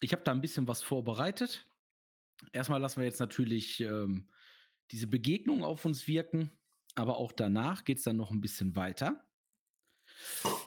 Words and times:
ich 0.00 0.12
habe 0.12 0.22
da 0.22 0.32
ein 0.32 0.40
bisschen 0.40 0.66
was 0.68 0.82
vorbereitet. 0.82 1.66
Erstmal 2.52 2.80
lassen 2.80 3.00
wir 3.00 3.06
jetzt 3.06 3.20
natürlich 3.20 3.80
ähm, 3.80 4.28
diese 4.90 5.06
Begegnung 5.06 5.62
auf 5.62 5.84
uns 5.84 6.06
wirken, 6.08 6.50
aber 6.94 7.18
auch 7.18 7.32
danach 7.32 7.84
geht 7.84 7.98
es 7.98 8.04
dann 8.04 8.16
noch 8.16 8.30
ein 8.30 8.40
bisschen 8.40 8.74
weiter. 8.76 9.24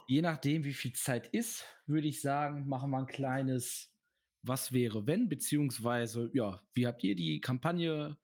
Je 0.06 0.22
nachdem, 0.22 0.64
wie 0.64 0.72
viel 0.74 0.92
Zeit 0.94 1.26
ist, 1.28 1.64
würde 1.86 2.08
ich 2.08 2.20
sagen, 2.20 2.68
machen 2.68 2.90
wir 2.90 2.98
ein 2.98 3.06
kleines 3.06 3.92
Was 4.42 4.72
wäre 4.72 5.06
wenn, 5.06 5.28
beziehungsweise, 5.28 6.30
ja, 6.34 6.62
wie 6.74 6.86
habt 6.86 7.02
ihr 7.04 7.14
die 7.16 7.40
Kampagne 7.40 8.16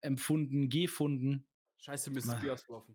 empfunden, 0.00 0.68
gefunden? 0.68 1.46
Scheiße, 1.78 2.10
Mist, 2.10 2.26
Ma- 2.28 2.34
Bier 2.36 2.52
ausgelaufen. 2.54 2.94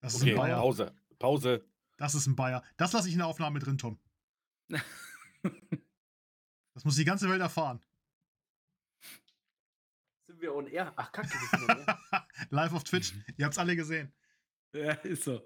Das 0.00 0.14
ist 0.14 0.22
Okay, 0.22 0.32
ein 0.32 0.36
Bayer. 0.36 0.56
Pause. 0.58 0.94
Pause. 1.18 1.64
Das 1.96 2.14
ist 2.14 2.26
ein 2.26 2.36
Bayer. 2.36 2.62
Das 2.76 2.92
lasse 2.92 3.08
ich 3.08 3.14
in 3.14 3.18
der 3.18 3.26
Aufnahme 3.26 3.58
drin, 3.58 3.78
Tom. 3.78 3.98
Das 6.78 6.84
muss 6.84 6.94
die 6.94 7.04
ganze 7.04 7.28
Welt 7.28 7.40
erfahren. 7.40 7.82
Sind 10.22 10.40
wir 10.40 10.54
on 10.54 10.68
air? 10.68 10.92
Ach, 10.94 11.10
kacke, 11.10 11.28
wir 11.28 11.58
sind 11.58 11.68
on 11.68 11.76
air. 11.76 12.28
Live 12.50 12.72
auf 12.72 12.84
Twitch. 12.84 13.14
Ihr 13.36 13.46
habt's 13.46 13.58
alle 13.58 13.74
gesehen. 13.74 14.14
Ja, 14.72 14.92
ist 14.92 15.24
so. 15.24 15.42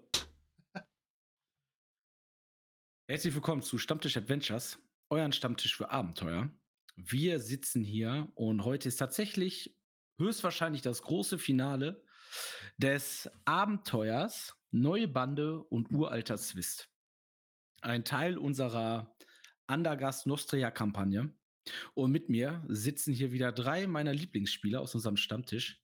Herzlich 3.09 3.35
willkommen 3.35 3.63
zu 3.63 3.79
Stammtisch 3.79 4.19
Adventures, 4.19 4.79
euren 5.09 5.33
Stammtisch 5.33 5.75
für 5.75 5.91
Abenteuer. 5.91 6.51
Wir 6.97 7.41
sitzen 7.41 7.83
hier 7.83 8.31
und 8.35 8.67
heute 8.67 8.89
ist 8.89 8.97
tatsächlich 8.97 9.75
höchstwahrscheinlich 10.19 10.83
das 10.83 11.01
große 11.01 11.39
Finale 11.39 12.05
des 12.77 13.31
Abenteuers 13.47 14.55
Neue 14.71 15.09
Bande 15.09 15.63
und 15.63 15.91
uralter 15.93 16.37
Zwist. 16.37 16.91
Ein 17.81 18.05
Teil 18.05 18.37
unserer 18.37 19.17
Andergast 19.67 20.27
Nostria-Kampagne. 20.27 21.33
Und 21.95 22.11
mit 22.11 22.29
mir 22.29 22.65
sitzen 22.69 23.13
hier 23.13 23.33
wieder 23.33 23.53
drei 23.53 23.87
meiner 23.87 24.13
Lieblingsspieler 24.13 24.81
aus 24.81 24.95
unserem 24.95 25.17
Stammtisch. 25.17 25.81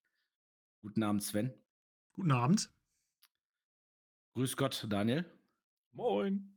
Guten 0.83 1.03
Abend, 1.03 1.23
Sven. 1.23 1.55
Guten 2.13 2.33
Abend. 2.33 2.71
Grüß 4.35 4.57
Gott, 4.57 4.87
Daniel. 4.89 5.25
Moin. 5.93 6.55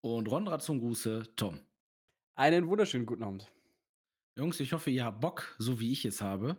Und 0.00 0.28
Rondra 0.28 0.58
zum 0.58 0.80
Gruße, 0.80 1.34
Tom. 1.36 1.60
Einen 2.34 2.66
wunderschönen 2.66 3.06
guten 3.06 3.22
Abend. 3.22 3.50
Jungs, 4.36 4.58
ich 4.60 4.72
hoffe, 4.72 4.90
ihr 4.90 5.04
habt 5.04 5.20
Bock, 5.20 5.54
so 5.58 5.78
wie 5.78 5.92
ich 5.92 6.04
es 6.04 6.20
habe. 6.22 6.56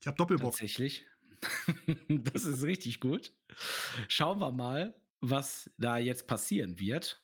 Ich 0.00 0.06
habe 0.06 0.16
Doppelbock. 0.16 0.52
Tatsächlich. 0.52 1.06
das 2.08 2.44
ist 2.44 2.62
richtig 2.62 3.00
gut. 3.00 3.32
Schauen 4.08 4.40
wir 4.40 4.52
mal, 4.52 4.94
was 5.20 5.70
da 5.76 5.98
jetzt 5.98 6.26
passieren 6.26 6.78
wird. 6.78 7.22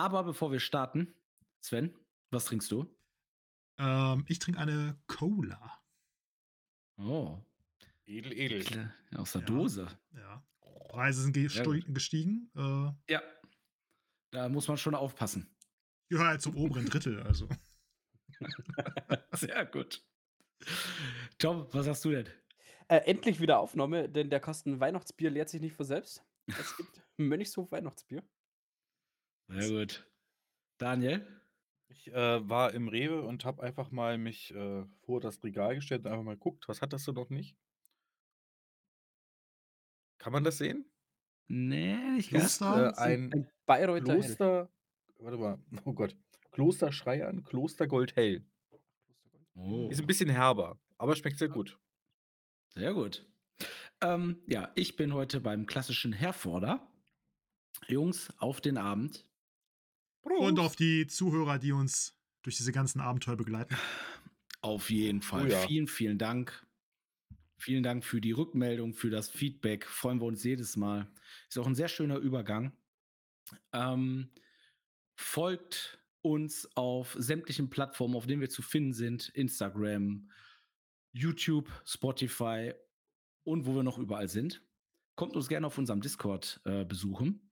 Aber 0.00 0.24
bevor 0.24 0.50
wir 0.50 0.60
starten, 0.60 1.12
Sven, 1.60 1.94
was 2.30 2.46
trinkst 2.46 2.70
du? 2.70 2.86
Ähm, 3.78 4.24
ich 4.28 4.38
trinke 4.38 4.58
eine 4.58 4.98
Cola. 5.06 5.78
Oh, 6.96 7.38
Edel, 8.06 8.32
edel. 8.32 8.94
aus 9.14 9.32
der 9.32 9.42
Ja. 9.42 9.46
Dose. 9.46 9.88
Ja. 10.14 10.42
Preise 10.88 11.22
sind 11.22 11.34
gestiegen. 11.92 12.50
Äh, 12.56 13.12
Ja, 13.12 13.22
da 14.30 14.48
muss 14.48 14.68
man 14.68 14.78
schon 14.78 14.94
aufpassen. 14.94 15.54
gehöre 16.08 16.28
halt 16.28 16.40
zum 16.40 16.56
oberen 16.56 16.86
Drittel, 16.86 17.22
also. 17.22 17.46
Sehr 19.32 19.66
gut. 19.66 20.02
Tom, 21.36 21.66
was 21.72 21.86
hast 21.86 22.02
du 22.06 22.10
denn? 22.12 22.26
Äh, 22.88 23.02
endlich 23.04 23.38
wieder 23.38 23.58
Aufnahme, 23.60 24.08
denn 24.08 24.30
der 24.30 24.40
Kasten 24.40 24.80
Weihnachtsbier 24.80 25.28
leert 25.28 25.50
sich 25.50 25.60
nicht 25.60 25.76
von 25.76 25.84
selbst. 25.84 26.24
Es 26.46 26.74
gibt 26.78 27.02
Mönchshof 27.18 27.70
Weihnachtsbier. 27.70 28.24
Sehr 29.50 29.68
gut. 29.68 30.06
Daniel? 30.78 31.26
Ich 31.88 32.12
äh, 32.12 32.48
war 32.48 32.72
im 32.72 32.88
Rewe 32.88 33.22
und 33.22 33.44
habe 33.44 33.62
einfach 33.62 33.90
mal 33.90 34.16
mich 34.16 34.54
äh, 34.54 34.84
vor 35.02 35.20
das 35.20 35.42
Regal 35.42 35.74
gestellt 35.74 36.04
und 36.04 36.12
einfach 36.12 36.24
mal 36.24 36.34
geguckt, 36.34 36.68
was 36.68 36.80
hat 36.80 36.92
das 36.92 37.04
so 37.04 37.12
noch 37.12 37.30
nicht? 37.30 37.56
Kann 40.18 40.32
man 40.32 40.44
das 40.44 40.58
sehen? 40.58 40.84
Nee, 41.48 42.20
ganz. 42.30 42.58
Kloster? 42.58 42.94
Äh, 42.96 43.00
ein 43.00 43.32
Ein 43.32 43.50
Bayreuther 43.66 44.12
Hell. 44.12 44.20
Kloster, 44.20 44.70
warte 45.18 45.38
mal, 45.38 45.58
oh 45.84 45.92
Gott, 45.92 46.16
Kloster 46.52 46.92
Schreiern, 46.92 47.42
Kloster 47.42 47.88
Goldhell. 47.88 48.44
Oh. 49.54 49.88
Ist 49.90 50.00
ein 50.00 50.06
bisschen 50.06 50.30
herber, 50.30 50.78
aber 50.96 51.16
schmeckt 51.16 51.38
sehr 51.38 51.48
gut. 51.48 51.78
Sehr 52.74 52.94
gut. 52.94 53.26
Ähm, 54.00 54.42
ja, 54.46 54.70
ich 54.76 54.96
bin 54.96 55.12
heute 55.12 55.40
beim 55.40 55.66
klassischen 55.66 56.12
Herforder. 56.12 56.88
Jungs, 57.88 58.32
auf 58.38 58.60
den 58.60 58.78
Abend. 58.78 59.26
Und 60.22 60.58
auf 60.58 60.76
die 60.76 61.06
Zuhörer, 61.06 61.58
die 61.58 61.72
uns 61.72 62.16
durch 62.42 62.56
diese 62.56 62.72
ganzen 62.72 63.00
Abenteuer 63.00 63.36
begleiten. 63.36 63.76
Auf 64.62 64.90
jeden 64.90 65.22
Fall. 65.22 65.46
Oh 65.46 65.50
ja. 65.50 65.58
Vielen, 65.66 65.86
vielen 65.86 66.18
Dank. 66.18 66.66
Vielen 67.58 67.82
Dank 67.82 68.04
für 68.04 68.20
die 68.20 68.32
Rückmeldung, 68.32 68.94
für 68.94 69.10
das 69.10 69.28
Feedback. 69.30 69.86
Freuen 69.86 70.20
wir 70.20 70.26
uns 70.26 70.44
jedes 70.44 70.76
Mal. 70.76 71.10
Ist 71.48 71.58
auch 71.58 71.66
ein 71.66 71.74
sehr 71.74 71.88
schöner 71.88 72.16
Übergang. 72.16 72.72
Ähm, 73.72 74.30
folgt 75.14 75.98
uns 76.22 76.68
auf 76.76 77.16
sämtlichen 77.18 77.70
Plattformen, 77.70 78.16
auf 78.16 78.26
denen 78.26 78.40
wir 78.40 78.50
zu 78.50 78.62
finden 78.62 78.92
sind. 78.92 79.28
Instagram, 79.30 80.30
YouTube, 81.12 81.68
Spotify 81.84 82.72
und 83.44 83.66
wo 83.66 83.74
wir 83.74 83.82
noch 83.82 83.98
überall 83.98 84.28
sind. 84.28 84.62
Kommt 85.16 85.36
uns 85.36 85.48
gerne 85.48 85.66
auf 85.66 85.76
unserem 85.76 86.00
Discord 86.00 86.60
äh, 86.64 86.84
besuchen. 86.84 87.49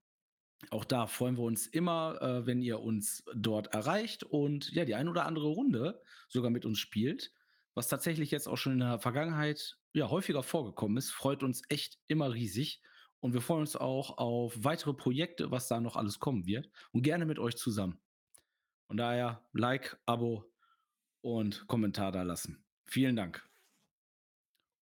Auch 0.71 0.85
da 0.85 1.07
freuen 1.07 1.37
wir 1.37 1.45
uns 1.45 1.67
immer, 1.67 2.21
äh, 2.21 2.47
wenn 2.47 2.63
ihr 2.63 2.81
uns 2.81 3.25
dort 3.35 3.69
erreicht 3.69 4.25
und 4.25 4.71
ja, 4.73 4.85
die 4.85 4.95
ein 4.95 5.09
oder 5.09 5.25
andere 5.25 5.49
Runde 5.49 6.03
sogar 6.29 6.51
mit 6.51 6.65
uns 6.65 6.79
spielt, 6.79 7.33
was 7.75 7.89
tatsächlich 7.89 8.31
jetzt 8.31 8.49
auch 8.49 8.57
schon 8.57 8.73
in 8.73 8.81
der 8.81 8.99
Vergangenheit 8.99 9.79
ja 9.93 10.11
häufiger 10.11 10.43
vorgekommen 10.43 10.97
ist, 10.97 11.13
freut 11.13 11.43
uns 11.43 11.63
echt 11.69 11.99
immer 12.09 12.33
riesig 12.33 12.83
und 13.21 13.35
wir 13.35 13.41
freuen 13.41 13.61
uns 13.61 13.77
auch 13.77 14.19
auf 14.19 14.53
weitere 14.57 14.95
Projekte, 14.95 15.51
was 15.51 15.69
da 15.69 15.81
noch 15.81 15.97
alles 15.97 16.19
kommen 16.19 16.47
wird 16.47 16.69
und 16.93 17.03
gerne 17.03 17.25
mit 17.25 17.39
euch 17.39 17.57
zusammen. 17.57 18.01
Von 18.89 18.97
daher 18.97 19.47
Like, 19.53 20.01
Abo 20.07 20.51
und 21.21 21.67
Kommentar 21.69 22.11
da 22.11 22.23
lassen. 22.23 22.65
Vielen 22.87 23.17
Dank. 23.17 23.49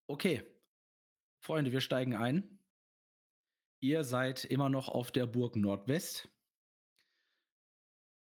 Okay, 0.06 0.42
Freunde, 1.40 1.72
wir 1.72 1.80
steigen 1.80 2.14
ein. 2.14 2.55
Ihr 3.86 4.02
seid 4.02 4.44
immer 4.44 4.68
noch 4.68 4.88
auf 4.88 5.12
der 5.12 5.26
Burg 5.26 5.54
Nordwest. 5.54 6.28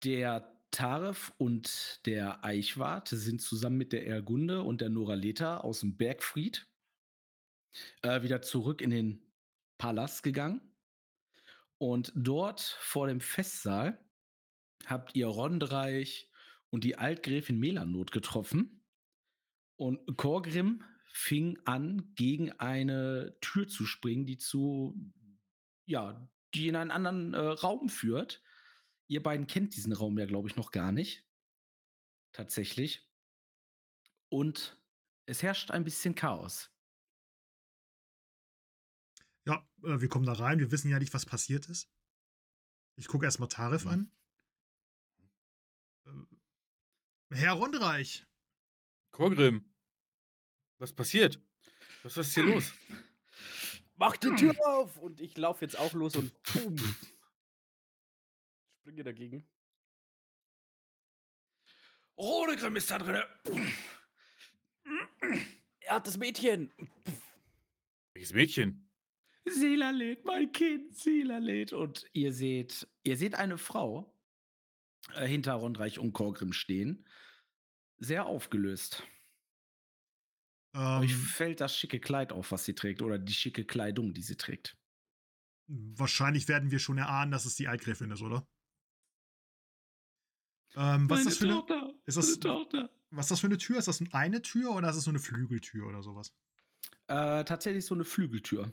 Der 0.03 0.53
Taref 0.73 1.33
und 1.39 2.05
der 2.07 2.45
Eichwart 2.45 3.07
sind 3.07 3.41
zusammen 3.41 3.77
mit 3.77 3.93
der 3.93 4.05
Ergunde 4.05 4.63
und 4.65 4.81
der 4.81 4.89
Noraleta 4.89 5.59
aus 5.59 5.79
dem 5.79 5.97
Bergfried 5.97 6.67
äh, 8.03 8.23
wieder 8.23 8.43
zurück 8.43 8.81
in 8.81 8.91
den 8.91 9.33
Palast 9.79 10.25
gegangen. 10.25 10.61
Und 11.79 12.13
dort 12.17 12.61
vor 12.61 13.07
dem 13.07 13.21
Festsaal 13.21 14.05
habt 14.87 15.15
ihr 15.15 15.29
Rondreich 15.29 16.33
und 16.71 16.83
die 16.83 16.97
Altgräfin 16.97 17.61
Melanot 17.61 18.11
getroffen. 18.11 18.85
Und 19.77 20.17
Korgrim 20.17 20.83
fing 21.13 21.61
an, 21.65 22.13
gegen 22.17 22.51
eine 22.51 23.37
Tür 23.41 23.69
zu 23.69 23.87
springen, 23.87 24.27
die 24.27 24.37
zu, 24.37 25.01
ja, 25.87 26.29
die 26.55 26.69
in 26.69 26.77
einen 26.77 26.91
anderen 26.91 27.35
äh, 27.35 27.39
Raum 27.39 27.89
führt. 27.89 28.43
Ihr 29.09 29.23
beiden 29.23 29.47
kennt 29.47 29.77
diesen 29.77 29.93
Raum 29.93 30.19
ja, 30.19 30.27
glaube 30.27 30.49
ich, 30.49 30.57
noch 30.57 30.71
gar 30.71 30.93
nicht. 30.93 31.27
Tatsächlich. 32.33 33.09
Und 34.29 34.81
es 35.27 35.43
herrscht 35.43 35.71
ein 35.71 35.85
bisschen 35.85 36.15
Chaos. 36.15 36.71
Ja, 39.47 39.69
äh, 39.83 40.01
wir 40.01 40.09
kommen 40.09 40.27
da 40.27 40.33
rein. 40.33 40.59
Wir 40.59 40.71
wissen 40.71 40.91
ja 40.91 40.99
nicht, 40.99 41.15
was 41.15 41.27
passiert 41.27 41.69
ist. 41.69 41.91
Ich 42.97 43.09
gucke 43.09 43.25
erstmal 43.25 43.49
Tarif 43.49 43.85
Mhm. 43.85 43.91
an. 43.91 44.13
Äh, 47.31 47.37
Herr 47.37 47.53
Rondreich. 47.55 48.27
Korgrim, 49.11 49.73
was 50.79 50.93
passiert? 50.93 51.41
Was 52.03 52.17
ist 52.17 52.35
hier 52.35 52.45
los? 52.45 52.73
Mach 54.05 54.19
die 54.19 54.35
Tür 54.35 54.55
auf! 54.67 54.99
Und 54.99 55.19
ich 55.23 55.35
laufe 55.39 55.65
jetzt 55.65 55.79
auch 55.79 55.95
los 55.95 56.15
und 56.15 56.31
boom. 56.43 56.77
Springe 58.81 59.03
dagegen. 59.03 59.49
Rodegrim 62.19 62.77
ist 62.77 62.91
da 62.91 62.99
drin. 62.99 63.23
Er 65.81 65.95
hat 65.95 66.07
das 66.07 66.19
Mädchen! 66.19 66.71
Welches 68.13 68.35
Mädchen? 68.35 68.91
Selalet, 69.47 70.23
mein 70.27 70.53
Kind, 70.53 70.95
Selalet. 70.95 71.73
Und 71.73 72.07
ihr 72.13 72.35
seht, 72.35 72.87
ihr 73.05 73.17
seht 73.17 73.35
eine 73.37 73.57
Frau 73.57 74.15
äh, 75.15 75.27
hinter 75.27 75.55
Rondreich 75.55 75.99
und 75.99 76.13
Korgrim 76.13 76.53
stehen. 76.53 77.07
Sehr 77.97 78.27
aufgelöst. 78.27 79.03
Ähm, 80.75 81.01
Euch 81.03 81.15
fällt 81.17 81.61
das 81.61 81.77
schicke 81.77 82.01
Kleid 82.01 82.33
auf, 82.33 82.51
was 82.53 82.65
sie 82.65 82.75
trägt, 82.75 83.01
oder 83.03 83.19
die 83.19 83.33
schicke 83.33 83.65
Kleidung, 83.65 84.13
die 84.15 84.23
sie 84.23 84.37
trägt. 84.37 84.77
wahrscheinlich 85.67 86.47
werden 86.49 86.71
wir 86.71 86.79
schon 86.79 86.99
erahnen, 86.99 87.31
dass 87.33 87.47
es 87.47 87.55
die 87.57 87.69
Altgräfin 87.69 88.11
ist, 88.11 88.21
oder? 88.23 88.47
Ähm, 90.77 91.09
was, 91.09 91.21
ist 91.21 91.25
Meine 91.25 91.25
das 91.25 91.37
für 91.39 91.45
eine, 91.45 91.55
Tochter. 91.55 91.95
ist 92.07 92.17
das- 92.19 92.27
meine 92.27 92.41
Tochter. 92.41 92.91
was 93.11 93.27
ist 93.27 93.31
das 93.31 93.41
für 93.41 93.47
eine 93.47 93.59
Tür? 93.59 93.79
Ist 93.79 93.89
das 93.89 94.03
eine 94.13 94.43
Tür 94.43 94.73
oder 94.75 94.91
ist 94.91 94.97
es 94.97 95.05
so 95.05 95.11
eine 95.11 95.21
Flügeltür 95.21 95.87
oder 95.87 96.03
sowas? 96.03 96.35
Äh, 97.07 97.45
tatsächlich 97.45 97.87
so 97.87 97.95
eine 97.95 98.05
Flügeltür. 98.05 98.73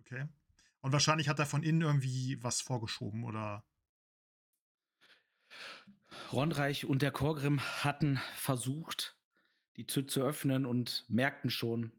Okay. 0.00 0.28
Und 0.82 0.92
wahrscheinlich 0.92 1.28
hat 1.28 1.38
er 1.38 1.46
von 1.46 1.62
innen 1.62 1.80
irgendwie 1.80 2.42
was 2.42 2.60
vorgeschoben 2.60 3.24
oder. 3.24 3.64
Ronreich 6.32 6.84
und 6.84 7.00
der 7.02 7.10
Chorgrim 7.10 7.60
hatten 7.60 8.20
versucht, 8.36 9.16
die 9.76 9.86
Tür 9.86 10.06
zu 10.06 10.22
öffnen 10.22 10.66
und 10.66 11.04
merkten 11.08 11.50
schon, 11.50 11.92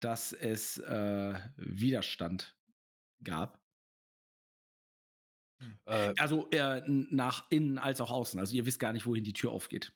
dass 0.00 0.32
es 0.32 0.78
äh, 0.78 1.38
Widerstand 1.56 2.56
gab. 3.22 3.62
Äh, 5.86 6.12
Also 6.18 6.50
äh, 6.50 6.82
nach 6.86 7.46
innen 7.50 7.78
als 7.78 8.00
auch 8.00 8.10
außen. 8.10 8.38
Also 8.38 8.54
ihr 8.54 8.66
wisst 8.66 8.80
gar 8.80 8.92
nicht, 8.92 9.06
wohin 9.06 9.24
die 9.24 9.32
Tür 9.32 9.52
aufgeht. 9.52 9.94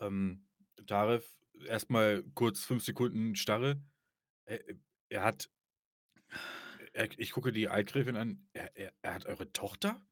ähm, 0.00 0.46
Taref, 0.86 1.26
erstmal 1.66 2.24
kurz 2.34 2.64
fünf 2.64 2.84
Sekunden 2.84 3.36
Starre. 3.36 3.80
Er, 4.46 4.60
er 5.08 5.22
hat. 5.22 5.50
Er, 6.92 7.08
ich 7.18 7.30
gucke 7.32 7.52
die 7.52 7.68
Altgräfin 7.68 8.16
an. 8.16 8.48
Er, 8.52 8.76
er, 8.76 8.92
er 9.02 9.14
hat 9.14 9.26
eure 9.26 9.52
Tochter? 9.52 10.04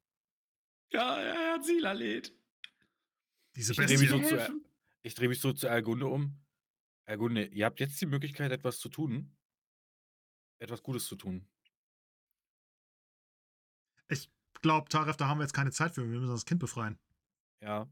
Ja, 0.93 1.17
er 1.19 1.55
hat 1.55 1.65
Silalet. 1.65 2.33
Diese 3.57 3.73
Ich 3.73 3.79
drehe 3.79 3.99
mich, 3.99 4.09
so 4.09 4.19
Bestie. 4.19 4.37
zu, 4.47 4.65
ich 5.03 5.15
dreh 5.15 5.29
mich 5.29 5.41
so 5.41 5.53
zu 5.53 5.67
Ergunde 5.67 6.07
um. 6.07 6.41
Ergunde, 7.05 7.47
ihr 7.47 7.67
habt 7.67 7.81
jetzt 7.81 8.01
die 8.01 8.07
Möglichkeit, 8.07 8.53
etwas 8.53 8.79
zu 8.79 8.89
tun. 8.89 9.37
Etwas 10.59 10.83
Gutes 10.83 11.07
zu 11.07 11.17
tun. 11.17 11.49
Ich 14.09 14.31
glaube, 14.61 14.89
Taref, 14.89 15.17
da 15.17 15.27
haben 15.27 15.39
wir 15.39 15.45
jetzt 15.45 15.55
keine 15.55 15.73
Zeit 15.73 15.95
für. 15.95 16.03
Wir 16.03 16.21
müssen 16.21 16.33
das 16.33 16.45
Kind 16.45 16.61
befreien. 16.61 16.99
Ja. 17.61 17.91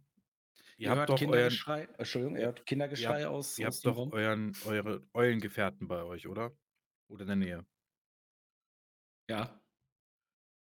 Ihr, 0.77 0.87
Ihr 0.87 0.91
habt 0.91 0.99
hört 0.99 1.09
doch 1.11 1.15
euren, 1.15 1.31
Kindergeschrei. 1.33 1.89
Entschuldigung, 1.99 2.37
ihr 2.37 2.47
hört 2.47 2.65
Kindergeschrei 2.65 3.21
ihr 3.21 3.31
aus, 3.31 3.59
ihr 3.59 3.67
habt 3.67 3.85
doch 3.85 4.13
euren, 4.13 4.57
eure 4.65 5.07
Eulengefährten 5.13 5.89
bei 5.89 6.03
euch, 6.05 6.27
oder? 6.27 6.57
Oder 7.09 7.23
in 7.23 7.27
der 7.27 7.37
Nähe. 7.37 7.67
Ja. 9.29 9.61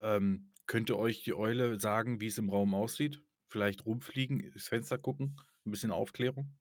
Ähm, 0.01 0.53
könnte 0.65 0.97
euch 0.97 1.23
die 1.23 1.33
Eule 1.33 1.79
sagen, 1.79 2.19
wie 2.19 2.27
es 2.27 2.37
im 2.37 2.49
Raum 2.49 2.73
aussieht? 2.73 3.21
Vielleicht 3.47 3.85
rumfliegen, 3.85 4.39
ins 4.39 4.67
Fenster 4.67 4.97
gucken, 4.97 5.39
ein 5.67 5.71
bisschen 5.71 5.91
Aufklärung? 5.91 6.57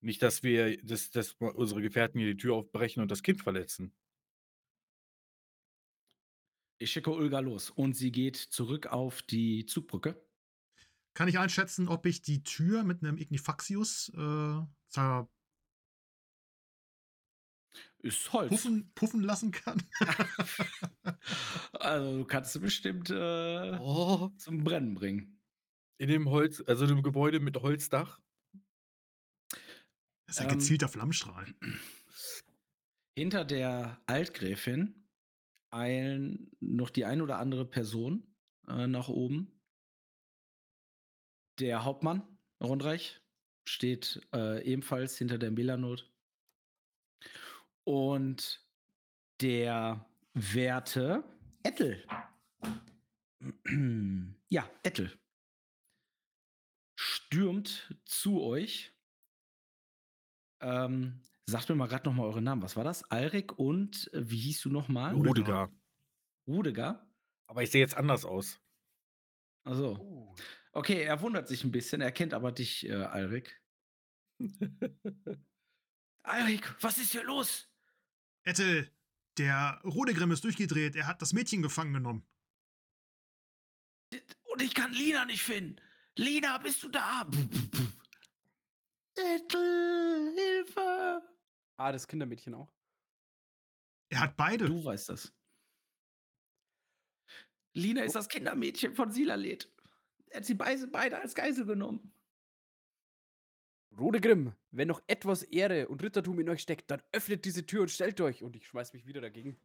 Nicht, 0.00 0.22
dass 0.22 0.42
wir, 0.42 0.82
dass, 0.82 1.10
dass 1.10 1.32
unsere 1.32 1.82
Gefährten 1.82 2.18
hier 2.20 2.30
die 2.32 2.36
Tür 2.40 2.54
aufbrechen 2.54 3.02
und 3.02 3.10
das 3.10 3.22
Kind 3.22 3.42
verletzen. 3.42 3.92
Ich 6.78 6.90
schicke 6.92 7.10
Ulga 7.10 7.40
los 7.40 7.68
und 7.68 7.94
sie 7.94 8.10
geht 8.10 8.36
zurück 8.36 8.86
auf 8.86 9.20
die 9.22 9.66
Zugbrücke. 9.66 10.24
Kann 11.12 11.28
ich 11.28 11.38
einschätzen, 11.38 11.88
ob 11.88 12.06
ich 12.06 12.22
die 12.22 12.42
Tür 12.42 12.84
mit 12.84 13.02
einem 13.02 13.18
Ignifaxius 13.18 14.10
äh, 14.16 14.62
Ist 17.98 18.32
Holz. 18.32 18.66
puffen 18.94 19.20
lassen 19.22 19.50
kann? 19.50 19.82
Also 21.72 22.18
du 22.18 22.24
kannst 22.24 22.52
sie 22.52 22.60
bestimmt 22.60 23.10
äh, 23.10 23.76
Oh. 23.80 24.30
zum 24.38 24.64
Brennen 24.64 24.94
bringen. 24.94 25.39
In 26.00 26.08
dem 26.08 26.30
Holz, 26.30 26.64
also 26.66 26.84
in 26.84 26.88
dem 26.96 27.02
Gebäude 27.02 27.40
mit 27.40 27.58
Holzdach. 27.58 28.22
Das 30.24 30.36
ist 30.36 30.38
ein 30.38 30.48
Ähm, 30.48 30.58
gezielter 30.58 30.88
Flammenstrahl. 30.88 31.54
Hinter 33.14 33.44
der 33.44 34.00
Altgräfin 34.06 35.06
eilen 35.68 36.56
noch 36.58 36.88
die 36.88 37.04
ein 37.04 37.20
oder 37.20 37.38
andere 37.38 37.66
Person 37.66 38.34
äh, 38.66 38.86
nach 38.86 39.10
oben. 39.10 39.60
Der 41.58 41.84
Hauptmann, 41.84 42.22
Rundreich, 42.62 43.20
steht 43.68 44.26
äh, 44.32 44.64
ebenfalls 44.64 45.18
hinter 45.18 45.36
der 45.36 45.50
Melanot. 45.50 46.10
Und 47.84 48.66
der 49.42 50.08
Werte 50.32 51.24
Ettel. 51.62 52.02
ja, 54.48 54.66
Ettel. 54.82 55.20
Stürmt 57.32 57.94
zu 58.06 58.42
euch. 58.42 58.92
Ähm, 60.60 61.22
sagt 61.46 61.68
mir 61.68 61.76
mal 61.76 61.86
gerade 61.86 62.08
noch 62.08 62.16
mal 62.16 62.24
eure 62.24 62.42
Namen. 62.42 62.62
Was 62.62 62.74
war 62.74 62.82
das? 62.82 63.08
Alrik 63.08 63.56
und 63.56 64.12
äh, 64.12 64.28
wie 64.28 64.36
hieß 64.36 64.62
du 64.62 64.70
noch 64.70 64.88
mal? 64.88 65.14
Rudegar. 65.14 65.28
Rudiger. 65.28 65.72
Rudegar. 66.48 67.06
Aber 67.46 67.62
ich 67.62 67.70
sehe 67.70 67.80
jetzt 67.80 67.96
anders 67.96 68.24
aus. 68.24 68.60
Also, 69.62 70.34
okay, 70.72 71.02
er 71.02 71.20
wundert 71.20 71.46
sich 71.46 71.62
ein 71.62 71.70
bisschen, 71.70 72.00
er 72.00 72.10
kennt 72.10 72.34
aber 72.34 72.50
dich, 72.50 72.88
äh, 72.88 72.94
Alrik. 72.94 73.62
Alrik, 76.24 76.82
was 76.82 76.98
ist 76.98 77.12
hier 77.12 77.22
los? 77.22 77.68
Ettel, 78.42 78.90
der 79.38 79.80
Rodegrim 79.84 80.32
ist 80.32 80.42
durchgedreht. 80.42 80.96
Er 80.96 81.06
hat 81.06 81.22
das 81.22 81.32
Mädchen 81.32 81.62
gefangen 81.62 81.92
genommen. 81.92 82.26
Und 84.44 84.62
ich 84.62 84.74
kann 84.74 84.92
Lina 84.92 85.24
nicht 85.26 85.42
finden. 85.42 85.80
Lina, 86.16 86.58
bist 86.58 86.82
du 86.82 86.88
da? 86.88 87.26
Ettel, 89.16 90.34
Hilfe! 90.34 91.22
ah, 91.76 91.92
das 91.92 92.06
Kindermädchen 92.06 92.54
auch. 92.54 92.72
Er 94.10 94.20
hat 94.20 94.36
beide. 94.36 94.66
Du 94.66 94.84
weißt 94.84 95.08
das. 95.08 95.32
Lina 97.72 98.02
ist 98.02 98.16
das 98.16 98.28
Kindermädchen 98.28 98.94
von 98.94 99.10
Silalet. 99.10 99.70
Er 100.26 100.38
hat 100.38 100.44
sie 100.44 100.54
beide, 100.54 100.86
beide 100.88 101.18
als 101.20 101.34
Geisel 101.34 101.64
genommen. 101.64 102.12
Rodegrim, 103.98 104.54
wenn 104.70 104.88
noch 104.88 105.02
etwas 105.06 105.42
Ehre 105.42 105.88
und 105.88 106.02
Rittertum 106.02 106.38
in 106.40 106.48
euch 106.48 106.62
steckt, 106.62 106.90
dann 106.90 107.02
öffnet 107.12 107.44
diese 107.44 107.66
Tür 107.66 107.82
und 107.82 107.90
stellt 107.90 108.20
euch. 108.20 108.42
Und 108.42 108.56
ich 108.56 108.66
schmeiß 108.66 108.92
mich 108.92 109.06
wieder 109.06 109.20
dagegen. 109.20 109.60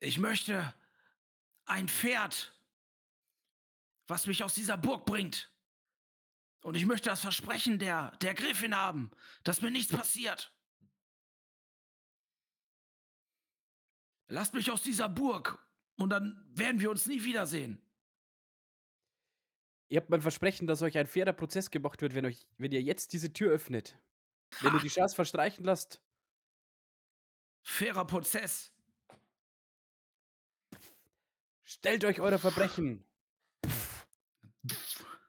Ich 0.00 0.18
möchte 0.18 0.74
ein 1.66 1.88
Pferd, 1.88 2.52
was 4.06 4.26
mich 4.26 4.44
aus 4.44 4.54
dieser 4.54 4.76
Burg 4.76 5.06
bringt. 5.06 5.50
Und 6.62 6.76
ich 6.76 6.86
möchte 6.86 7.10
das 7.10 7.20
Versprechen 7.20 7.78
der, 7.78 8.16
der 8.18 8.34
Griffin 8.34 8.74
haben, 8.74 9.10
dass 9.42 9.60
mir 9.60 9.70
nichts 9.70 9.92
passiert. 9.92 10.54
Lasst 14.28 14.54
mich 14.54 14.70
aus 14.70 14.82
dieser 14.82 15.08
Burg 15.08 15.58
und 15.96 16.10
dann 16.10 16.42
werden 16.48 16.80
wir 16.80 16.90
uns 16.90 17.06
nie 17.06 17.22
wiedersehen. 17.24 17.80
Ihr 19.88 20.00
habt 20.00 20.10
mein 20.10 20.22
Versprechen, 20.22 20.66
dass 20.66 20.82
euch 20.82 20.96
ein 20.96 21.06
fairer 21.06 21.34
Prozess 21.34 21.70
gemacht 21.70 22.00
wird, 22.00 22.14
wenn, 22.14 22.24
euch, 22.24 22.46
wenn 22.56 22.72
ihr 22.72 22.82
jetzt 22.82 23.12
diese 23.12 23.32
Tür 23.32 23.52
öffnet. 23.52 23.98
Wenn 24.60 24.72
ihr 24.72 24.78
Ha, 24.78 24.82
die 24.82 24.88
Chance 24.88 25.14
verstreichen 25.14 25.64
lasst, 25.64 26.00
fairer 27.62 28.06
Prozess. 28.06 28.73
Stellt 31.74 32.04
euch 32.04 32.20
eurer 32.20 32.38
Verbrechen. 32.38 33.04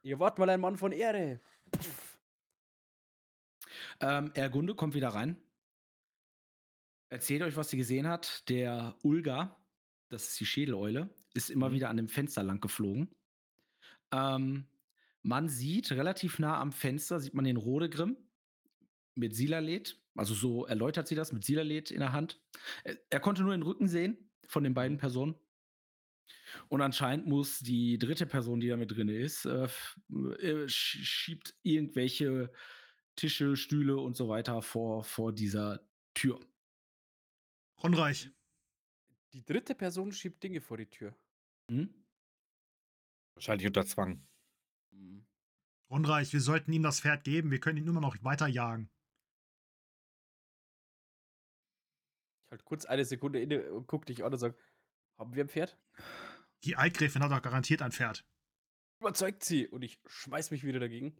Ihr 0.03 0.19
wart 0.19 0.37
mal 0.39 0.49
ein 0.49 0.61
Mann 0.61 0.77
von 0.77 0.91
Ehre. 0.91 1.41
Ähm, 3.99 4.31
Ergunde 4.35 4.75
kommt 4.75 4.93
wieder 4.93 5.09
rein. 5.09 5.37
Erzählt 7.09 7.41
euch, 7.41 7.55
was 7.55 7.69
sie 7.69 7.77
gesehen 7.77 8.07
hat. 8.07 8.47
Der 8.49 8.95
Ulga, 9.03 9.55
das 10.09 10.29
ist 10.29 10.39
die 10.39 10.45
Schädeleule, 10.45 11.09
ist 11.33 11.49
immer 11.49 11.69
Mhm. 11.69 11.73
wieder 11.73 11.89
an 11.89 11.97
dem 11.97 12.09
Fenster 12.09 12.43
lang 12.43 12.59
geflogen. 12.61 13.09
Ähm, 14.11 14.67
man 15.23 15.49
sieht 15.49 15.91
relativ 15.91 16.39
nah 16.39 16.59
am 16.59 16.71
Fenster, 16.71 17.19
sieht 17.19 17.33
man 17.33 17.45
den 17.45 17.57
Rodegrim 17.57 18.17
mit 19.15 19.35
Silalet. 19.35 19.97
Also 20.15 20.33
so 20.33 20.65
erläutert 20.65 21.07
sie 21.07 21.15
das 21.15 21.31
mit 21.33 21.43
Silalet 21.43 21.89
in 21.91 21.99
der 21.99 22.11
Hand. 22.13 22.39
Er, 22.83 22.97
er 23.09 23.19
konnte 23.19 23.41
nur 23.41 23.51
den 23.53 23.63
Rücken 23.63 23.87
sehen 23.87 24.29
von 24.47 24.63
den 24.63 24.73
beiden 24.73 24.97
Personen. 24.97 25.35
Und 26.69 26.81
anscheinend 26.81 27.27
muss 27.27 27.59
die 27.59 27.97
dritte 27.97 28.25
Person, 28.25 28.59
die 28.59 28.67
da 28.67 28.77
mit 28.77 28.91
drin 28.91 29.09
ist, 29.09 29.45
äh, 29.45 29.65
äh, 29.65 30.65
sch- 30.65 31.03
schiebt 31.03 31.55
irgendwelche 31.63 32.51
Tische, 33.15 33.55
Stühle 33.55 33.97
und 33.97 34.15
so 34.15 34.27
weiter 34.27 34.61
vor, 34.61 35.03
vor 35.03 35.33
dieser 35.33 35.87
Tür. 36.13 36.39
Ronreich, 37.81 38.31
Die 39.33 39.45
dritte 39.45 39.75
Person 39.75 40.11
schiebt 40.11 40.41
Dinge 40.43 40.61
vor 40.61 40.77
die 40.77 40.89
Tür. 40.89 41.15
Hm? 41.69 41.93
Wahrscheinlich 43.35 43.67
unter 43.67 43.85
Zwang. 43.85 44.25
Hm. 44.91 45.25
Ronreich, 45.89 46.31
wir 46.33 46.41
sollten 46.41 46.71
ihm 46.73 46.83
das 46.83 47.01
Pferd 47.01 47.23
geben. 47.23 47.51
Wir 47.51 47.59
können 47.59 47.77
ihn 47.77 47.87
immer 47.87 48.01
noch 48.01 48.15
weiter 48.23 48.47
jagen. 48.47 48.89
Ich 52.45 52.51
halt 52.51 52.63
kurz 52.65 52.85
eine 52.85 53.03
Sekunde 53.05 53.41
inne 53.41 53.71
und 53.73 53.87
guck 53.87 54.05
dich 54.05 54.23
an 54.23 54.31
und 54.31 54.39
sag, 54.39 54.55
haben 55.17 55.35
wir 55.35 55.43
ein 55.43 55.49
Pferd? 55.49 55.77
Die 56.65 56.75
Altgräfin 56.75 57.21
hat 57.21 57.31
doch 57.31 57.41
garantiert 57.41 57.83
ein 57.83 57.91
Pferd. 57.91 58.25
Überzeugt 58.99 59.43
sie. 59.43 59.67
Und 59.67 59.83
ich 59.83 60.01
schmeiß 60.07 60.49
mich 60.51 60.63
wieder 60.63 60.79
dagegen. 60.79 61.15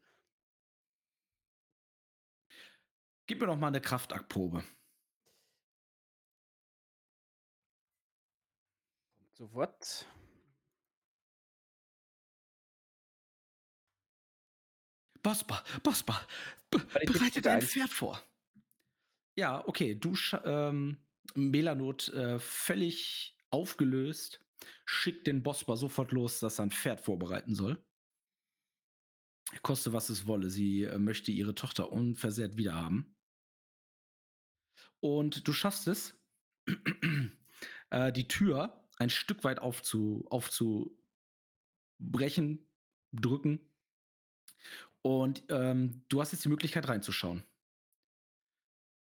Gib 3.27 3.39
mir 3.39 3.47
noch 3.47 3.57
mal 3.57 3.67
eine 3.67 3.81
Kraftaktprobe. 3.81 4.63
Sofort. 9.33 10.07
Bospa, 15.21 15.63
Bospa, 15.81 16.27
bereite 16.69 17.41
dein. 17.41 17.61
Pferd 17.61 17.89
vor. 17.89 18.21
Ja, 19.35 19.67
okay, 19.67 19.95
du 19.95 20.15
ähm, 20.43 21.03
Melanot, 21.33 22.09
äh, 22.09 22.39
völlig 22.39 23.35
aufgelöst, 23.49 24.44
schickt 24.85 25.27
den 25.27 25.43
Bospa 25.43 25.75
sofort 25.75 26.11
los, 26.11 26.39
dass 26.39 26.59
er 26.59 26.63
ein 26.65 26.71
Pferd 26.71 27.01
vorbereiten 27.01 27.55
soll. 27.55 27.83
Koste, 29.61 29.93
was 29.93 30.09
es 30.09 30.27
wolle. 30.27 30.49
Sie, 30.49 30.83
äh, 30.83 30.97
möchte 30.97 31.31
ihre 31.31 31.55
Tochter 31.55 31.91
unversehrt 31.91 32.57
wiederhaben. 32.57 33.15
Und 34.99 35.47
du 35.47 35.53
schaffst 35.53 35.87
es, 35.87 36.19
äh, 37.91 38.11
die 38.11 38.27
Tür 38.27 38.83
ein 38.97 39.09
Stück 39.09 39.43
weit 39.43 39.59
aufzu 39.59 40.25
aufzubrechen, 40.29 40.97
drücken. 43.11 43.59
Und, 45.01 45.43
ähm, 45.49 46.03
du 46.09 46.21
hast 46.21 46.31
jetzt 46.31 46.45
die 46.45 46.49
Möglichkeit 46.49 46.87
reinzuschauen. 46.87 47.43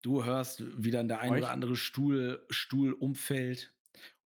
Du 0.02 0.24
hörst, 0.24 0.64
wie 0.82 0.92
dann 0.92 1.08
der 1.10 1.20
ein 1.20 1.34
oder 1.34 1.52
andere 1.52 1.76
Stuhl 1.76 2.46
Stuhl 2.50 2.94
umfällt. 2.94 3.74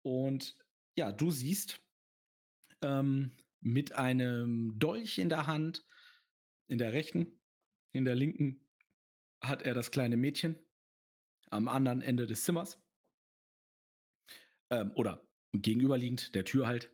Und 0.03 0.57
ja, 0.97 1.13
du 1.13 1.31
siehst, 1.31 1.81
ähm, 2.83 3.37
mit 3.61 3.93
einem 3.93 4.79
Dolch 4.79 5.19
in 5.19 5.29
der 5.29 5.47
Hand, 5.47 5.87
in 6.69 6.79
der 6.79 6.93
rechten, 6.93 7.41
in 7.93 8.05
der 8.05 8.15
linken 8.15 8.67
hat 9.41 9.63
er 9.63 9.75
das 9.75 9.91
kleine 9.91 10.17
Mädchen 10.17 10.59
am 11.51 11.69
anderen 11.69 12.03
Ende 12.03 12.27
des 12.27 12.45
Zimmers. 12.45 12.81
Ähm, 14.71 14.93
oder 14.95 15.27
gegenüberliegend 15.53 16.35
der 16.35 16.45
Tür 16.45 16.67
halt. 16.67 16.91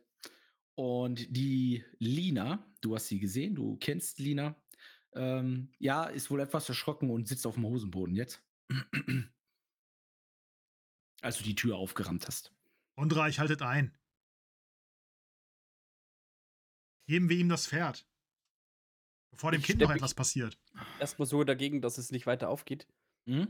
Und 0.75 1.35
die 1.35 1.83
Lina, 1.99 2.65
du 2.81 2.95
hast 2.95 3.07
sie 3.07 3.19
gesehen, 3.19 3.55
du 3.55 3.77
kennst 3.77 4.19
Lina, 4.19 4.55
ähm, 5.13 5.73
ja, 5.79 6.05
ist 6.05 6.31
wohl 6.31 6.39
etwas 6.39 6.69
erschrocken 6.69 7.09
und 7.09 7.27
sitzt 7.27 7.45
auf 7.45 7.55
dem 7.55 7.65
Hosenboden 7.65 8.15
jetzt. 8.15 8.41
Als 11.21 11.37
du 11.37 11.43
die 11.43 11.55
Tür 11.55 11.77
aufgerammt 11.77 12.25
hast. 12.27 12.53
Ondreich, 13.01 13.39
haltet 13.39 13.61
ein. 13.61 13.97
Geben 17.07 17.29
wir 17.29 17.37
ihm 17.37 17.49
das 17.49 17.67
Pferd. 17.67 18.07
Bevor 19.31 19.51
dem 19.51 19.61
Ich 19.61 19.67
Kind 19.67 19.81
noch 19.81 19.89
etwas 19.89 20.13
passiert. 20.13 20.59
Erstmal 20.99 21.25
so 21.25 21.43
dagegen, 21.43 21.81
dass 21.81 21.97
es 21.97 22.11
nicht 22.11 22.27
weiter 22.27 22.49
aufgeht. 22.49 22.87
Mhm. 23.25 23.47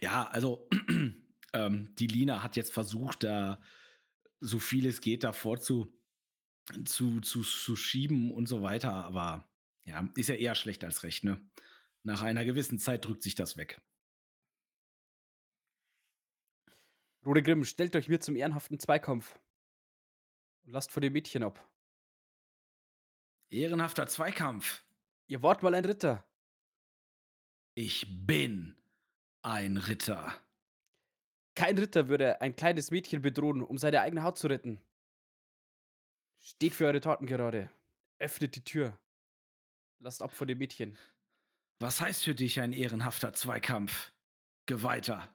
Ja, 0.00 0.28
also 0.28 0.68
ähm, 1.52 1.94
die 1.96 2.06
Lina 2.06 2.42
hat 2.42 2.56
jetzt 2.56 2.72
versucht, 2.72 3.24
da 3.24 3.60
so 4.40 4.58
viel 4.58 4.86
es 4.86 5.00
geht 5.00 5.24
davor 5.24 5.60
zu, 5.60 5.92
zu, 6.84 7.20
zu, 7.20 7.42
zu 7.42 7.76
schieben 7.76 8.30
und 8.32 8.46
so 8.46 8.62
weiter, 8.62 8.92
aber 8.92 9.50
ja, 9.84 10.08
ist 10.14 10.28
ja 10.28 10.34
eher 10.36 10.54
schlecht 10.54 10.84
als 10.84 11.02
recht, 11.02 11.24
ne? 11.24 11.40
Nach 12.02 12.22
einer 12.22 12.44
gewissen 12.44 12.78
Zeit 12.78 13.04
drückt 13.04 13.22
sich 13.22 13.34
das 13.34 13.56
weg. 13.56 13.82
Rode 17.24 17.42
Grimm, 17.42 17.64
stellt 17.64 17.94
euch 17.96 18.08
mir 18.08 18.20
zum 18.20 18.36
ehrenhaften 18.36 18.78
Zweikampf. 18.78 19.38
Und 20.64 20.72
lasst 20.72 20.90
vor 20.90 21.00
dem 21.00 21.12
Mädchen 21.12 21.42
ab. 21.42 21.68
Ehrenhafter 23.50 24.06
Zweikampf. 24.06 24.84
Ihr 25.26 25.42
wart 25.42 25.62
mal 25.62 25.74
ein 25.74 25.84
Ritter. 25.84 26.24
Ich 27.74 28.06
bin 28.26 28.76
ein 29.42 29.76
Ritter. 29.76 30.34
Kein 31.54 31.78
Ritter 31.78 32.08
würde 32.08 32.40
ein 32.40 32.56
kleines 32.56 32.90
Mädchen 32.90 33.22
bedrohen, 33.22 33.62
um 33.62 33.76
seine 33.76 34.00
eigene 34.00 34.22
Haut 34.22 34.38
zu 34.38 34.46
retten. 34.46 34.80
Steht 36.40 36.74
für 36.74 36.86
eure 36.86 37.00
Taten 37.00 37.26
gerade. 37.26 37.70
Öffnet 38.18 38.56
die 38.56 38.64
Tür. 38.64 38.98
Lasst 39.98 40.22
ab 40.22 40.32
von 40.32 40.48
dem 40.48 40.58
Mädchen. 40.58 40.96
Was 41.80 42.00
heißt 42.00 42.24
für 42.24 42.34
dich 42.34 42.60
ein 42.60 42.72
ehrenhafter 42.72 43.32
Zweikampf? 43.32 44.12
Geweihter. 44.66 45.34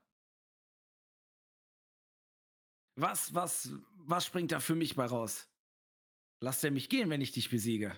Was, 2.95 3.33
was, 3.33 3.71
was 3.97 4.25
springt 4.25 4.51
da 4.51 4.59
für 4.59 4.75
mich 4.75 4.95
bei 4.95 5.05
raus? 5.05 5.49
Lass 6.39 6.63
er 6.63 6.71
mich 6.71 6.89
gehen, 6.89 7.09
wenn 7.09 7.21
ich 7.21 7.31
dich 7.31 7.49
besiege. 7.49 7.97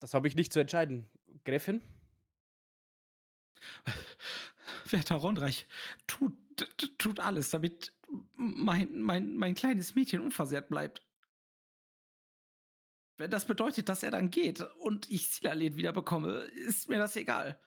Das 0.00 0.14
habe 0.14 0.28
ich 0.28 0.34
nicht 0.34 0.52
zu 0.52 0.60
entscheiden. 0.60 1.08
Gräfin? 1.44 1.82
Werter 4.90 5.16
Rondreich, 5.16 5.66
tut, 6.06 6.36
tut 6.98 7.20
alles, 7.20 7.50
damit 7.50 7.92
mein, 8.34 9.00
mein, 9.00 9.36
mein 9.36 9.54
kleines 9.54 9.94
Mädchen 9.94 10.20
unversehrt 10.20 10.68
bleibt. 10.68 11.02
Wenn 13.16 13.30
das 13.30 13.46
bedeutet, 13.46 13.88
dass 13.88 14.02
er 14.02 14.10
dann 14.10 14.30
geht 14.30 14.60
und 14.78 15.10
ich 15.10 15.30
Silalet 15.30 15.76
wieder 15.76 15.92
bekomme, 15.92 16.40
ist 16.68 16.88
mir 16.88 16.98
das 16.98 17.16
egal. 17.16 17.58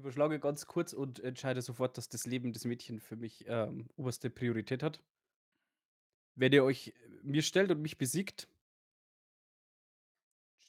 Ich 0.00 0.02
überschlage 0.02 0.40
ganz 0.40 0.64
kurz 0.64 0.94
und 0.94 1.20
entscheide 1.20 1.60
sofort, 1.60 1.98
dass 1.98 2.08
das 2.08 2.24
Leben 2.24 2.54
des 2.54 2.64
Mädchens 2.64 3.04
für 3.04 3.16
mich 3.16 3.44
ähm, 3.46 3.86
oberste 3.96 4.30
Priorität 4.30 4.82
hat. 4.82 5.04
Wenn 6.36 6.54
ihr 6.54 6.64
euch 6.64 6.88
äh, 6.88 6.92
mir 7.22 7.42
stellt 7.42 7.70
und 7.70 7.82
mich 7.82 7.98
besiegt, 7.98 8.48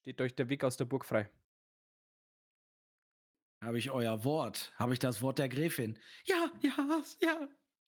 steht 0.02 0.20
euch 0.20 0.36
der 0.36 0.50
Weg 0.50 0.66
aus 0.66 0.76
der 0.76 0.84
Burg 0.84 1.06
frei. 1.06 1.32
Habe 3.64 3.78
ich 3.78 3.90
euer 3.92 4.26
Wort? 4.26 4.74
Habe 4.76 4.92
ich 4.92 5.00
das 5.00 5.22
Wort 5.22 5.40
der 5.40 5.48
Gräfin? 5.48 5.98
Ja, 6.26 6.52
ja, 6.60 7.02
ja. 7.22 7.48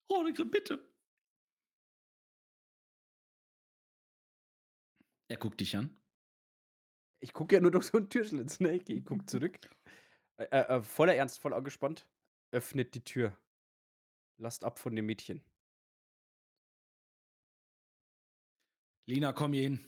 Rodegrim, 0.09 0.50
bitte. 0.50 0.79
Er 5.27 5.35
guckt 5.35 5.59
dich 5.59 5.75
an. 5.75 5.93
Ich 7.19 7.33
gucke 7.33 7.55
ja 7.55 7.62
nur 7.62 7.71
durch 7.71 7.88
so 7.88 7.97
einen 7.97 8.09
Türschlitz, 8.09 8.62
ne? 8.62 8.77
Ich, 8.77 8.89
ich 8.89 9.03
gucke 9.03 9.25
zurück. 9.25 9.59
Äh, 10.51 10.57
äh, 10.57 10.77
äh, 10.77 10.81
voller 10.81 11.15
Ernst, 11.15 11.39
voll 11.39 11.53
angespannt. 11.53 12.07
Öffnet 12.51 12.93
die 12.95 13.03
Tür. 13.03 13.38
Lasst 14.38 14.63
ab 14.63 14.79
von 14.79 14.95
dem 14.95 15.05
Mädchen. 15.05 15.43
Lina, 19.05 19.33
komm 19.33 19.53
hier 19.53 19.63
hin. 19.63 19.85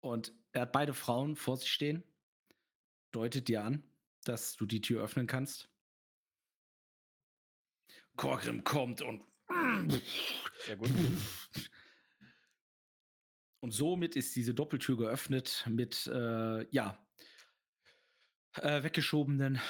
Und 0.00 0.32
er 0.52 0.62
hat 0.62 0.72
beide 0.72 0.94
Frauen 0.94 1.36
vor 1.36 1.56
sich 1.56 1.70
stehen, 1.72 2.04
deutet 3.10 3.48
dir 3.48 3.64
an, 3.64 3.82
dass 4.24 4.56
du 4.56 4.66
die 4.66 4.80
Tür 4.80 5.02
öffnen 5.02 5.26
kannst. 5.26 5.70
Korgrim 8.16 8.64
kommt 8.64 9.02
und. 9.02 9.24
Sehr 10.66 10.76
gut. 10.76 10.90
Und 13.60 13.70
somit 13.72 14.16
ist 14.16 14.34
diese 14.36 14.54
Doppeltür 14.54 14.96
geöffnet 14.96 15.64
mit, 15.68 16.06
äh, 16.06 16.68
ja, 16.70 17.05
äh, 18.58 18.82
weggeschobenen 18.82 19.60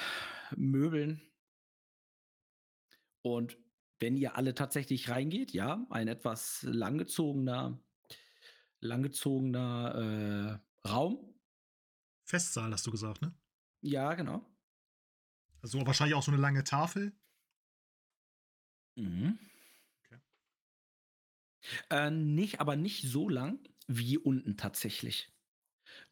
Möbeln. 0.55 1.21
Und 3.21 3.57
wenn 3.99 4.15
ihr 4.15 4.35
alle 4.35 4.53
tatsächlich 4.53 5.09
reingeht, 5.09 5.51
ja, 5.51 5.85
ein 5.89 6.07
etwas 6.07 6.63
langgezogener, 6.63 7.79
langgezogener 8.79 10.61
äh, 10.83 10.87
Raum. 10.87 11.33
Festsaal, 12.23 12.71
hast 12.71 12.85
du 12.85 12.91
gesagt, 12.91 13.21
ne? 13.21 13.33
Ja, 13.81 14.13
genau. 14.13 14.45
Also 15.61 15.85
wahrscheinlich 15.85 16.15
auch 16.15 16.23
so 16.23 16.31
eine 16.31 16.41
lange 16.41 16.63
Tafel. 16.63 17.13
Mhm. 18.95 19.39
Okay. 20.05 20.19
Äh, 21.89 22.11
nicht, 22.11 22.59
aber 22.61 22.75
nicht 22.75 23.03
so 23.03 23.29
lang 23.29 23.59
wie 23.87 24.17
unten 24.17 24.57
tatsächlich. 24.57 25.33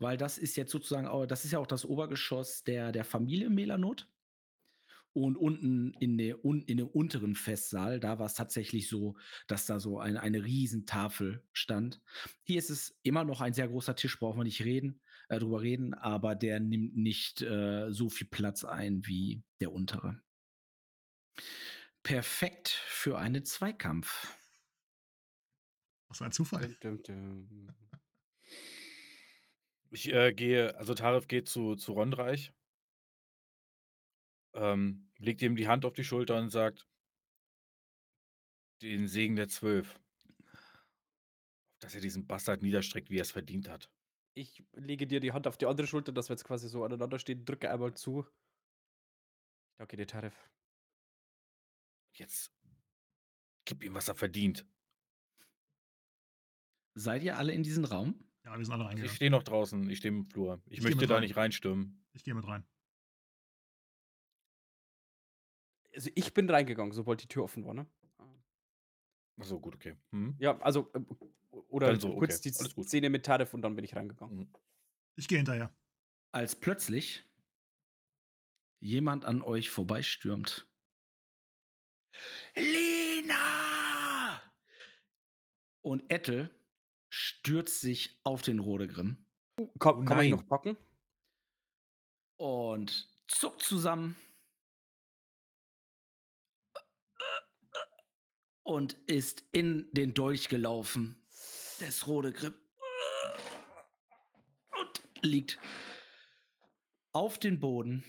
Weil 0.05 0.17
das 0.17 0.37
ist 0.37 0.55
jetzt 0.55 0.71
sozusagen, 0.71 1.07
auch, 1.07 1.25
das 1.25 1.45
ist 1.45 1.51
ja 1.51 1.57
auch 1.57 1.65
das 1.65 1.83
Obergeschoss 1.83 2.63
der, 2.63 2.91
der 2.91 3.03
Familie 3.03 3.49
Melanot. 3.49 4.07
Und 5.13 5.35
unten 5.35 5.95
in, 5.99 6.19
der, 6.19 6.45
un, 6.45 6.61
in 6.61 6.77
dem 6.77 6.89
unteren 6.89 7.33
Festsaal, 7.33 7.99
da 7.99 8.19
war 8.19 8.27
es 8.27 8.35
tatsächlich 8.35 8.87
so, 8.87 9.17
dass 9.47 9.65
da 9.65 9.79
so 9.79 9.99
eine, 9.99 10.21
eine 10.21 10.43
Riesentafel 10.43 11.43
stand. 11.53 12.03
Hier 12.43 12.59
ist 12.59 12.69
es 12.69 12.99
immer 13.01 13.23
noch 13.23 13.41
ein 13.41 13.53
sehr 13.53 13.67
großer 13.67 13.95
Tisch, 13.95 14.19
brauchen 14.19 14.41
wir 14.41 14.43
nicht 14.43 14.63
reden, 14.63 15.01
äh, 15.27 15.39
drüber 15.39 15.63
reden, 15.63 15.95
aber 15.95 16.35
der 16.35 16.59
nimmt 16.59 16.95
nicht 16.95 17.41
äh, 17.41 17.91
so 17.91 18.07
viel 18.09 18.27
Platz 18.27 18.63
ein 18.63 19.07
wie 19.07 19.41
der 19.59 19.71
untere. 19.71 20.21
Perfekt 22.03 22.69
für 22.69 23.17
einen 23.17 23.43
Zweikampf. 23.43 24.37
Was 26.09 26.21
ein 26.21 26.31
Zufall. 26.31 26.77
Dum, 26.79 27.01
dum, 27.01 27.47
dum. 27.49 27.75
Ich 29.95 30.11
äh, 30.11 30.33
gehe, 30.33 30.75
also 30.75 30.93
Tarif 30.93 31.29
geht 31.29 31.47
zu, 31.47 31.75
zu 31.75 31.93
Rondreich, 31.93 32.51
ähm, 34.53 35.09
legt 35.19 35.41
ihm 35.41 35.55
die 35.55 35.69
Hand 35.69 35.85
auf 35.85 35.93
die 35.93 36.03
Schulter 36.03 36.37
und 36.37 36.49
sagt, 36.49 36.85
den 38.81 39.07
Segen 39.07 39.37
der 39.37 39.47
Zwölf. 39.47 39.97
Dass 41.79 41.95
er 41.95 42.01
diesen 42.01 42.27
Bastard 42.27 42.61
niederstreckt, 42.61 43.09
wie 43.09 43.19
er 43.19 43.21
es 43.21 43.31
verdient 43.31 43.69
hat. 43.69 43.89
Ich 44.33 44.65
lege 44.73 45.07
dir 45.07 45.21
die 45.21 45.31
Hand 45.31 45.47
auf 45.47 45.57
die 45.57 45.65
andere 45.65 45.87
Schulter, 45.87 46.11
dass 46.11 46.27
wir 46.27 46.33
jetzt 46.33 46.43
quasi 46.43 46.67
so 46.67 46.83
aneinander 46.83 47.17
stehen, 47.17 47.45
drücke 47.45 47.71
einmal 47.71 47.93
zu. 47.93 48.27
Danke 49.77 49.95
dir, 49.95 50.07
Tarif. 50.07 50.35
Jetzt 52.15 52.51
Gib 53.63 53.81
ihm, 53.81 53.93
was 53.93 54.09
er 54.09 54.15
verdient. 54.15 54.67
Seid 56.95 57.23
ihr 57.23 57.37
alle 57.37 57.53
in 57.53 57.63
diesem 57.63 57.85
Raum? 57.85 58.24
Ja, 58.45 58.57
wir 58.57 58.63
sind 58.63 58.73
alle 58.73 58.83
Also 58.85 58.97
ich 59.03 59.09
reingegangen. 59.09 59.15
stehe 59.15 59.31
noch 59.31 59.43
draußen, 59.43 59.89
ich 59.89 59.97
stehe 59.97 60.13
im 60.13 60.29
Flur. 60.29 60.61
Ich, 60.67 60.77
Ich 60.77 60.83
möchte 60.83 61.07
da 61.07 61.15
rein. 61.15 61.23
nicht 61.23 61.35
reinstürmen. 61.35 62.05
Ich 62.13 62.23
gehe 62.23 62.35
mit 62.35 62.47
rein. 62.47 62.63
Also 65.95 66.09
ich 66.13 66.33
bin 66.33 66.49
reingegangen, 66.49 66.91
sobald 66.93 67.23
die 67.23 67.27
Tür 67.27 67.43
offen 67.43 67.65
war, 67.65 67.73
ne? 67.73 67.87
Achso, 69.37 69.59
gut, 69.59 69.75
okay. 69.75 69.97
Mhm. 70.11 70.35
Ja, 70.39 70.57
also, 70.59 70.91
äh, 70.93 70.99
oder 71.69 71.95
so, 71.99 72.15
kurz 72.15 72.39
okay, 72.39 72.51
die. 72.51 72.83
Szene 72.83 73.09
mit 73.09 73.25
Tarif 73.25 73.53
und 73.53 73.61
dann 73.61 73.75
bin 73.75 73.83
ich 73.83 73.95
reingegangen. 73.95 74.37
Mhm. 74.37 74.53
Ich 75.15 75.27
gehe 75.27 75.37
hinterher. 75.37 75.73
Als 76.31 76.55
plötzlich 76.55 77.25
jemand 78.79 79.25
an 79.25 79.41
euch 79.41 79.69
vorbeistürmt. 79.69 80.67
Lina! 82.55 84.41
Und 85.81 86.09
Ettel 86.11 86.49
stürzt 87.15 87.79
sich 87.79 88.19
auf 88.25 88.41
den 88.41 88.59
Rodegrim. 88.59 89.25
Kann, 89.55 89.67
Oh 89.79 90.03
kann 90.03 90.17
man 90.17 90.25
ihn 90.25 90.31
noch 90.31 90.47
packen? 90.47 90.77
und 92.37 93.09
zuckt 93.29 93.63
zusammen. 93.63 94.17
Und 98.63 98.93
ist 99.07 99.45
in 99.53 99.89
den 99.93 100.13
Dolch 100.13 100.49
gelaufen 100.49 101.15
des 101.79 102.05
Rodegrim. 102.05 102.53
Und 104.81 105.01
liegt 105.21 105.57
auf 107.13 107.39
den 107.39 107.61
Boden. 107.61 108.03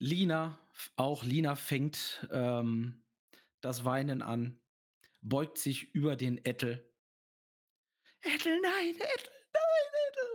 Lina, 0.00 0.58
auch 0.96 1.24
Lina 1.24 1.56
fängt 1.56 2.26
ähm, 2.30 3.02
das 3.62 3.86
Weinen 3.86 4.20
an, 4.20 4.60
beugt 5.22 5.58
sich 5.58 5.94
über 5.94 6.16
den 6.16 6.44
Ettel. 6.44 6.88
Ettel, 8.22 8.60
nein, 8.60 8.94
Ettel, 8.94 9.30
nein, 9.52 9.90
Ettel. 10.08 10.30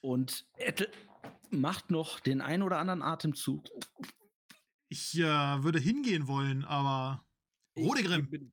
Und 0.00 0.46
Ettel 0.54 0.90
macht 1.50 1.90
noch 1.90 2.20
den 2.20 2.40
ein 2.40 2.62
oder 2.62 2.78
anderen 2.78 3.02
Atemzug. 3.02 3.68
Ich 4.88 5.18
äh, 5.18 5.22
würde 5.22 5.78
hingehen 5.78 6.26
wollen, 6.26 6.64
aber. 6.64 7.26
Rodegrim, 7.76 8.52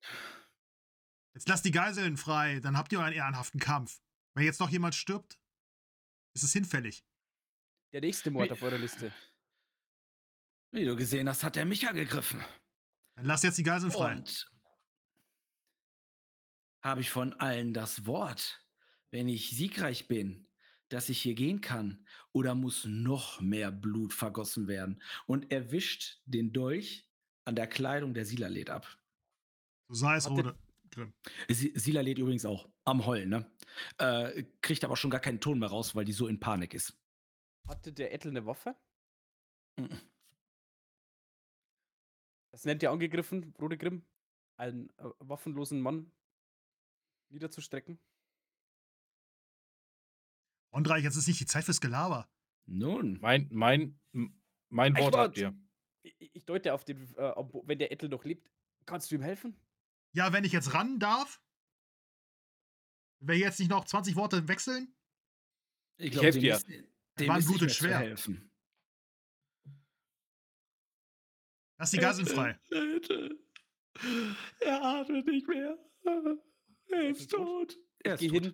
jetzt 1.34 1.50
lasst 1.50 1.66
die 1.66 1.72
Geiseln 1.72 2.18
frei, 2.18 2.60
dann 2.60 2.78
habt 2.78 2.92
ihr 2.92 3.00
euren 3.00 3.14
ehrenhaften 3.14 3.60
Kampf. 3.60 4.00
Wenn 4.36 4.46
jetzt 4.46 4.60
noch 4.60 4.70
jemand 4.70 4.94
stirbt, 4.94 5.40
ist 6.36 6.44
es 6.44 6.54
hinfällig. 6.54 7.04
Der 7.92 8.02
nächste 8.02 8.30
Mord 8.30 8.52
auf 8.52 8.62
eurer 8.62 8.78
Liste. 8.78 9.12
Wie 10.72 10.86
du 10.86 10.96
gesehen 10.96 11.28
hast, 11.28 11.44
hat 11.44 11.58
er 11.58 11.66
mich 11.66 11.88
angegriffen. 11.88 12.44
Dann 13.18 13.26
lasst 13.26 13.44
jetzt 13.44 13.58
die 13.58 13.64
Geiseln 13.64 13.92
frei. 13.92 14.16
Und 14.16 14.50
habe 16.82 17.02
ich 17.02 17.10
von 17.10 17.34
allen 17.34 17.74
das 17.74 18.06
Wort, 18.06 18.64
wenn 19.12 19.28
ich 19.28 19.50
siegreich 19.50 20.08
bin, 20.08 20.48
dass 20.90 21.10
ich 21.10 21.22
hier 21.22 21.34
gehen 21.36 21.60
kann? 21.60 22.06
Oder 22.32 22.56
muss 22.56 22.86
noch 22.86 23.42
mehr 23.42 23.72
Blut 23.72 24.14
vergossen 24.14 24.68
werden? 24.68 25.02
Und 25.26 25.52
er 25.52 25.72
wischt 25.72 26.22
den 26.26 26.54
Dolch 26.54 27.10
an 27.44 27.56
der 27.56 27.68
Kleidung 27.68 28.14
der 28.14 28.26
Silalet 28.26 28.70
ab. 28.70 28.88
So 29.90 29.96
sei 29.96 30.16
es, 30.18 30.26
Habt 30.26 30.38
ihr- 30.38 30.46
Rode. 30.46 30.60
Grimm. 30.92 31.14
Si- 31.50 31.74
Silalet 31.76 32.18
übrigens 32.18 32.46
auch 32.46 32.70
am 32.86 33.06
Heulen, 33.06 33.30
ne? 33.30 33.52
Äh, 33.98 34.44
kriegt 34.62 34.86
aber 34.86 34.96
schon 34.96 35.10
gar 35.12 35.20
keinen 35.20 35.42
Ton 35.42 35.60
mehr 35.60 35.68
raus, 35.70 35.96
weil 35.96 36.06
die 36.06 36.14
so 36.14 36.28
in 36.28 36.40
Panik 36.40 36.74
ist. 36.74 36.94
Hatte 37.68 37.92
der 37.92 38.14
Ettel 38.14 38.30
eine 38.32 38.46
Waffe? 38.46 38.76
Mhm. 39.76 40.00
Das 42.52 42.66
nennt 42.66 42.82
ihr 42.84 42.92
angegriffen, 42.92 43.52
Brodegrim, 43.54 44.06
einen 44.58 44.90
äh, 44.98 45.10
waffenlosen 45.20 45.80
Mann 45.82 46.12
niederzustrecken? 47.30 48.00
Ondreich, 50.72 51.04
jetzt 51.04 51.16
ist 51.16 51.28
nicht 51.28 51.40
die 51.40 51.46
Zeit 51.46 51.64
fürs 51.66 51.82
Gelaber. 51.82 52.30
Nun, 52.66 53.20
Mein, 53.22 53.48
mein, 53.52 54.00
mein 54.70 54.96
Ich 54.96 55.02
Wort 55.02 55.14
wollt- 55.14 55.24
habt 55.28 55.38
ihr. 55.38 55.56
Ich, 56.04 56.36
ich 56.36 56.46
deute 56.46 56.74
auf 56.74 56.86
den, 56.86 56.98
äh, 57.18 57.34
wenn 57.64 57.80
der 57.80 57.92
Ettel 57.92 58.10
noch 58.10 58.24
lebt, 58.24 58.50
kannst 58.86 59.12
du 59.12 59.16
ihm 59.16 59.22
helfen? 59.22 59.60
Ja, 60.14 60.32
wenn 60.34 60.44
ich 60.46 60.52
jetzt 60.54 60.74
ran 60.74 61.00
darf, 61.00 61.42
wenn 63.20 63.36
wir 63.40 63.46
jetzt 63.46 63.60
nicht 63.60 63.70
noch 63.70 63.86
20 63.86 64.16
Worte 64.16 64.48
wechseln, 64.48 64.96
ich 65.98 66.16
helf 66.22 66.36
dem 66.36 66.42
dir. 66.42 66.56
ist- 66.56 66.68
dem 67.20 67.28
War 67.30 67.40
ist 67.40 67.48
gut 67.48 67.56
nicht 67.56 67.62
und 67.62 67.68
mehr 67.68 67.70
zu 67.70 67.76
schwer. 67.84 68.00
helfen. 68.00 68.52
Lass 71.78 71.92
die 71.92 71.98
Geiseln 71.98 72.28
frei. 72.28 72.60
Bitte. 72.70 73.38
Er 74.60 74.84
atmet 74.84 75.26
nicht 75.28 75.48
mehr. 75.48 75.78
Er 76.90 77.10
ist 77.10 77.32
tot. 77.32 77.78
Er 78.04 78.14
ist 78.14 78.20
geh 78.20 78.28
tot. 78.30 78.44
hin. 78.44 78.54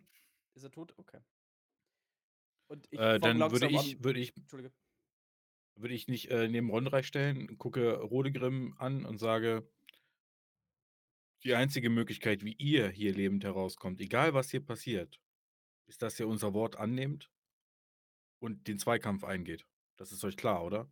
Ist 0.56 0.64
er 0.64 0.72
tot? 0.72 0.94
Okay. 0.98 1.20
Und 2.68 2.88
ich 2.92 3.00
Äh, 3.00 3.20
dann 3.20 3.40
würde 3.40 3.68
ich, 3.68 4.04
würde 4.04 4.20
ich, 4.20 4.36
Entschuldige. 4.36 4.74
würde 5.76 5.94
ich 5.94 6.08
nicht 6.08 6.32
äh, 6.32 6.48
neben 6.48 6.70
Ronreich 6.70 7.08
stellen, 7.08 7.58
gucke 7.58 7.98
Rodegrim 8.00 8.76
an 8.78 9.06
und 9.06 9.18
sage, 9.18 9.68
die 11.44 11.56
einzige 11.56 11.90
Möglichkeit, 11.90 12.44
wie 12.46 12.56
ihr 12.58 12.90
hier 12.90 13.14
lebend 13.14 13.44
herauskommt, 13.44 14.00
egal 14.00 14.34
was 14.34 14.50
hier 14.50 14.66
passiert, 14.66 15.20
ist, 15.88 16.02
dass 16.02 16.20
ihr 16.20 16.28
unser 16.28 16.54
Wort 16.54 16.78
annehmt 16.78 17.30
und 18.40 18.68
den 18.68 18.80
Zweikampf 18.80 19.24
eingeht. 19.24 19.66
Das 19.98 20.12
ist 20.12 20.24
euch 20.24 20.38
klar, 20.38 20.64
oder? 20.64 20.90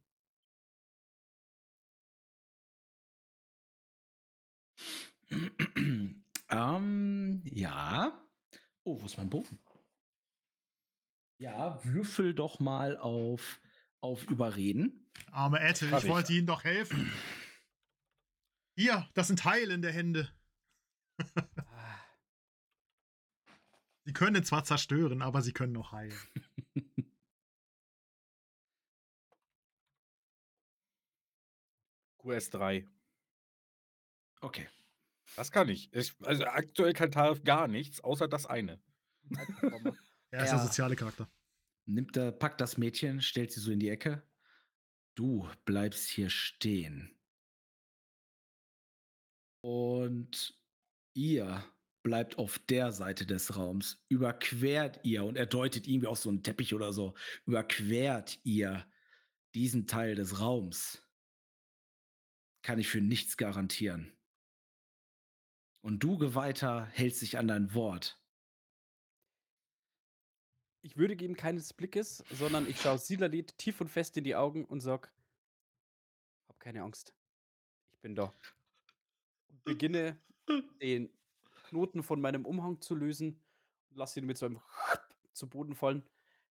ähm, 6.49 7.41
ja. 7.45 8.21
Oh, 8.83 8.99
wo 9.01 9.05
ist 9.05 9.17
mein 9.17 9.29
Bogen? 9.29 9.59
Ja, 11.37 11.83
würfel 11.83 12.33
doch 12.35 12.59
mal 12.59 12.97
auf, 12.97 13.59
auf 13.99 14.23
Überreden. 14.29 15.09
Arme 15.31 15.59
Ette, 15.59 15.87
ich 15.87 15.91
ich. 15.91 16.07
wollte 16.07 16.33
ihnen 16.33 16.47
doch 16.47 16.63
helfen. 16.63 17.11
Hier, 18.75 19.09
das 19.13 19.27
sind 19.27 19.39
Teile 19.39 19.73
in 19.73 19.81
der 19.81 19.91
Hände. 19.91 20.29
Ah, 21.17 21.99
Sie 24.03 24.13
können 24.13 24.43
zwar 24.43 24.63
zerstören, 24.63 25.21
aber 25.21 25.41
sie 25.41 25.53
können 25.53 25.73
noch 25.73 25.91
heilen. 25.91 26.17
QS3. 32.19 32.87
Okay. 34.41 34.67
Das 35.35 35.51
kann 35.51 35.69
ich. 35.69 35.93
ich 35.93 36.13
also 36.21 36.45
aktuell 36.45 36.93
kann 36.93 37.11
Tarif 37.11 37.43
gar 37.43 37.67
nichts, 37.67 38.01
außer 38.01 38.27
das 38.27 38.45
eine. 38.45 38.81
Alter, 39.61 39.93
Er 40.31 40.43
ist 40.43 40.51
der 40.51 40.59
soziale 40.59 40.95
Charakter. 40.95 41.29
Nimmt 41.85 42.15
er, 42.17 42.31
packt 42.31 42.61
das 42.61 42.77
Mädchen, 42.77 43.21
stellt 43.21 43.51
sie 43.51 43.59
so 43.59 43.71
in 43.71 43.79
die 43.79 43.89
Ecke. 43.89 44.23
Du 45.15 45.49
bleibst 45.65 46.09
hier 46.09 46.29
stehen. 46.29 47.17
Und 49.61 50.59
ihr 51.13 51.63
bleibt 52.03 52.37
auf 52.37 52.59
der 52.59 52.91
Seite 52.91 53.25
des 53.25 53.55
Raums. 53.55 54.03
Überquert 54.09 54.99
ihr, 55.03 55.23
und 55.23 55.37
er 55.37 55.45
deutet 55.45 55.87
irgendwie 55.87 56.07
auf 56.07 56.17
so 56.17 56.29
einen 56.29 56.43
Teppich 56.43 56.73
oder 56.73 56.93
so, 56.93 57.13
überquert 57.45 58.39
ihr 58.43 58.85
diesen 59.53 59.87
Teil 59.87 60.15
des 60.15 60.39
Raums. 60.39 61.05
Kann 62.63 62.79
ich 62.79 62.87
für 62.87 63.01
nichts 63.01 63.37
garantieren. 63.37 64.13
Und 65.81 66.03
du, 66.03 66.17
Geweihter, 66.17 66.85
hältst 66.85 67.23
dich 67.23 67.39
an 67.39 67.47
dein 67.47 67.73
Wort. 67.73 68.19
Ich 70.83 70.95
würde 70.95 71.15
geben 71.15 71.35
keines 71.35 71.73
Blickes, 71.73 72.23
sondern 72.31 72.67
ich 72.67 72.79
schaue 72.79 72.99
Silalit 72.99 73.57
tief 73.57 73.81
und 73.81 73.89
fest 73.89 74.15
in 74.17 74.23
die 74.23 74.35
Augen 74.35 74.65
und 74.65 74.81
sag, 74.81 75.11
hab 76.47 76.59
keine 76.59 76.83
Angst. 76.83 77.15
Ich 77.91 77.99
bin 77.99 78.15
da. 78.15 78.33
Und 79.49 79.63
beginne 79.63 80.19
den 80.81 81.11
Knoten 81.63 82.03
von 82.03 82.21
meinem 82.21 82.45
Umhang 82.45 82.79
zu 82.81 82.93
lösen 82.93 83.43
und 83.89 83.97
lasse 83.97 84.19
ihn 84.19 84.25
mit 84.27 84.37
so 84.37 84.45
einem 84.45 84.59
zu 85.33 85.49
Boden 85.49 85.75
fallen, 85.75 86.03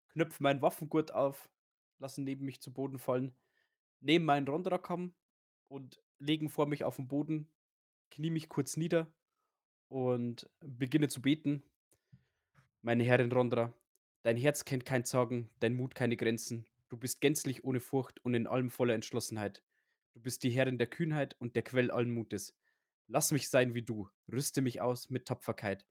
knöpfe 0.09 0.41
meinen 0.41 0.61
Waffengurt 0.61 1.11
auf, 1.13 1.49
lasse 1.99 2.21
ihn 2.21 2.25
neben 2.25 2.45
mich 2.45 2.61
zu 2.61 2.73
Boden 2.73 2.97
fallen, 2.97 3.35
nehme 3.99 4.25
meinen 4.25 4.47
Rondrakam 4.47 5.13
und 5.67 6.01
legen 6.17 6.49
vor 6.49 6.65
mich 6.65 6.83
auf 6.83 6.95
den 6.95 7.07
Boden, 7.07 7.47
knie 8.09 8.31
mich 8.31 8.49
kurz 8.49 8.75
nieder 8.75 9.11
und 9.89 10.49
beginne 10.61 11.09
zu 11.09 11.21
beten. 11.21 11.63
Meine 12.81 13.03
Herrin 13.03 13.31
Rondra, 13.31 13.73
dein 14.23 14.37
Herz 14.37 14.63
kennt 14.63 14.85
kein 14.85 15.03
Zagen, 15.03 15.49
dein 15.59 15.75
Mut 15.75 15.95
keine 15.95 16.15
Grenzen. 16.15 16.65
Du 16.87 16.97
bist 16.97 17.21
gänzlich 17.21 17.63
ohne 17.63 17.81
Furcht 17.81 18.23
und 18.23 18.33
in 18.33 18.47
allem 18.47 18.69
voller 18.69 18.93
Entschlossenheit. 18.93 19.61
Du 20.13 20.21
bist 20.21 20.43
die 20.43 20.49
Herrin 20.49 20.77
der 20.77 20.87
Kühnheit 20.87 21.35
und 21.39 21.55
der 21.55 21.63
Quell 21.63 21.91
allen 21.91 22.13
Mutes. 22.13 22.55
Lass 23.07 23.31
mich 23.31 23.49
sein 23.49 23.73
wie 23.73 23.81
du, 23.81 24.09
rüste 24.31 24.61
mich 24.61 24.81
aus 24.81 25.09
mit 25.09 25.27
Tapferkeit. 25.27 25.85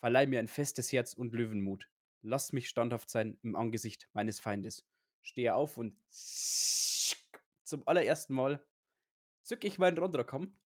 Verleih 0.00 0.26
mir 0.26 0.38
ein 0.38 0.48
festes 0.48 0.92
Herz 0.92 1.14
und 1.14 1.32
Löwenmut. 1.34 1.88
Lass 2.22 2.52
mich 2.52 2.68
standhaft 2.68 3.10
sein 3.10 3.38
im 3.42 3.56
Angesicht 3.56 4.08
meines 4.12 4.40
Feindes. 4.40 4.84
Stehe 5.22 5.54
auf 5.54 5.76
und 5.76 5.96
zum 6.10 7.86
allerersten 7.86 8.34
Mal 8.34 8.64
zücke 9.42 9.66
ich 9.66 9.78
meinen 9.78 9.98
Rondrakam 9.98 10.42
und 10.42 10.67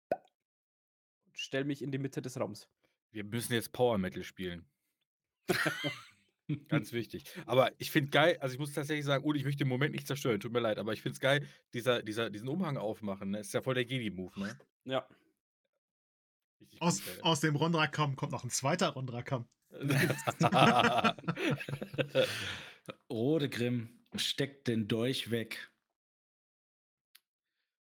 stelle 1.37 1.65
mich 1.65 1.81
in 1.81 1.91
die 1.91 1.97
Mitte 1.97 2.21
des 2.21 2.39
Raums. 2.39 2.67
Wir 3.11 3.23
müssen 3.23 3.53
jetzt 3.53 3.71
Power 3.71 3.97
Metal 3.97 4.23
spielen. 4.23 4.65
Ganz 6.69 6.93
wichtig. 6.93 7.25
Aber 7.45 7.71
ich 7.77 7.91
finde 7.91 8.09
geil, 8.09 8.37
also 8.39 8.53
ich 8.53 8.59
muss 8.59 8.73
tatsächlich 8.73 9.05
sagen, 9.05 9.23
Uli, 9.23 9.39
ich 9.39 9.45
möchte 9.45 9.63
den 9.63 9.69
Moment 9.69 9.93
nicht 9.93 10.07
zerstören, 10.07 10.39
tut 10.39 10.53
mir 10.53 10.59
leid, 10.61 10.77
aber 10.77 10.93
ich 10.93 11.01
finde 11.01 11.13
es 11.13 11.19
geil, 11.19 11.45
dieser, 11.73 12.01
dieser, 12.01 12.29
diesen 12.29 12.47
Umhang 12.47 12.77
aufmachen, 12.77 13.31
ne? 13.31 13.39
Ist 13.39 13.53
ja 13.53 13.61
voll 13.61 13.75
der 13.75 13.83
Jedi-Move, 13.83 14.39
ne? 14.39 14.57
Ja. 14.85 15.07
Richtig 16.59 16.81
Aus, 16.81 17.05
Alter. 17.07 17.25
aus 17.25 17.39
dem 17.41 17.55
Rondrakam 17.55 18.15
kommt 18.15 18.31
noch 18.31 18.43
ein 18.43 18.49
zweiter 18.49 18.89
Rondrakam. 18.89 19.47
Rodegrim 23.09 23.89
steckt 24.15 24.67
den 24.67 24.87
Dolch 24.87 25.29
weg. 25.29 25.69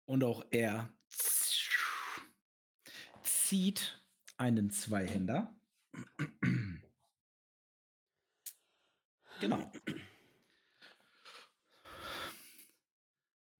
Und 0.06 0.24
auch 0.24 0.44
er 0.50 0.90
zieht 3.46 4.02
einen 4.36 4.70
Zweihänder. 4.70 5.54
Genau. 9.40 9.70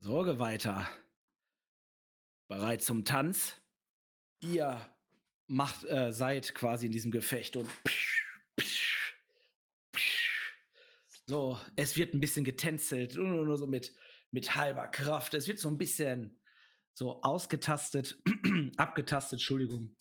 Sorge 0.01 0.39
weiter. 0.39 0.89
Bereit 2.49 2.83
zum 2.83 3.05
Tanz. 3.05 3.61
Ihr 4.41 4.81
macht, 5.47 5.85
äh, 5.85 6.13
seid 6.13 6.55
quasi 6.55 6.87
in 6.87 6.93
diesem 6.93 7.11
Gefecht 7.11 7.57
und 7.57 7.69
so, 11.27 11.59
es 11.77 11.97
wird 11.97 12.15
ein 12.15 12.21
bisschen 12.21 12.45
getänzelt, 12.45 13.17
nur, 13.17 13.45
nur 13.45 13.57
so 13.59 13.67
mit, 13.67 13.95
mit 14.31 14.55
halber 14.55 14.89
Kraft. 14.89 15.35
Es 15.35 15.49
wird 15.49 15.59
so 15.59 15.69
ein 15.69 15.79
bisschen 15.79 16.39
so 16.95 17.23
ausgetastet, 17.23 18.19
abgetastet, 18.77 19.35
Entschuldigung. 19.41 19.95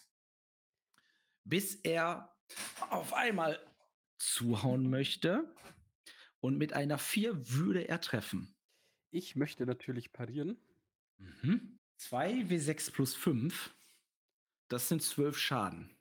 Bis 1.43 1.75
er 1.75 2.33
auf 2.89 3.13
einmal 3.13 3.59
zuhauen 4.17 4.89
möchte. 4.89 5.53
Und 6.39 6.57
mit 6.57 6.73
einer 6.73 6.97
4 6.97 7.51
würde 7.51 7.87
er 7.87 8.01
treffen. 8.01 8.55
Ich 9.11 9.35
möchte 9.35 9.65
natürlich 9.65 10.11
parieren. 10.13 10.57
Mhm. 11.17 11.79
2 11.97 12.33
W6 12.43 12.91
plus 12.91 13.15
5. 13.15 13.73
Das 14.67 14.89
sind 14.89 15.01
12 15.01 15.37
Schaden. 15.37 15.95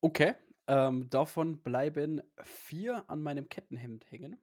Okay. 0.00 0.34
Ähm, 0.68 1.10
davon 1.10 1.62
bleiben 1.62 2.22
vier 2.42 3.08
an 3.10 3.22
meinem 3.22 3.48
Kettenhemd 3.48 4.10
hängen. 4.10 4.40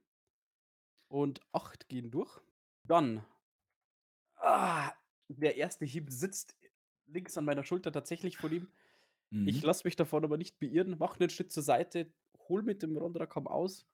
Und 1.08 1.40
acht 1.54 1.88
gehen 1.88 2.12
durch. 2.12 2.42
Dann. 2.84 3.26
Ah, 4.36 4.92
der 5.30 5.56
erste 5.58 5.86
Hieb 5.86 6.10
sitzt 6.12 6.58
links 7.08 7.38
an 7.38 7.46
meiner 7.46 7.64
Schulter 7.64 7.92
tatsächlich 7.92 8.38
von 8.38 8.52
ihm. 8.52 8.74
Ich 9.44 9.62
Mhm. 9.62 9.64
lasse 9.64 9.84
mich 9.86 9.96
davon 9.96 10.24
aber 10.26 10.38
nicht 10.38 10.60
beirren, 10.60 10.98
mache 11.00 11.20
einen 11.22 11.30
Schritt 11.32 11.52
zur 11.52 11.64
Seite, 11.64 12.14
hol 12.50 12.64
mit 12.64 12.84
dem 12.84 12.98
Rondrakam 12.98 13.48
aus 13.48 13.88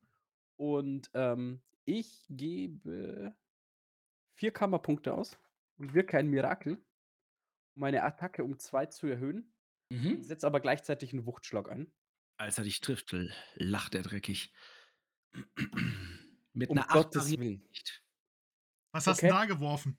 und 0.57 1.11
ähm, 1.15 1.61
ich 1.85 2.25
gebe 2.29 3.35
vier 4.33 4.51
Kammerpunkte 4.51 5.13
aus 5.15 5.39
und 5.77 5.93
wirke 5.93 6.17
ein 6.17 6.27
Mirakel, 6.29 6.73
um 7.75 7.81
meine 7.81 8.03
Attacke 8.03 8.43
um 8.43 8.59
zwei 8.59 8.87
zu 8.87 9.07
erhöhen, 9.07 9.53
Mhm. 9.91 10.25
setze 10.25 10.47
aber 10.47 10.61
gleichzeitig 10.61 11.13
einen 11.13 11.25
Wuchtschlag 11.27 11.69
ein. 11.71 11.93
Als 12.37 12.57
er 12.57 12.63
dich 12.63 12.79
trifft, 12.81 13.13
lacht 13.55 13.93
er 13.95 14.01
dreckig. 14.01 14.53
Mit 16.53 16.71
Um 16.73 16.77
einer 16.77 16.89
8 16.91 17.11
Gottes 17.11 17.13
pariert 17.13 17.37
Willen. 17.37 17.69
Was 18.91 19.05
hast 19.07 19.21
Okay. 19.21 19.23
du 19.23 19.27
da 19.27 19.45
geworfen? 19.45 19.97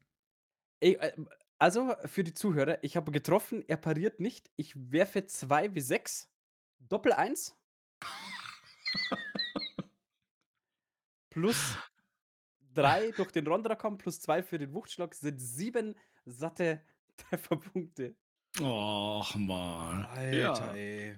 Ey, 0.80 0.94
äh, 0.94 1.12
also 1.58 1.94
für 2.04 2.22
die 2.24 2.34
Zuhörer, 2.34 2.82
ich 2.84 2.96
habe 2.96 3.10
getroffen, 3.12 3.64
er 3.66 3.76
pariert 3.78 4.20
nicht. 4.20 4.50
Ich 4.56 4.74
werfe 4.76 5.26
2 5.26 5.74
wie 5.74 5.80
6, 5.80 6.30
Doppel 6.80 7.12
1. 7.12 7.56
plus 11.30 11.76
3 12.74 13.10
durch 13.12 13.30
den 13.32 13.46
Rondrakam 13.46 13.96
plus 13.98 14.20
2 14.20 14.42
für 14.42 14.58
den 14.58 14.72
Wuchtschlag 14.74 15.14
sind 15.14 15.38
7 15.38 15.94
satte 16.24 16.82
Trefferpunkte. 17.16 18.14
Och, 18.60 19.34
Mann. 19.36 20.04
Alter, 20.06 20.74
ey. 20.74 21.16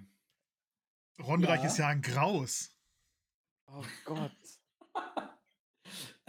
Rondreich 1.21 1.61
Ja. 1.61 1.67
ist 1.67 1.79
ja 1.79 1.89
ein 1.89 2.03
Graus. 2.03 2.71
Oh 3.67 3.85
Gott. 4.05 4.33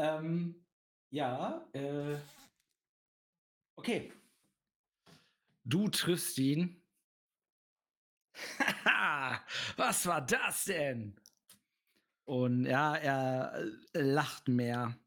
Ähm, 0.02 0.56
ja, 1.10 1.68
äh. 1.74 2.16
Okay. 3.80 4.12
Du 5.64 5.88
triffst 5.88 6.38
ihn. 6.38 6.84
Haha, 8.84 9.42
was 9.78 10.06
war 10.06 10.26
das 10.26 10.66
denn? 10.66 11.18
Und 12.26 12.66
ja, 12.66 12.96
er 12.98 13.54
äh, 13.94 14.02
lacht 14.02 14.50
mehr, 14.50 15.00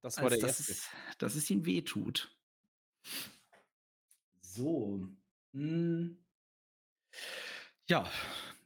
Das 0.00 0.16
war 0.16 0.24
als 0.24 0.38
der 0.38 0.40
dass 0.48 0.58
erste. 0.60 0.72
es, 0.72 0.90
dass 1.18 1.34
es 1.34 1.50
ihm 1.50 1.66
wehtut. 1.66 2.34
So. 4.40 5.06
hm. 5.52 6.16
Ja, 7.88 8.10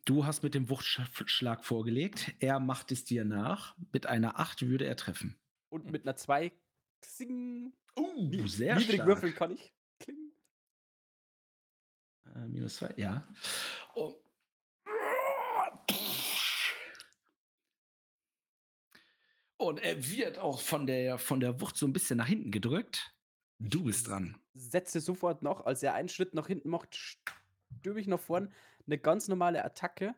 du 0.04 0.24
hast 0.24 0.42
mit 0.44 0.54
dem 0.54 0.70
Wuchtschlag 0.70 1.64
vorgelegt. 1.64 2.32
Er 2.38 2.60
macht 2.60 2.92
es 2.92 3.04
dir 3.04 3.24
nach. 3.24 3.76
Mit 3.92 4.06
einer 4.06 4.38
8 4.38 4.62
würde 4.62 4.86
er 4.86 4.96
treffen. 4.96 5.36
Und 5.68 5.90
mit 5.90 6.04
einer 6.04 6.16
2 6.16 6.52
Xing. 7.00 7.72
Uh, 7.98 8.28
Ni- 8.28 8.48
sehr 8.48 8.76
Niedrig 8.76 8.96
stark. 8.96 9.08
würfeln 9.08 9.34
kann 9.34 9.50
ich. 9.52 9.72
Kling. 9.98 10.32
Äh, 12.34 12.46
minus 12.48 12.76
2, 12.76 12.94
ja. 12.96 13.26
Oh. 13.94 14.14
Und 19.56 19.78
er 19.80 20.08
wird 20.10 20.38
auch 20.38 20.60
von 20.60 20.86
der, 20.86 21.18
von 21.18 21.40
der 21.40 21.60
Wucht 21.60 21.76
so 21.76 21.86
ein 21.86 21.92
bisschen 21.92 22.16
nach 22.16 22.26
hinten 22.26 22.50
gedrückt. 22.50 23.14
Du 23.58 23.84
bist 23.84 24.08
dran. 24.08 24.40
setze 24.54 25.00
sofort 25.00 25.42
noch, 25.42 25.66
als 25.66 25.82
er 25.82 25.92
einen 25.94 26.08
Schritt 26.08 26.32
nach 26.32 26.46
hinten 26.46 26.70
macht, 26.70 26.96
stürme 26.96 28.00
ich 28.00 28.06
nach 28.06 28.20
vorn. 28.20 28.54
Eine 28.86 28.96
ganz 28.98 29.28
normale 29.28 29.62
Attacke. 29.64 30.14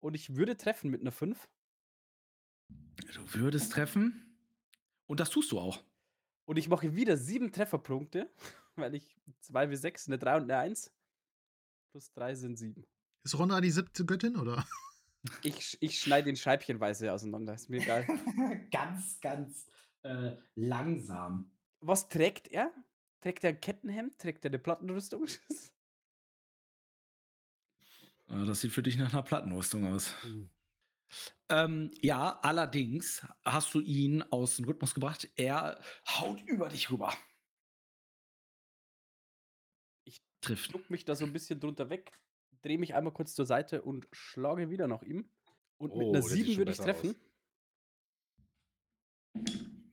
Und 0.00 0.14
ich 0.14 0.36
würde 0.36 0.56
treffen 0.56 0.90
mit 0.90 1.00
einer 1.00 1.10
5. 1.10 1.48
Du 2.68 3.34
würdest 3.34 3.72
treffen. 3.72 4.38
Und 5.08 5.18
das 5.18 5.30
tust 5.30 5.50
du 5.50 5.58
auch. 5.58 5.82
Und 6.46 6.56
ich 6.56 6.68
mache 6.68 6.94
wieder 6.94 7.16
sieben 7.16 7.52
Trefferpunkte, 7.52 8.30
weil 8.76 8.94
ich 8.94 9.16
2 9.40 9.70
wie 9.70 9.76
6, 9.76 10.08
eine 10.08 10.18
3 10.18 10.36
und 10.36 10.42
eine 10.44 10.58
1. 10.58 10.92
Plus 11.90 12.12
3 12.12 12.34
sind 12.34 12.56
7. 12.56 12.86
Ist 13.24 13.38
Ronda 13.38 13.60
die 13.60 13.70
siebte 13.70 14.04
Göttin, 14.04 14.36
oder? 14.36 14.66
Ich, 15.42 15.76
ich 15.80 15.98
schneide 16.00 16.30
ihn 16.30 16.36
scheibchenweise 16.36 17.12
auseinander, 17.12 17.54
ist 17.54 17.68
mir 17.68 17.82
egal. 17.82 18.06
ganz, 18.70 19.20
ganz 19.20 19.66
äh, 20.02 20.36
langsam. 20.54 21.50
Was 21.80 22.08
trägt 22.08 22.48
er? 22.48 22.72
Trägt 23.20 23.42
er 23.42 23.50
ein 23.50 23.60
Kettenhemd? 23.60 24.18
Trägt 24.18 24.44
er 24.44 24.50
eine 24.50 24.58
Plattenrüstung? 24.58 25.26
Äh, 28.28 28.44
Das 28.44 28.60
sieht 28.60 28.72
für 28.72 28.82
dich 28.82 28.96
nach 28.96 29.12
einer 29.12 29.22
Plattenrüstung 29.22 29.86
aus. 29.86 30.12
Ähm, 31.48 31.90
ja, 32.00 32.38
allerdings 32.42 33.26
hast 33.44 33.72
du 33.74 33.80
ihn 33.80 34.22
aus 34.24 34.56
dem 34.56 34.64
Rhythmus 34.66 34.94
gebracht. 34.94 35.28
Er 35.36 35.80
haut 36.08 36.42
über 36.42 36.68
dich 36.68 36.90
rüber. 36.90 37.16
Ich 40.04 40.20
Trifft. 40.40 40.70
schluck 40.70 40.90
mich 40.90 41.04
da 41.04 41.14
so 41.14 41.24
ein 41.24 41.32
bisschen 41.32 41.60
drunter 41.60 41.88
weg, 41.90 42.12
drehe 42.62 42.78
mich 42.78 42.94
einmal 42.94 43.12
kurz 43.12 43.34
zur 43.34 43.46
Seite 43.46 43.82
und 43.82 44.06
schlage 44.12 44.70
wieder 44.70 44.88
nach 44.88 45.02
ihm. 45.02 45.30
Und 45.78 45.94
mit 45.96 46.08
Oh, 46.08 46.10
einer 46.10 46.20
das 46.20 46.30
sieht 46.30 46.46
7 46.46 46.52
schon 46.54 46.58
würde 46.58 46.72
ich 46.72 46.78
besser 46.78 46.92
aus. 46.94 47.00
treffen. 47.02 47.16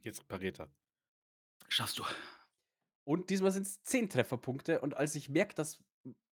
Jetzt 0.04 0.28
pariert 0.28 0.60
er. 0.60 0.72
Schaffst 1.70 2.00
du. 2.00 2.04
Und 3.06 3.30
diesmal 3.30 3.52
sind 3.52 3.68
es 3.68 3.84
10 3.84 4.10
Trefferpunkte. 4.10 4.82
Und 4.82 4.96
als 4.96 5.16
ich 5.16 5.30
merke, 5.30 5.56
dass 5.56 5.84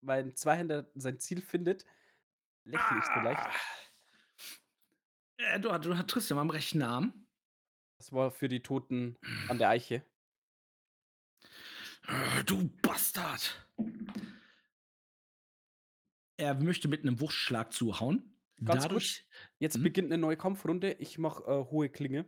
mein 0.01 0.35
Zweihänder 0.35 0.89
sein 0.95 1.19
Ziel 1.19 1.41
findet, 1.41 1.85
lächle 2.63 2.99
ich 2.99 3.05
so 3.05 3.19
leicht. 3.19 3.45
Äh, 5.49 5.59
du, 5.59 5.69
du 5.79 5.93
triffst 6.03 6.29
ja 6.29 6.35
mal 6.35 6.41
am 6.43 6.49
rechten 6.49 6.81
Arm. 6.81 7.27
Das 7.97 8.11
war 8.11 8.31
für 8.31 8.47
die 8.49 8.61
Toten 8.61 9.17
an 9.47 9.57
der 9.57 9.69
Eiche. 9.69 10.03
Äh, 12.07 12.43
Du 12.45 12.69
Bastard! 12.81 13.67
Er 16.37 16.55
möchte 16.55 16.87
mit 16.87 17.01
einem 17.01 17.19
Wuchtschlag 17.19 17.71
zuhauen. 17.71 18.35
Ganz 18.63 18.83
Dadurch, 18.83 19.27
Jetzt 19.59 19.77
Mhm. 19.77 19.83
beginnt 19.83 20.11
eine 20.11 20.19
neue 20.21 20.37
Kampfrunde. 20.37 20.93
Ich 20.93 21.17
mache 21.17 21.43
äh, 21.43 21.65
hohe 21.71 21.89
Klinge. 21.89 22.25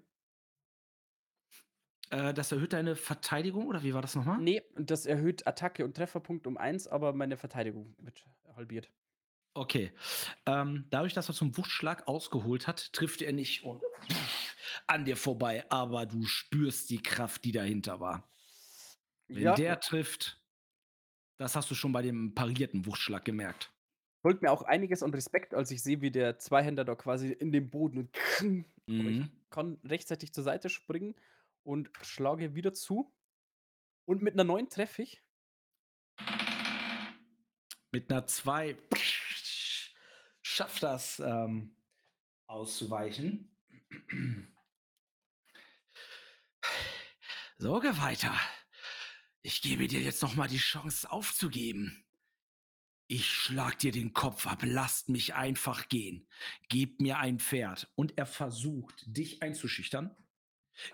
äh, 2.11 2.33
das 2.33 2.51
erhöht 2.51 2.73
deine 2.73 2.95
Verteidigung, 2.95 3.65
oder 3.67 3.81
wie 3.83 3.93
war 3.95 4.01
das 4.03 4.15
nochmal? 4.15 4.39
Nee, 4.39 4.61
das 4.75 5.05
erhöht 5.07 5.47
Attacke 5.47 5.83
und 5.83 5.95
Trefferpunkt 5.95 6.45
um 6.45 6.57
1, 6.57 6.87
aber 6.87 7.13
meine 7.13 7.37
Verteidigung 7.37 7.95
wird 7.97 8.25
halbiert. 8.55 8.91
Okay. 9.55 9.91
Ähm, 10.47 10.87
dadurch, 10.89 11.13
dass 11.13 11.29
er 11.29 11.35
zum 11.35 11.55
Wuchtschlag 11.57 12.07
ausgeholt 12.07 12.67
hat, 12.67 12.91
trifft 12.93 13.21
er 13.21 13.33
nicht 13.33 13.63
und 13.63 13.81
an 14.87 15.05
dir 15.05 15.17
vorbei, 15.17 15.65
aber 15.69 16.05
du 16.05 16.25
spürst 16.25 16.89
die 16.89 17.01
Kraft, 17.01 17.43
die 17.45 17.51
dahinter 17.51 17.99
war. 17.99 18.29
Wenn 19.33 19.53
Ja, 19.53 19.55
der 19.55 19.79
trifft, 19.81 20.41
das 21.37 21.55
hast 21.55 21.71
du 21.71 21.75
schon 21.75 21.91
bei 21.93 22.01
dem 22.03 22.35
parierten 22.35 22.85
Wuchtschlag 22.87 23.25
gemerkt. 23.25 23.73
folgt 24.21 24.41
mir 24.41 24.51
auch 24.51 24.61
einiges 24.63 25.03
an 25.03 25.13
Respekt, 25.13 25.53
als 25.53 25.71
ich 25.71 25.83
sehe, 25.83 26.01
wie 26.01 26.11
der 26.11 26.37
Zweihänder 26.39 26.85
da 26.85 26.95
quasi 26.95 27.31
in 27.31 27.51
den 27.51 27.69
Boden 27.69 27.97
und 27.99 28.17
aber 28.99 29.09
ich 29.09 29.17
Mhm. 29.17 29.43
kann 29.49 29.79
rechtzeitig 29.83 30.33
zur 30.33 30.43
Seite 30.43 30.69
springen 30.69 31.15
und 31.63 31.89
schlage 32.01 32.55
wieder 32.55 32.73
zu. 32.73 33.13
Und 34.05 34.21
mit 34.23 34.33
einer 34.35 34.43
9 34.45 34.69
treffe 34.69 35.03
ich. 35.03 35.23
Mit 37.91 38.11
einer 38.11 38.25
2 38.25 38.75
schafft 40.53 40.83
das 40.83 41.19
ähm, 41.19 41.75
auszuweichen. 42.47 43.49
So, 47.57 47.79
geh 47.79 47.97
weiter. 47.97 48.33
Ich 49.41 49.61
gebe 49.61 49.87
dir 49.87 50.01
jetzt 50.01 50.21
noch 50.21 50.35
mal 50.35 50.47
die 50.47 50.57
Chance 50.57 51.11
aufzugeben. 51.11 52.05
Ich 53.07 53.27
schlag 53.29 53.77
dir 53.79 53.91
den 53.91 54.13
Kopf 54.13 54.47
ab, 54.47 54.61
lasst 54.63 55.09
mich 55.09 55.33
einfach 55.33 55.89
gehen. 55.89 56.27
Gebt 56.69 57.01
mir 57.01 57.17
ein 57.17 57.39
Pferd. 57.39 57.91
Und 57.95 58.17
er 58.17 58.25
versucht, 58.25 59.03
dich 59.05 59.43
einzuschüchtern. 59.43 60.15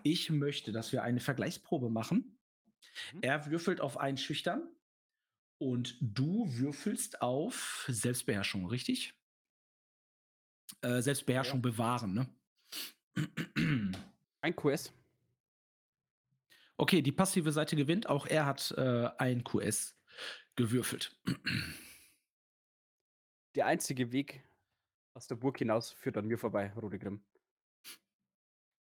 Ich 0.03 0.29
möchte, 0.29 0.71
dass 0.71 0.91
wir 0.91 1.03
eine 1.03 1.19
Vergleichsprobe 1.19 1.89
machen. 1.89 2.39
Mhm. 3.13 3.19
Er 3.21 3.45
würfelt 3.51 3.81
auf 3.81 3.97
Einschüchtern 3.97 4.67
und 5.57 5.97
du 6.01 6.45
würfelst 6.57 7.21
auf 7.21 7.85
Selbstbeherrschung, 7.87 8.65
richtig? 8.65 9.18
Äh, 10.81 11.01
Selbstbeherrschung 11.01 11.61
bewahren, 11.61 12.13
ne? 12.13 12.29
Ein 14.41 14.55
QS. 14.55 14.93
Okay, 16.77 17.01
die 17.01 17.11
passive 17.11 17.51
Seite 17.51 17.75
gewinnt. 17.75 18.07
Auch 18.07 18.25
er 18.25 18.45
hat 18.45 18.71
äh, 18.77 19.09
ein 19.17 19.43
QS 19.43 19.97
gewürfelt. 20.55 21.17
Der 23.55 23.65
einzige 23.65 24.11
Weg 24.11 24.47
aus 25.13 25.27
der 25.27 25.35
Burg 25.35 25.57
hinaus 25.57 25.91
führt 25.91 26.17
an 26.17 26.27
mir 26.27 26.37
vorbei, 26.37 26.71
Rodegrim. 26.73 27.21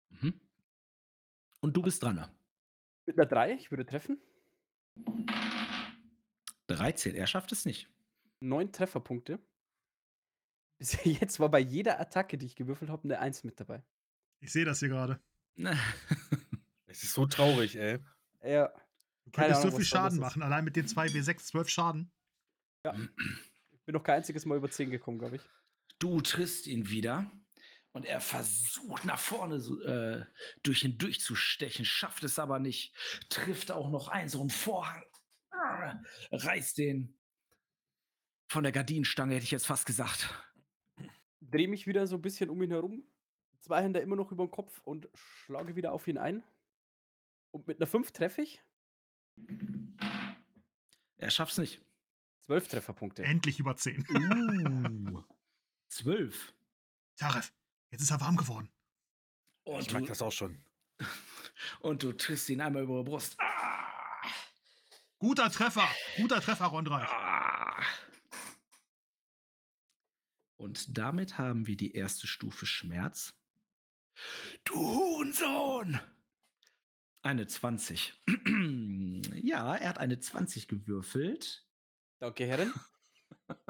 Mhm. 0.08 0.40
Und 1.60 1.76
du 1.76 1.82
bist 1.82 2.02
dran. 2.02 2.16
ne? 2.16 2.34
Mit 3.06 3.18
einer 3.18 3.26
3, 3.26 3.52
ich 3.52 3.70
würde 3.70 3.86
treffen. 3.86 4.20
13, 6.66 7.14
er 7.14 7.26
schafft 7.26 7.52
es 7.52 7.64
nicht. 7.64 7.88
9 8.40 8.72
Trefferpunkte. 8.72 9.38
Bis 10.78 10.98
jetzt 11.04 11.40
war 11.40 11.50
bei 11.50 11.60
jeder 11.60 12.00
Attacke, 12.00 12.38
die 12.38 12.46
ich 12.46 12.56
gewürfelt 12.56 12.90
habe, 12.90 13.04
eine 13.04 13.18
1 13.18 13.44
mit 13.44 13.58
dabei. 13.58 13.82
Ich 14.40 14.52
sehe 14.52 14.64
das 14.64 14.80
hier 14.80 14.88
gerade. 14.88 15.20
Es 16.86 17.02
ist 17.02 17.14
so 17.14 17.26
traurig, 17.26 17.74
ey. 17.74 17.98
Ja, 18.40 18.72
Du 19.24 19.30
Keine 19.30 19.52
könntest 19.52 19.72
so 19.72 19.76
viel 19.76 19.84
Schaden 19.84 20.18
machen. 20.18 20.42
Allein 20.42 20.64
mit 20.64 20.76
den 20.76 20.86
2 20.86 21.08
W6, 21.08 21.38
12 21.38 21.68
Schaden. 21.68 22.12
ich 22.84 23.82
bin 23.84 23.94
noch 23.94 24.02
kein 24.02 24.16
einziges 24.16 24.44
Mal 24.44 24.56
über 24.56 24.70
10 24.70 24.90
gekommen, 24.90 25.18
glaube 25.18 25.36
ich. 25.36 25.42
Du 25.98 26.20
triffst 26.20 26.66
ihn 26.66 26.90
wieder 26.90 27.30
und 27.92 28.04
er 28.04 28.20
versucht 28.20 29.04
nach 29.04 29.18
vorne 29.18 29.60
so, 29.60 29.80
äh, 29.82 30.26
durch 30.62 30.84
ihn 30.84 30.98
durchzustechen, 30.98 31.84
schafft 31.84 32.24
es 32.24 32.38
aber 32.38 32.58
nicht. 32.58 32.94
Trifft 33.30 33.70
auch 33.70 33.90
noch 33.90 34.08
ein, 34.08 34.28
so 34.28 34.42
ein 34.42 34.50
Vorhang, 34.50 35.04
ah, 35.50 35.98
reißt 36.32 36.78
den 36.78 37.18
von 38.50 38.62
der 38.62 38.72
Gardinenstange, 38.72 39.34
hätte 39.34 39.44
ich 39.44 39.50
jetzt 39.50 39.66
fast 39.66 39.86
gesagt. 39.86 40.28
Drehe 41.50 41.68
mich 41.68 41.86
wieder 41.86 42.06
so 42.06 42.16
ein 42.16 42.22
bisschen 42.22 42.50
um 42.50 42.62
ihn 42.62 42.70
herum. 42.70 43.04
Zwei 43.60 43.82
Hände 43.82 44.00
immer 44.00 44.16
noch 44.16 44.30
über 44.32 44.44
den 44.46 44.50
Kopf 44.50 44.80
und 44.84 45.08
schlage 45.14 45.76
wieder 45.76 45.92
auf 45.92 46.06
ihn 46.08 46.18
ein. 46.18 46.42
Und 47.50 47.66
mit 47.66 47.78
einer 47.78 47.86
5 47.86 48.10
treffe 48.12 48.42
ich. 48.42 48.62
Er 51.16 51.30
schafft's 51.30 51.58
nicht. 51.58 51.80
12 52.46 52.68
Trefferpunkte. 52.68 53.22
Endlich 53.24 53.58
über 53.58 53.76
10. 53.76 54.04
Uh, 54.10 55.22
zwölf. 55.88 56.52
Taref, 57.16 57.52
jetzt 57.90 58.02
ist 58.02 58.10
er 58.10 58.20
warm 58.20 58.36
geworden. 58.36 58.68
Und 59.64 59.80
Ich 59.80 59.92
mag 59.92 60.04
das 60.06 60.20
auch 60.20 60.32
schon. 60.32 60.62
und 61.80 62.02
du 62.02 62.12
triffst 62.12 62.50
ihn 62.50 62.60
einmal 62.60 62.82
über 62.82 63.02
die 63.02 63.08
Brust. 63.08 63.36
Ah, 63.38 64.30
Guter 65.18 65.50
Treffer. 65.50 65.88
Guter 66.16 66.40
Treffer, 66.40 66.66
Rondreich. 66.66 67.08
ah. 67.08 67.43
Und 70.64 70.96
damit 70.96 71.36
haben 71.36 71.66
wir 71.66 71.76
die 71.76 71.92
erste 71.92 72.26
Stufe 72.26 72.64
Schmerz. 72.64 73.34
Du 74.64 74.74
Hurensohn! 74.74 76.00
Eine 77.20 77.46
20. 77.46 78.18
ja, 79.42 79.76
er 79.76 79.88
hat 79.90 79.98
eine 79.98 80.18
20 80.18 80.66
gewürfelt. 80.66 81.68
Danke, 82.18 82.46
Herren. 82.46 82.72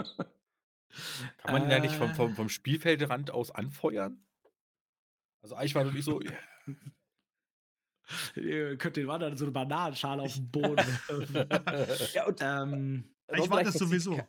Kann 1.39 1.49
man 1.49 1.65
ihn 1.65 1.71
ja 1.73 1.81
nicht 1.81 1.97
vom, 1.97 2.13
Äh. 2.13 2.15
vom, 2.15 2.37
vom 2.37 2.49
Spielfeldrand 2.49 3.33
aus 3.33 3.51
anfeuern? 3.51 4.25
Also 5.43 5.57
Eichmann 5.57 5.89
und 5.89 5.97
ich 5.97 6.05
so, 6.05 6.23
Ihr 8.37 8.79
könnt 8.79 8.95
den 8.95 9.09
Wandern 9.09 9.37
so 9.37 9.47
eine 9.47 9.53
Bananenschale 9.53 10.23
auf 10.23 10.35
den 10.35 10.49
Boden. 10.49 10.87
Ja, 12.15 12.27
und 12.27 12.39
ähm, 12.41 13.17
Ich 13.33 13.51
war 13.51 13.65
das 13.65 13.75
sowieso. 13.75 14.25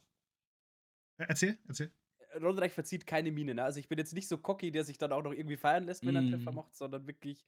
Erzähl, 1.18 1.60
erzähl. 1.68 1.94
Ronreich 2.42 2.74
verzieht 2.74 3.06
keine 3.08 3.32
Miene. 3.32 3.56
Ne? 3.56 3.64
Also 3.64 3.80
ich 3.80 3.88
bin 3.88 3.98
jetzt 3.98 4.14
nicht 4.14 4.28
so 4.28 4.38
cocky, 4.38 4.72
der 4.72 4.84
sich 4.84 4.98
dann 4.98 5.12
auch 5.12 5.24
noch 5.24 5.32
irgendwie 5.34 5.58
feiern 5.58 5.84
lässt, 5.86 6.06
wenn 6.06 6.16
er 6.16 6.22
einen 6.22 6.32
Treffer 6.32 6.52
Mm. 6.52 6.56
macht, 6.56 6.76
sondern 6.76 7.08
wirklich 7.08 7.46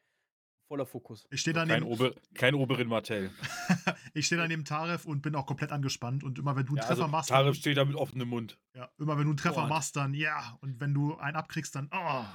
voller 0.68 0.86
Fokus. 0.86 1.26
Ich 1.30 1.42
stehe 1.42 1.54
kein, 1.54 1.68
daneben, 1.70 1.86
Ober, 1.92 2.14
kein 2.34 2.54
Oberin 2.56 2.88
Martell. 2.90 3.32
ich 4.14 4.26
steh 4.26 4.36
daneben 4.36 4.66
Taref 4.66 5.06
und 5.06 5.22
bin 5.22 5.36
auch 5.36 5.46
komplett 5.46 5.72
angespannt. 5.72 6.24
Und 6.24 6.40
immer 6.40 6.56
wenn 6.56 6.66
du 6.66 6.72
einen 6.74 6.78
Ja, 6.78 6.84
Treffer 6.84 7.02
also, 7.04 7.12
machst, 7.12 7.30
Tarif 7.30 7.56
steht 7.56 7.78
da 7.78 7.86
mit 7.86 7.96
offenem 7.96 8.28
Mund. 8.30 8.58
ja, 8.76 8.90
immer 8.98 9.18
wenn 9.18 9.24
du 9.24 9.30
einen 9.32 9.38
Treffer 9.38 9.62
Gott. 9.62 9.70
machst, 9.70 9.96
dann 9.96 10.14
ja. 10.14 10.58
Und 10.62 10.80
wenn 10.82 10.94
du 10.94 11.16
einen 11.18 11.38
abkriegst, 11.38 11.74
dann 11.76 11.90
oh. 11.94 12.26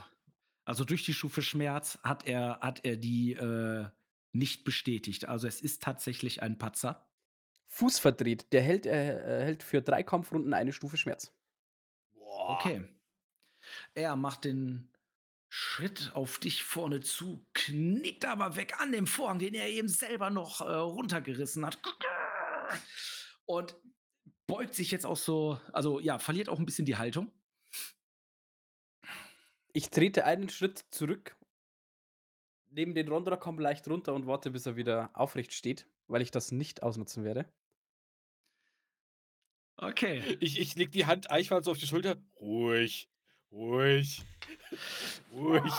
Also 0.65 0.85
durch 0.85 1.05
die 1.05 1.13
Stufe 1.13 1.43
Schmerz 1.43 1.99
hat 2.05 2.27
er, 2.27 2.61
hat 2.61 2.85
er 2.85 2.97
die 2.97 3.33
äh, 3.33 3.87
nicht 4.33 4.65
bestätigt. 4.65 5.29
Also 5.29 5.47
es 5.49 5.61
ist 5.61 5.83
tatsächlich 5.83 6.41
ein 6.43 6.57
Patzer. 6.57 7.05
Fuß 7.69 7.99
verdreht. 7.99 8.53
Der 8.53 8.63
hält, 8.63 8.87
äh, 8.87 9.41
äh, 9.41 9.45
hält 9.45 9.63
für 9.63 9.83
drei 9.83 10.03
Kampfrunden 10.03 10.55
eine 10.55 10.73
Stufe 10.73 10.97
Schmerz. 10.97 11.33
Okay. 12.49 12.89
Er 13.95 14.17
macht 14.17 14.45
den 14.45 14.91
Schritt 15.49 16.13
auf 16.15 16.39
dich 16.39 16.63
vorne 16.63 17.01
zu, 17.01 17.47
knickt 17.53 18.25
aber 18.25 18.57
weg 18.57 18.81
an 18.81 18.91
dem 18.91 19.07
Vorhang, 19.07 19.39
den 19.39 19.55
er 19.55 19.69
eben 19.69 19.89
selber 19.89 20.31
noch 20.31 20.61
äh, 20.63 20.65
runtergerissen 20.65 21.67
hat. 21.67 21.79
Und 23.45 23.77
beugt 24.47 24.75
sich 24.75 24.91
jetzt 24.91 25.05
auch 25.05 25.17
so, 25.17 25.61
also 25.73 26.01
ja, 26.01 26.19
verliert 26.19 26.49
auch 26.49 26.59
ein 26.59 26.67
bisschen 26.67 26.87
die 26.87 26.97
Haltung. 26.97 27.31
Ich 29.75 29.91
trete 29.91 30.25
einen 30.25 30.49
Schritt 30.49 30.85
zurück, 30.91 31.37
nehme 32.71 32.95
den 32.95 33.09
Rondra, 33.09 33.37
komme 33.37 33.63
leicht 33.63 33.87
runter 33.89 34.15
und 34.15 34.27
warte, 34.27 34.51
bis 34.51 34.67
er 34.67 34.77
wieder 34.77 35.11
aufrecht 35.15 35.53
steht, 35.53 35.87
weil 36.07 36.23
ich 36.23 36.31
das 36.31 36.53
nicht 36.53 36.83
ausnutzen 36.83 37.25
werde. 37.25 37.51
Okay. 39.83 40.37
Ich, 40.41 40.61
ich 40.61 40.77
leg 40.77 40.93
die 40.93 41.07
Hand 41.07 41.31
Eichmann 41.31 41.65
so 41.65 41.73
auf 41.73 41.79
die 41.79 41.87
Schulter. 41.89 42.17
Ruhig, 42.41 43.11
ruhig, 43.51 44.23
ruhig. 45.33 45.73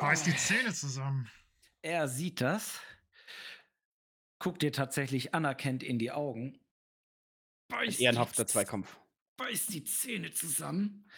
Beiß 0.00 0.24
die 0.24 0.34
Zähne 0.36 0.74
zusammen. 0.74 1.30
Er 1.82 2.08
sieht 2.08 2.40
das, 2.40 2.80
guckt 4.40 4.62
dir 4.62 4.72
tatsächlich 4.72 5.32
anerkennt 5.32 5.82
in 5.84 5.98
die 5.98 6.10
Augen. 6.10 6.58
Ein 7.70 7.86
beißt 7.86 8.00
ehrenhafter 8.00 8.44
die- 8.44 8.52
Zweikampf. 8.52 8.98
Beißt 9.36 9.72
die 9.72 9.84
Zähne 9.84 10.32
zusammen. 10.32 11.08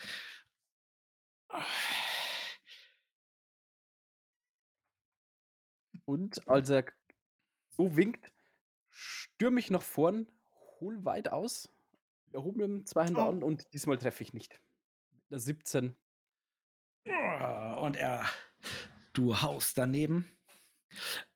Und 6.04 6.46
als 6.48 6.68
er 6.70 6.84
so 7.70 7.96
winkt, 7.96 8.32
stürme 8.90 9.60
ich 9.60 9.70
nach 9.70 9.82
vorn, 9.82 10.26
hol 10.80 11.04
weit 11.04 11.28
aus, 11.28 11.68
erhobe 12.34 12.66
mir 12.66 12.84
zwei 12.84 13.04
Hände 13.06 13.20
Oh. 13.20 13.28
an 13.28 13.42
und 13.42 13.72
diesmal 13.72 13.98
treffe 13.98 14.22
ich 14.22 14.32
nicht. 14.32 14.60
Mit 15.12 15.24
einer 15.30 15.40
17. 15.40 15.96
Und 17.04 17.96
er, 17.96 18.28
du 19.12 19.40
haust 19.40 19.76
daneben. 19.78 20.30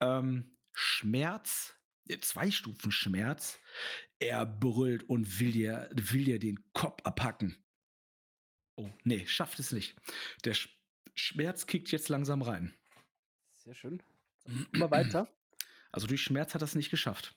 Ähm, 0.00 0.56
Schmerz, 0.72 1.74
äh, 2.08 2.18
zwei 2.20 2.50
Stufen 2.50 2.92
Schmerz. 2.92 3.58
Er 4.18 4.46
brüllt 4.46 5.02
und 5.08 5.40
will 5.40 5.52
dir, 5.52 5.88
will 5.92 6.24
dir 6.24 6.38
den 6.38 6.62
Kopf 6.72 7.02
abhacken. 7.04 7.56
Oh, 8.76 8.90
nee, 9.04 9.26
schafft 9.26 9.58
es 9.58 9.72
nicht. 9.72 9.96
Der 10.44 10.54
Sch 10.54 10.68
Schmerz 11.14 11.66
kickt 11.66 11.90
jetzt 11.92 12.10
langsam 12.10 12.42
rein. 12.42 12.74
Sehr 13.56 13.74
schön. 13.74 14.02
Immer 14.72 14.90
weiter. 14.90 15.28
Also 15.90 16.06
durch 16.06 16.22
Schmerz 16.22 16.54
hat 16.54 16.60
er 16.62 16.66
es 16.66 16.74
nicht 16.74 16.90
geschafft. 16.90 17.34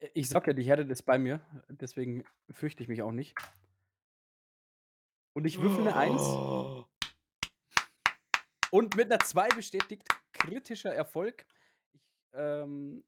Äh, 0.00 0.08
Ich 0.14 0.28
sag 0.28 0.46
ja, 0.46 0.52
die 0.52 0.62
Herde 0.62 0.82
ist 0.82 1.02
bei 1.02 1.18
mir, 1.18 1.40
deswegen 1.68 2.24
fürchte 2.50 2.82
ich 2.82 2.88
mich 2.88 3.02
auch 3.02 3.12
nicht. 3.12 3.34
Und 5.34 5.44
ich 5.44 5.60
würfel 5.60 5.86
eine 5.86 5.96
1. 5.96 6.20
Oh. 6.20 6.84
Und 8.70 8.96
mit 8.96 9.10
einer 9.10 9.20
2 9.20 9.48
bestätigt 9.48 10.06
kritischer 10.32 10.94
Erfolg. 10.94 11.46
Ich, 11.92 12.00
ähm, 12.32 13.04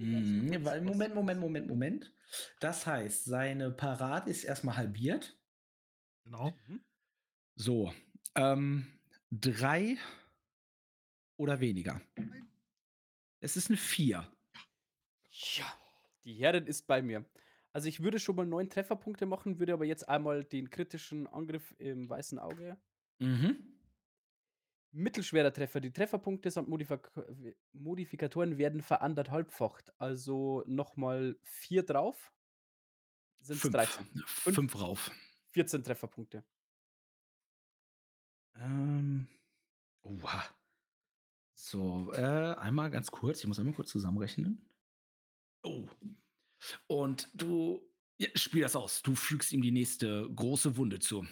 Mhm, 0.00 0.62
Moment, 0.82 1.14
Moment, 1.14 1.40
Moment, 1.40 1.66
Moment. 1.68 2.12
Das 2.58 2.86
heißt, 2.86 3.24
seine 3.24 3.70
Parade 3.70 4.30
ist 4.30 4.44
erstmal 4.44 4.76
halbiert. 4.76 5.38
Genau. 6.24 6.56
Mhm. 6.68 6.82
So, 7.56 7.92
ähm, 8.34 8.98
drei 9.30 9.98
oder 11.36 11.60
weniger. 11.60 12.00
Es 13.40 13.56
ist 13.56 13.68
eine 13.68 13.76
vier. 13.76 14.26
Ja, 15.32 15.79
die 16.30 16.42
Herrin 16.42 16.66
ist 16.66 16.86
bei 16.86 17.02
mir. 17.02 17.24
Also 17.72 17.88
ich 17.88 18.02
würde 18.02 18.18
schon 18.18 18.36
mal 18.36 18.46
neun 18.46 18.68
Trefferpunkte 18.68 19.26
machen, 19.26 19.58
würde 19.58 19.72
aber 19.72 19.84
jetzt 19.84 20.08
einmal 20.08 20.44
den 20.44 20.70
kritischen 20.70 21.26
Angriff 21.26 21.74
im 21.78 22.08
weißen 22.08 22.38
Auge. 22.38 22.76
Mhm. 23.18 23.76
Mittelschwerer 24.92 25.52
Treffer. 25.52 25.80
Die 25.80 25.92
Trefferpunkte 25.92 26.50
samt 26.50 26.68
Modifik 26.68 27.10
Modifikatoren 27.72 28.58
werden 28.58 28.82
veranderthalbfacht. 28.82 29.92
Also 30.00 30.64
nochmal 30.66 31.36
vier 31.44 31.84
drauf. 31.84 32.32
Sind 33.40 33.56
es 33.56 33.62
Fünf. 33.62 33.74
13. 33.74 34.06
Fünf. 34.26 34.80
rauf. 34.80 35.10
14 35.52 35.84
Trefferpunkte. 35.84 36.44
Ähm, 38.56 39.28
oha. 40.02 40.44
So, 41.54 42.12
äh, 42.12 42.54
einmal 42.56 42.90
ganz 42.90 43.10
kurz. 43.10 43.40
Ich 43.40 43.46
muss 43.46 43.58
einmal 43.58 43.74
kurz 43.74 43.90
zusammenrechnen. 43.90 44.66
Oh. 45.62 45.86
Und 46.86 47.28
du 47.34 47.82
ja, 48.18 48.28
spiel 48.34 48.62
das 48.62 48.76
aus. 48.76 49.02
Du 49.02 49.14
fügst 49.14 49.52
ihm 49.52 49.62
die 49.62 49.70
nächste 49.70 50.28
große 50.34 50.76
Wunde 50.76 50.98
zu. 50.98 51.26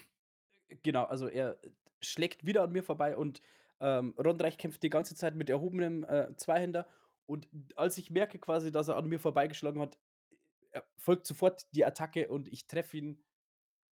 Genau, 0.83 1.05
also 1.05 1.29
er 1.29 1.59
schlägt 2.01 2.47
wieder 2.47 2.63
an 2.63 2.73
mir 2.73 2.83
vorbei 2.83 3.17
und 3.17 3.43
ähm, 3.81 4.15
Rondreich 4.19 4.59
kämpft 4.59 4.83
die 4.83 4.91
ganze 4.91 5.15
Zeit 5.15 5.35
mit 5.35 5.51
erhobenem 5.51 6.05
äh, 6.05 6.35
Zweihänder. 6.37 6.89
Und 7.27 7.47
als 7.77 7.99
ich 7.99 8.11
merke 8.11 8.39
quasi, 8.39 8.73
dass 8.73 8.89
er 8.89 8.97
an 8.97 9.09
mir 9.09 9.21
vorbeigeschlagen 9.21 9.81
hat, 9.83 9.99
er 10.71 10.85
folgt 10.97 11.27
sofort 11.27 11.67
die 11.75 11.85
Attacke 11.85 12.29
und 12.29 12.49
ich 12.49 12.67
treffe 12.67 12.97
ihn 12.97 13.23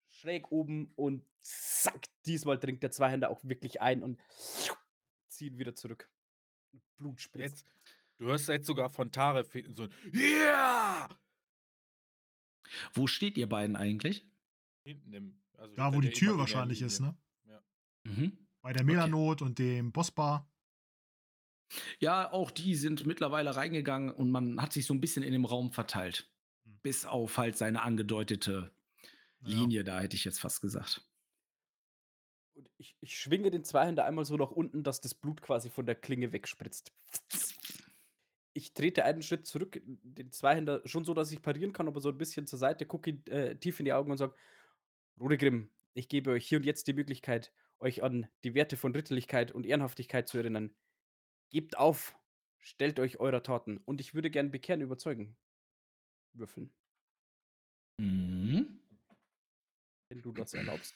schräg 0.08 0.50
oben 0.50 0.92
und 0.96 1.24
zack, 1.42 2.06
diesmal 2.26 2.58
dringt 2.58 2.82
der 2.82 2.90
Zweihänder 2.90 3.30
auch 3.30 3.40
wirklich 3.44 3.80
ein 3.80 4.02
und 4.02 4.20
zieht 5.28 5.52
ihn 5.52 5.58
wieder 5.58 5.74
zurück. 5.74 6.10
Blut 6.96 7.20
spritzt. 7.20 7.66
Jetzt, 7.66 7.66
du 8.20 8.26
hörst 8.26 8.48
jetzt 8.48 8.66
sogar 8.66 8.90
von 8.90 9.10
Taref 9.10 9.52
so 9.74 9.84
ein 9.84 9.90
Yeah! 10.14 11.08
Wo 12.92 13.06
steht 13.06 13.36
ihr 13.36 13.48
beiden 13.48 13.74
eigentlich? 13.76 14.26
Hinten 14.84 15.12
im. 15.12 15.42
Also 15.56 15.74
Da, 15.74 15.94
wo 15.94 16.00
die 16.00 16.10
Tür 16.10 16.38
wahrscheinlich 16.38 16.82
ist, 16.82 17.00
ne? 17.00 17.16
Mhm. 18.04 18.38
Bei 18.62 18.72
der 18.72 18.84
Melanot 18.84 19.42
und 19.42 19.58
dem 19.58 19.92
Bossbar. 19.92 20.50
Ja, 21.98 22.32
auch 22.32 22.50
die 22.50 22.74
sind 22.74 23.06
mittlerweile 23.06 23.54
reingegangen 23.56 24.10
und 24.10 24.30
man 24.30 24.60
hat 24.60 24.72
sich 24.72 24.86
so 24.86 24.94
ein 24.94 25.00
bisschen 25.00 25.22
in 25.22 25.32
dem 25.32 25.44
Raum 25.44 25.72
verteilt. 25.72 26.30
Hm. 26.64 26.78
Bis 26.82 27.04
auf 27.04 27.38
halt 27.38 27.56
seine 27.56 27.82
angedeutete 27.82 28.72
Ja. 29.40 29.48
Linie, 29.48 29.84
da 29.84 30.00
hätte 30.00 30.16
ich 30.16 30.24
jetzt 30.24 30.40
fast 30.40 30.60
gesagt. 30.60 31.06
Und 32.54 32.68
ich, 32.78 32.96
ich 33.00 33.16
schwinge 33.16 33.50
den 33.50 33.64
Zweihänder 33.64 34.04
einmal 34.04 34.24
so 34.24 34.36
nach 34.36 34.50
unten, 34.50 34.82
dass 34.82 35.00
das 35.00 35.14
Blut 35.14 35.42
quasi 35.42 35.70
von 35.70 35.86
der 35.86 35.94
Klinge 35.94 36.32
wegspritzt. 36.32 36.92
Ich 38.52 38.74
trete 38.74 39.04
einen 39.04 39.22
Schritt 39.22 39.46
zurück, 39.46 39.80
den 39.84 40.32
Zweihänder 40.32 40.82
schon 40.84 41.04
so, 41.04 41.14
dass 41.14 41.30
ich 41.30 41.42
parieren 41.42 41.72
kann, 41.72 41.86
aber 41.88 42.00
so 42.00 42.08
ein 42.08 42.18
bisschen 42.18 42.46
zur 42.46 42.58
Seite, 42.58 42.86
gucke 42.86 43.10
ihn 43.10 43.26
äh, 43.26 43.56
tief 43.56 43.78
in 43.78 43.84
die 43.84 43.92
Augen 43.92 44.10
und 44.10 44.18
sage: 44.18 44.34
Rodegrim, 45.20 45.70
ich 45.94 46.08
gebe 46.08 46.30
euch 46.32 46.46
hier 46.48 46.58
und 46.58 46.64
jetzt 46.66 46.88
die 46.88 46.92
Möglichkeit, 46.94 47.52
euch 47.78 48.02
an 48.02 48.28
die 48.44 48.54
Werte 48.54 48.76
von 48.76 48.94
Ritterlichkeit 48.94 49.52
und 49.52 49.66
Ehrenhaftigkeit 49.66 50.28
zu 50.28 50.38
erinnern. 50.38 50.74
Gebt 51.50 51.78
auf, 51.78 52.16
stellt 52.58 53.00
euch 53.00 53.20
eurer 53.20 53.42
Taten. 53.42 53.78
Und 53.78 54.00
ich 54.00 54.14
würde 54.14 54.30
gern 54.30 54.50
bekehren, 54.50 54.82
überzeugen. 54.82 55.36
Würfeln, 56.32 56.72
Mhm. 57.98 58.80
wenn 60.08 60.22
du 60.22 60.32
das 60.32 60.54
erlaubst. 60.54 60.94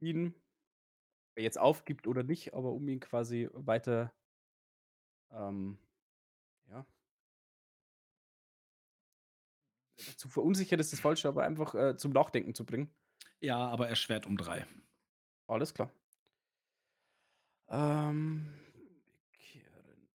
Ihn, 0.00 0.34
wer 1.34 1.44
jetzt 1.44 1.58
aufgibt 1.58 2.06
oder 2.06 2.22
nicht, 2.22 2.54
aber 2.54 2.72
um 2.72 2.88
ihn 2.88 3.00
quasi 3.00 3.48
weiter, 3.52 4.14
ähm, 5.30 5.78
Zu 10.16 10.28
verunsichern 10.28 10.80
ist 10.80 10.92
das 10.92 11.00
Falsche, 11.00 11.28
aber 11.28 11.44
einfach 11.44 11.74
äh, 11.74 11.96
zum 11.96 12.12
Nachdenken 12.12 12.54
zu 12.54 12.64
bringen. 12.64 12.94
Ja, 13.40 13.58
aber 13.58 13.88
erschwert 13.88 14.26
um 14.26 14.36
drei. 14.36 14.66
Alles 15.46 15.74
klar. 15.74 15.90
Ähm, 17.68 18.52
bekehren. 19.32 20.08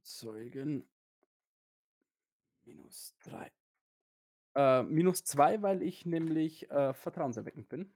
Überzeugen. 0.00 0.88
Minus 2.64 3.16
drei. 3.22 3.50
Äh, 4.54 4.82
minus 4.82 5.24
zwei, 5.24 5.62
weil 5.62 5.82
ich 5.82 6.04
nämlich 6.06 6.70
äh, 6.70 6.92
vertrauenserweckend 6.92 7.68
bin. 7.68 7.94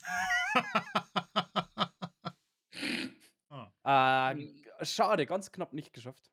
ah, 3.82 4.32
Äh, 4.32 4.84
schade, 4.84 5.26
ganz 5.26 5.52
knapp 5.52 5.72
nicht 5.72 5.92
geschafft. 5.92 6.30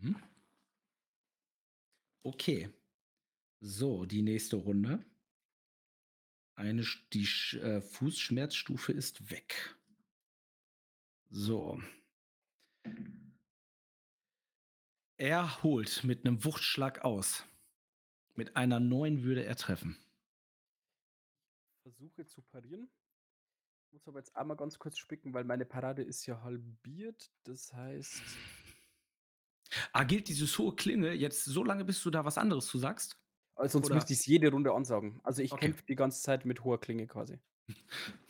Mhm. 0.00 0.16
Okay. 2.22 2.70
So, 3.60 4.04
die 4.04 4.22
nächste 4.22 4.56
Runde. 4.56 5.04
Eine, 6.54 6.84
die 7.12 7.24
äh, 7.58 7.80
Fußschmerzstufe 7.80 8.92
ist 8.92 9.30
weg. 9.30 9.76
So. 11.30 11.80
Er 15.16 15.62
holt 15.62 16.04
mit 16.04 16.24
einem 16.24 16.44
Wuchtschlag 16.44 17.04
aus. 17.04 17.44
Mit 18.34 18.56
einer 18.56 18.80
neuen 18.80 19.24
würde 19.24 19.44
er 19.44 19.56
treffen. 19.56 19.96
Versuche 21.82 22.24
zu 22.26 22.42
parieren. 22.42 22.88
Muss 23.90 24.06
aber 24.06 24.20
jetzt 24.20 24.36
einmal 24.36 24.56
ganz 24.56 24.78
kurz 24.78 24.98
spicken, 24.98 25.32
weil 25.32 25.44
meine 25.44 25.64
Parade 25.64 26.02
ist 26.02 26.26
ja 26.26 26.42
halbiert. 26.42 27.32
Das 27.44 27.72
heißt, 27.72 28.22
Ah, 29.92 30.04
gilt 30.04 30.28
diese 30.28 30.46
hohe 30.58 30.74
Klinge 30.76 31.12
jetzt 31.12 31.44
so 31.44 31.64
lange, 31.64 31.84
bis 31.84 32.02
du 32.02 32.10
da 32.10 32.24
was 32.24 32.38
anderes 32.38 32.66
zu 32.66 32.78
sagst? 32.78 33.16
äh, 33.56 33.68
sonst 33.68 33.86
Oder- 33.86 33.96
müsste 33.96 34.12
ich 34.12 34.20
es 34.20 34.26
jede 34.26 34.50
Runde 34.50 34.72
ansagen. 34.72 35.20
Also 35.24 35.42
ich 35.42 35.50
Okay. 35.52 35.66
kämpfe 35.66 35.82
die 35.86 35.96
ganze 35.96 36.22
Zeit 36.22 36.44
mit 36.44 36.62
hoher 36.64 36.80
Klinge 36.80 37.06
quasi. 37.06 37.38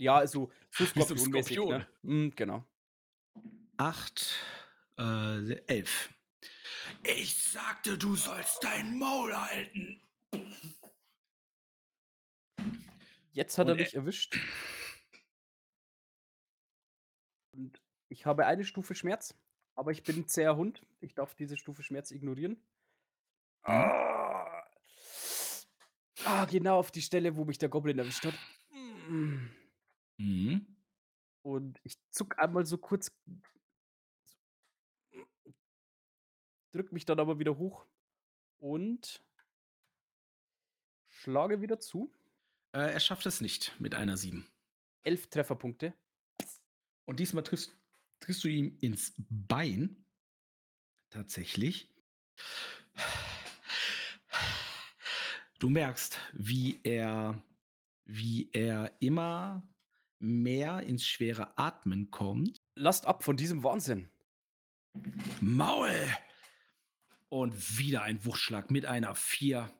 Ja, 0.00 0.16
also 0.18 0.52
so 0.70 0.86
Skorpionmäßig, 0.86 1.56
Skorpion. 1.56 1.78
ne? 2.02 2.28
Mm, 2.28 2.30
genau. 2.36 2.64
Acht, 3.78 4.32
äh, 4.96 5.54
elf. 5.66 6.14
Ich 7.02 7.42
sagte, 7.42 7.98
du 7.98 8.14
sollst 8.14 8.62
dein 8.62 8.96
Maul 8.96 9.34
halten. 9.36 10.00
Jetzt 13.32 13.58
hat 13.58 13.66
er 13.66 13.72
Und 13.72 13.78
er- 13.80 13.84
mich 13.86 13.94
erwischt. 13.94 14.38
Und 17.52 17.80
ich 18.08 18.24
habe 18.24 18.46
eine 18.46 18.64
Stufe 18.64 18.94
Schmerz, 18.94 19.34
aber 19.78 19.92
ich 19.92 20.02
bin 20.02 20.16
ein 20.16 20.26
zäher 20.26 20.56
Hund. 20.56 20.84
Ich 21.00 21.14
darf 21.14 21.36
diese 21.36 21.56
Stufe 21.56 21.84
Schmerz 21.84 22.10
ignorieren. 22.10 22.60
Ah, 23.62 24.64
ah, 26.24 26.44
genau 26.46 26.80
auf 26.80 26.90
die 26.90 27.00
Stelle, 27.00 27.36
wo 27.36 27.44
mich 27.44 27.58
der 27.58 27.68
Goblin 27.68 27.98
erwischt 27.98 28.24
hat. 28.24 28.34
Mhm. 28.72 30.66
Und 31.42 31.80
ich 31.84 31.96
zuck 32.10 32.38
einmal 32.40 32.66
so 32.66 32.76
kurz. 32.76 33.16
Drück 36.72 36.92
mich 36.92 37.04
dann 37.04 37.20
aber 37.20 37.38
wieder 37.38 37.56
hoch 37.56 37.86
und 38.58 39.24
schlage 41.06 41.60
wieder 41.60 41.78
zu. 41.78 42.12
Äh, 42.72 42.92
er 42.92 43.00
schafft 43.00 43.26
es 43.26 43.40
nicht 43.40 43.80
mit 43.80 43.94
einer 43.94 44.16
sieben. 44.16 44.50
Elf 45.04 45.28
Trefferpunkte. 45.28 45.94
Und 47.04 47.20
diesmal 47.20 47.44
triffst, 47.44 47.78
triffst 48.20 48.44
du 48.44 48.48
ihm 48.48 48.76
ins 48.80 49.14
Bein. 49.28 50.04
Tatsächlich. 51.10 51.88
Du 55.58 55.70
merkst, 55.70 56.18
wie 56.32 56.80
er, 56.84 57.42
wie 58.04 58.50
er 58.52 58.92
immer 59.00 59.66
mehr 60.18 60.80
ins 60.82 61.06
schwere 61.06 61.56
Atmen 61.58 62.10
kommt. 62.10 62.62
Lasst 62.74 63.06
ab 63.06 63.24
von 63.24 63.36
diesem 63.36 63.62
Wahnsinn. 63.62 64.08
Maul! 65.40 65.94
Und 67.28 67.78
wieder 67.78 68.02
ein 68.02 68.24
Wuchtschlag 68.24 68.70
mit 68.70 68.86
einer 68.86 69.14
vier. 69.14 69.70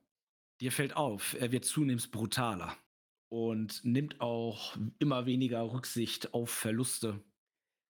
Dir 0.61 0.72
fällt 0.72 0.97
auf, 0.97 1.34
er 1.39 1.53
wird 1.53 1.64
zunehmend 1.64 2.11
brutaler 2.11 2.76
und 3.28 3.84
nimmt 3.84 4.20
auch 4.20 4.76
immer 4.99 5.26
weniger 5.26 5.72
Rücksicht 5.72 6.34
auf 6.34 6.51
Verluste. 6.51 7.22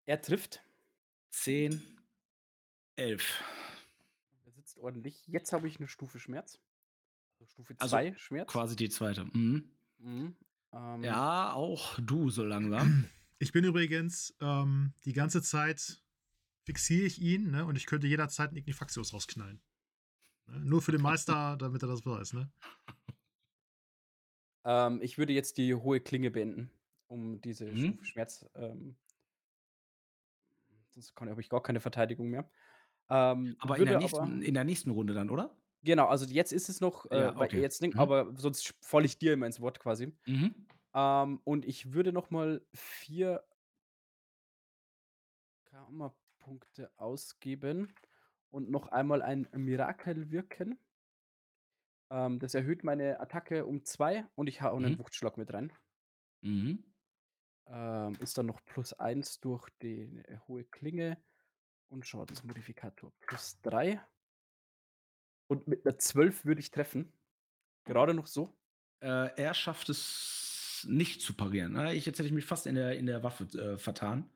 Er 0.08 0.22
trifft. 0.22 0.62
10, 1.32 1.82
11. 2.96 3.44
Er 4.46 4.52
sitzt 4.52 4.78
ordentlich. 4.78 5.22
Jetzt 5.26 5.52
habe 5.52 5.68
ich 5.68 5.76
eine 5.78 5.86
Stufe 5.86 6.18
Schmerz. 6.18 6.58
Also 7.38 7.50
Stufe 7.52 7.74
Also 7.78 7.90
2 7.90 8.14
Schmerz. 8.16 8.50
Quasi 8.50 8.74
die 8.74 8.88
zweite. 8.88 9.26
Mhm. 9.26 9.70
Mhm. 9.98 10.34
Ähm, 10.72 11.04
Ja, 11.04 11.52
auch 11.52 11.98
du 12.00 12.30
so 12.30 12.42
langsam. 12.44 13.04
Ich 13.40 13.52
bin 13.52 13.62
übrigens 13.62 14.34
ähm, 14.40 14.94
die 15.04 15.12
ganze 15.12 15.42
Zeit 15.42 16.02
fixiere 16.64 17.06
ich 17.06 17.20
ihn, 17.20 17.52
ne? 17.52 17.66
Und 17.66 17.76
ich 17.76 17.86
könnte 17.86 18.08
jederzeit 18.08 18.48
einen 18.48 18.56
Ignifaxius 18.56 19.12
rausknallen. 19.12 19.60
Ne? 20.48 20.58
Nur 20.58 20.82
für 20.82 20.90
den 20.90 21.02
Meister, 21.02 21.56
damit 21.60 21.82
er 21.82 21.86
das 21.88 22.04
weiß, 22.04 22.32
ne? 22.32 22.50
Ähm, 24.64 25.00
ich 25.02 25.18
würde 25.18 25.34
jetzt 25.34 25.56
die 25.58 25.72
hohe 25.74 26.00
Klinge 26.00 26.32
beenden, 26.32 26.70
um 27.06 27.40
diese 27.40 27.66
Mhm. 27.66 27.92
Stufe 27.92 28.04
Schmerz. 28.06 28.46
Ähm, 28.56 28.96
sonst 31.00 31.14
habe 31.20 31.40
ich 31.40 31.48
gar 31.48 31.62
keine 31.62 31.80
Verteidigung 31.80 32.28
mehr. 32.28 32.50
Ähm, 33.10 33.58
Aber 33.58 33.78
in 33.78 33.84
der, 33.84 33.94
aber, 33.96 33.96
nächsten, 33.96 34.42
in 34.42 34.54
der 34.54 34.64
nächsten 34.64 34.90
Runde 34.90 35.14
dann, 35.14 35.30
oder? 35.30 35.56
genau, 35.82 36.06
also 36.06 36.26
jetzt 36.26 36.52
ist 36.52 36.68
es 36.68 36.80
noch, 36.80 37.10
äh, 37.10 37.32
Ja, 37.32 37.34
okay. 37.36 37.62
jetzt, 37.62 37.82
Mhm. 37.92 37.92
aber 37.96 38.32
sonst 38.36 38.74
falle 38.82 39.06
ich 39.06 39.18
dir 39.18 39.32
immer 39.34 39.46
ins 39.46 39.60
Wort 39.60 39.80
quasi. 39.80 40.16
Mhm. 40.26 40.68
Ähm, 40.94 41.40
und 41.44 41.66
ich 41.66 41.92
würde 41.94 42.12
noch 42.12 42.30
mal 42.30 42.66
vier 42.74 43.44
Karma-Punkte 45.66 46.90
ausgeben 46.96 47.94
und 48.50 48.70
noch 48.70 48.88
einmal 48.88 49.22
ein 49.22 49.48
Mirakel 49.54 50.32
wirken. 50.32 50.80
Ähm, 52.10 52.38
das 52.38 52.52
erhöht 52.54 52.84
meine 52.84 53.18
Attacke 53.20 53.64
um 53.64 53.82
zwei 53.84 54.26
und 54.34 54.46
ich 54.46 54.60
hau 54.60 54.76
einen 54.76 54.98
Mhm. 54.98 54.98
Wuchtschlag 54.98 55.38
mit 55.38 55.52
rein. 55.54 55.72
Mhm. 56.42 56.82
Ähm, 57.70 58.16
ist 58.20 58.38
dann 58.38 58.46
noch 58.46 58.64
plus 58.64 58.94
eins 58.94 59.40
durch 59.40 59.68
die 59.82 60.22
äh, 60.26 60.38
hohe 60.46 60.64
Klinge 60.64 61.18
und 61.88 62.06
Schadensmodifikator 62.06 63.12
plus 63.20 63.60
drei. 63.60 64.00
Und 65.48 65.68
mit 65.68 65.84
einer 65.84 65.98
12 65.98 66.44
würde 66.44 66.60
ich 66.60 66.70
treffen. 66.70 67.12
Gerade 67.84 68.14
noch 68.14 68.26
so. 68.26 68.56
Äh, 69.00 69.34
er 69.36 69.54
schafft 69.54 69.88
es 69.88 70.86
nicht 70.88 71.20
zu 71.20 71.34
parieren. 71.34 71.72
Ne? 71.72 71.94
Ich, 71.94 72.06
jetzt 72.06 72.18
hätte 72.18 72.28
ich 72.28 72.34
mich 72.34 72.44
fast 72.44 72.66
in 72.66 72.74
der, 72.74 72.96
in 72.96 73.06
der 73.06 73.22
Waffe 73.22 73.44
äh, 73.58 73.78
vertan. 73.78 74.30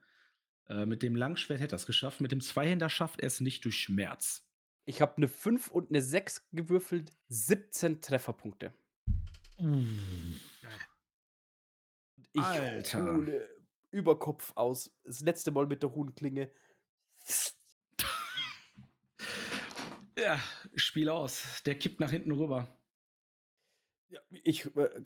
Äh, 0.68 0.86
mit 0.86 1.02
dem 1.02 1.16
Langschwert 1.16 1.60
hätte 1.60 1.74
er 1.74 1.76
es 1.76 1.86
geschafft. 1.86 2.20
Mit 2.20 2.32
dem 2.32 2.40
Zweihänder 2.40 2.88
schafft 2.88 3.20
er 3.20 3.26
es 3.26 3.40
nicht 3.40 3.64
durch 3.64 3.78
Schmerz. 3.78 4.46
Ich 4.84 5.00
habe 5.00 5.16
eine 5.16 5.28
5 5.28 5.68
und 5.68 5.90
eine 5.90 6.02
6 6.02 6.48
gewürfelt. 6.52 7.12
17 7.28 8.00
Trefferpunkte. 8.00 8.72
Ich 12.32 12.42
Alter. 12.42 13.04
hole 13.04 13.48
über 13.90 14.18
Kopf 14.18 14.52
aus. 14.54 14.90
Das 15.04 15.20
letzte 15.20 15.50
Mal 15.50 15.66
mit 15.66 15.82
der 15.82 15.94
hohen 15.94 16.14
Klinge. 16.14 16.50
Ja, 20.18 20.38
Spiel 20.74 21.08
aus. 21.08 21.62
Der 21.64 21.78
kippt 21.78 22.00
nach 22.00 22.10
hinten 22.10 22.32
rüber. 22.32 22.68
Ja, 24.08 24.20
ich 24.30 24.66
äh, 24.76 25.02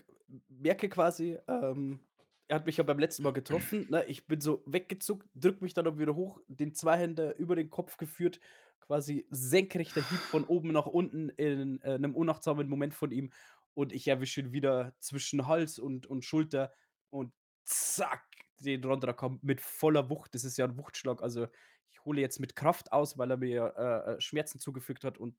merke 0.49 0.89
quasi, 0.89 1.39
ähm, 1.47 2.01
er 2.49 2.57
hat 2.57 2.67
mich 2.67 2.77
ja 2.77 2.85
beim 2.85 2.99
letzten 2.99 3.23
Mal 3.23 3.33
getroffen. 3.33 3.87
Ne? 3.91 4.05
Ich 4.07 4.27
bin 4.27 4.41
so 4.41 4.63
weggezuckt, 4.67 5.29
drück 5.35 5.63
mich 5.63 5.75
dann 5.75 5.87
auch 5.87 5.99
wieder 5.99 6.15
hoch, 6.15 6.41
den 6.49 6.75
Zweihänder 6.75 7.37
über 7.37 7.57
den 7.57 7.71
Kopf 7.71 7.97
geführt, 7.97 8.41
quasi 8.81 9.27
senkrechter 9.31 10.09
Hieb 10.09 10.19
von 10.19 10.45
oben 10.45 10.73
nach 10.73 10.87
unten 10.87 11.29
in 11.31 11.81
äh, 11.83 11.95
einem 11.95 12.15
unachtsamen 12.15 12.69
Moment 12.69 12.95
von 12.95 13.11
ihm. 13.11 13.33
Und 13.75 13.93
ich 13.93 14.09
erwische 14.09 14.41
ihn 14.41 14.53
wieder 14.53 14.95
zwischen 15.01 15.47
Hals 15.47 15.79
und, 15.79 16.07
und 16.07 16.25
Schulter 16.25 16.73
und 17.17 17.33
zack, 17.65 18.25
den 18.59 18.85
Rondra 18.85 19.13
kommt 19.13 19.43
mit 19.43 19.61
voller 19.61 20.09
Wucht. 20.09 20.35
Das 20.35 20.45
ist 20.45 20.57
ja 20.59 20.65
ein 20.65 20.77
Wuchtschlag. 20.77 21.23
Also 21.23 21.49
ich 21.93 22.05
hole 22.05 22.21
jetzt 22.21 22.41
mit 22.41 22.57
Kraft 22.57 22.93
aus, 22.93 23.19
weil 23.19 23.31
er 23.31 23.37
mir 23.37 23.75
äh, 23.77 24.13
äh, 24.13 24.21
Schmerzen 24.21 24.61
zugefügt 24.61 25.05
hat 25.05 25.19
und 25.19 25.37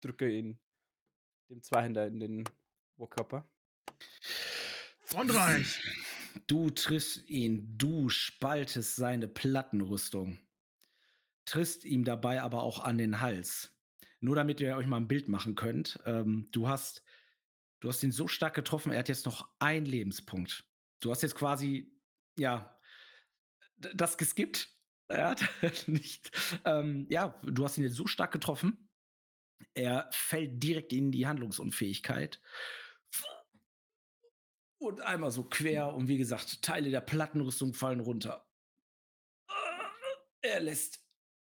drücke 0.00 0.28
ihn 0.28 0.58
dem 1.48 1.62
Zweihänder 1.62 2.06
in 2.06 2.20
den 2.20 2.44
Oberkörper. 2.96 3.48
Frontreich! 5.02 5.80
Du 6.46 6.70
triffst 6.70 7.28
ihn, 7.30 7.78
du 7.78 8.08
spaltest 8.08 8.96
seine 8.96 9.28
Plattenrüstung. 9.28 10.38
Triffst 11.46 11.84
ihm 11.84 12.04
dabei 12.04 12.42
aber 12.42 12.62
auch 12.62 12.80
an 12.80 12.98
den 12.98 13.20
Hals. 13.20 13.72
Nur 14.20 14.36
damit 14.36 14.60
ihr 14.60 14.76
euch 14.76 14.86
mal 14.86 14.98
ein 14.98 15.08
Bild 15.08 15.28
machen 15.28 15.54
könnt. 15.54 16.00
Ähm, 16.04 16.48
du 16.52 16.68
hast, 16.68 17.02
du 17.80 17.88
hast 17.88 18.02
ihn 18.02 18.12
so 18.12 18.28
stark 18.28 18.54
getroffen, 18.54 18.92
er 18.92 18.98
hat 18.98 19.08
jetzt 19.08 19.26
noch 19.26 19.48
einen 19.58 19.86
Lebenspunkt. 19.86 20.64
Du 21.00 21.10
hast 21.10 21.22
jetzt 21.22 21.34
quasi, 21.34 21.92
ja, 22.38 22.78
das 23.76 24.16
geskippt. 24.16 24.70
Hat 25.08 25.42
nicht, 25.86 26.30
ähm, 26.64 27.06
ja, 27.10 27.40
du 27.44 27.64
hast 27.64 27.78
ihn 27.78 27.84
jetzt 27.84 27.96
so 27.96 28.06
stark 28.06 28.32
getroffen. 28.32 28.88
Er 29.74 30.08
fällt 30.12 30.62
direkt 30.62 30.92
in 30.92 31.12
die 31.12 31.26
Handlungsunfähigkeit. 31.26 32.40
Und 34.78 35.00
einmal 35.00 35.30
so 35.30 35.44
quer 35.44 35.94
und 35.94 36.08
wie 36.08 36.18
gesagt, 36.18 36.62
Teile 36.62 36.90
der 36.90 37.00
Plattenrüstung 37.00 37.72
fallen 37.72 38.00
runter. 38.00 38.46
Er 40.42 40.60
lässt 40.60 41.02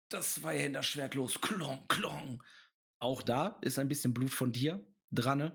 das 0.08 0.36
Zweihänderschwert 0.36 1.14
los. 1.14 1.40
Klong, 1.40 1.86
klong. 1.88 2.42
Auch 3.00 3.22
da 3.22 3.58
ist 3.60 3.78
ein 3.78 3.88
bisschen 3.88 4.14
Blut 4.14 4.30
von 4.30 4.52
dir 4.52 4.84
dran. 5.10 5.52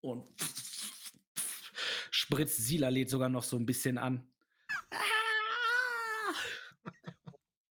Und 0.00 0.26
spritzt 2.32 2.64
Sila 2.64 2.88
lädt 2.88 3.10
sogar 3.10 3.28
noch 3.28 3.42
so 3.42 3.56
ein 3.56 3.66
bisschen 3.66 3.98
an. 3.98 4.26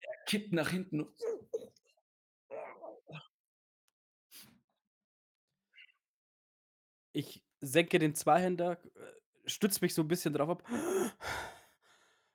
Er 0.01 0.25
kippt 0.25 0.51
nach 0.53 0.69
hinten. 0.69 1.07
Ich 7.13 7.43
senke 7.61 7.99
den 7.99 8.15
Zweihänder, 8.15 8.79
äh, 8.95 9.49
stütze 9.49 9.79
mich 9.81 9.93
so 9.93 10.03
ein 10.03 10.07
bisschen 10.07 10.33
drauf 10.33 10.49
ab. 10.49 10.63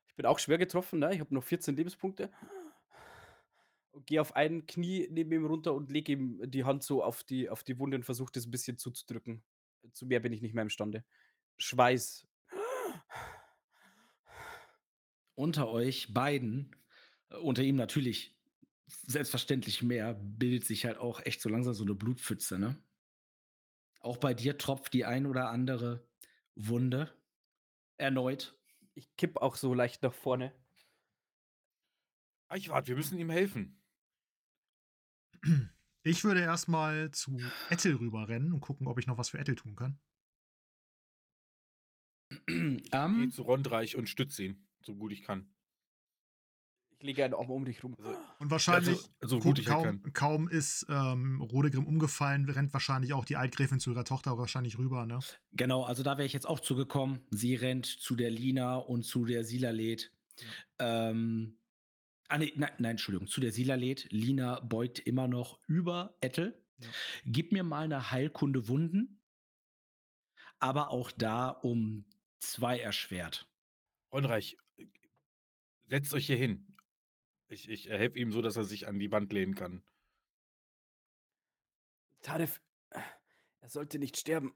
Ich 0.08 0.14
bin 0.16 0.26
auch 0.26 0.38
schwer 0.38 0.58
getroffen, 0.58 0.98
ne? 0.98 1.14
Ich 1.14 1.20
habe 1.20 1.34
noch 1.34 1.44
14 1.44 1.76
Lebenspunkte. 1.76 2.30
Gehe 4.06 4.20
auf 4.20 4.34
ein 4.34 4.66
Knie 4.66 5.08
neben 5.10 5.32
ihm 5.32 5.46
runter 5.46 5.74
und 5.74 5.90
lege 5.90 6.12
ihm 6.12 6.40
die 6.50 6.64
Hand 6.64 6.82
so 6.82 7.02
auf 7.02 7.22
die, 7.22 7.48
auf 7.48 7.62
die 7.62 7.78
Wunde 7.78 7.96
und 7.96 8.04
versuche 8.04 8.32
das 8.32 8.46
ein 8.46 8.50
bisschen 8.50 8.78
zuzudrücken. 8.78 9.42
Zu 9.92 10.06
mehr 10.06 10.20
bin 10.20 10.32
ich 10.32 10.42
nicht 10.42 10.54
mehr 10.54 10.62
imstande. 10.62 11.04
Schweiß. 11.58 12.26
unter 15.34 15.68
euch 15.68 16.12
beiden, 16.12 16.74
äh, 17.30 17.36
unter 17.36 17.62
ihm 17.62 17.76
natürlich 17.76 18.36
selbstverständlich 19.06 19.82
mehr, 19.82 20.14
bildet 20.14 20.64
sich 20.64 20.84
halt 20.84 20.98
auch 20.98 21.20
echt 21.24 21.40
so 21.40 21.48
langsam 21.48 21.74
so 21.74 21.84
eine 21.84 21.94
Blutpfütze, 21.94 22.58
ne? 22.58 22.76
Auch 24.00 24.18
bei 24.18 24.34
dir 24.34 24.58
tropft 24.58 24.92
die 24.92 25.06
ein 25.06 25.26
oder 25.26 25.48
andere 25.48 26.06
Wunde 26.54 27.10
erneut. 27.96 28.54
Ich 28.94 29.16
kipp 29.16 29.38
auch 29.38 29.56
so 29.56 29.72
leicht 29.72 30.02
nach 30.02 30.12
vorne. 30.12 30.52
Eichwart, 32.48 32.86
wir 32.86 32.96
müssen 32.96 33.18
ihm 33.18 33.30
helfen. 33.30 33.80
Ich 36.02 36.22
würde 36.22 36.40
erstmal 36.40 37.10
zu 37.12 37.38
Ettel 37.70 37.96
rüberrennen 37.96 38.52
und 38.52 38.60
gucken, 38.60 38.86
ob 38.86 38.98
ich 38.98 39.06
noch 39.06 39.16
was 39.16 39.30
für 39.30 39.38
Ettel 39.38 39.54
tun 39.54 39.74
kann. 39.74 39.98
Geh 42.46 42.80
ähm, 42.92 43.30
zu 43.32 43.42
Rondreich 43.42 43.96
und 43.96 44.08
stütze 44.08 44.44
ihn, 44.44 44.66
so 44.82 44.94
gut 44.94 45.12
ich 45.12 45.22
kann. 45.22 45.48
Ich 46.98 47.06
lege 47.06 47.24
einen 47.24 47.34
Arm 47.34 47.50
um 47.50 47.64
dich 47.66 47.82
rum. 47.84 47.94
Also, 47.98 48.18
Und 48.38 48.50
wahrscheinlich, 48.50 49.10
so 49.20 49.38
gu- 49.38 49.48
gut 49.48 49.58
ich 49.58 49.66
kaum, 49.66 49.82
kann. 49.84 50.12
kaum 50.14 50.48
ist 50.48 50.86
ähm, 50.88 51.40
Rodegrim 51.42 51.86
umgefallen, 51.86 52.48
rennt 52.48 52.72
wahrscheinlich 52.72 53.12
auch 53.12 53.24
die 53.26 53.36
Altgräfin 53.36 53.78
zu 53.78 53.90
ihrer 53.90 54.04
Tochter 54.04 54.38
wahrscheinlich 54.38 54.78
rüber, 54.78 55.04
ne? 55.04 55.18
genau, 55.52 55.82
also 55.84 56.02
da 56.02 56.16
wäre 56.16 56.24
ich 56.26 56.32
jetzt 56.32 56.46
auch 56.48 56.60
zugekommen. 56.60 57.20
Sie 57.30 57.56
rennt 57.56 57.84
zu 57.86 58.16
der 58.16 58.30
Lina 58.30 58.76
und 58.76 59.02
zu 59.02 59.26
der 59.26 59.44
Silalet. 59.44 60.12
Ähm, 60.78 61.58
ah, 62.28 62.38
nee, 62.38 62.52
nein, 62.56 62.70
nein, 62.78 62.90
Entschuldigung, 62.92 63.26
zu 63.28 63.40
der 63.40 63.52
Silalet. 63.52 64.08
Lina 64.10 64.60
beugt 64.60 64.98
immer 65.00 65.28
noch 65.28 65.60
über 65.66 66.16
Ettel. 66.20 66.58
Ja. 66.78 66.88
Gib 67.26 67.52
mir 67.52 67.64
mal 67.64 67.84
eine 67.84 68.10
Heilkunde 68.12 68.66
Wunden, 68.68 69.20
aber 70.58 70.90
auch 70.90 71.10
da 71.12 71.48
um 71.50 72.04
zwei 72.52 72.78
erschwert. 72.78 73.48
Rondreich, 74.12 74.56
setzt 75.86 76.14
euch 76.14 76.26
hier 76.26 76.36
hin. 76.36 76.76
Ich, 77.48 77.68
ich 77.68 77.88
helfe 77.88 78.18
ihm 78.18 78.32
so, 78.32 78.42
dass 78.42 78.56
er 78.56 78.64
sich 78.64 78.86
an 78.88 78.98
die 78.98 79.10
Wand 79.10 79.32
lehnen 79.32 79.54
kann. 79.54 79.82
Taref, 82.22 82.60
er 82.90 83.68
sollte 83.68 83.98
nicht 83.98 84.16
sterben. 84.16 84.54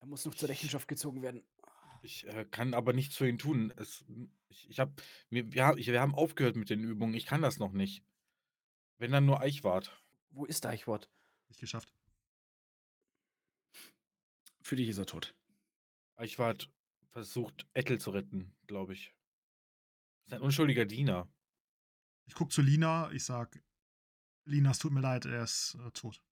Er 0.00 0.06
muss 0.06 0.24
noch 0.24 0.34
zur 0.34 0.48
Rechenschaft 0.48 0.88
gezogen 0.88 1.22
werden. 1.22 1.42
Ich 2.02 2.26
äh, 2.26 2.44
kann 2.50 2.74
aber 2.74 2.92
nichts 2.92 3.16
für 3.16 3.28
ihn 3.28 3.38
tun. 3.38 3.72
Es, 3.76 4.04
ich, 4.48 4.68
ich 4.68 4.78
hab, 4.78 5.00
wir, 5.30 5.52
wir, 5.52 6.00
haben 6.00 6.14
aufgehört 6.14 6.56
mit 6.56 6.70
den 6.70 6.84
Übungen. 6.84 7.14
Ich 7.14 7.26
kann 7.26 7.40
das 7.40 7.58
noch 7.58 7.72
nicht. 7.72 8.04
Wenn 8.98 9.12
dann 9.12 9.26
nur 9.26 9.40
Eichwart. 9.40 9.98
Wo 10.30 10.44
ist 10.44 10.66
Eichwort? 10.66 11.08
Nicht 11.48 11.60
geschafft. 11.60 11.92
Für 14.60 14.76
dich 14.76 14.88
ist 14.88 14.98
er 14.98 15.06
tot. 15.06 15.34
Eichwart 16.16 16.70
versucht, 17.10 17.66
Ettel 17.74 18.00
zu 18.00 18.10
retten, 18.10 18.54
glaube 18.66 18.92
ich. 18.92 19.14
Das 20.24 20.26
ist 20.26 20.32
ein 20.34 20.42
unschuldiger 20.42 20.84
Diener. 20.84 21.28
Ich 22.26 22.34
guck 22.34 22.52
zu 22.52 22.62
Lina, 22.62 23.10
ich 23.12 23.24
sag, 23.24 23.62
Lina, 24.44 24.70
es 24.70 24.78
tut 24.78 24.92
mir 24.92 25.00
leid, 25.00 25.26
er 25.26 25.44
ist 25.44 25.76
äh, 25.84 25.90
tot. 25.90 26.22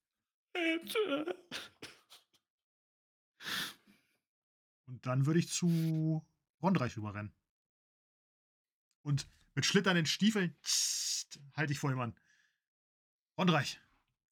Und 4.86 5.06
dann 5.06 5.26
würde 5.26 5.40
ich 5.40 5.48
zu 5.48 6.26
Rondreich 6.62 6.96
rüberrennen. 6.96 7.34
Und 9.02 9.28
mit 9.54 9.66
schlitternden 9.66 10.06
Stiefeln 10.06 10.56
halte 11.54 11.72
ich 11.72 11.78
vor 11.78 11.90
ihm 11.90 12.00
an. 12.00 12.18
Rondreich, 13.36 13.80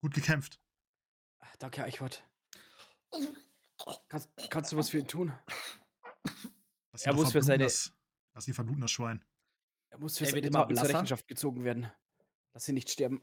gut 0.01 0.13
gekämpft. 0.13 0.59
Danke, 1.59 1.83
Eichwort. 1.83 2.23
Kannst, 4.09 4.29
kannst 4.49 4.71
du 4.71 4.77
was 4.77 4.89
für 4.89 4.99
ihn 4.99 5.07
tun? 5.07 5.33
Lass 6.91 7.05
Er 7.05 7.13
muss 7.13 7.27
für 7.31 7.41
verbluten, 7.41 7.41
seine- 7.43 7.63
Das, 7.65 7.93
lass 8.33 8.47
ihn 8.47 8.53
verbluten, 8.53 8.81
das 8.81 8.91
Schwein. 8.91 9.23
Er 9.89 9.99
muss 9.99 10.17
für 10.17 10.25
seine 10.25 10.49
Taten 10.49 10.75
zur. 10.75 10.87
Rechenschaft 10.89 11.27
gezogen 11.27 11.63
werden. 11.63 11.91
Lass 12.53 12.67
ihn 12.67 12.75
nicht 12.75 12.89
sterben. 12.89 13.21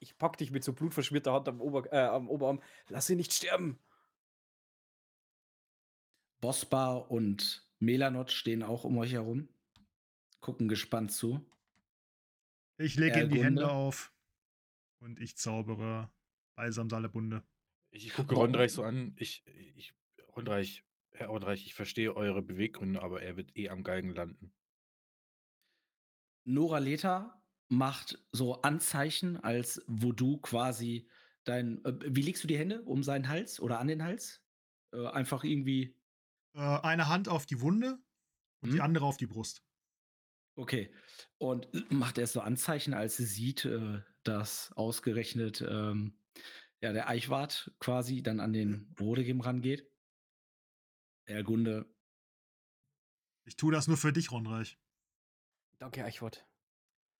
Ich 0.00 0.18
pack 0.18 0.36
dich 0.38 0.50
mit 0.50 0.64
so 0.64 0.72
blutverschmierter 0.72 1.32
Hand 1.32 1.48
am, 1.48 1.60
Ober 1.60 1.90
äh, 1.92 1.98
am 1.98 2.28
Oberarm. 2.28 2.60
Lass 2.88 3.08
ihn 3.08 3.16
nicht 3.18 3.32
sterben. 3.32 3.78
Bosbar 6.40 7.10
und 7.10 7.68
Melanot 7.78 8.32
stehen 8.32 8.64
auch 8.64 8.82
um 8.84 8.98
euch 8.98 9.12
herum, 9.12 9.48
gucken 10.40 10.66
gespannt 10.68 11.12
zu. 11.12 11.44
Ich 12.78 12.96
lege 12.96 13.20
ihm 13.22 13.30
die. 13.30 13.44
Hände 13.44 13.70
auf 13.70 14.11
und 15.02 15.20
ich 15.20 15.36
zaubere 15.36 16.10
Balsam 16.56 16.88
Salebunde. 16.88 17.42
Ich 17.90 18.12
gucke 18.14 18.34
Rondreich 18.34 18.72
so 18.72 18.84
an. 18.84 19.14
Ich, 19.18 19.44
ich, 19.46 19.94
Rondreich, 20.34 20.84
Herr 21.10 21.28
Rondreich, 21.28 21.66
ich 21.66 21.74
verstehe 21.74 22.16
eure 22.16 22.42
Beweggründe, 22.42 23.02
aber 23.02 23.22
er 23.22 23.36
wird 23.36 23.56
eh 23.56 23.68
am 23.68 23.82
Galgen 23.82 24.14
landen. 24.14 24.54
Nora 26.44 26.78
Leta 26.78 27.42
macht 27.68 28.18
so 28.32 28.62
Anzeichen, 28.62 29.36
als 29.36 29.82
wo 29.86 30.12
du 30.12 30.38
quasi 30.38 31.08
dein. 31.44 31.84
Äh, 31.84 31.94
wie 32.06 32.22
legst 32.22 32.42
du 32.42 32.48
die 32.48 32.58
Hände 32.58 32.82
um 32.82 33.02
seinen 33.02 33.28
Hals 33.28 33.60
oder 33.60 33.78
an 33.78 33.88
den 33.88 34.02
Hals? 34.02 34.42
Äh, 34.92 35.06
einfach 35.08 35.44
irgendwie. 35.44 35.96
Äh, 36.54 36.60
eine 36.60 37.08
Hand 37.08 37.28
auf 37.28 37.46
die 37.46 37.60
Wunde 37.60 37.98
und 38.62 38.72
die 38.72 38.78
Hm? 38.78 38.82
andere 38.82 39.04
auf 39.04 39.16
die 39.16 39.26
Brust. 39.26 39.64
Okay. 40.54 40.94
Und 41.38 41.68
macht 41.90 42.18
erst 42.18 42.34
so 42.34 42.40
Anzeichen, 42.40 42.94
als 42.94 43.16
sie 43.16 43.24
sieht, 43.24 43.64
äh, 43.64 44.02
dass 44.24 44.72
ausgerechnet 44.72 45.64
ähm, 45.68 46.14
ja, 46.80 46.92
der 46.92 47.08
Eichwart 47.08 47.72
quasi 47.78 48.22
dann 48.22 48.40
an 48.40 48.52
den 48.52 48.92
Brodegem 48.94 49.40
rangeht. 49.40 49.86
Herr 51.24 51.44
Gunde, 51.44 51.86
Ich 53.44 53.56
tue 53.56 53.72
das 53.72 53.86
nur 53.88 53.96
für 53.96 54.12
dich, 54.12 54.30
Ronreich. 54.32 54.78
Danke, 55.78 56.04
Eichwort. 56.04 56.46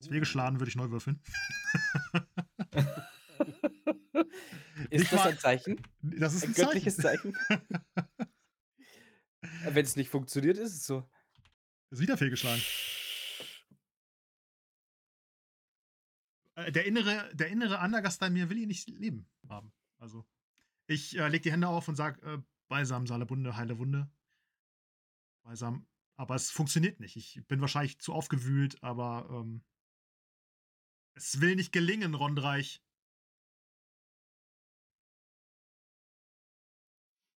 Fehlgeschlagen 0.02 0.58
würde 0.58 0.68
ich 0.68 0.76
neu 0.76 0.90
würfeln. 0.90 1.22
Ist 4.90 5.00
Nicht 5.00 5.12
das 5.12 5.20
ein 5.26 5.38
Zeichen? 5.38 5.80
Das 6.02 6.34
ist 6.34 6.42
Ein 6.44 6.50
ein, 6.50 6.54
göttliches 6.54 6.96
Zeichen. 6.96 7.34
Zeichen? 7.48 7.68
Wenn 9.74 9.84
es 9.84 9.96
nicht 9.96 10.10
funktioniert, 10.10 10.58
ist 10.58 10.74
es 10.74 10.86
so. 10.86 11.08
ist 11.90 12.00
wieder 12.00 12.16
fehlgeschlagen. 12.16 12.62
Der 16.70 16.86
innere, 16.86 17.30
der 17.34 17.48
innere 17.48 17.78
Andergast 17.78 18.22
in 18.22 18.32
mir 18.32 18.48
will 18.50 18.58
ihn 18.58 18.68
nicht 18.68 18.88
leben 18.88 19.28
haben. 19.48 19.72
Also, 19.98 20.26
ich 20.86 21.16
äh, 21.16 21.28
lege 21.28 21.42
die 21.42 21.52
Hände 21.52 21.68
auf 21.68 21.88
und 21.88 21.96
sage, 21.96 22.20
äh, 22.22 22.38
Balsam, 22.68 23.06
Salebunde, 23.06 23.56
heile 23.56 23.78
Wunde. 23.78 24.10
Balsam. 25.42 25.86
Aber 26.16 26.34
es 26.34 26.50
funktioniert 26.50 27.00
nicht. 27.00 27.16
Ich 27.16 27.42
bin 27.48 27.60
wahrscheinlich 27.60 27.98
zu 27.98 28.12
aufgewühlt, 28.12 28.82
aber 28.82 29.28
ähm, 29.30 29.64
es 31.14 31.40
will 31.40 31.56
nicht 31.56 31.72
gelingen, 31.72 32.14
Rondreich. 32.14 32.82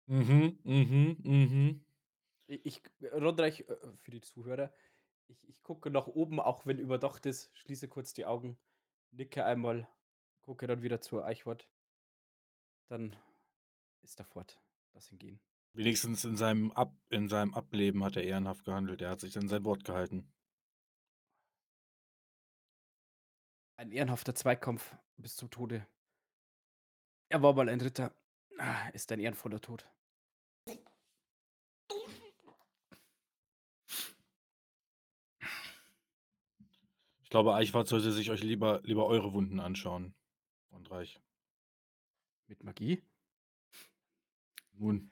Mhm, 0.08 0.60
mhm, 0.64 1.18
mhm. 1.24 1.86
Ich, 2.48 2.66
ich 2.66 2.82
Rondreich, 3.12 3.62
äh, 3.62 3.76
für 4.02 4.12
die 4.12 4.22
Zuhörer, 4.22 4.72
ich, 5.28 5.50
ich 5.50 5.64
gucke 5.64 5.90
nach 5.90 6.08
oben, 6.08 6.40
auch 6.40 6.66
wenn 6.66 6.78
überdacht 6.78 7.26
ist, 7.26 7.50
schließe 7.58 7.88
kurz 7.88 8.14
die 8.14 8.26
Augen, 8.26 8.58
nicke 9.16 9.46
einmal, 9.46 9.88
gucke 10.42 10.68
dann 10.68 10.82
wieder 10.82 11.02
zur 11.02 11.26
Eichwort. 11.26 11.68
Dann 12.88 13.16
ist 14.04 14.20
er 14.20 14.26
fort. 14.26 14.60
Lass 14.94 15.12
ihn 15.12 15.18
gehen. 15.18 15.40
Wenigstens 15.74 16.24
in 16.24 16.38
seinem, 16.38 16.72
Ab 16.72 16.94
in 17.10 17.28
seinem 17.28 17.54
Ableben 17.54 18.04
hat 18.04 18.16
er 18.16 18.24
ehrenhaft 18.24 18.64
gehandelt. 18.64 19.02
Er 19.02 19.10
hat 19.10 19.20
sich 19.20 19.38
an 19.38 19.50
sein 19.50 19.66
Wort 19.66 19.84
gehalten. 19.84 20.32
Ein 23.78 23.92
ehrenhafter 23.92 24.34
Zweikampf 24.36 24.96
bis 25.18 25.36
zum 25.36 25.50
Tode. 25.50 25.86
Er 27.30 27.42
war 27.42 27.54
mal 27.54 27.68
ein 27.68 27.82
Ritter. 27.82 28.16
Ah, 28.58 28.88
Ist 28.90 29.12
ein 29.12 29.20
ehrenvoller 29.20 29.60
Tod. 29.60 29.86
Glaube, 37.36 37.54
Eichwart 37.54 37.90
sollte 37.90 38.14
sich 38.14 38.32
euch 38.32 38.42
lieber, 38.44 38.80
lieber 38.86 39.08
eure 39.08 39.34
Wunden 39.34 39.60
anschauen. 39.60 40.16
Rondreich. 40.72 41.20
Mit 42.48 42.64
Magie? 42.64 43.04
Nun, 44.72 45.12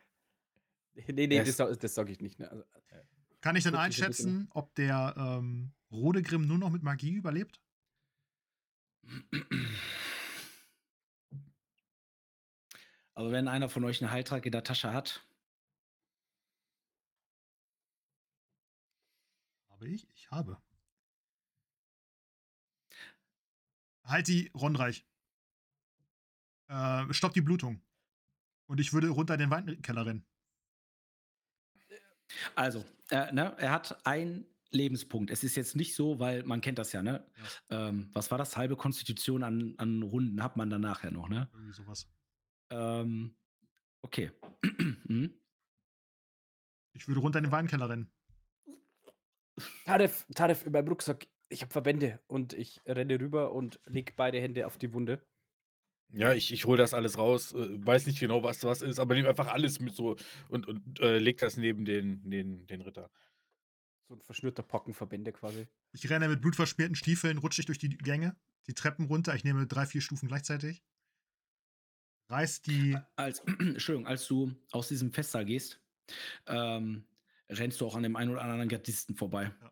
Nee, 0.95 1.27
nee, 1.27 1.43
das, 1.43 1.57
sa- 1.57 1.75
das 1.75 1.93
sage 1.93 2.13
ich 2.13 2.21
nicht. 2.21 2.39
Ne? 2.39 2.49
Also, 2.49 2.63
Kann 3.41 3.57
ich 3.57 3.65
denn 3.65 3.75
einschätzen, 3.75 4.47
ob 4.51 4.73
der 4.75 5.15
ähm, 5.17 5.73
Rodegrim 5.91 6.47
nur 6.47 6.57
noch 6.57 6.69
mit 6.69 6.81
Magie 6.81 7.11
überlebt? 7.11 7.61
Aber 13.15 13.31
wenn 13.33 13.49
einer 13.49 13.67
von 13.67 13.83
euch 13.83 14.01
einen 14.01 14.11
Heiltrank 14.11 14.45
in 14.45 14.53
der 14.53 14.63
Tasche 14.63 14.93
hat, 14.93 15.27
Habe 19.67 19.89
ich? 19.89 20.07
Ich 20.15 20.31
habe. 20.31 20.62
Halt 24.03 24.27
die 24.27 24.51
Ronreich. 24.53 25.05
Äh, 26.67 27.13
stopp 27.13 27.33
die 27.33 27.41
Blutung. 27.41 27.81
Und 28.67 28.79
ich 28.79 28.93
würde 28.93 29.09
runter 29.09 29.35
in 29.35 29.41
den 29.41 29.49
Weinkeller 29.49 30.05
rennen. 30.05 30.25
Also, 32.55 32.83
äh, 33.09 33.31
ne, 33.31 33.55
er 33.57 33.71
hat 33.71 34.05
einen 34.05 34.45
Lebenspunkt. 34.71 35.29
Es 35.29 35.43
ist 35.43 35.55
jetzt 35.55 35.75
nicht 35.75 35.95
so, 35.95 36.19
weil 36.19 36.43
man 36.43 36.61
kennt 36.61 36.79
das 36.79 36.91
ja, 36.93 37.03
ne? 37.03 37.25
Ähm, 37.69 38.09
was 38.13 38.31
war 38.31 38.37
das? 38.37 38.57
Halbe 38.57 38.75
Konstitution 38.75 39.43
an, 39.43 39.75
an 39.77 40.01
Runden 40.01 40.41
hat 40.41 40.57
man 40.57 40.69
dann 40.69 40.81
nachher 40.81 41.11
noch, 41.11 41.29
ne? 41.29 41.47
Irgendwie 41.53 41.73
sowas. 41.73 42.09
Ähm, 42.69 43.35
okay. 44.01 44.31
Mhm. 45.05 45.33
Ich 46.93 47.07
würde 47.07 47.19
runter 47.19 47.39
in 47.39 47.43
den 47.43 47.51
Weinkeller 47.51 47.89
rennen. 47.89 48.09
Taref, 49.85 50.25
Taref, 50.33 50.65
in 50.65 50.71
meinem 50.71 50.87
Rucksack. 50.87 51.27
Ich 51.53 51.61
habe 51.61 51.71
Verbände 51.71 52.19
und 52.27 52.53
ich 52.53 52.81
renne 52.85 53.19
rüber 53.19 53.51
und 53.53 53.79
leg 53.85 54.15
beide 54.15 54.41
Hände 54.41 54.65
auf 54.65 54.77
die 54.77 54.91
Wunde. 54.93 55.23
ja, 56.09 56.33
ich, 56.33 56.51
ich 56.51 56.65
hole 56.65 56.77
das 56.77 56.93
alles 56.93 57.17
raus. 57.17 57.53
Äh, 57.53 57.85
weiß 57.85 58.07
nicht 58.07 58.19
genau, 58.19 58.43
was 58.43 58.63
was 58.63 58.81
ist, 58.81 58.99
aber 58.99 59.15
nehme 59.15 59.29
einfach 59.29 59.47
alles 59.47 59.79
mit 59.79 59.93
so 59.95 60.15
und, 60.49 60.67
und 60.67 60.99
äh, 60.99 61.17
leg 61.19 61.37
das 61.37 61.57
neben 61.57 61.85
den, 61.85 62.29
den, 62.29 62.65
den 62.67 62.81
Ritter. 62.81 63.09
So 64.07 64.15
ein 64.15 64.21
verschnürter 64.21 64.63
Pocken 64.63 64.93
Verbände 64.93 65.31
quasi. 65.31 65.67
Ich 65.91 66.09
renne 66.09 66.27
mit 66.27 66.41
blutverschmierten 66.41 66.95
Stiefeln, 66.95 67.37
rutsche 67.37 67.61
ich 67.61 67.65
durch 67.67 67.79
die 67.79 67.89
Gänge, 67.89 68.35
die 68.67 68.73
Treppen 68.73 69.05
runter. 69.05 69.35
Ich 69.35 69.43
nehme 69.43 69.67
drei, 69.67 69.85
vier 69.85 70.01
Stufen 70.01 70.27
gleichzeitig. 70.27 70.83
Reiß 72.29 72.61
die. 72.63 72.97
Als, 73.15 73.39
Entschuldigung, 73.59 74.07
als 74.07 74.27
du 74.27 74.53
aus 74.71 74.87
diesem 74.87 75.11
Festsaal 75.11 75.45
gehst, 75.45 75.79
ähm, 76.47 77.05
rennst 77.49 77.79
du 77.79 77.85
auch 77.85 77.95
an 77.95 78.03
dem 78.03 78.15
einen 78.15 78.31
oder 78.31 78.41
anderen 78.41 78.69
Gardisten 78.69 79.15
vorbei. 79.15 79.51
Ja. 79.61 79.71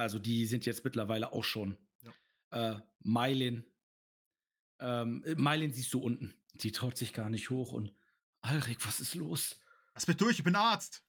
Also 0.00 0.18
die 0.18 0.46
sind 0.46 0.64
jetzt 0.64 0.82
mittlerweile 0.82 1.30
auch 1.32 1.44
schon. 1.44 1.76
Äh, 2.52 2.76
Mailin. 3.00 3.66
Ähm, 4.78 5.22
Mailin 5.36 5.74
siehst 5.74 5.92
du 5.92 6.00
unten. 6.00 6.32
Die 6.54 6.72
traut 6.72 6.96
sich 6.96 7.12
gar 7.12 7.28
nicht 7.28 7.50
hoch 7.50 7.72
und 7.72 7.94
Alrik, 8.40 8.86
was 8.86 9.00
ist 9.00 9.14
los? 9.14 9.60
Lass 9.92 10.08
mich 10.08 10.16
durch, 10.16 10.38
ich 10.38 10.44
bin 10.44 10.56
Arzt. 10.56 11.04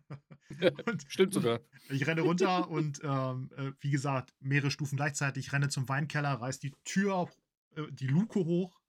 und 0.86 1.04
Stimmt 1.06 1.34
sogar. 1.34 1.60
ich 1.88 2.04
renne 2.08 2.22
runter 2.22 2.68
und 2.68 3.00
ähm, 3.04 3.48
äh, 3.56 3.70
wie 3.78 3.90
gesagt, 3.90 4.34
mehrere 4.40 4.72
Stufen 4.72 4.96
gleichzeitig. 4.96 5.46
Ich 5.46 5.52
renne 5.52 5.68
zum 5.68 5.88
Weinkeller, 5.88 6.32
reiß 6.32 6.58
die 6.58 6.74
Tür, 6.84 7.30
äh, 7.76 7.84
die 7.92 8.08
Luke 8.08 8.40
hoch, 8.40 8.80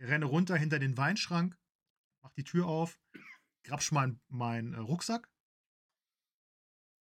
renne 0.00 0.24
runter 0.24 0.56
hinter 0.56 0.80
den 0.80 0.96
Weinschrank, 0.96 1.56
mach 2.22 2.32
die 2.32 2.44
Tür 2.44 2.66
auf, 2.66 2.98
grabsch 3.62 3.92
meinen 3.92 4.20
mein, 4.26 4.74
äh, 4.74 4.78
Rucksack 4.78 5.30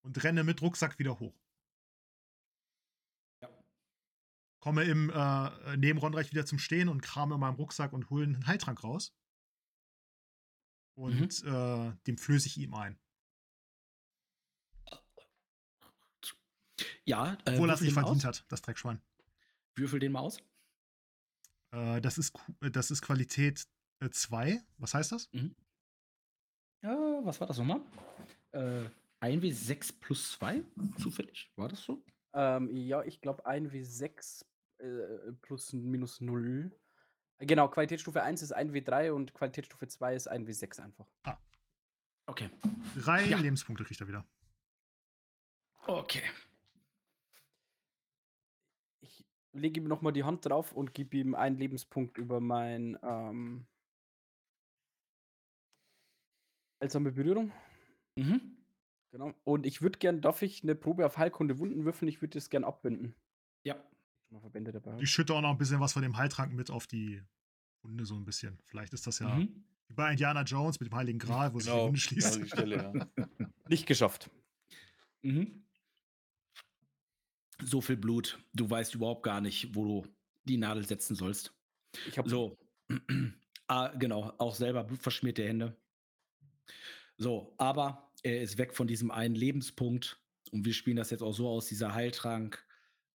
und 0.03 0.24
renne 0.24 0.43
mit 0.43 0.62
Rucksack 0.62 0.99
wieder 0.99 1.20
hoch. 1.20 1.36
Ja. 3.41 3.49
Komme 4.68 4.84
im 4.84 5.09
äh, 5.09 5.78
neben 5.78 5.97
Ronreich 5.97 6.30
wieder 6.32 6.45
zum 6.45 6.59
Stehen 6.59 6.89
und 6.89 6.99
krame 6.99 7.36
in 7.36 7.39
meinem 7.39 7.55
Rucksack 7.55 7.93
und 7.93 8.09
hole 8.09 8.26
einen 8.26 8.47
Heiltrank 8.47 8.84
raus. 8.84 9.15
Und 10.97 11.41
äh, 11.45 11.93
dem 12.05 12.18
flöße 12.18 12.47
ich 12.47 12.57
ihm 12.57 12.74
ein. 12.74 12.99
Ja, 17.05 17.38
äh, 17.45 17.53
Obwohl 17.53 17.70
er 17.70 17.76
es 17.76 17.80
nicht 17.80 17.93
verdient 17.93 18.18
aus. 18.18 18.26
hat, 18.26 18.45
das 18.49 18.61
Dreckschwein. 18.61 19.01
Würfel 19.76 20.01
den 20.01 20.11
mal 20.11 20.20
aus. 20.20 20.39
Äh, 21.72 22.01
das, 22.01 22.18
ist, 22.18 22.38
äh, 22.59 22.70
das 22.70 22.91
ist 22.91 23.01
Qualität 23.01 23.65
Äh, 24.01 24.09
zwei? 24.09 24.61
Was 24.80 24.93
heißt 24.93 25.13
das? 25.13 25.32
Mhm. 25.32 25.55
Ja, 26.84 27.22
was 27.24 27.39
war 27.39 27.47
das 27.47 27.57
nochmal? 27.57 27.80
Äh, 28.51 28.89
1W6 29.22 29.93
plus 30.01 30.34
2, 30.34 30.61
zufällig? 30.99 31.49
War 31.55 31.70
das 31.70 31.82
so? 31.82 32.03
Ähm, 32.34 32.76
ja, 32.76 33.01
ich 33.03 33.22
glaube 33.22 33.47
1W6 33.47 34.43
äh, 34.80 35.32
plus 35.41 35.73
minus 35.73 36.21
0. 36.21 36.71
Genau, 37.39 37.67
Qualitätsstufe 37.67 38.23
1 38.23 38.41
ist 38.41 38.55
1W3 38.55 39.11
und 39.11 39.34
Qualitätsstufe 39.34 39.88
2 39.88 40.15
ist 40.15 40.32
1W6 40.32 40.82
einfach. 40.82 41.07
Okay. 42.25 42.49
Drei 42.95 43.25
Ja. 43.25 43.38
Lebenspunkte 43.38 43.84
kriegt 43.84 44.01
er 44.01 44.07
wieder. 44.07 44.25
Okay. 45.86 46.23
Ich 49.01 49.23
lege 49.53 49.80
ihm 49.80 49.88
nochmal 49.88 50.13
die 50.13 50.23
Hand 50.23 50.45
drauf 50.45 50.73
und 50.73 50.93
gebe 50.93 51.17
ihm 51.17 51.36
einen 51.36 51.57
Lebenspunkt 51.57 52.17
über 52.17 52.41
mein 52.41 52.97
ähm, 53.03 53.67
heilsame 56.82 57.11
Berührung. 57.11 57.51
Mhm. 58.15 58.57
Genau. 59.11 59.34
Und 59.43 59.65
ich 59.65 59.82
würde 59.82 59.99
gern, 59.99 60.21
darf 60.21 60.41
ich 60.41 60.63
eine 60.63 60.75
Probe 60.75 61.05
auf 61.05 61.17
Heilkunde 61.17 61.59
Wunden 61.59 61.86
würfeln? 61.86 62.09
Ich 62.09 62.21
würde 62.21 62.38
das 62.38 62.49
gern 62.49 62.63
abbinden. 62.63 63.15
Schon 64.28 64.36
mal 64.38 64.41
Verbände 64.41 64.71
dabei. 64.71 64.91
habe. 64.93 65.03
Ich 65.03 65.09
schütte 65.09 65.34
auch 65.34 65.41
noch 65.41 65.51
ein 65.51 65.57
bisschen 65.57 65.80
was 65.80 65.93
von 65.93 66.01
dem 66.01 66.17
Heiltrank 66.17 66.53
mit 66.53 66.69
auf 66.69 66.88
die 66.88 67.21
Wunde, 67.82 68.05
so 68.05 68.15
ein 68.15 68.25
bisschen. 68.25 68.59
Vielleicht 68.65 68.93
ist 68.93 69.07
das 69.07 69.19
ja 69.19 69.30
Mhm. 69.36 69.63
wie 69.88 69.93
bei 69.93 70.11
Indiana 70.11 70.41
Jones 70.43 70.80
mit 70.80 70.89
dem 70.91 70.95
Heiligen 70.95 71.19
Gral, 71.19 71.53
wo 71.53 71.59
sich 71.59 71.67
die 71.67 71.71
Genau, 71.71 71.88
Wunde 71.88 71.99
genau 71.99 72.21
schließt. 72.21 72.36
die 72.43 72.47
Stelle, 72.47 72.75
ja. 73.17 73.25
Nicht 73.69 73.86
geschafft. 73.88 74.30
Mhm. 75.21 75.63
So 77.63 77.82
viel 77.82 77.97
Blut. 77.97 78.38
Du 78.53 78.69
weißt 78.69 78.95
überhaupt 78.95 79.23
gar 79.23 79.41
nicht, 79.41 79.73
wo 79.75 79.86
du 80.03 80.07
die 80.43 80.57
Nadel 80.57 80.86
setzen 80.86 81.15
sollst. 81.15 81.53
Ich 82.07 82.17
habe 82.17 82.30
So. 82.30 82.57
ah, 83.67 83.88
genau, 83.97 84.34
auch 84.38 84.55
selber 84.55 84.84
blutverschmierte 84.84 85.45
Hände. 85.45 85.75
So, 87.17 87.55
aber 87.57 88.11
er 88.23 88.41
ist 88.41 88.57
weg 88.57 88.75
von 88.75 88.88
diesem 88.88 89.09
einen 89.11 89.36
Lebenspunkt 89.36 90.21
und 90.51 90.65
wir 90.65 90.73
spielen 90.73 90.97
das 90.97 91.09
jetzt 91.09 91.23
auch 91.23 91.34
so 91.34 91.49
aus, 91.49 91.65
dieser 91.67 91.93
Heiltrank. 91.93 92.63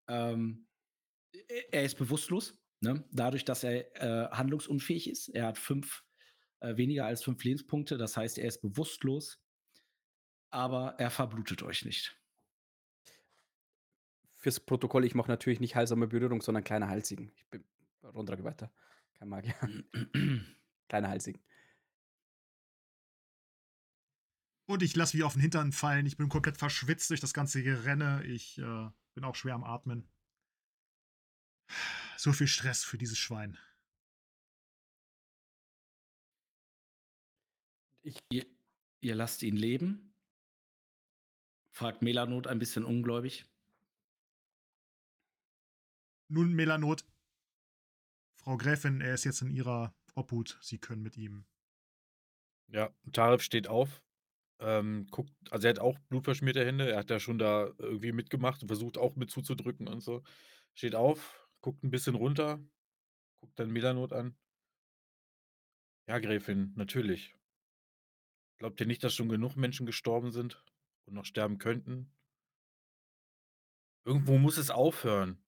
Ähm, 0.08 0.66
er- 1.48 1.84
ist 1.84 1.96
bewusstlos, 1.98 2.58
ne? 2.80 3.04
dadurch, 3.12 3.44
dass 3.44 3.64
er 3.64 3.94
äh, 4.00 4.30
handlungsunfähig 4.30 5.08
ist. 5.10 5.28
Er 5.28 5.46
hat 5.46 5.58
fünf, 5.58 6.04
äh, 6.60 6.76
weniger 6.76 7.06
als 7.06 7.22
fünf 7.22 7.42
Lebenspunkte, 7.44 7.98
das 7.98 8.16
heißt, 8.16 8.38
er 8.38 8.48
ist 8.48 8.60
bewusstlos, 8.62 9.40
aber 10.50 10.94
er 10.98 11.10
verblutet 11.10 11.62
euch 11.62 11.84
nicht. 11.84 12.16
fürs 14.38 14.58
Protokoll, 14.58 15.04
ich 15.04 15.14
mache 15.14 15.30
natürlich 15.30 15.60
nicht 15.60 15.76
heilsame 15.76 16.08
Berührung, 16.08 16.42
sondern 16.42 16.64
kleine 16.64 16.88
Halsigen. 16.88 17.30
Ich 17.36 17.46
bin 17.46 17.64
Rundra 18.02 18.42
weiter. 18.42 18.72
Kein 19.14 19.28
Magier. 19.28 19.54
kleine 20.88 21.08
Halsigen. 21.08 21.40
Und 24.66 24.82
ich 24.82 24.96
lasse 24.96 25.16
wie 25.16 25.22
auf 25.22 25.34
den 25.34 25.42
Hintern 25.42 25.72
fallen. 25.72 26.06
Ich 26.06 26.16
bin 26.16 26.28
komplett 26.28 26.56
verschwitzt 26.56 27.10
durch 27.10 27.20
das 27.20 27.34
ganze 27.34 27.62
Gerenne. 27.62 28.24
Ich 28.24 28.58
äh, 28.58 28.88
bin 29.14 29.24
auch 29.24 29.36
schwer 29.36 29.54
am 29.54 29.64
Atmen. 29.64 30.08
So 32.16 32.32
viel 32.32 32.46
Stress 32.46 32.84
für 32.84 32.98
dieses 32.98 33.18
Schwein. 33.18 33.58
Ich, 38.02 38.18
Ihr, 38.30 38.46
ihr 39.00 39.14
lasst 39.14 39.42
ihn 39.42 39.56
leben? 39.56 40.12
fragt 41.70 42.02
Melanot 42.02 42.46
ein 42.46 42.58
bisschen 42.58 42.84
ungläubig. 42.84 43.44
Nun, 46.28 46.52
Melanot. 46.52 47.04
Frau 48.36 48.56
Gräfin, 48.56 49.00
er 49.00 49.14
ist 49.14 49.24
jetzt 49.24 49.42
in 49.42 49.50
ihrer 49.50 49.94
Obhut. 50.14 50.58
Sie 50.60 50.78
können 50.78 51.02
mit 51.02 51.16
ihm. 51.16 51.44
Ja, 52.68 52.90
Tarif 53.12 53.42
steht 53.42 53.68
auf, 53.68 54.02
ähm, 54.58 55.06
guckt, 55.10 55.32
also 55.50 55.66
er 55.66 55.74
hat 55.74 55.78
auch 55.78 55.98
blutverschmierte 56.08 56.64
Hände, 56.64 56.90
er 56.90 56.98
hat 56.98 57.10
ja 57.10 57.20
schon 57.20 57.38
da 57.38 57.70
irgendwie 57.78 58.12
mitgemacht 58.12 58.62
und 58.62 58.68
versucht 58.68 58.96
auch 58.96 59.14
mit 59.16 59.30
zuzudrücken 59.30 59.88
und 59.88 60.00
so. 60.00 60.22
Steht 60.74 60.94
auf, 60.94 61.41
guckt 61.62 61.82
ein 61.82 61.90
bisschen 61.90 62.14
runter, 62.14 62.62
guckt 63.40 63.58
dann 63.58 63.70
Melanot 63.70 64.12
an. 64.12 64.36
Ja, 66.06 66.18
Gräfin, 66.18 66.72
natürlich. 66.76 67.34
Glaubt 68.58 68.80
ihr 68.80 68.86
nicht, 68.86 69.02
dass 69.02 69.14
schon 69.14 69.28
genug 69.28 69.56
Menschen 69.56 69.86
gestorben 69.86 70.30
sind 70.30 70.62
und 71.06 71.14
noch 71.14 71.24
sterben 71.24 71.58
könnten? 71.58 72.12
Irgendwo 74.04 74.36
muss 74.36 74.58
es 74.58 74.70
aufhören. 74.70 75.42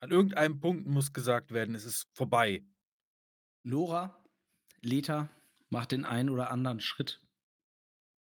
An 0.00 0.10
irgendeinem 0.10 0.60
Punkt 0.60 0.86
muss 0.86 1.12
gesagt 1.12 1.52
werden, 1.52 1.74
es 1.74 1.84
ist 1.84 2.08
vorbei. 2.12 2.64
Nora, 3.64 4.22
Leta 4.80 5.28
macht 5.68 5.92
den 5.92 6.04
einen 6.04 6.30
oder 6.30 6.50
anderen 6.50 6.80
Schritt 6.80 7.20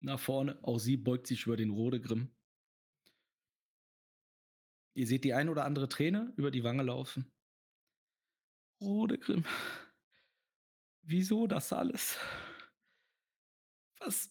nach 0.01 0.19
vorne. 0.19 0.59
Auch 0.63 0.77
sie 0.77 0.97
beugt 0.97 1.27
sich 1.27 1.45
über 1.45 1.57
den 1.57 1.71
Rodegrimm. 1.71 2.35
Ihr 4.93 5.07
seht 5.07 5.23
die 5.23 5.33
ein 5.33 5.49
oder 5.49 5.65
andere 5.65 5.87
Träne 5.87 6.33
über 6.35 6.51
die 6.51 6.63
Wange 6.63 6.83
laufen. 6.83 7.31
Rodegrimm, 8.81 9.45
wieso 11.03 11.47
das 11.47 11.71
alles? 11.71 12.17
Was, 13.99 14.29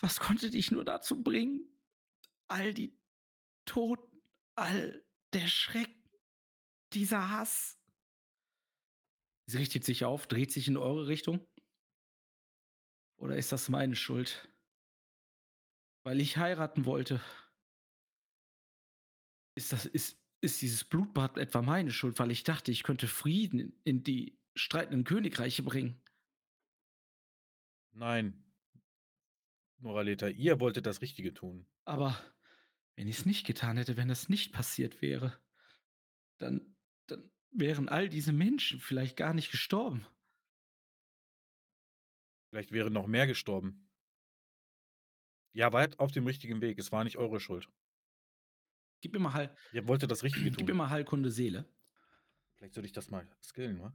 was 0.00 0.20
konnte 0.20 0.50
dich 0.50 0.70
nur 0.70 0.84
dazu 0.84 1.22
bringen? 1.22 1.66
All 2.48 2.74
die 2.74 2.96
Toten, 3.64 4.22
all 4.54 5.04
der 5.32 5.48
Schreck, 5.48 5.90
dieser 6.92 7.30
Hass. 7.30 7.80
Sie 9.46 9.58
richtet 9.58 9.84
sich 9.84 10.04
auf, 10.04 10.26
dreht 10.26 10.52
sich 10.52 10.68
in 10.68 10.76
eure 10.76 11.08
Richtung. 11.08 11.46
Oder 13.16 13.36
ist 13.36 13.52
das 13.52 13.68
meine 13.68 13.96
Schuld? 13.96 14.48
Weil 16.04 16.20
ich 16.20 16.36
heiraten 16.36 16.84
wollte. 16.84 17.20
Ist 19.56 19.72
das, 19.72 19.86
ist, 19.86 20.22
ist 20.42 20.62
dieses 20.62 20.84
Blutbad 20.84 21.38
etwa 21.38 21.62
meine 21.62 21.90
Schuld, 21.90 22.18
weil 22.18 22.30
ich 22.30 22.44
dachte, 22.44 22.70
ich 22.70 22.82
könnte 22.82 23.08
Frieden 23.08 23.80
in, 23.84 24.02
die 24.02 24.38
streitenden 24.54 25.04
Königreiche 25.04 25.62
bringen? 25.62 26.00
Nein. 27.92 28.44
Noraleta, 29.78 30.28
ihr 30.28 30.60
wolltet 30.60 30.86
das 30.86 31.00
Richtige 31.00 31.32
tun. 31.32 31.66
Aber 31.84 32.18
wenn 32.96 33.08
ich 33.08 33.18
es 33.18 33.26
nicht 33.26 33.46
getan 33.46 33.76
hätte, 33.76 33.96
wenn 33.96 34.08
das 34.08 34.28
nicht 34.28 34.52
passiert 34.52 35.00
wäre, 35.02 35.38
dann, 36.38 36.76
dann 37.06 37.30
wären 37.50 37.88
all 37.88 38.08
diese 38.08 38.32
Menschen 38.32 38.80
vielleicht 38.80 39.16
gar 39.16 39.32
nicht 39.32 39.50
gestorben. 39.50 40.06
Vielleicht 42.50 42.72
wären 42.72 42.92
noch 42.92 43.06
mehr 43.06 43.26
gestorben. 43.26 43.90
Ja, 45.54 45.72
wart 45.72 45.98
auf 45.98 46.12
dem 46.12 46.26
richtigen 46.26 46.60
Weg. 46.60 46.78
Es 46.78 46.92
war 46.92 47.04
nicht 47.04 47.16
eure 47.16 47.40
Schuld. 47.40 47.70
Gib 49.00 49.12
mir 49.12 49.18
mal, 49.18 49.32
Heil, 49.34 49.56
Ihr 49.72 49.86
wolltet 49.86 50.10
das 50.10 50.22
Richtige 50.22 50.50
gib 50.50 50.60
mir 50.60 50.66
tun. 50.66 50.76
mal 50.76 50.90
Heilkunde 50.90 51.30
Seele. 51.30 51.64
Vielleicht 52.54 52.74
sollte 52.74 52.86
ich 52.86 52.92
das 52.92 53.10
mal 53.10 53.28
skillen, 53.42 53.80
wa? 53.80 53.94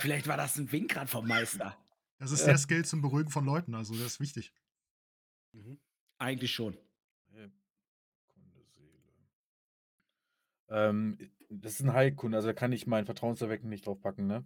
Vielleicht 0.00 0.26
war 0.28 0.36
das 0.36 0.56
ein 0.58 0.70
Winkrad 0.70 1.08
vom 1.10 1.26
Meister. 1.26 1.76
Das 2.18 2.30
ist 2.30 2.42
Äh. 2.42 2.46
der 2.46 2.58
Skill 2.58 2.84
zum 2.84 3.02
Beruhigen 3.02 3.30
von 3.30 3.44
Leuten, 3.44 3.74
also 3.74 3.94
das 3.94 4.04
ist 4.14 4.20
wichtig. 4.20 4.52
Eigentlich 6.18 6.52
schon. 6.52 6.76
Heilkunde 7.32 8.62
Seele. 8.74 9.02
Ähm, 10.68 11.30
das 11.50 11.74
ist 11.74 11.80
ein 11.80 11.92
Heilkunde, 11.92 12.36
also 12.36 12.48
da 12.48 12.54
kann 12.54 12.72
ich 12.72 12.86
mein 12.86 13.06
Vertrauenserwecken 13.06 13.68
nicht 13.68 13.86
draufpacken, 13.86 14.26
ne? 14.26 14.44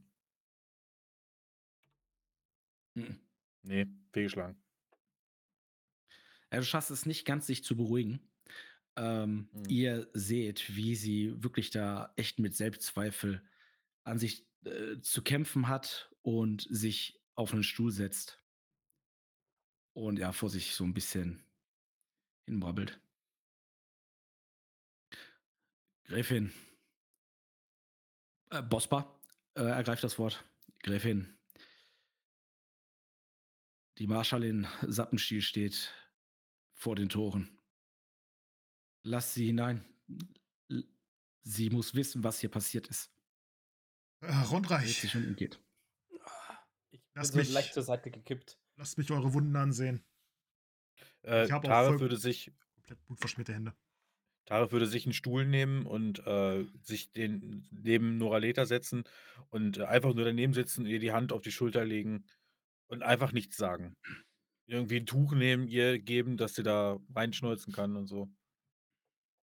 Mhm. 2.94 3.20
Nee, 3.62 3.86
fehlgeschlagen. 4.12 4.56
Ja, 6.52 6.58
du 6.58 6.64
schaffst 6.64 6.90
es 6.90 7.04
nicht 7.04 7.24
ganz, 7.26 7.46
sich 7.46 7.62
zu 7.64 7.76
beruhigen. 7.76 8.20
Ähm, 8.96 9.48
Mhm. 9.52 9.64
Ihr 9.68 10.08
seht, 10.14 10.74
wie 10.74 10.94
sie 10.96 11.42
wirklich 11.42 11.70
da 11.70 12.12
echt 12.16 12.38
mit 12.38 12.54
Selbstzweifel 12.56 13.42
an 14.04 14.18
sich 14.18 14.46
äh, 14.64 15.00
zu 15.00 15.22
kämpfen 15.22 15.68
hat 15.68 16.10
und 16.22 16.66
sich 16.70 17.20
auf 17.34 17.52
einen 17.52 17.62
Stuhl 17.62 17.92
setzt. 17.92 18.42
Und 19.92 20.18
ja, 20.18 20.32
vor 20.32 20.50
sich 20.50 20.74
so 20.74 20.84
ein 20.84 20.94
bisschen 20.94 21.42
hinbrabbelt. 22.44 23.00
Gräfin. 26.04 26.52
Äh, 28.50 28.62
Bospa 28.62 29.18
äh, 29.54 29.62
ergreift 29.62 30.04
das 30.04 30.18
Wort. 30.18 30.44
Gräfin. 30.82 31.36
Die 33.98 34.06
Marschallin 34.06 34.66
Sappenstiel 34.82 35.40
steht 35.40 35.92
vor 36.74 36.94
den 36.94 37.08
Toren. 37.08 37.55
Lass 39.06 39.34
sie 39.34 39.46
hinein. 39.46 39.84
Sie 41.44 41.70
muss 41.70 41.94
wissen, 41.94 42.24
was 42.24 42.40
hier 42.40 42.50
passiert 42.50 42.88
ist. 42.88 43.12
Äh, 44.20 44.32
Rundreich, 44.50 45.00
sich 45.00 45.14
um 45.14 45.24
und 45.28 45.36
geht. 45.36 45.60
Ich 46.90 47.00
bin 47.00 47.10
Lass 47.14 47.28
so 47.28 47.38
mich- 47.38 47.52
leicht 47.52 47.72
zur 47.72 47.84
Seite 47.84 48.10
gekippt. 48.10 48.58
lasst 48.74 48.98
mich 48.98 49.10
eure 49.12 49.32
Wunden 49.32 49.54
ansehen. 49.54 50.04
Äh, 51.22 51.44
Ich 51.44 51.52
hab 51.52 51.64
auch 51.68 51.86
voll- 51.86 52.00
würde 52.00 52.16
sich, 52.16 52.52
Komplett 52.74 53.04
blutverschmierte 53.06 53.54
Hände. 53.54 53.74
Tarek 54.46 54.72
würde 54.72 54.86
sich 54.86 55.06
einen 55.06 55.12
Stuhl 55.12 55.46
nehmen 55.46 55.86
und, 55.86 56.26
äh, 56.26 56.66
sich 56.82 57.12
den 57.12 57.66
neben 57.70 58.18
Noraleta 58.18 58.64
setzen 58.66 59.04
und, 59.50 59.78
äh, 59.78 59.84
einfach 59.84 60.14
nur 60.14 60.24
daneben 60.24 60.52
sitzen, 60.52 60.84
ihr 60.86 60.98
die 60.98 61.12
Hand 61.12 61.32
auf 61.32 61.42
die 61.42 61.52
Schulter 61.52 61.84
legen 61.84 62.24
und 62.88 63.02
einfach 63.04 63.30
nichts 63.32 63.56
sagen. 63.56 63.94
Irgendwie 64.66 64.96
'n 64.98 65.06
Tuch 65.06 65.32
nehmen, 65.32 65.68
ihr 65.68 65.98
geben, 66.00 66.36
dass 66.36 66.54
sie 66.56 66.62
da 66.64 66.98
reinschneuzen 67.14 67.72
kann 67.72 67.96
und 67.96 68.06
so. 68.08 68.28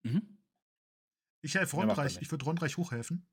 Mhm. 0.06 0.38
Ich 1.41 1.56
helfe 1.56 1.76
Rondreich, 1.76 2.22
ich 2.22 2.32
würde 2.32 2.45
Rondreich 2.45 2.78
hochhelfen. 2.78 3.28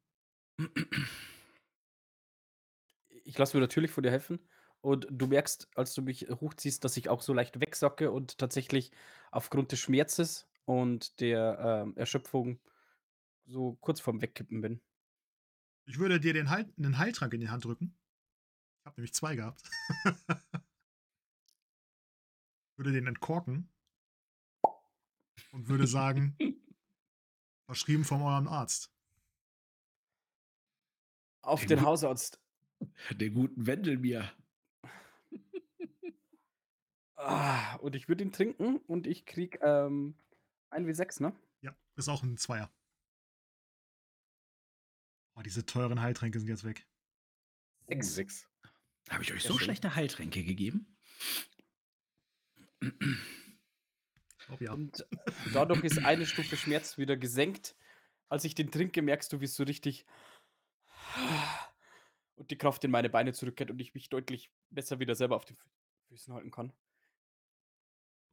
Ich 3.24 3.38
lasse 3.38 3.56
mir 3.56 3.60
natürlich 3.60 3.90
von 3.90 4.02
dir 4.02 4.10
helfen. 4.10 4.40
Und 4.80 5.06
du 5.10 5.26
merkst, 5.28 5.68
als 5.76 5.94
du 5.94 6.02
mich 6.02 6.28
hochziehst, 6.28 6.82
dass 6.82 6.96
ich 6.96 7.08
auch 7.08 7.22
so 7.22 7.32
leicht 7.32 7.60
wegsacke 7.60 8.10
und 8.10 8.38
tatsächlich 8.38 8.90
aufgrund 9.30 9.70
des 9.70 9.78
Schmerzes 9.78 10.48
und 10.64 11.20
der 11.20 11.84
ähm, 11.84 11.96
Erschöpfung 11.96 12.58
so 13.44 13.76
kurz 13.80 14.00
vorm 14.00 14.20
Wegkippen 14.20 14.60
bin. 14.60 14.82
Ich 15.84 15.98
würde 15.98 16.18
dir 16.18 16.32
den 16.32 16.50
Heil 16.50 16.72
einen 16.76 16.98
Heiltrank 16.98 17.32
in 17.34 17.40
die 17.40 17.48
Hand 17.48 17.64
drücken. 17.64 17.96
Ich 18.80 18.86
habe 18.86 19.00
nämlich 19.00 19.14
zwei 19.14 19.36
gehabt. 19.36 19.62
würde 22.76 22.92
den 22.92 23.06
entkorken 23.06 23.72
und 25.52 25.68
würde 25.68 25.86
sagen, 25.86 26.36
verschrieben 27.72 28.04
von 28.04 28.20
eurem 28.20 28.48
Arzt. 28.48 28.92
Auf 31.40 31.60
Den 31.60 31.68
den 31.68 31.80
Hausarzt. 31.82 32.38
Den 33.16 33.32
guten 33.32 33.66
Wendelbier. 33.66 34.30
Ah, 37.16 37.76
und 37.76 37.94
ich 37.94 38.08
würde 38.08 38.24
ihn 38.24 38.32
trinken 38.32 38.76
und 38.88 39.06
ich 39.06 39.24
krieg 39.24 39.58
ähm, 39.62 40.18
1W6, 40.70 41.22
ne? 41.22 41.34
Ja, 41.62 41.74
ist 41.96 42.08
auch 42.08 42.22
ein 42.22 42.36
Zweier. 42.36 42.70
Oh, 45.34 45.40
diese 45.40 45.64
teuren 45.64 46.02
Heiltränke 46.02 46.40
sind 46.40 46.48
jetzt 46.48 46.64
weg. 46.64 46.86
Sechs. 47.86 48.14
6. 48.14 48.48
Habe 49.08 49.22
ich 49.22 49.32
euch 49.32 49.44
so 49.44 49.56
schlechte 49.58 49.94
Heiltränke 49.94 50.44
gegeben? 50.44 50.98
Oh 54.50 54.56
ja. 54.60 54.72
Und 54.72 55.06
dadurch 55.52 55.82
ist 55.84 55.98
eine 56.04 56.26
Stufe 56.26 56.56
Schmerz 56.56 56.98
wieder 56.98 57.16
gesenkt. 57.16 57.76
Als 58.28 58.44
ich 58.44 58.54
den 58.54 58.70
trinke, 58.70 59.02
merkst 59.02 59.32
du, 59.32 59.40
wie 59.40 59.44
es 59.44 59.54
so 59.54 59.62
richtig 59.64 60.06
und 62.36 62.50
die 62.50 62.56
Kraft 62.58 62.82
in 62.84 62.90
meine 62.90 63.10
Beine 63.10 63.32
zurückkehrt 63.32 63.70
und 63.70 63.78
ich 63.78 63.94
mich 63.94 64.08
deutlich 64.08 64.50
besser 64.70 64.98
wieder 64.98 65.14
selber 65.14 65.36
auf 65.36 65.44
den 65.44 65.56
Fü- 65.56 65.68
Füßen 66.08 66.32
halten 66.34 66.50
kann. 66.50 66.72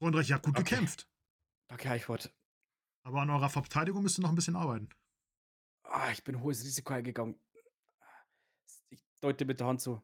Rondreich, 0.01 0.30
ihr 0.30 0.36
habt 0.36 0.45
gut 0.45 0.57
Okay. 0.57 0.70
gekämpft. 0.70 1.07
Danke, 1.68 1.89
Eichwort. 1.89 2.34
Aber 3.03 3.22
an 3.22 3.30
eurer 3.30 3.49
Verteidigung 3.49 4.01
müsst 4.03 4.18
ihr 4.18 4.22
noch 4.22 4.30
ein 4.30 4.36
bisschen 4.36 4.55
arbeiten. 4.55 4.89
Ah, 5.84 6.12
ich 6.12 6.24
bin 6.24 6.41
hohes 6.41 6.64
Risiko 6.64 6.93
eingegangen. 6.93 7.39
Ich 8.89 9.03
deute 9.22 9.45
mit 9.45 9.60
der 9.60 9.68
Hand 9.68 9.82
so. 9.82 10.01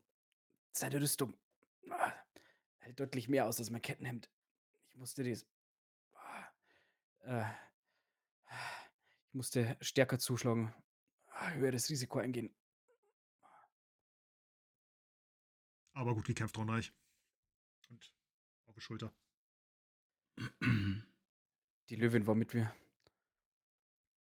Seine 0.73 0.99
Rüstung 0.99 1.37
ah, 1.89 2.11
hält 2.79 2.99
deutlich 2.99 3.29
mehr 3.29 3.45
aus 3.45 3.59
als 3.59 3.69
mein 3.69 3.81
Kettenhemd. 3.81 4.29
Ich 4.89 4.97
musste 4.97 5.23
das. 5.23 5.45
Ah, 7.25 7.41
äh, 7.41 7.53
ich 9.27 9.33
musste 9.33 9.77
stärker 9.81 10.19
zuschlagen. 10.19 10.73
Ah, 11.27 11.51
Höheres 11.51 11.89
Risiko 11.89 12.19
eingehen. 12.19 12.55
Aber 15.93 16.13
gut 16.13 16.25
gekämpft, 16.25 16.57
Rondreich. 16.57 16.93
Und 17.89 18.13
auf 18.67 18.75
die 18.75 18.81
Schulter. 18.81 19.13
Die 21.89 21.95
Löwin 21.95 22.25
war 22.25 22.35
mit 22.35 22.53
mir. 22.53 22.73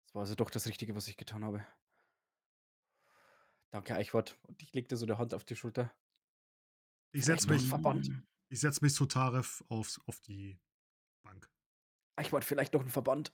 Es 0.05 0.13
war 0.13 0.21
also 0.21 0.35
doch 0.35 0.49
das 0.49 0.67
Richtige, 0.67 0.95
was 0.95 1.07
ich 1.07 1.17
getan 1.17 1.43
habe. 1.43 1.65
Danke, 3.71 3.95
Eichwort. 3.95 4.37
Und 4.43 4.61
ich 4.61 4.73
legte 4.73 4.95
so 4.95 5.05
die 5.05 5.17
Hand 5.17 5.33
auf 5.33 5.43
die 5.43 5.55
Schulter. 5.55 5.93
Ich 7.11 7.25
setze 7.25 7.49
mich, 7.49 7.69
ich 8.49 8.59
setz 8.59 8.81
mich 8.81 8.93
zu 8.93 9.05
Taref 9.05 9.63
aufs, 9.67 9.99
auf 10.05 10.19
die. 10.21 10.59
Eichwort, 12.17 12.43
vielleicht 12.43 12.73
noch 12.73 12.81
ein 12.81 12.89
Verband. 12.89 13.31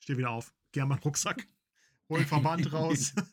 Steh 0.00 0.16
wieder 0.16 0.30
auf. 0.30 0.52
Geh 0.72 0.80
an 0.80 0.88
meinen 0.88 0.98
Rucksack. 0.98 1.46
Hol 2.08 2.18
den 2.18 2.26
Verband 2.26 2.72
raus. 2.72 3.14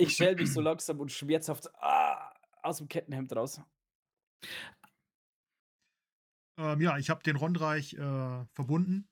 Ich 0.00 0.14
schäl 0.14 0.36
mich 0.36 0.52
so 0.52 0.60
langsam 0.60 1.00
und 1.00 1.10
schmerzhaft 1.10 1.74
ah, 1.74 2.32
aus 2.62 2.78
dem 2.78 2.88
Kettenhemd 2.88 3.34
raus. 3.34 3.60
ähm, 6.56 6.80
ja, 6.80 6.98
ich 6.98 7.10
habe 7.10 7.20
den 7.24 7.34
Rondreich 7.34 7.94
äh, 7.94 8.46
verbunden. 8.52 9.08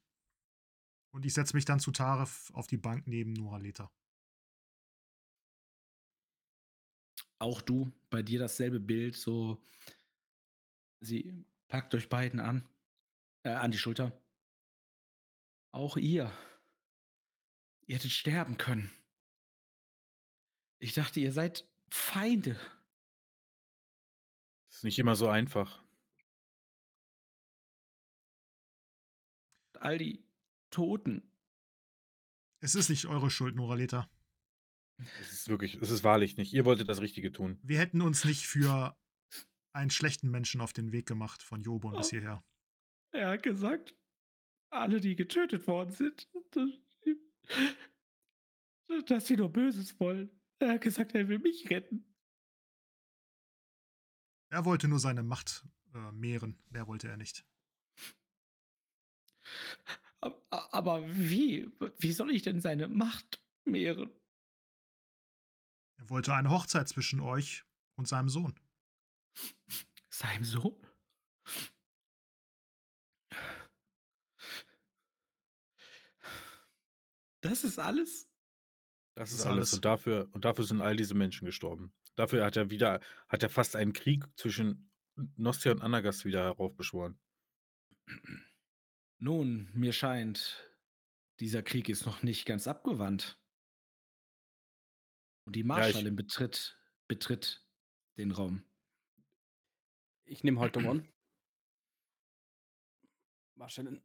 Und 1.12 1.26
ich 1.26 1.34
setze 1.34 1.56
mich 1.56 1.64
dann 1.64 1.80
zu 1.80 1.90
Taref 1.90 2.52
auf 2.52 2.68
die 2.68 2.76
Bank 2.76 3.08
neben 3.08 3.32
Noraleta. 3.32 3.90
Auch 7.40 7.62
du, 7.62 7.92
bei 8.10 8.22
dir 8.22 8.38
dasselbe 8.38 8.78
Bild, 8.78 9.16
so 9.16 9.60
sie 11.00 11.44
packt 11.66 11.94
euch 11.96 12.08
beiden 12.08 12.38
an, 12.38 12.68
äh, 13.46 13.50
an 13.50 13.70
die 13.70 13.78
Schulter. 13.78 14.12
Auch 15.70 15.96
ihr. 15.96 16.32
Ihr 17.86 17.96
hättet 17.96 18.10
sterben 18.10 18.58
können. 18.58 18.90
Ich 20.78 20.94
dachte, 20.94 21.20
ihr 21.20 21.32
seid 21.32 21.68
Feinde. 21.88 22.58
Ist 24.68 24.84
nicht 24.84 24.98
immer 24.98 25.14
so 25.14 25.28
einfach. 25.28 25.82
All 29.78 29.98
die 29.98 30.24
Toten. 30.70 31.30
Es 32.60 32.74
ist 32.74 32.88
nicht 32.88 33.06
eure 33.06 33.30
Schuld, 33.30 33.54
Noraleta. 33.54 34.10
Es 35.20 35.32
ist 35.32 35.48
wirklich, 35.48 35.74
es 35.76 35.90
ist 35.90 36.02
wahrlich 36.02 36.36
nicht. 36.36 36.52
Ihr 36.52 36.64
wolltet 36.64 36.88
das 36.88 37.00
Richtige 37.00 37.30
tun. 37.30 37.60
Wir 37.62 37.78
hätten 37.78 38.00
uns 38.00 38.24
nicht 38.24 38.46
für 38.46 38.96
einen 39.72 39.90
schlechten 39.90 40.30
Menschen 40.30 40.60
auf 40.60 40.72
den 40.72 40.90
Weg 40.90 41.06
gemacht 41.06 41.42
von 41.42 41.62
Jobon 41.62 41.94
bis 41.96 42.10
hierher. 42.10 42.42
Er 43.16 43.30
hat 43.30 43.42
gesagt, 43.42 43.94
alle, 44.70 45.00
die 45.00 45.16
getötet 45.16 45.66
worden 45.66 45.90
sind, 45.90 46.28
dass, 49.06 49.26
sie 49.26 49.36
nur 49.36 49.50
Böses 49.50 49.98
wollen. 49.98 50.30
Er 50.58 50.74
hat 50.74 50.82
gesagt, 50.82 51.14
er 51.14 51.26
will 51.28 51.38
mich 51.38 51.70
retten. 51.70 52.04
Er 54.50 54.66
wollte 54.66 54.86
nur 54.86 54.98
seine 54.98 55.22
Macht 55.22 55.66
äh, 55.94 56.12
mehren. 56.12 56.62
Mehr 56.68 56.86
wollte 56.86 57.08
er 57.08 57.16
nicht. 57.16 57.46
Aber, 60.20 60.74
aber 60.74 61.02
wie? 61.08 61.70
Wie 61.98 62.12
soll 62.12 62.30
ich 62.30 62.42
denn 62.42 62.60
seine 62.60 62.86
Macht 62.86 63.42
mehren? 63.64 64.10
Er 65.96 66.10
wollte 66.10 66.34
eine 66.34 66.50
Hochzeit 66.50 66.88
zwischen 66.88 67.20
euch 67.20 67.64
und 67.96 68.08
seinem 68.08 68.28
Sohn. 68.28 68.60
Seinem 70.10 70.44
Sohn? 70.44 70.85
Das 77.48 77.64
ist 77.64 77.78
alles? 77.78 78.28
Das 79.14 79.32
ist 79.32 79.46
alles. 79.46 79.56
alles. 79.56 79.74
Und 79.74 79.84
dafür, 79.84 80.28
und 80.32 80.44
dafür 80.44 80.64
sind 80.64 80.80
all 80.80 80.96
diese 80.96 81.14
Menschen 81.14 81.46
gestorben. 81.46 81.92
Dafür 82.16 82.44
hat 82.44 82.56
er 82.56 82.70
wieder, 82.70 83.00
hat 83.28 83.42
er 83.42 83.50
fast 83.50 83.76
einen 83.76 83.92
Krieg 83.92 84.24
zwischen 84.36 84.90
Nostia 85.36 85.72
und 85.72 85.82
Anagas 85.82 86.24
wieder 86.24 86.42
heraufbeschworen. 86.42 87.18
Nun, 89.18 89.70
mir 89.72 89.92
scheint, 89.92 90.70
dieser 91.40 91.62
Krieg 91.62 91.88
ist 91.88 92.04
noch 92.04 92.22
nicht 92.22 92.46
ganz 92.46 92.66
abgewandt. 92.66 93.38
Und 95.44 95.54
die 95.54 95.64
Marschallin 95.64 96.16
betritt, 96.16 96.76
betritt 97.06 97.64
den 98.16 98.32
Raum. 98.32 98.64
Ich 100.24 100.42
nehme 100.42 100.60
Haltung 100.60 100.88
an. 100.88 101.08
Marschallin. 103.54 104.02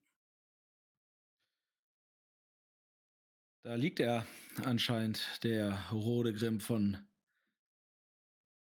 Da 3.64 3.76
liegt 3.76 4.00
er 4.00 4.26
anscheinend, 4.64 5.40
der 5.44 5.88
Rodegrim 5.92 6.60
von. 6.60 6.98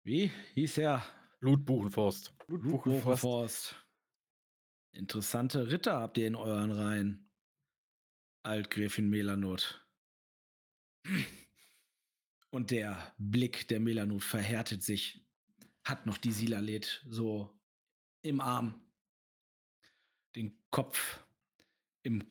Wie 0.05 0.31
hieß 0.55 0.79
er? 0.79 1.05
Blutbuchenforst. 1.41 2.37
Blutbuchenforst. 2.47 3.75
Interessante 4.93 5.69
Ritter 5.71 5.99
habt 5.99 6.17
ihr 6.17 6.29
in 6.29 6.37
euren 6.37 6.71
Reihen. 6.71 7.29
Altgräfin 8.45 9.11
Melanot. 9.11 9.85
Und 12.51 12.71
der 12.71 13.13
Blick 13.19 13.67
der 13.67 13.81
Melanot 13.81 14.23
verhärtet 14.23 14.85
sich. 14.85 15.27
Hat 15.83 16.07
noch 16.07 16.19
die 16.19 16.33
Silalet 16.33 17.05
so 17.09 17.51
im 18.23 18.41
Arm. 18.41 18.81
Den 20.37 20.57
Kopf 20.71 21.21
im 22.03 22.23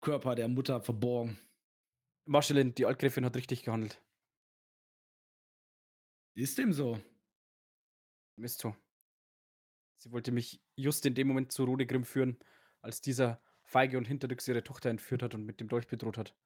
Körper 0.00 0.34
der 0.34 0.48
Mutter 0.48 0.80
verborgen. 0.80 1.38
Marschallin, 2.24 2.74
die 2.74 2.86
Altgräfin 2.86 3.24
hat 3.24 3.36
richtig 3.36 3.62
gehandelt. 3.62 4.02
Ist 6.34 6.58
dem 6.58 6.72
so? 6.72 7.00
Ist 8.36 8.60
so. 8.60 8.76
Sie 9.96 10.12
wollte 10.12 10.30
mich 10.30 10.62
just 10.76 11.04
in 11.06 11.14
dem 11.14 11.26
Moment 11.26 11.50
zu 11.50 11.64
Rodegrim 11.64 12.04
führen, 12.04 12.38
als 12.80 13.00
dieser 13.00 13.42
feige 13.62 13.98
und 13.98 14.06
hinterrücks 14.06 14.46
ihre 14.46 14.62
Tochter 14.62 14.90
entführt 14.90 15.22
hat 15.22 15.34
und 15.34 15.44
mit 15.44 15.60
dem 15.60 15.68
Dolch 15.68 15.88
bedroht 15.88 16.16
hat. 16.16 16.36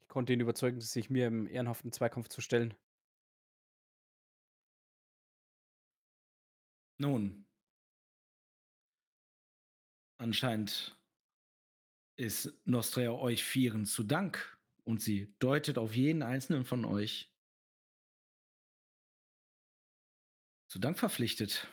Ich 0.00 0.08
konnte 0.08 0.32
ihn 0.32 0.40
überzeugen, 0.40 0.80
sich 0.80 1.08
mir 1.08 1.28
im 1.28 1.46
ehrenhaften 1.46 1.92
Zweikampf 1.92 2.28
zu 2.28 2.40
stellen. 2.40 2.74
Nun, 6.98 7.46
anscheinend 10.18 10.99
ist 12.20 12.52
Nostrea 12.66 13.12
euch 13.12 13.42
Vieren 13.42 13.86
zu 13.86 14.04
Dank 14.04 14.58
und 14.84 15.00
sie 15.00 15.34
deutet 15.38 15.78
auf 15.78 15.96
jeden 15.96 16.22
einzelnen 16.22 16.66
von 16.66 16.84
euch 16.84 17.32
zu 20.68 20.78
Dank 20.78 20.98
verpflichtet. 20.98 21.66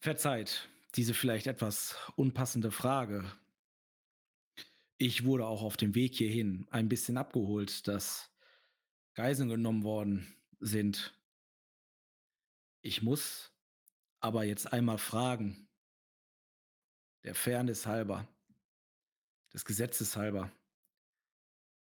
Verzeiht 0.00 0.70
diese 0.94 1.12
vielleicht 1.12 1.46
etwas 1.46 1.98
unpassende 2.16 2.70
Frage. 2.70 3.30
Ich 4.96 5.24
wurde 5.26 5.46
auch 5.46 5.62
auf 5.62 5.76
dem 5.76 5.94
Weg 5.94 6.14
hierhin 6.14 6.66
ein 6.70 6.88
bisschen 6.88 7.18
abgeholt, 7.18 7.86
dass 7.86 8.32
Geiseln 9.12 9.50
genommen 9.50 9.84
worden 9.84 10.34
sind. 10.60 11.12
Ich 12.80 13.02
muss 13.02 13.52
aber 14.20 14.44
jetzt 14.44 14.72
einmal 14.72 14.96
fragen, 14.96 15.65
der 17.26 17.34
Fairness 17.34 17.86
halber, 17.86 18.26
des 19.52 19.64
Gesetzes 19.64 20.16
halber, 20.16 20.52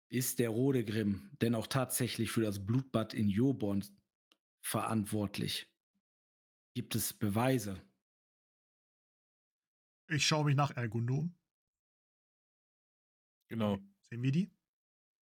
ist 0.08 0.40
der 0.40 0.50
Rodegrim 0.50 1.30
denn 1.42 1.56
auch 1.56 1.68
tatsächlich 1.68 2.32
für 2.32 2.42
das 2.42 2.66
Blutbad 2.66 3.14
in 3.14 3.28
Joborn 3.28 3.84
verantwortlich? 4.62 5.68
Gibt 6.74 6.96
es 6.96 7.12
Beweise? 7.12 7.82
Ich 10.08 10.26
schaue 10.26 10.46
mich 10.46 10.56
nach 10.56 10.72
Ergundo 10.72 11.16
um. 11.16 11.36
Genau. 13.50 13.80
Sehen 14.04 14.24
wir 14.24 14.32
die? 14.32 14.52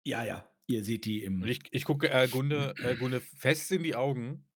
Ja, 0.03 0.23
ja, 0.25 0.49
ihr 0.65 0.83
seht 0.83 1.05
die 1.05 1.23
im. 1.23 1.43
Ich, 1.43 1.61
ich 1.71 1.85
gucke 1.85 2.09
Ergunde, 2.09 2.73
Ergunde 2.79 3.21
fest 3.21 3.71
in 3.71 3.83
die 3.83 3.95
Augen, 3.95 4.47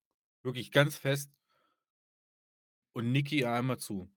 wirklich 0.42 0.72
ganz 0.72 0.98
fest, 0.98 1.32
und 2.94 3.12
Niki 3.12 3.46
einmal 3.46 3.78
zu. 3.78 4.10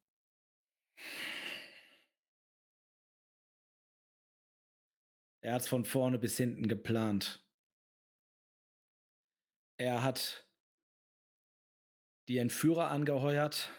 Er 5.41 5.55
hat 5.55 5.63
es 5.63 5.69
von 5.69 5.85
vorne 5.85 6.19
bis 6.19 6.37
hinten 6.37 6.69
geplant. 6.69 7.43
Er 9.79 10.03
hat 10.03 10.47
die 12.29 12.39
Entführer 12.39 12.91
angeheuert. 12.91 13.71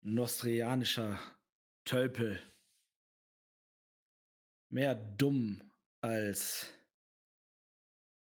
Nostrianischer 0.00 1.20
Tölpel. 1.84 2.42
Mehr 4.70 4.94
dumm 4.94 5.70
als, 6.00 6.72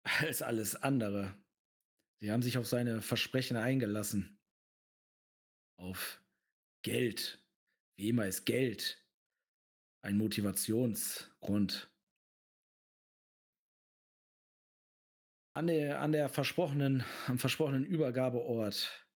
als 0.03 0.43
alles 0.43 0.77
andere. 0.77 1.35
Sie 2.21 2.31
haben 2.31 2.43
sich 2.43 2.59
auf 2.59 2.67
seine 2.67 3.01
Versprechen 3.01 3.57
eingelassen. 3.57 4.39
Auf 5.77 6.24
Geld. 6.85 7.43
Wie 7.97 8.11
immer 8.11 8.27
ist 8.27 8.45
Geld 8.45 9.03
ein 10.03 10.19
Motivationsgrund. 10.19 11.91
An 15.57 15.67
der, 15.67 16.01
an 16.01 16.13
der 16.13 16.29
versprochenen, 16.29 17.05
am 17.27 17.39
versprochenen 17.39 17.85
Übergabeort 17.85 19.09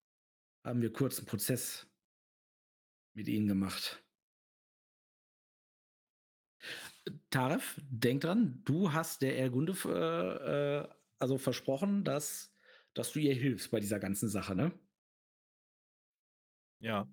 haben 0.65 0.81
wir 0.81 0.93
kurzen 0.93 1.27
Prozess 1.27 1.87
mit 3.15 3.29
ihnen 3.29 3.49
gemacht. 3.49 4.03
Taref, 7.31 7.81
denk 7.91 8.23
dran, 8.23 8.63
du 8.65 8.93
hast 8.93 9.23
der 9.23 9.39
Ergunde 9.39 9.75
äh, 9.85 10.85
äh, 10.85 10.89
also 11.19 11.37
versprochen, 11.37 12.05
dass, 12.05 12.55
dass 12.95 13.13
du 13.13 13.19
ihr 13.19 13.35
hilfst 13.35 13.71
bei 13.71 13.81
dieser 13.81 13.99
ganzen 13.99 14.29
Sache, 14.29 14.55
ne? 14.55 14.79
Ja. 16.81 17.09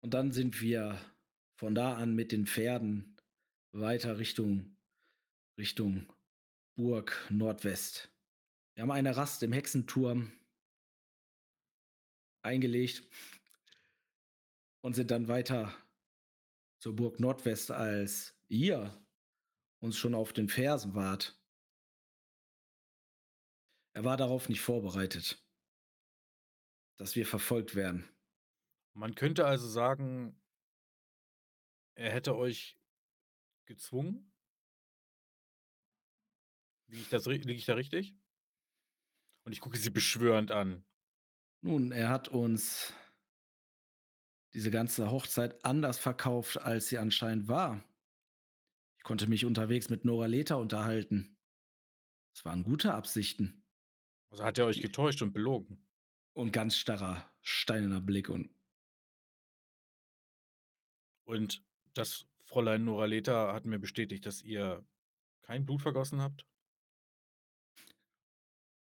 Und 0.00 0.14
dann 0.14 0.32
sind 0.32 0.60
wir 0.60 0.98
von 1.56 1.74
da 1.74 1.96
an 1.96 2.14
mit 2.14 2.32
den 2.32 2.46
Pferden 2.46 3.16
weiter 3.72 4.18
Richtung, 4.18 4.76
Richtung 5.58 6.10
Burg 6.76 7.26
Nordwest. 7.30 8.10
Wir 8.74 8.82
haben 8.82 8.90
eine 8.90 9.16
Rast 9.16 9.42
im 9.42 9.52
Hexenturm 9.52 10.32
eingelegt 12.42 13.02
und 14.80 14.94
sind 14.94 15.10
dann 15.10 15.28
weiter 15.28 15.74
zur 16.78 16.94
Burg 16.94 17.18
Nordwest, 17.18 17.72
als 17.72 18.34
ihr 18.48 19.04
uns 19.80 19.98
schon 19.98 20.14
auf 20.14 20.32
den 20.32 20.48
Fersen 20.48 20.94
wart. 20.94 21.38
Er 23.94 24.04
war 24.04 24.16
darauf 24.16 24.48
nicht 24.48 24.60
vorbereitet, 24.60 25.44
dass 26.98 27.16
wir 27.16 27.26
verfolgt 27.26 27.74
werden. 27.74 28.08
Man 28.92 29.14
könnte 29.14 29.46
also 29.46 29.66
sagen, 29.66 30.38
er 31.94 32.12
hätte 32.12 32.36
euch 32.36 32.78
gezwungen? 33.66 34.32
Liege 36.88 37.02
ich, 37.02 37.08
das, 37.08 37.26
liege 37.26 37.52
ich 37.52 37.66
da 37.66 37.74
richtig? 37.74 38.16
Und 39.44 39.52
ich 39.52 39.60
gucke 39.60 39.78
sie 39.78 39.90
beschwörend 39.90 40.50
an. 40.50 40.84
Nun, 41.60 41.92
er 41.92 42.08
hat 42.08 42.28
uns 42.28 42.92
diese 44.54 44.70
ganze 44.70 45.10
Hochzeit 45.10 45.64
anders 45.64 45.98
verkauft, 45.98 46.58
als 46.58 46.88
sie 46.88 46.98
anscheinend 46.98 47.48
war. 47.48 47.84
Ich 48.96 49.04
konnte 49.04 49.26
mich 49.26 49.44
unterwegs 49.44 49.88
mit 49.90 50.04
Nora 50.04 50.26
Leta 50.26 50.56
unterhalten. 50.56 51.36
Es 52.34 52.44
waren 52.44 52.64
gute 52.64 52.94
Absichten. 52.94 53.64
Also 54.30 54.44
hat 54.44 54.58
er 54.58 54.66
euch 54.66 54.80
getäuscht 54.80 55.22
und 55.22 55.32
belogen. 55.32 55.87
Und 56.38 56.52
ganz 56.52 56.76
starrer, 56.76 57.28
steinerner 57.40 58.00
Blick 58.00 58.28
und. 58.28 58.48
Und 61.24 61.64
das 61.94 62.28
Fräulein 62.44 62.84
Nora 62.84 63.06
Leta 63.06 63.52
hat 63.52 63.64
mir 63.64 63.80
bestätigt, 63.80 64.24
dass 64.24 64.40
ihr 64.42 64.86
kein 65.42 65.66
Blut 65.66 65.82
vergossen 65.82 66.22
habt? 66.22 66.46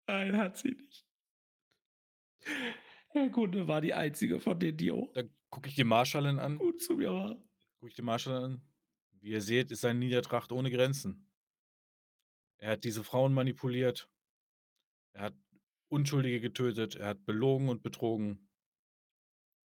Nein, 0.08 0.36
hat 0.36 0.58
sie 0.58 0.72
nicht. 0.72 1.08
Herr 3.12 3.30
Kunde 3.30 3.66
war 3.66 3.80
die 3.80 3.94
einzige 3.94 4.42
von 4.42 4.60
denen, 4.60 4.76
die 4.76 4.92
auch 4.92 5.14
Dann 5.14 5.34
gucke 5.50 5.70
ich 5.70 5.76
die 5.76 5.86
Marschallin 5.86 6.40
an. 6.40 6.58
gut 6.58 6.82
zu 6.82 6.96
mir 6.96 7.14
war. 7.14 7.30
Gucke 7.80 7.88
ich 7.88 7.96
die 7.96 8.02
Marschallin 8.02 8.44
an. 8.44 8.62
Wie 9.22 9.30
ihr 9.30 9.42
seht, 9.42 9.72
ist 9.72 9.80
sein 9.80 10.00
Niedertracht 10.00 10.52
ohne 10.52 10.70
Grenzen. 10.70 11.32
Er 12.58 12.72
hat 12.72 12.84
diese 12.84 13.06
Frauen 13.06 13.34
manipuliert. 13.34 14.10
Er 15.14 15.22
hat 15.22 15.34
Unschuldige 15.90 16.42
getötet. 16.42 16.96
Er 16.96 17.08
hat 17.08 17.26
belogen 17.26 17.70
und 17.70 17.84
betrogen. 17.84 18.50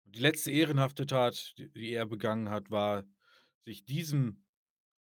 Die 0.05 0.19
letzte 0.19 0.51
ehrenhafte 0.51 1.05
Tat, 1.05 1.55
die, 1.57 1.91
er 1.91 2.05
begangen 2.05 2.49
hat, 2.49 2.71
war, 2.71 3.05
sich 3.65 3.85
diesem, 3.85 4.43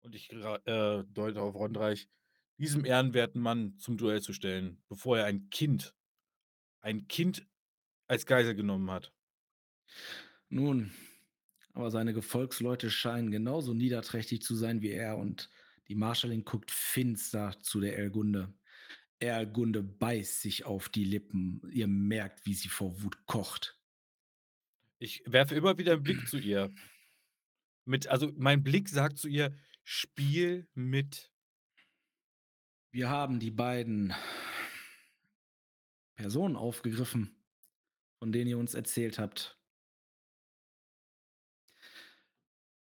und 0.03 0.15
ich 0.15 0.31
äh, 0.33 1.05
deute 1.05 1.41
auf 1.41 1.55
Rondreich, 1.55 2.09
diesem 2.59 2.85
ehrenwerten 2.85 3.41
Mann 3.41 3.79
zum 3.79 3.97
Duell 3.97 4.21
zu 4.21 4.33
stellen, 4.33 4.83
bevor 4.89 5.19
er 5.19 5.25
ein 5.25 5.49
Kind, 5.49 5.95
ein 6.81 7.09
Kind 7.09 7.47
als 8.07 8.27
Geisel 8.27 8.55
genommen 8.55 8.91
hat. 8.91 9.13
Nun, 10.51 10.93
aber 11.73 11.91
seine 11.91 12.13
Gefolgsleute 12.13 12.91
scheinen 12.91 13.31
genauso 13.31 13.73
niederträchtig 13.73 14.43
zu 14.43 14.55
sein 14.55 14.83
wie 14.83 14.91
er 14.91 15.17
und 15.17 15.49
die 15.89 15.95
Marschallin 15.95 16.45
guckt 16.45 16.71
finster 16.71 17.57
zu 17.63 17.81
der 17.81 17.99
Ergunde. 17.99 18.53
Ergunde 19.21 19.83
beißt 19.83 20.41
sich 20.41 20.65
auf 20.65 20.89
die 20.89 21.05
Lippen. 21.05 21.61
Ihr 21.71 21.87
merkt, 21.87 22.47
wie 22.47 22.55
sie 22.55 22.69
vor 22.69 23.03
Wut 23.03 23.27
kocht. 23.27 23.79
Ich 24.99 25.23
werfe 25.27 25.55
immer 25.55 25.79
wieder 25.79 25.93
einen 25.93 26.03
Blick 26.03 26.29
zu 26.29 26.39
ihr. 26.39 26.73
Mit, 27.85 28.09
also 28.09 28.33
mein 28.37 28.63
Blick 28.63 28.89
sagt 28.89 29.19
zu 29.19 29.29
ihr, 29.29 29.55
Spiel 29.85 30.69
mit. 30.75 31.33
Wir 32.93 33.09
haben 33.09 33.41
die 33.41 33.51
beiden 33.51 34.15
Personen 36.15 36.57
aufgegriffen, 36.57 37.35
von 38.19 38.31
denen 38.31 38.51
ihr 38.51 38.59
uns 38.59 38.75
erzählt 38.75 39.19
habt. 39.19 39.59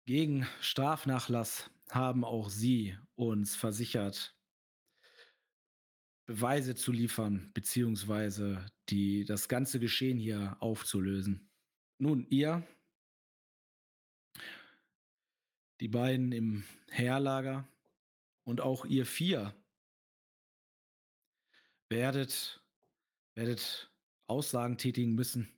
Gegen 0.05 0.47
Strafnachlass 0.61 1.71
haben 1.91 2.25
auch 2.25 2.51
sie 2.51 2.99
uns 3.15 3.57
versichert, 3.57 4.37
Beweise 6.27 6.75
zu 6.75 6.93
liefern, 6.93 7.51
beziehungsweise 7.53 8.65
die, 8.89 9.25
das 9.25 9.49
ganze 9.49 9.81
Geschehen 9.81 10.19
hier 10.19 10.57
aufzulösen. 10.61 11.51
Nun, 11.99 12.27
ihr, 12.31 12.67
die 15.81 15.89
beiden 15.89 16.33
im 16.33 16.65
Heerlager 16.91 17.69
und 18.45 18.61
auch 18.61 18.85
ihr 18.85 19.05
vier 19.05 19.55
werdet, 21.91 22.63
werdet 23.35 23.91
Aussagen 24.27 24.79
tätigen 24.79 25.15
müssen. 25.15 25.49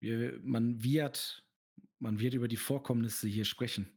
Wir, 0.00 0.40
man 0.42 0.82
wird, 0.82 1.44
man 1.98 2.18
wird 2.18 2.34
über 2.34 2.48
die 2.48 2.56
Vorkommnisse 2.56 3.28
hier 3.28 3.44
sprechen. 3.44 3.88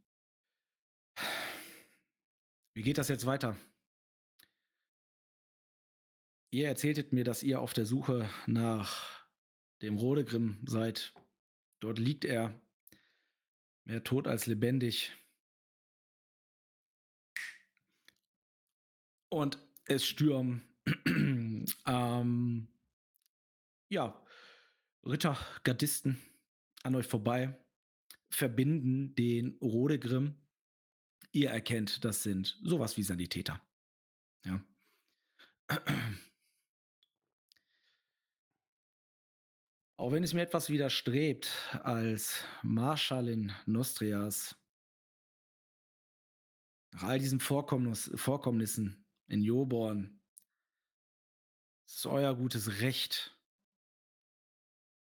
Wie 2.75 2.83
geht 2.83 2.97
das 2.97 3.07
jetzt 3.07 3.25
weiter? 3.25 3.57
Ihr 6.55 6.69
erzähltet 6.69 7.11
mir, 7.11 7.25
dass 7.25 7.43
ihr 7.43 7.59
auf 7.59 7.73
der 7.73 7.85
Suche 7.85 8.29
nach 8.45 9.27
dem 9.81 9.97
Rodegrim 9.97 10.57
seid. 10.65 11.13
Dort 11.81 11.99
liegt 11.99 12.23
er, 12.23 12.57
mehr 13.83 14.05
tot 14.05 14.25
als 14.25 14.45
lebendig. 14.45 15.11
Und 19.27 19.59
es 19.83 20.05
stürmen 20.05 20.61
ähm, 21.85 22.67
ja, 23.89 24.25
Ritter, 25.05 25.37
Gardisten 25.65 26.21
an 26.83 26.95
euch 26.95 27.07
vorbei, 27.07 27.53
verbinden 28.29 29.13
den 29.15 29.57
Rodegrim. 29.57 30.35
Ihr 31.33 31.49
erkennt, 31.49 32.05
das 32.05 32.23
sind 32.23 32.57
sowas 32.63 32.95
wie 32.95 33.03
Sanitäter. 33.03 33.61
Ja. 34.45 34.63
Auch 39.97 40.11
wenn 40.11 40.23
es 40.23 40.33
mir 40.33 40.41
etwas 40.41 40.69
widerstrebt, 40.69 41.49
als 41.83 42.43
Marschallin 42.63 43.53
Nostrias 43.65 44.57
nach 46.91 47.03
all 47.03 47.19
diesen 47.19 47.39
Vorkommnis 47.39 48.11
Vorkommnissen 48.15 49.05
in 49.27 49.41
Joborn, 49.41 50.21
es 51.87 51.95
ist 51.95 52.05
euer 52.07 52.35
gutes 52.35 52.81
Recht, 52.81 53.39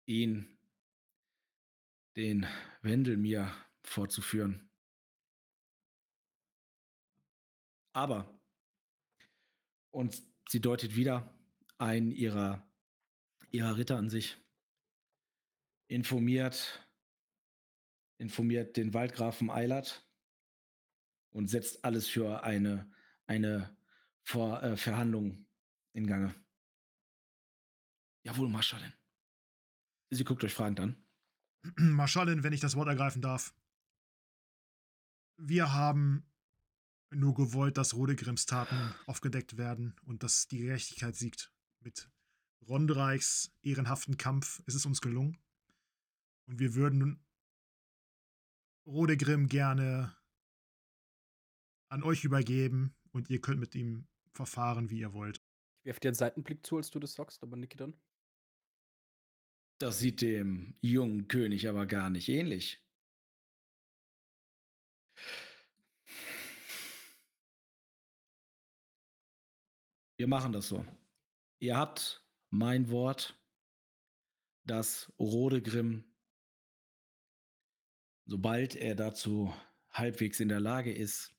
ihn, 0.04 0.58
den 2.16 2.46
Wendel 2.82 3.16
mir 3.16 3.50
vorzuführen. 3.82 4.68
Aber, 7.94 8.38
und 9.90 10.22
sie 10.48 10.60
deutet 10.60 10.96
wieder 10.96 11.34
einen 11.78 12.10
ihrer, 12.10 12.66
ihrer 13.50 13.76
Ritter 13.78 13.96
an 13.96 14.10
sich, 14.10 14.41
informiert, 15.92 16.88
informiert 18.18 18.76
den 18.76 18.94
Waldgrafen 18.94 19.50
Eilert 19.50 20.06
und 21.30 21.48
setzt 21.48 21.84
alles 21.84 22.08
für 22.08 22.42
eine, 22.42 22.90
eine 23.26 23.76
Vor, 24.22 24.62
äh, 24.62 24.76
Verhandlung 24.76 25.46
in 25.92 26.06
Gange. 26.06 26.34
Jawohl, 28.24 28.48
Marschallin. 28.48 28.92
Sie 30.10 30.24
guckt 30.24 30.44
euch 30.44 30.54
fragend 30.54 30.80
an. 30.80 31.04
Marschallin, 31.76 32.42
wenn 32.42 32.52
ich 32.52 32.60
das 32.60 32.76
Wort 32.76 32.88
ergreifen 32.88 33.20
darf. 33.20 33.54
Wir 35.36 35.72
haben 35.72 36.24
nur 37.10 37.34
gewollt, 37.34 37.76
dass 37.76 37.94
Rodegrims 37.94 38.46
Taten 38.46 38.94
aufgedeckt 39.06 39.58
werden 39.58 39.96
und 40.04 40.22
dass 40.22 40.48
die 40.48 40.58
Gerechtigkeit 40.58 41.16
siegt. 41.16 41.52
Mit 41.80 42.08
Rondereichs 42.66 43.52
ehrenhaften 43.62 44.16
Kampf 44.16 44.62
ist 44.66 44.74
es 44.74 44.86
uns 44.86 45.00
gelungen. 45.00 45.41
Und 46.46 46.58
wir 46.58 46.74
würden 46.74 47.24
Rodegrim 48.86 49.48
gerne 49.48 50.16
an 51.88 52.02
euch 52.02 52.24
übergeben 52.24 52.94
und 53.12 53.30
ihr 53.30 53.40
könnt 53.40 53.60
mit 53.60 53.74
ihm 53.74 54.08
verfahren, 54.32 54.90
wie 54.90 55.00
ihr 55.00 55.12
wollt. 55.12 55.42
Ich 55.80 55.86
werfe 55.86 56.00
dir 56.00 56.08
einen 56.08 56.14
Seitenblick 56.14 56.66
zu, 56.66 56.76
als 56.76 56.90
du 56.90 56.98
das 56.98 57.14
sagst, 57.14 57.42
aber 57.42 57.56
nicke 57.56 57.76
dann. 57.76 57.94
Das 59.78 59.98
sieht 59.98 60.20
dem 60.20 60.76
jungen 60.80 61.28
König 61.28 61.68
aber 61.68 61.86
gar 61.86 62.08
nicht 62.08 62.28
ähnlich. 62.28 62.80
Wir 70.16 70.28
machen 70.28 70.52
das 70.52 70.68
so. 70.68 70.86
Ihr 71.58 71.76
habt 71.76 72.24
mein 72.50 72.90
Wort, 72.90 73.36
dass 74.64 75.12
Rodegrim 75.18 76.11
sobald 78.32 78.76
er 78.76 78.94
dazu 78.94 79.54
halbwegs 79.90 80.40
in 80.40 80.48
der 80.48 80.58
Lage 80.58 80.90
ist, 80.90 81.36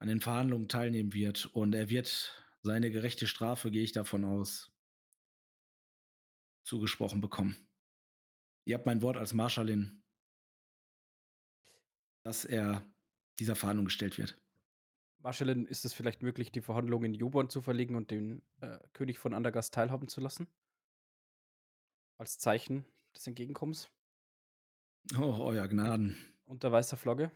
an 0.00 0.08
den 0.08 0.20
Verhandlungen 0.20 0.66
teilnehmen 0.66 1.12
wird 1.12 1.46
und 1.46 1.76
er 1.76 1.88
wird 1.88 2.44
seine 2.62 2.90
gerechte 2.90 3.28
Strafe, 3.28 3.70
gehe 3.70 3.84
ich 3.84 3.92
davon 3.92 4.24
aus, 4.24 4.72
zugesprochen 6.64 7.20
bekommen. 7.20 7.68
Ihr 8.64 8.74
habt 8.74 8.86
mein 8.86 9.00
Wort 9.00 9.16
als 9.16 9.32
Marschallin, 9.32 10.02
dass 12.24 12.44
er 12.44 12.84
dieser 13.38 13.54
Verhandlung 13.54 13.84
gestellt 13.84 14.18
wird. 14.18 14.36
Marschallin, 15.20 15.66
ist 15.66 15.84
es 15.84 15.92
vielleicht 15.92 16.20
möglich, 16.20 16.50
die 16.50 16.62
Verhandlungen 16.62 17.14
in 17.14 17.14
Joborn 17.14 17.48
zu 17.48 17.62
verlegen 17.62 17.94
und 17.94 18.10
den 18.10 18.42
äh, 18.60 18.76
König 18.92 19.20
von 19.20 19.34
Andergast 19.34 19.72
teilhaben 19.72 20.08
zu 20.08 20.20
lassen? 20.20 20.48
Als 22.18 22.40
Zeichen 22.40 22.84
des 23.14 23.24
Entgegenkommens? 23.28 23.88
Oh, 25.16 25.38
euer 25.40 25.66
Gnaden. 25.66 26.16
Unter 26.46 26.70
weißer 26.70 26.96
Flagge? 26.96 27.32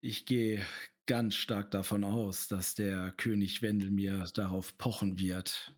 Ich 0.00 0.26
gehe 0.26 0.64
ganz 1.06 1.34
stark 1.34 1.70
davon 1.70 2.04
aus, 2.04 2.48
dass 2.48 2.74
der 2.74 3.12
König 3.12 3.62
Wendel 3.62 3.90
mir 3.90 4.24
darauf 4.34 4.76
pochen 4.78 5.18
wird. 5.18 5.74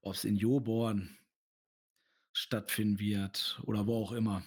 Ob 0.00 0.14
es 0.14 0.24
in 0.24 0.36
Joborn 0.36 1.16
stattfinden 2.32 2.98
wird 2.98 3.60
oder 3.64 3.86
wo 3.86 4.02
auch 4.02 4.12
immer. 4.12 4.42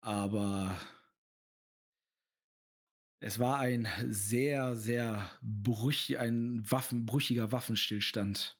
Aber 0.00 0.76
es 3.20 3.38
war 3.38 3.60
ein 3.60 3.86
sehr, 4.08 4.74
sehr 4.74 5.30
brüch, 5.42 6.18
ein 6.18 6.68
Waffen, 6.68 7.06
brüchiger 7.06 7.52
Waffenstillstand. 7.52 8.58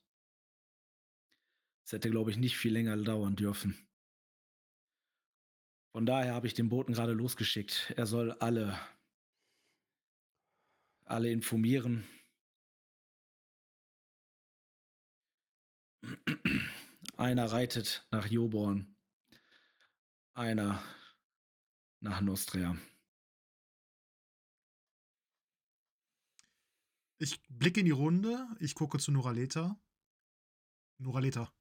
Es 1.93 1.97
hätte, 1.97 2.09
glaube 2.09 2.31
ich, 2.31 2.39
nicht 2.39 2.57
viel 2.57 2.73
länger 2.73 2.97
dauern 2.97 3.37
dürfen. 3.37 3.77
Von 5.95 6.07
daher 6.07 6.33
habe 6.33 6.47
ich 6.47 6.55
den 6.55 6.71
Boten 6.71 6.95
gerade 6.95 7.13
losgeschickt. 7.13 7.93
Er 7.99 8.07
soll 8.07 8.33
alle, 8.33 8.81
alle 11.05 11.31
informieren. 11.31 12.09
Einer 17.19 17.53
reitet 17.53 18.09
nach 18.11 18.27
Joborn, 18.27 18.97
einer 20.33 20.83
nach 22.01 22.23
Nostria. 22.23 22.75
Ich 27.19 27.39
blicke 27.51 27.81
in 27.81 27.87
die 27.87 27.93
Runde, 27.93 28.49
ich 28.61 28.75
gucke 28.75 28.99
zu 28.99 29.13
Noraleta. 29.13 29.79
Noraleta, 30.97 31.53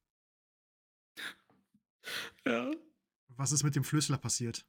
Ja. 2.46 2.72
was 3.30 3.52
ist 3.52 3.64
mit 3.64 3.76
dem 3.76 3.84
Flüssler 3.84 4.18
passiert? 4.18 4.66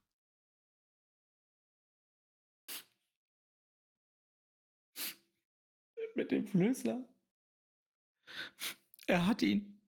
Mit 6.14 6.30
dem 6.30 6.46
Flößler. 6.46 7.08
Er 9.06 9.26
hat 9.26 9.42
ihn. 9.42 9.80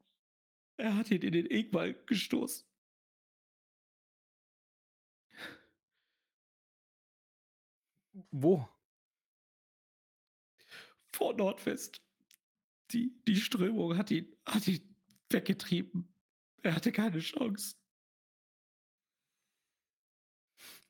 Er 0.77 0.97
hat 0.97 1.11
ihn 1.11 1.23
in 1.23 1.33
den 1.33 1.51
Egwall 1.51 1.95
gestoßen. 2.07 2.67
Wo? 8.31 8.69
Vor 11.13 11.35
Nordwest. 11.35 12.01
Die, 12.91 13.13
die 13.27 13.37
Strömung 13.37 13.97
hat 13.97 14.11
ihn, 14.11 14.37
hat 14.47 14.67
ihn 14.67 14.97
weggetrieben. 15.31 16.14
Er 16.65 16.75
hatte 16.75 16.93
keine 16.93 17.21
Chance. 17.21 17.77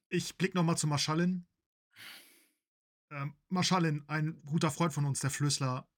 Ich 0.08 0.36
blick 0.38 0.54
nochmal 0.54 0.78
zu 0.78 0.86
Marschallin. 0.86 1.46
Ähm, 3.10 3.34
Marschallin, 3.48 4.04
ein 4.06 4.40
guter 4.46 4.70
Freund 4.70 4.92
von 4.92 5.04
uns, 5.04 5.18
der 5.18 5.30
Flößler 5.30 5.90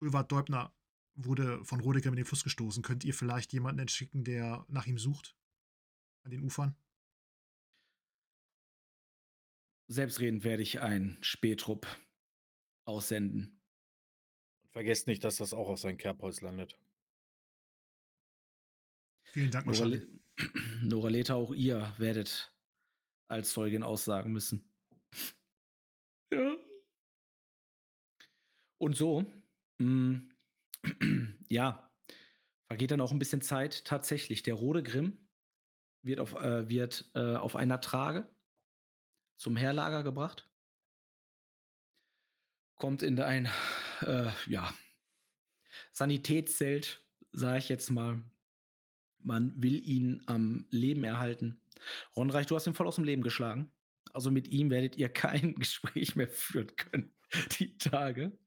Ulvard 0.00 0.32
Deubner, 0.32 0.74
wurde 1.14 1.62
von 1.66 1.80
Rodegrim 1.80 2.14
in 2.14 2.16
den 2.16 2.24
Fluss 2.24 2.44
gestoßen. 2.44 2.82
Könnt 2.82 3.04
ihr 3.04 3.12
vielleicht 3.12 3.52
jemanden 3.52 3.80
entschicken, 3.80 4.24
der 4.24 4.64
nach 4.68 4.86
ihm 4.86 4.98
sucht? 4.98 5.36
An 6.22 6.30
den 6.30 6.42
Ufern? 6.42 6.74
Selbstredend 9.88 10.44
werde 10.44 10.62
ich 10.62 10.80
einen 10.80 11.22
Spähtrupp 11.22 11.86
aussenden. 12.86 13.60
Und 14.62 14.72
vergesst 14.72 15.08
nicht, 15.08 15.24
dass 15.24 15.36
das 15.36 15.52
auch 15.52 15.68
auf 15.68 15.78
sein 15.78 15.98
Kerbholz 15.98 16.40
landet. 16.40 16.78
Vielen 19.32 19.50
Dank, 19.50 19.66
Marschallin. 19.66 20.20
Norale 20.82 20.88
Noraleta, 20.88 21.34
auch 21.34 21.52
ihr 21.52 21.94
werdet 21.98 22.52
als 23.28 23.52
Zeugin 23.52 23.82
aussagen 23.82 24.32
müssen. 24.32 24.68
Ja. 26.32 26.56
Und 28.78 28.96
so, 28.96 29.24
hm, 29.78 30.32
ja, 31.48 31.92
vergeht 32.66 32.90
dann 32.90 33.00
auch 33.00 33.12
ein 33.12 33.18
bisschen 33.18 33.42
Zeit 33.42 33.84
tatsächlich. 33.84 34.42
Der 34.42 34.54
Rode 34.54 34.82
Grimm 34.82 35.28
wird 36.02 36.18
auf, 36.18 36.34
äh, 36.34 36.68
wird, 36.68 37.10
äh, 37.14 37.36
auf 37.36 37.56
einer 37.56 37.80
Trage 37.80 38.28
zum 39.36 39.56
Herlager 39.56 40.02
gebracht. 40.02 40.50
Kommt 42.76 43.02
in 43.02 43.20
ein, 43.20 43.46
äh, 44.00 44.30
ja, 44.46 44.72
Sanitätszelt, 45.92 47.04
sage 47.32 47.58
ich 47.58 47.68
jetzt 47.68 47.90
mal. 47.90 48.22
Man 49.22 49.52
will 49.62 49.86
ihn 49.86 50.22
am 50.26 50.66
Leben 50.70 51.04
erhalten. 51.04 51.60
Ronreich, 52.16 52.46
du 52.46 52.56
hast 52.56 52.66
ihn 52.66 52.74
voll 52.74 52.86
aus 52.86 52.96
dem 52.96 53.04
Leben 53.04 53.22
geschlagen. 53.22 53.72
Also 54.12 54.30
mit 54.30 54.48
ihm 54.48 54.70
werdet 54.70 54.96
ihr 54.96 55.08
kein 55.12 55.54
Gespräch 55.54 56.16
mehr 56.16 56.28
führen 56.28 56.74
können, 56.76 57.14
die 57.58 57.76
Tage. 57.78 58.38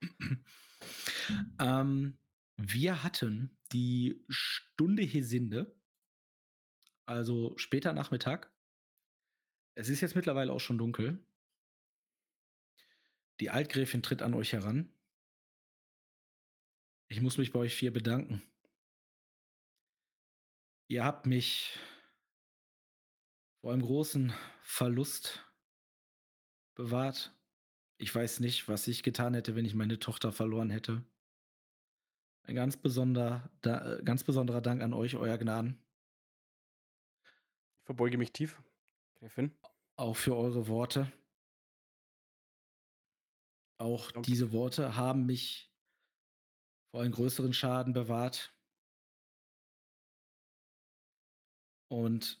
ähm, 1.60 2.18
wir 2.56 3.02
hatten 3.02 3.56
die 3.72 4.24
Stunde 4.28 5.02
Hesinde, 5.02 5.74
also 7.06 7.56
später 7.56 7.92
Nachmittag. 7.92 8.52
Es 9.74 9.88
ist 9.88 10.00
jetzt 10.00 10.16
mittlerweile 10.16 10.52
auch 10.52 10.60
schon 10.60 10.78
dunkel. 10.78 11.24
Die 13.40 13.50
Altgräfin 13.50 14.02
tritt 14.02 14.22
an 14.22 14.34
euch 14.34 14.52
heran. 14.52 14.92
Ich 17.08 17.20
muss 17.20 17.38
mich 17.38 17.52
bei 17.52 17.60
euch 17.60 17.74
vier 17.74 17.92
bedanken. 17.92 18.42
Ihr 20.90 21.04
habt 21.04 21.24
mich 21.24 21.78
vor 23.60 23.72
einem 23.72 23.82
großen 23.82 24.32
Verlust 24.60 25.48
bewahrt. 26.74 27.32
Ich 27.96 28.12
weiß 28.12 28.40
nicht, 28.40 28.66
was 28.66 28.88
ich 28.88 29.04
getan 29.04 29.34
hätte, 29.34 29.54
wenn 29.54 29.64
ich 29.64 29.76
meine 29.76 30.00
Tochter 30.00 30.32
verloren 30.32 30.68
hätte. 30.68 31.04
Ein 32.42 32.56
ganz 32.56 32.76
besonderer, 32.76 33.48
da, 33.60 34.00
ganz 34.00 34.24
besonderer 34.24 34.60
Dank 34.60 34.82
an 34.82 34.92
euch, 34.92 35.14
euer 35.14 35.38
Gnaden. 35.38 35.80
Ich 37.22 37.84
verbeuge 37.84 38.18
mich 38.18 38.32
tief, 38.32 38.60
Gräfin. 39.20 39.56
Auch 39.94 40.16
für 40.16 40.34
eure 40.34 40.66
Worte. 40.66 41.12
Auch 43.78 44.10
diese 44.22 44.50
Worte 44.50 44.96
haben 44.96 45.24
mich 45.24 45.72
vor 46.90 47.02
einem 47.02 47.12
größeren 47.12 47.52
Schaden 47.52 47.92
bewahrt. 47.92 48.52
Und 51.90 52.40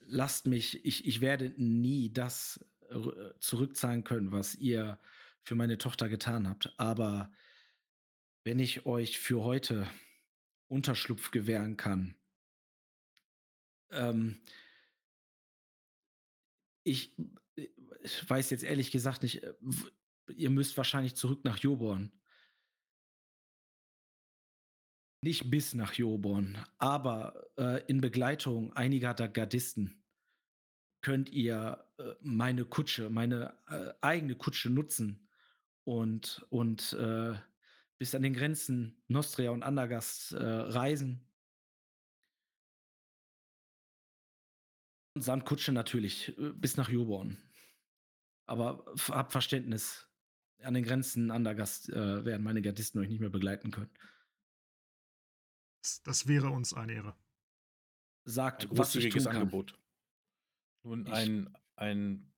lasst 0.00 0.46
mich, 0.46 0.84
ich, 0.84 1.06
ich 1.06 1.22
werde 1.22 1.54
nie 1.56 2.12
das 2.12 2.64
zurückzahlen 3.40 4.04
können, 4.04 4.32
was 4.32 4.54
ihr 4.54 5.00
für 5.42 5.54
meine 5.54 5.78
Tochter 5.78 6.10
getan 6.10 6.46
habt. 6.46 6.74
Aber 6.76 7.32
wenn 8.44 8.58
ich 8.58 8.84
euch 8.84 9.18
für 9.18 9.42
heute 9.42 9.88
Unterschlupf 10.68 11.30
gewähren 11.30 11.78
kann, 11.78 12.14
ähm, 13.90 14.42
ich, 16.84 17.16
ich 17.54 18.28
weiß 18.30 18.50
jetzt 18.50 18.62
ehrlich 18.62 18.90
gesagt 18.90 19.22
nicht, 19.22 19.42
äh, 19.42 19.54
ihr 20.34 20.50
müsst 20.50 20.76
wahrscheinlich 20.76 21.16
zurück 21.16 21.44
nach 21.44 21.58
Joborn. 21.58 22.12
Nicht 25.22 25.50
bis 25.50 25.74
nach 25.74 25.94
Joborn, 25.94 26.58
aber 26.78 27.48
äh, 27.56 27.82
in 27.86 28.00
Begleitung 28.00 28.72
einiger 28.74 29.14
der 29.14 29.28
Gardisten 29.28 30.02
könnt 31.00 31.30
ihr 31.30 31.86
äh, 31.98 32.14
meine 32.20 32.64
Kutsche, 32.64 33.10
meine 33.10 33.56
äh, 33.68 33.92
eigene 34.00 34.34
Kutsche 34.34 34.70
nutzen 34.70 35.28
und, 35.84 36.44
und 36.50 36.92
äh, 36.94 37.34
bis 37.98 38.14
an 38.14 38.22
den 38.22 38.34
Grenzen 38.34 39.02
Nostria 39.08 39.52
und 39.52 39.62
Andergast 39.62 40.32
äh, 40.32 40.44
reisen. 40.44 41.24
Und 45.14 45.22
samt 45.22 45.46
Kutsche 45.46 45.72
natürlich 45.72 46.36
äh, 46.38 46.50
bis 46.52 46.76
nach 46.76 46.90
Joborn. 46.90 47.38
Aber 48.46 48.84
habt 49.08 49.32
Verständnis, 49.32 50.08
an 50.62 50.74
den 50.74 50.84
Grenzen 50.84 51.30
Andergast 51.30 51.88
werden 51.88 52.42
meine 52.42 52.62
Gardisten 52.62 53.00
euch 53.00 53.08
nicht 53.08 53.20
mehr 53.20 53.28
begleiten 53.28 53.70
können. 53.70 53.90
Das, 55.86 56.02
das 56.02 56.26
wäre 56.26 56.50
uns 56.50 56.74
eine 56.74 56.94
Ehre. 56.94 57.16
Sagt, 58.24 58.64
ein 58.64 58.76
was 58.76 58.96
ich 58.96 59.08
tun 59.08 59.22
kann. 59.22 59.36
Angebot. 59.36 59.78
Nun 60.82 61.06
ein, 61.06 61.56
ein, 61.76 62.34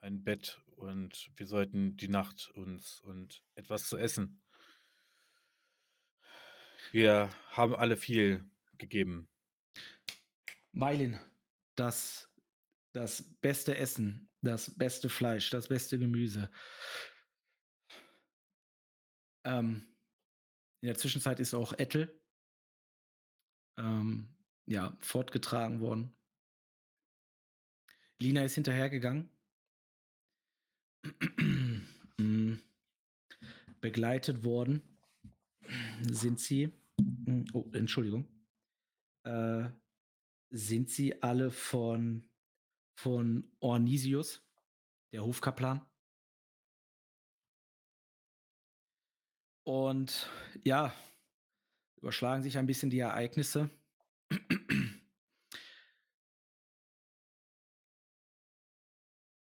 ein 0.00 0.24
Bett 0.24 0.60
und 0.74 1.30
wir 1.36 1.46
sollten 1.46 1.96
die 1.96 2.08
Nacht 2.08 2.50
uns 2.54 3.00
und 3.02 3.44
etwas 3.54 3.88
zu 3.88 3.98
essen. 3.98 4.42
Wir 6.90 7.30
haben 7.50 7.76
alle 7.76 7.96
viel 7.96 8.44
gegeben. 8.78 9.28
Meilin, 10.72 11.20
das, 11.76 12.28
das 12.90 13.22
beste 13.40 13.76
Essen, 13.76 14.28
das 14.42 14.76
beste 14.76 15.08
Fleisch, 15.08 15.50
das 15.50 15.68
beste 15.68 16.00
Gemüse. 16.00 16.50
Ähm, 19.44 19.86
in 20.80 20.88
der 20.88 20.98
Zwischenzeit 20.98 21.38
ist 21.38 21.54
auch 21.54 21.72
Ettel 21.74 22.17
ähm, 23.78 24.28
ja, 24.66 24.96
fortgetragen 25.00 25.80
worden. 25.80 26.14
Lina 28.18 28.42
ist 28.42 28.54
hinterhergegangen. 28.54 29.30
Mm. 32.20 32.54
Begleitet 33.80 34.42
worden 34.42 34.82
sind 36.00 36.40
sie, 36.40 36.72
mm, 36.98 37.44
oh, 37.52 37.70
Entschuldigung, 37.72 38.28
äh, 39.24 39.70
sind 40.50 40.90
sie 40.90 41.22
alle 41.22 41.52
von, 41.52 42.28
von 42.98 43.48
Ornisius, 43.60 44.44
der 45.12 45.24
Hofkaplan. 45.24 45.86
Und 49.64 50.28
ja, 50.64 50.92
überschlagen 52.00 52.42
sich 52.42 52.58
ein 52.58 52.66
bisschen 52.66 52.90
die 52.90 52.98
Ereignisse. 53.00 53.70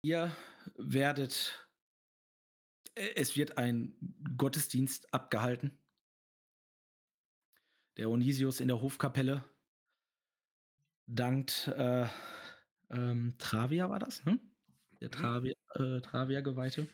Ihr 0.02 0.36
werdet, 0.76 1.68
äh, 2.96 3.14
es 3.16 3.36
wird 3.36 3.58
ein 3.58 3.96
Gottesdienst 4.38 5.14
abgehalten. 5.14 5.78
Der 7.98 8.10
Onisius 8.10 8.60
in 8.60 8.68
der 8.68 8.82
Hofkapelle 8.82 9.44
dankt 11.08 11.68
äh, 11.68 12.08
ähm, 12.90 13.36
Travia 13.38 13.90
war 13.90 14.00
das, 14.00 14.24
hm? 14.24 14.40
Der 15.02 15.10
mhm. 15.10 15.12
Travia, 15.12 15.54
äh, 15.76 16.02
Travia-Geweihte. 16.02 16.88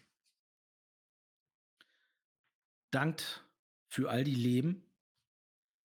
Dankt 2.91 3.43
für 3.89 4.09
all 4.09 4.23
die 4.23 4.35
Leben, 4.35 4.83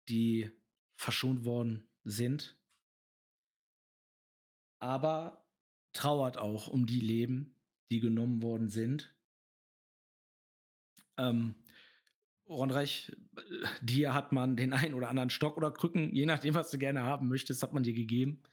die 0.09 0.51
verschont 0.95 1.45
worden 1.45 1.88
sind, 2.03 2.57
aber 4.80 5.45
trauert 5.93 6.38
auch 6.38 6.67
um 6.67 6.85
die 6.85 6.99
Leben, 6.99 7.55
die 7.89 7.99
genommen 7.99 8.41
worden 8.41 8.69
sind. 8.69 9.15
Ähm, 11.17 11.55
Ronreich, 12.47 13.11
dir 13.81 14.13
hat 14.13 14.31
man 14.31 14.55
den 14.57 14.73
einen 14.73 14.93
oder 14.93 15.09
anderen 15.09 15.30
Stock 15.30 15.57
oder 15.57 15.71
Krücken, 15.71 16.13
je 16.13 16.25
nachdem, 16.25 16.55
was 16.55 16.71
du 16.71 16.77
gerne 16.77 17.03
haben 17.03 17.30
möchtest, 17.30 17.63
hat 17.63 17.73
man 17.73 17.84
dir 17.84 17.93
gegeben. 17.93 18.43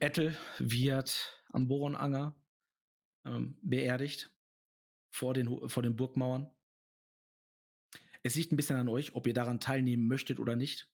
Ettel 0.00 0.36
wird 0.58 1.42
am 1.52 1.68
Boronanger 1.68 2.34
ähm, 3.24 3.58
beerdigt 3.62 4.30
vor 5.10 5.34
den, 5.34 5.68
vor 5.68 5.82
den 5.82 5.96
Burgmauern. 5.96 6.50
Es 8.22 8.34
liegt 8.34 8.52
ein 8.52 8.56
bisschen 8.56 8.76
an 8.76 8.88
euch, 8.88 9.14
ob 9.14 9.26
ihr 9.26 9.34
daran 9.34 9.60
teilnehmen 9.60 10.06
möchtet 10.06 10.40
oder 10.40 10.56
nicht. 10.56 10.88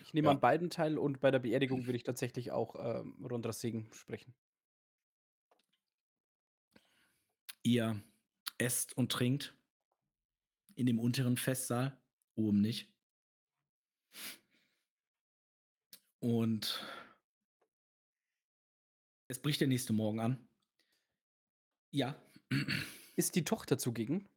Ich 0.00 0.14
nehme 0.14 0.28
ja. 0.28 0.32
an 0.32 0.40
beiden 0.40 0.70
teil 0.70 0.98
und 0.98 1.20
bei 1.20 1.30
der 1.30 1.40
Beerdigung 1.40 1.86
würde 1.86 1.96
ich 1.96 2.04
tatsächlich 2.04 2.50
auch 2.50 2.74
ähm, 2.78 3.24
Rondras 3.24 3.60
Segen 3.60 3.88
sprechen. 3.92 4.34
Ihr 7.62 8.02
esst 8.58 8.96
und 8.96 9.12
trinkt 9.12 9.54
in 10.74 10.86
dem 10.86 11.00
unteren 11.00 11.36
Festsaal, 11.36 12.00
oben 12.36 12.60
nicht. 12.60 12.88
Und 16.20 16.84
es 19.28 19.40
bricht 19.40 19.60
der 19.60 19.68
nächste 19.68 19.92
Morgen 19.92 20.20
an. 20.20 20.48
Ja. 21.92 22.20
Ist 23.16 23.34
die 23.34 23.44
Tochter 23.44 23.76
zugegen? 23.78 24.28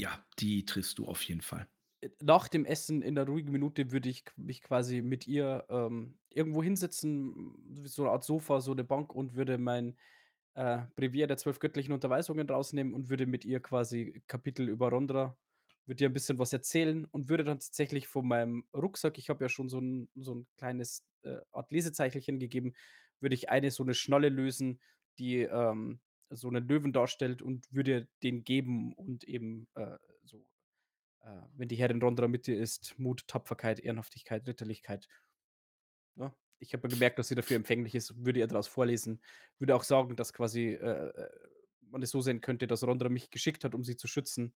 Ja, 0.00 0.26
die 0.40 0.64
triffst 0.64 0.98
du 0.98 1.06
auf 1.06 1.22
jeden 1.22 1.42
Fall. 1.42 1.68
Äh, 2.00 2.10
nach 2.20 2.48
dem 2.48 2.64
Essen 2.64 3.02
in 3.02 3.14
der 3.14 3.26
ruhigen 3.26 3.52
Minute 3.52 3.92
würde 3.92 4.08
ich 4.08 4.24
mich 4.36 4.62
quasi 4.62 5.02
mit 5.02 5.26
ihr 5.26 5.66
ähm, 5.68 6.18
irgendwo 6.30 6.62
hinsetzen, 6.62 7.84
so 7.84 8.02
eine 8.04 8.12
Art 8.12 8.24
Sofa, 8.24 8.60
so 8.60 8.72
eine 8.72 8.84
Bank 8.84 9.14
und 9.14 9.34
würde 9.34 9.58
mein 9.58 9.96
äh, 10.54 10.80
Brevier 10.96 11.26
der 11.26 11.36
zwölf 11.38 11.58
göttlichen 11.60 11.92
Unterweisungen 11.94 12.48
rausnehmen 12.48 12.94
und 12.94 13.08
würde 13.10 13.26
mit 13.26 13.44
ihr 13.44 13.60
quasi 13.60 14.22
Kapitel 14.26 14.68
über 14.68 14.90
Rondra 14.90 15.38
würde 15.86 16.04
ihr 16.04 16.10
ein 16.10 16.12
bisschen 16.14 16.38
was 16.38 16.52
erzählen 16.52 17.04
und 17.06 17.28
würde 17.30 17.44
dann 17.44 17.58
tatsächlich 17.58 18.06
von 18.08 18.26
meinem 18.28 18.64
Rucksack 18.74 19.18
ich 19.18 19.28
habe 19.30 19.44
ja 19.44 19.48
schon 19.48 19.68
so 19.68 19.80
ein 19.80 20.08
so 20.14 20.32
'n 20.34 20.46
kleines, 20.56 21.04
äh, 21.22 21.38
Art 21.52 21.72
Lesezeichelchen 21.72 22.38
gegeben, 22.38 22.74
würde 23.20 23.34
ich 23.34 23.50
eine 23.50 23.70
so 23.72 23.82
eine 23.82 23.94
Schnolle 23.94 24.28
lösen, 24.28 24.80
die, 25.18 25.40
ähm, 25.42 26.00
so 26.30 26.48
einen 26.48 26.66
Löwen 26.66 26.92
darstellt 26.92 27.42
und 27.42 27.72
würde 27.72 28.08
den 28.22 28.44
geben 28.44 28.94
und 28.94 29.24
eben, 29.24 29.68
äh, 29.74 29.98
so, 30.24 30.46
äh, 31.22 31.42
wenn 31.56 31.68
die 31.68 31.76
Herrin 31.76 32.02
Rondra 32.02 32.28
mit 32.28 32.46
dir 32.46 32.58
ist, 32.58 32.98
Mut, 32.98 33.26
Tapferkeit, 33.28 33.80
Ehrenhaftigkeit, 33.80 34.46
Ritterlichkeit. 34.46 35.08
Ja, 36.16 36.34
ich 36.58 36.72
habe 36.72 36.88
gemerkt, 36.88 37.18
dass 37.18 37.28
sie 37.28 37.34
dafür 37.34 37.56
empfänglich 37.56 37.94
ist, 37.94 38.24
würde 38.24 38.40
ihr 38.40 38.46
daraus 38.46 38.68
vorlesen, 38.68 39.22
würde 39.58 39.74
auch 39.74 39.84
sagen, 39.84 40.16
dass 40.16 40.32
quasi, 40.32 40.68
äh, 40.74 41.08
äh, 41.08 41.30
man 41.82 42.02
es 42.02 42.10
so 42.10 42.20
sehen 42.20 42.40
könnte, 42.40 42.66
dass 42.66 42.84
Rondra 42.84 43.08
mich 43.08 43.30
geschickt 43.30 43.64
hat, 43.64 43.74
um 43.74 43.82
sie 43.84 43.96
zu 43.96 44.06
schützen. 44.06 44.54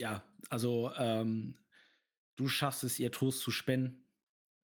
Ja, 0.00 0.24
also, 0.48 0.90
ähm, 0.96 1.58
du 2.36 2.48
schaffst 2.48 2.82
es, 2.84 2.98
ihr 2.98 3.12
Trost 3.12 3.40
zu 3.40 3.50
spenden. 3.50 4.08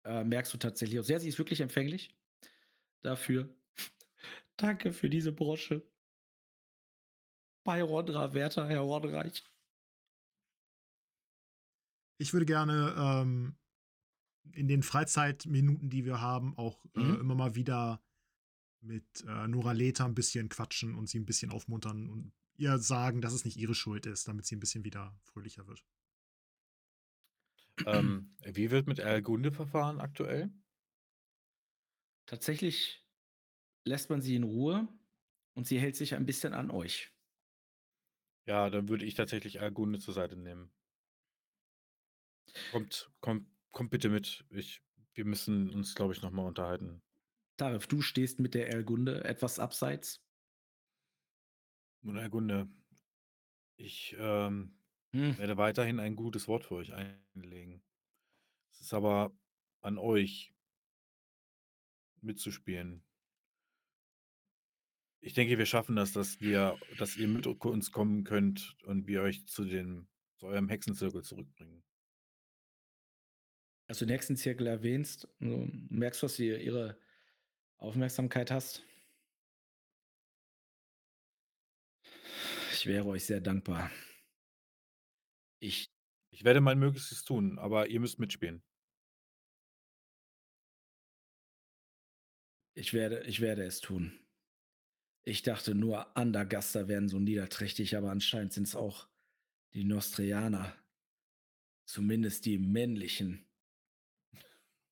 Äh, 0.04 0.24
merkst 0.24 0.52
du 0.54 0.58
tatsächlich 0.58 0.98
auch 0.98 1.04
sehr. 1.04 1.20
Sie 1.20 1.28
ist 1.28 1.38
wirklich 1.38 1.60
empfänglich 1.60 2.16
dafür. 3.02 3.57
Danke 4.58 4.92
für 4.92 5.08
diese 5.08 5.32
Brosche. 5.32 5.82
Bei 7.64 7.82
Rondra, 7.82 8.34
werter 8.34 8.68
Herr 8.68 8.80
Rondreich. 8.80 9.44
Ich 12.18 12.32
würde 12.32 12.46
gerne 12.46 12.94
ähm, 12.98 13.56
in 14.52 14.66
den 14.66 14.82
Freizeitminuten, 14.82 15.90
die 15.90 16.04
wir 16.04 16.20
haben, 16.20 16.56
auch 16.58 16.84
äh, 16.96 17.00
Mhm. 17.00 17.20
immer 17.20 17.34
mal 17.36 17.54
wieder 17.54 18.02
mit 18.80 19.24
äh, 19.26 19.46
Nora 19.46 19.72
Leta 19.72 20.04
ein 20.04 20.14
bisschen 20.14 20.48
quatschen 20.48 20.96
und 20.96 21.08
sie 21.08 21.20
ein 21.20 21.26
bisschen 21.26 21.50
aufmuntern 21.50 22.08
und 22.10 22.32
ihr 22.56 22.78
sagen, 22.78 23.20
dass 23.20 23.32
es 23.32 23.44
nicht 23.44 23.56
ihre 23.56 23.74
Schuld 23.74 24.06
ist, 24.06 24.26
damit 24.26 24.46
sie 24.46 24.56
ein 24.56 24.60
bisschen 24.60 24.84
wieder 24.84 25.16
fröhlicher 25.22 25.68
wird. 25.68 25.84
Ähm, 27.86 28.34
wie 28.44 28.70
wird 28.70 28.88
mit 28.88 28.98
Erlgunde 28.98 29.52
verfahren 29.52 30.00
aktuell? 30.00 30.50
Tatsächlich 32.26 33.07
lässt 33.88 34.10
man 34.10 34.22
sie 34.22 34.36
in 34.36 34.44
Ruhe 34.44 34.88
und 35.54 35.66
sie 35.66 35.78
hält 35.80 35.96
sich 35.96 36.14
ein 36.14 36.26
bisschen 36.26 36.54
an 36.54 36.70
euch. 36.70 37.12
Ja, 38.46 38.68
dann 38.68 38.88
würde 38.88 39.04
ich 39.04 39.14
tatsächlich 39.14 39.56
Erlgunde 39.60 40.00
zur 40.00 40.12
Seite 40.12 40.36
nehmen. 40.36 40.72
Kommt, 42.70 43.10
kommt, 43.20 43.46
kommt 43.72 43.90
bitte 43.90 44.08
mit. 44.08 44.46
Ich, 44.50 44.82
wir 45.12 45.24
müssen 45.26 45.68
uns, 45.70 45.94
glaube 45.94 46.12
ich, 46.14 46.22
noch 46.22 46.30
mal 46.30 46.46
unterhalten. 46.46 47.02
Tarif, 47.58 47.86
du 47.86 48.00
stehst 48.00 48.40
mit 48.40 48.54
der 48.54 48.68
Erlgunde 48.70 49.22
etwas 49.24 49.58
abseits. 49.60 50.24
Nun, 52.02 52.16
Erlgunde, 52.16 52.68
ich 53.76 54.16
ähm, 54.18 54.78
Hm. 55.14 55.32
werde 55.36 55.56
weiterhin 55.56 56.00
ein 56.00 56.16
gutes 56.16 56.48
Wort 56.48 56.64
für 56.64 56.76
euch 56.76 56.92
einlegen. 56.94 57.82
Es 58.72 58.80
ist 58.82 58.94
aber 58.94 59.32
an 59.82 59.98
euch 59.98 60.54
mitzuspielen. 62.22 63.02
Ich 65.20 65.34
denke, 65.34 65.58
wir 65.58 65.66
schaffen 65.66 65.96
das, 65.96 66.12
dass 66.12 66.40
wir, 66.40 66.78
dass 66.98 67.16
ihr 67.16 67.28
mit 67.28 67.46
uns 67.46 67.90
kommen 67.90 68.24
könnt 68.24 68.76
und 68.84 69.06
wir 69.06 69.22
euch 69.22 69.46
zu 69.46 69.64
dem, 69.64 70.06
zu 70.36 70.46
eurem 70.46 70.68
Hexenzirkel 70.68 71.22
zurückbringen. 71.22 71.82
Als 73.88 73.98
du 73.98 74.04
den 74.04 74.12
nächsten 74.12 74.36
Zirkel 74.36 74.66
erwähnst, 74.66 75.28
du 75.40 75.68
merkst, 75.88 76.22
dass 76.22 76.36
du 76.36 76.44
ihre 76.44 76.98
Aufmerksamkeit 77.78 78.50
hast. 78.50 78.84
Ich 82.72 82.86
wäre 82.86 83.06
euch 83.06 83.24
sehr 83.24 83.40
dankbar. 83.40 83.90
Ich, 85.58 85.90
Ich 86.30 86.44
werde 86.44 86.60
mein 86.60 86.78
Möglichstes 86.78 87.24
tun, 87.24 87.58
aber 87.58 87.88
ihr 87.88 87.98
müsst 87.98 88.20
mitspielen. 88.20 88.62
ich, 92.78 92.92
werde, 92.92 93.22
ich 93.24 93.40
werde 93.40 93.64
es 93.64 93.80
tun. 93.80 94.12
Ich 95.28 95.42
dachte 95.42 95.74
nur, 95.74 96.16
Andergaster 96.16 96.88
wären 96.88 97.10
so 97.10 97.18
niederträchtig, 97.18 97.98
aber 97.98 98.10
anscheinend 98.10 98.54
sind 98.54 98.66
es 98.66 98.74
auch 98.74 99.08
die 99.74 99.84
Nostrianer. 99.84 100.74
Zumindest 101.84 102.46
die 102.46 102.56
männlichen 102.56 103.44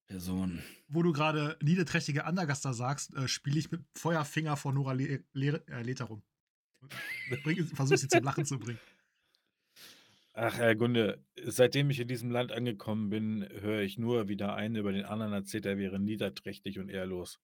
Personen. 0.06 0.62
Wo 0.88 1.02
du 1.02 1.14
gerade 1.14 1.56
niederträchtige 1.62 2.26
Andergaster 2.26 2.74
sagst, 2.74 3.14
äh, 3.14 3.28
spiele 3.28 3.58
ich 3.58 3.70
mit 3.70 3.80
Feuerfinger 3.94 4.58
vor 4.58 4.74
Nora 4.74 4.92
Le 4.92 5.24
Le 5.32 5.66
äh, 5.68 5.80
Leta 5.80 6.04
rum. 6.04 6.22
Versuche 7.72 7.96
sie 7.96 8.08
zum 8.08 8.22
Lachen 8.22 8.44
zu 8.44 8.58
bringen. 8.58 8.80
Ach, 10.34 10.58
Herr 10.58 10.76
Gunde, 10.76 11.24
seitdem 11.44 11.88
ich 11.88 11.98
in 11.98 12.08
diesem 12.08 12.30
Land 12.30 12.52
angekommen 12.52 13.08
bin, 13.08 13.48
höre 13.62 13.80
ich 13.80 13.96
nur, 13.96 14.28
wie 14.28 14.36
der 14.36 14.54
eine 14.54 14.80
über 14.80 14.92
den 14.92 15.06
anderen 15.06 15.32
erzählt, 15.32 15.64
er 15.64 15.78
wäre 15.78 15.98
niederträchtig 15.98 16.78
und 16.78 16.90
ehrlos. 16.90 17.40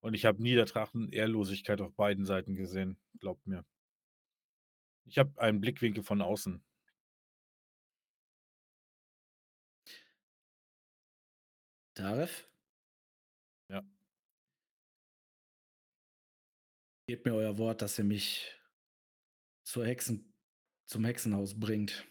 Und 0.00 0.14
ich 0.14 0.24
habe 0.24 0.42
Niedertracht 0.42 0.94
und 0.94 1.12
Ehrlosigkeit 1.12 1.80
auf 1.80 1.94
beiden 1.94 2.24
Seiten 2.24 2.54
gesehen, 2.54 2.98
glaubt 3.20 3.46
mir. 3.46 3.64
Ich 5.04 5.18
habe 5.18 5.40
einen 5.40 5.60
Blickwinkel 5.60 6.02
von 6.02 6.22
außen. 6.22 6.62
Taref? 11.94 12.48
Ja. 13.68 13.82
Gebt 17.08 17.26
mir 17.26 17.34
euer 17.34 17.58
Wort, 17.58 17.82
dass 17.82 17.98
ihr 17.98 18.04
mich 18.04 18.54
zur 19.64 19.84
Hexen, 19.84 20.32
zum 20.86 21.04
Hexenhaus 21.04 21.58
bringt. 21.58 22.06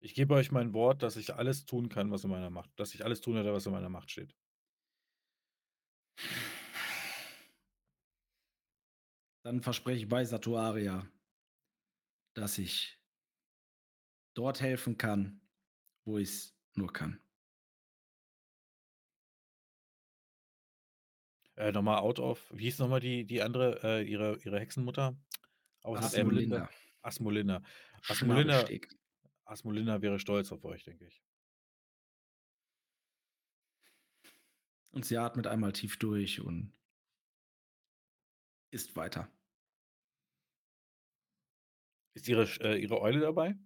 Ich 0.00 0.14
gebe 0.14 0.34
euch 0.34 0.50
mein 0.50 0.72
Wort, 0.72 1.02
dass 1.02 1.16
ich 1.16 1.34
alles 1.34 1.66
tun 1.66 1.90
kann, 1.90 2.10
was 2.10 2.24
in 2.24 2.30
meiner 2.30 2.50
Macht, 2.50 2.70
dass 2.76 2.94
ich 2.94 3.04
alles 3.04 3.20
tun 3.20 3.34
werde, 3.34 3.52
was 3.52 3.66
in 3.66 3.72
meiner 3.72 3.90
Macht 3.90 4.10
steht. 4.10 4.34
Dann 9.42 9.62
verspreche 9.62 10.02
ich 10.02 10.08
bei 10.08 10.24
Satuaria, 10.24 11.10
dass 12.34 12.58
ich 12.58 12.98
dort 14.34 14.60
helfen 14.60 14.96
kann, 14.96 15.40
wo 16.04 16.18
ich 16.18 16.28
es 16.28 16.56
nur 16.74 16.92
kann. 16.92 17.20
Äh, 21.56 21.72
nochmal 21.72 21.98
out 21.98 22.18
of, 22.18 22.50
wie 22.54 22.64
hieß 22.64 22.78
nochmal 22.78 23.00
die, 23.00 23.26
die 23.26 23.42
andere, 23.42 23.80
äh, 23.82 24.02
ihre, 24.02 24.38
ihre 24.44 24.58
Hexenmutter? 24.60 25.18
Aus. 25.82 25.98
Asmolinda. 27.02 27.62
Asmolinda. 28.06 28.68
Asmolinda 29.44 30.00
wäre 30.00 30.18
stolz 30.18 30.52
auf 30.52 30.64
euch, 30.64 30.84
denke 30.84 31.06
ich. 31.06 31.22
Und 34.92 35.04
sie 35.04 35.16
atmet 35.18 35.46
einmal 35.46 35.72
tief 35.72 35.98
durch 35.98 36.40
und 36.40 36.72
isst 38.72 38.96
weiter. 38.96 39.30
Ist 42.14 42.28
ihre, 42.28 42.44
äh, 42.60 42.80
ihre 42.80 43.00
Eule 43.00 43.20
dabei? 43.20 43.56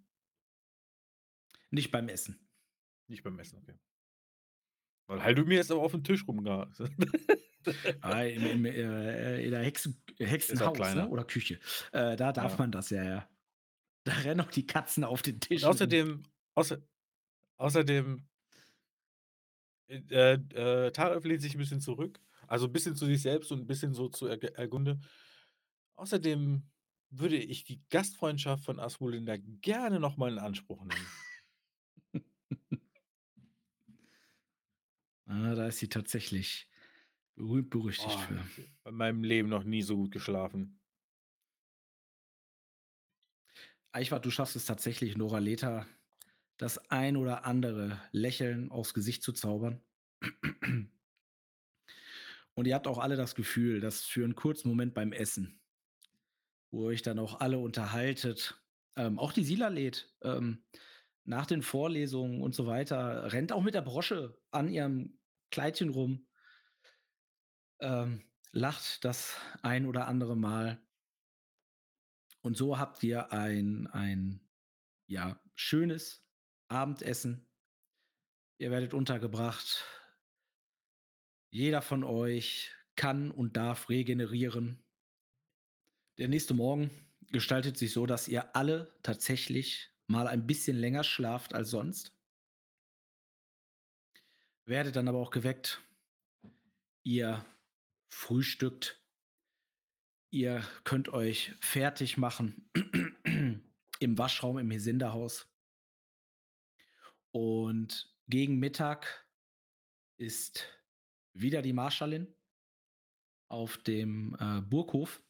Nicht 1.71 1.91
beim 1.91 2.09
Essen. 2.09 2.39
Nicht 3.09 3.23
beim 3.23 3.39
Essen, 3.39 3.59
okay. 3.59 3.79
Weil 5.07 5.23
halt 5.23 5.39
du 5.39 5.45
mir 5.45 5.57
jetzt 5.57 5.71
aber 5.71 5.83
auf 5.83 5.93
den 5.93 6.05
Tisch 6.05 6.27
rumgehst. 6.27 6.83
Ah, 8.03 8.23
im, 8.25 8.45
im, 8.45 8.65
äh, 8.67 9.43
in 9.43 9.51
der 9.51 9.63
Hexen, 9.63 9.99
Hexenhaus 10.19 10.95
ne? 10.95 11.09
oder 11.09 11.25
Küche. 11.25 11.59
Äh, 11.93 12.15
da 12.15 12.31
darf 12.31 12.53
Ja. 12.53 12.59
man 12.59 12.71
das 12.71 12.91
ja, 12.91 13.03
ja. 13.03 13.31
Da 14.05 14.13
rennen 14.13 14.43
auch 14.43 14.51
die 14.51 14.67
Katzen 14.67 15.03
auf 15.03 15.23
den 15.23 15.41
Tisch. 15.41 15.63
Und 15.63 15.71
außerdem, 15.71 16.25
außer, 16.55 16.87
außerdem, 17.57 18.29
äh, 19.89 20.35
äh, 20.35 20.91
Taref 20.93 21.25
lehnt 21.25 21.43
sich 21.43 21.55
ein 21.55 21.59
bisschen 21.59 21.81
zurück. 21.81 22.21
Also 22.47 22.67
ein 22.67 22.73
bisschen 22.73 22.95
zu 22.97 23.07
sich 23.07 23.23
selbst 23.23 23.51
und 23.53 23.61
ein 23.61 23.67
bisschen 23.67 23.95
so 23.95 24.09
zu 24.09 24.27
Erg- 24.27 24.55
Ergunde. 24.57 25.01
Außerdem 25.97 26.63
würde 27.11 27.37
ich 27.37 27.65
die 27.65 27.81
Gastfreundschaft 27.91 28.65
von 28.65 28.81
Asmolinda 28.81 29.37
gerne 29.39 30.01
nochmal 30.01 30.33
in 30.33 30.39
Anspruch 30.39 30.85
nehmen. 30.85 31.07
Ah, 35.27 35.55
da 35.55 35.69
ist 35.69 35.79
sie 35.79 35.89
tatsächlich 35.89 36.69
berühmt 37.35 37.71
berüchtigt 37.71 38.15
Oh, 38.15 38.19
für. 38.19 38.45
in 38.91 38.95
meinem 38.95 39.25
Leben 39.25 39.49
noch 39.49 39.65
nie 39.65 39.81
so 39.83 39.97
gut 39.97 40.11
geschlafen. 40.11 40.79
Eichwart, 43.93 44.25
du 44.27 44.31
schaffst 44.31 44.55
es 44.57 44.67
tatsächlich, 44.67 45.17
Nora 45.17 45.39
Leta 45.39 45.87
das 46.57 46.79
ein 46.91 47.17
oder 47.17 47.45
andere 47.45 48.01
Lächeln 48.13 48.71
aufs 48.71 48.95
Gesicht 48.95 49.23
zu 49.23 49.33
zaubern. 49.33 49.83
Und 52.55 52.67
ihr 52.67 52.75
habt 52.75 52.87
auch 52.87 52.99
alle 52.99 53.17
das 53.17 53.35
Gefühl, 53.35 53.81
dass 53.81 54.05
für 54.05 54.25
einen 54.25 54.37
kurzen 54.37 54.69
Moment 54.69 54.95
beim 54.95 55.13
Essen, 55.13 55.61
wo 56.71 56.87
euch 56.87 57.03
dann 57.03 57.19
auch 57.19 57.41
alle 57.41 57.59
unterhaltet, 57.59 58.61
ähm, 58.97 59.19
auch 59.19 59.33
die 59.33 59.45
Sila 59.45 59.69
lädt, 59.69 60.15
ähm, 60.23 60.65
nach 61.25 61.47
den 61.47 61.63
Vorlesungen 61.63 62.43
und 62.43 62.55
so 62.55 62.67
weiter, 62.67 63.33
rennt 63.33 63.53
auch 63.53 63.63
mit 63.63 63.75
der 63.75 63.83
Brosche 63.83 64.39
an 64.51 64.69
ihrem 64.69 65.19
Kleidchen 65.51 65.89
rum. 65.89 66.27
Ähm, 67.81 68.23
lacht 68.53 69.05
das 69.05 69.37
ein 69.63 69.87
oder 69.87 70.07
andere 70.07 70.37
Mal. 70.37 70.81
Und 72.41 72.57
so 72.57 72.79
habt 72.79 73.03
ihr 73.03 73.33
ein, 73.33 73.89
ein 73.89 74.41
ja, 75.07 75.41
schönes 75.55 76.24
Abendessen. 76.69 77.47
Ihr 78.59 78.71
werdet 78.71 78.95
untergebracht. 78.95 79.85
Jeder 81.51 81.83
von 81.83 82.05
euch 82.05 82.73
kann 82.97 83.31
und 83.31 83.57
darf 83.57 83.89
regenerieren. 83.89 84.85
Der 86.19 86.29
nächste 86.29 86.55
Morgen 86.55 86.91
gestaltet 87.33 87.77
sich 87.77 87.93
so, 87.93 88.07
dass 88.07 88.29
ihr 88.29 88.55
alle 88.55 88.97
tatsächlich 89.03 89.91
mal 90.07 90.29
ein 90.29 90.47
bisschen 90.47 90.77
länger 90.77 91.05
schlaft 91.05 91.55
als 91.55 91.71
sonst. 91.71 92.13
Werdet 94.67 94.97
dann 94.97 95.09
aber 95.09 95.19
auch 95.19 95.31
geweckt. 95.31 95.83
Ihr 97.03 97.45
frühstückt. 98.09 99.01
Ihr 100.31 100.65
könnt 100.85 101.09
euch 101.11 101.53
fertig 101.61 102.17
machen 102.17 102.71
im 103.99 104.19
Waschraum 104.19 104.59
im 104.59 104.71
Hesinderhaus. 104.71 105.54
Und 107.35 108.15
gegen 108.29 108.61
Mittag 108.61 109.27
ist 110.19 110.69
wieder 111.33 111.63
die 111.63 111.73
Marschallin 111.73 112.33
auf 113.49 113.77
dem 113.79 114.37
äh, 114.39 114.61
Burghof, 114.61 115.21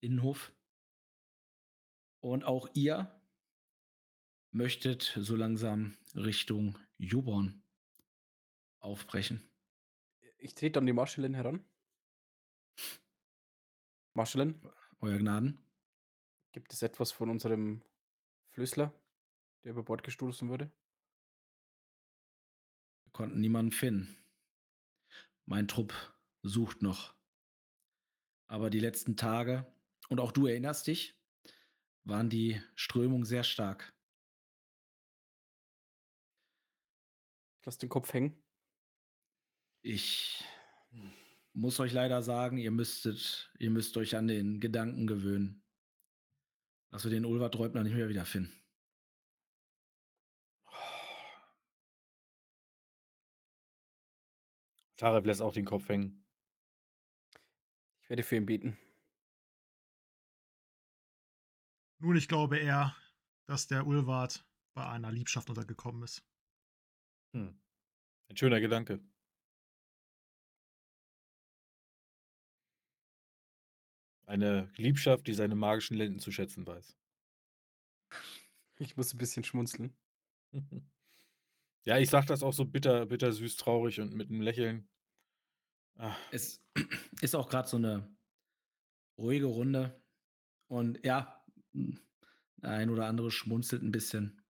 Innenhof. 0.00 0.52
Und 2.18 2.42
auch 2.42 2.68
ihr 2.74 3.22
möchtet 4.50 5.16
so 5.16 5.36
langsam 5.36 5.96
Richtung 6.16 6.76
Juborn 6.96 7.62
aufbrechen. 8.80 9.48
Ich 10.38 10.56
trete 10.56 10.80
an 10.80 10.86
die 10.86 10.92
Marschallin 10.92 11.34
heran. 11.34 11.64
Marschallin, 14.12 14.60
Euer 14.98 15.18
Gnaden. 15.18 15.64
gibt 16.50 16.72
es 16.72 16.82
etwas 16.82 17.12
von 17.12 17.30
unserem 17.30 17.84
Flößler, 18.50 18.92
der 19.62 19.70
über 19.70 19.84
Bord 19.84 20.02
gestoßen 20.02 20.48
wurde? 20.48 20.72
Konnten 23.18 23.40
niemanden 23.40 23.72
finden. 23.72 24.16
Mein 25.44 25.66
Trupp 25.66 25.92
sucht 26.44 26.82
noch. 26.82 27.16
Aber 28.46 28.70
die 28.70 28.78
letzten 28.78 29.16
Tage, 29.16 29.66
und 30.08 30.20
auch 30.20 30.30
du 30.30 30.46
erinnerst 30.46 30.86
dich, 30.86 31.20
waren 32.04 32.30
die 32.30 32.62
Strömungen 32.76 33.24
sehr 33.24 33.42
stark. 33.42 33.92
Ich 37.58 37.66
lasse 37.66 37.80
den 37.80 37.88
Kopf 37.88 38.12
hängen. 38.12 38.40
Ich 39.82 40.44
muss 41.54 41.80
euch 41.80 41.92
leider 41.92 42.22
sagen, 42.22 42.56
ihr 42.56 42.70
müsstet, 42.70 43.52
ihr 43.58 43.70
müsst 43.70 43.96
euch 43.96 44.14
an 44.14 44.28
den 44.28 44.60
Gedanken 44.60 45.08
gewöhnen, 45.08 45.64
dass 46.92 47.02
wir 47.02 47.10
den 47.10 47.24
Ulvert 47.24 47.58
Räubner 47.58 47.82
nicht 47.82 47.96
mehr 47.96 48.08
wiederfinden. 48.08 48.54
Tarek 54.98 55.26
lässt 55.26 55.40
auch 55.40 55.52
den 55.52 55.64
Kopf 55.64 55.88
hängen. 55.88 56.24
Ich 58.02 58.10
werde 58.10 58.24
für 58.24 58.36
ihn 58.36 58.46
beten. 58.46 58.76
Nun, 62.00 62.16
ich 62.16 62.28
glaube 62.28 62.58
eher, 62.58 62.96
dass 63.46 63.68
der 63.68 63.86
Ulwart 63.86 64.44
bei 64.74 64.86
einer 64.86 65.12
Liebschaft 65.12 65.48
untergekommen 65.48 66.02
ist. 66.02 66.24
Hm. 67.32 67.60
Ein 68.28 68.36
schöner 68.36 68.60
Gedanke. 68.60 69.00
Eine 74.26 74.70
Liebschaft, 74.76 75.26
die 75.26 75.34
seine 75.34 75.54
magischen 75.54 75.96
Lenden 75.96 76.18
zu 76.18 76.32
schätzen 76.32 76.66
weiß. 76.66 76.98
Ich 78.76 78.96
muss 78.96 79.14
ein 79.14 79.18
bisschen 79.18 79.44
schmunzeln. 79.44 79.96
Ja, 81.88 81.96
ich 81.96 82.10
sag 82.10 82.26
das 82.26 82.42
auch 82.42 82.52
so 82.52 82.66
bitter, 82.66 83.06
bitter, 83.06 83.32
süß, 83.32 83.56
traurig 83.56 83.98
und 83.98 84.12
mit 84.12 84.28
einem 84.28 84.42
Lächeln. 84.42 84.90
Ah, 85.96 86.14
Es 86.30 86.62
ist 87.22 87.34
auch 87.34 87.48
gerade 87.48 87.66
so 87.66 87.78
eine 87.78 88.14
ruhige 89.16 89.46
Runde. 89.46 89.98
Und 90.70 91.02
ja, 91.02 91.42
der 91.72 92.72
ein 92.72 92.90
oder 92.90 93.06
andere 93.06 93.30
schmunzelt 93.30 93.82
ein 93.82 93.90
bisschen. 93.90 94.44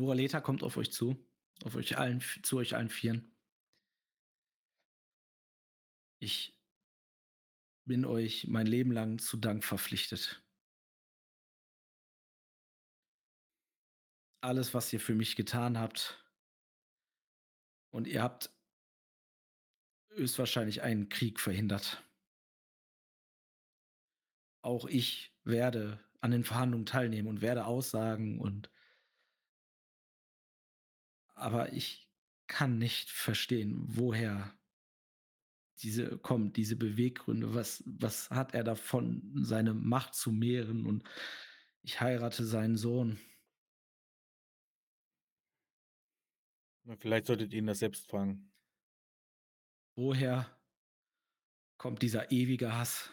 Nuraleta 0.00 0.40
kommt 0.40 0.62
auf 0.62 0.78
euch 0.78 0.90
zu, 0.90 1.22
auf 1.62 1.74
euch 1.74 1.98
allen, 1.98 2.22
zu 2.42 2.56
euch 2.56 2.74
allen 2.74 2.88
Vieren. 2.88 3.36
Ich 6.20 6.58
bin 7.84 8.06
euch 8.06 8.46
mein 8.46 8.66
Leben 8.66 8.92
lang 8.92 9.18
zu 9.18 9.36
Dank 9.36 9.62
verpflichtet. 9.62 10.42
Alles, 14.42 14.74
was 14.74 14.92
ihr 14.92 15.00
für 15.00 15.14
mich 15.14 15.36
getan 15.36 15.78
habt. 15.78 16.18
Und 17.90 18.06
ihr 18.06 18.22
habt 18.22 18.50
höchstwahrscheinlich 20.14 20.82
einen 20.82 21.08
Krieg 21.08 21.40
verhindert. 21.40 22.02
Auch 24.62 24.86
ich 24.86 25.32
werde 25.44 25.98
an 26.20 26.30
den 26.30 26.44
Verhandlungen 26.44 26.86
teilnehmen 26.86 27.28
und 27.28 27.40
werde 27.40 27.66
aussagen 27.66 28.38
und 28.38 28.70
aber 31.34 31.72
ich 31.72 32.08
kann 32.46 32.78
nicht 32.78 33.10
verstehen, 33.10 33.82
woher 33.88 34.54
diese 35.82 36.18
kommen, 36.18 36.52
diese 36.52 36.76
Beweggründe. 36.76 37.54
Was, 37.54 37.82
was 37.86 38.30
hat 38.30 38.54
er 38.54 38.62
davon, 38.62 39.32
seine 39.42 39.74
Macht 39.74 40.14
zu 40.14 40.30
mehren 40.30 40.86
und 40.86 41.02
ich 41.82 42.00
heirate 42.00 42.44
seinen 42.44 42.76
Sohn. 42.76 43.18
Vielleicht 46.98 47.26
solltet 47.26 47.52
ihr 47.52 47.60
ihn 47.60 47.66
das 47.66 47.78
selbst 47.78 48.08
fragen. 48.08 48.52
Woher 49.94 50.58
kommt 51.76 52.02
dieser 52.02 52.30
ewige 52.30 52.74
Hass? 52.74 53.10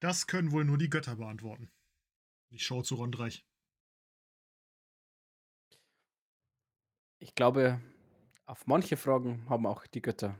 Das 0.00 0.26
können 0.26 0.52
wohl 0.52 0.64
nur 0.64 0.78
die 0.78 0.90
Götter 0.90 1.16
beantworten. 1.16 1.70
Ich 2.50 2.64
schaue 2.64 2.84
zu 2.84 2.94
Rondreich. 2.96 3.46
Ich 7.18 7.34
glaube, 7.34 7.80
auf 8.44 8.66
manche 8.66 8.96
Fragen 8.96 9.48
haben 9.48 9.66
auch 9.66 9.86
die 9.86 10.02
Götter 10.02 10.38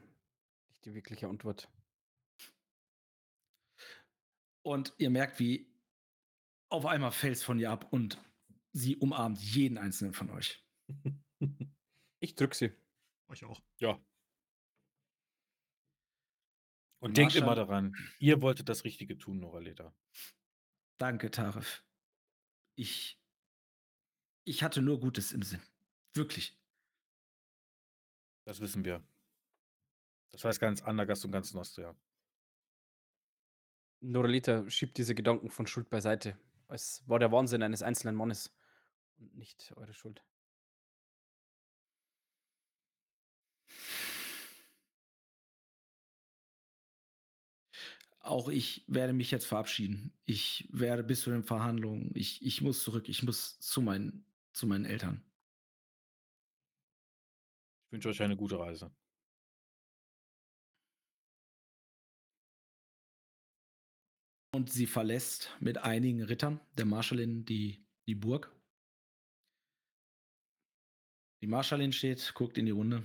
nicht 0.84 0.84
die 0.84 0.94
wirkliche 0.94 1.28
Antwort. 1.28 1.68
Und 4.62 4.94
ihr 4.98 5.10
merkt, 5.10 5.38
wie 5.40 5.66
auf 6.74 6.86
einmal 6.86 7.12
fällt 7.12 7.36
es 7.36 7.42
von 7.42 7.58
ihr 7.58 7.70
ab 7.70 7.92
und 7.92 8.18
sie 8.72 8.96
umarmt 8.96 9.38
jeden 9.40 9.78
einzelnen 9.78 10.12
von 10.12 10.30
euch. 10.30 10.64
Ich 12.20 12.34
drück 12.36 12.54
sie. 12.54 12.72
Euch 13.28 13.44
auch. 13.44 13.60
Ja. 13.80 14.02
Und 17.00 17.18
denkt 17.18 17.34
immer 17.34 17.54
daran, 17.54 17.94
ihr 18.18 18.40
wolltet 18.40 18.70
das 18.70 18.84
Richtige 18.84 19.18
tun, 19.18 19.40
Noraleta. 19.40 19.94
Danke, 20.96 21.30
Tarif. 21.30 21.84
Ich, 22.76 23.20
ich 24.44 24.62
hatte 24.62 24.80
nur 24.80 25.00
Gutes 25.00 25.32
im 25.32 25.42
Sinn. 25.42 25.60
Wirklich. 26.14 26.58
Das 28.46 28.60
wissen 28.60 28.86
wir. 28.86 29.06
Das 30.32 30.44
weiß 30.44 30.58
ganz 30.58 30.80
Andergast 30.80 31.26
und 31.26 31.32
ganz 31.32 31.52
Nostria. 31.52 31.94
Noralita 34.00 34.68
schiebt 34.70 34.96
diese 34.96 35.14
Gedanken 35.14 35.50
von 35.50 35.66
Schuld 35.66 35.90
beiseite. 35.90 36.38
Es 36.74 37.08
war 37.08 37.20
der 37.20 37.30
Wahnsinn 37.30 37.62
eines 37.62 37.82
einzelnen 37.82 38.16
Mannes 38.16 38.52
und 39.18 39.32
nicht 39.36 39.72
eure 39.76 39.94
Schuld. 39.94 40.24
Auch 48.18 48.48
ich 48.48 48.84
werde 48.88 49.12
mich 49.12 49.30
jetzt 49.30 49.46
verabschieden. 49.46 50.12
Ich 50.24 50.68
werde 50.72 51.04
bis 51.04 51.20
zu 51.20 51.30
den 51.30 51.44
Verhandlungen. 51.44 52.10
Ich, 52.14 52.44
ich 52.44 52.60
muss 52.60 52.82
zurück. 52.82 53.08
Ich 53.08 53.22
muss 53.22 53.60
zu 53.60 53.80
meinen, 53.80 54.26
zu 54.52 54.66
meinen 54.66 54.84
Eltern. 54.84 55.22
Ich 57.86 57.92
wünsche 57.92 58.08
euch 58.08 58.20
eine 58.20 58.36
gute 58.36 58.58
Reise. 58.58 58.90
Und 64.54 64.70
sie 64.70 64.86
verlässt 64.86 65.50
mit 65.58 65.78
einigen 65.78 66.22
Rittern 66.22 66.60
der 66.78 66.84
Marschallin 66.84 67.44
die, 67.44 67.84
die 68.06 68.14
Burg. 68.14 68.54
Die 71.42 71.48
Marschallin 71.48 71.92
steht, 71.92 72.32
guckt 72.34 72.56
in 72.56 72.66
die 72.66 72.70
Runde. 72.70 73.04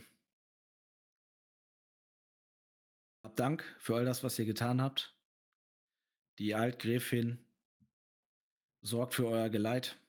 Habt 3.23 3.39
Dank 3.39 3.63
für 3.80 3.95
all 3.95 4.05
das, 4.05 4.23
was 4.23 4.38
ihr 4.38 4.45
getan 4.45 4.80
habt. 4.80 5.17
Die 6.38 6.53
Altgräfin 6.53 7.43
sorgt 8.81 9.15
für 9.15 9.26
euer 9.26 9.49
Geleit 9.49 9.99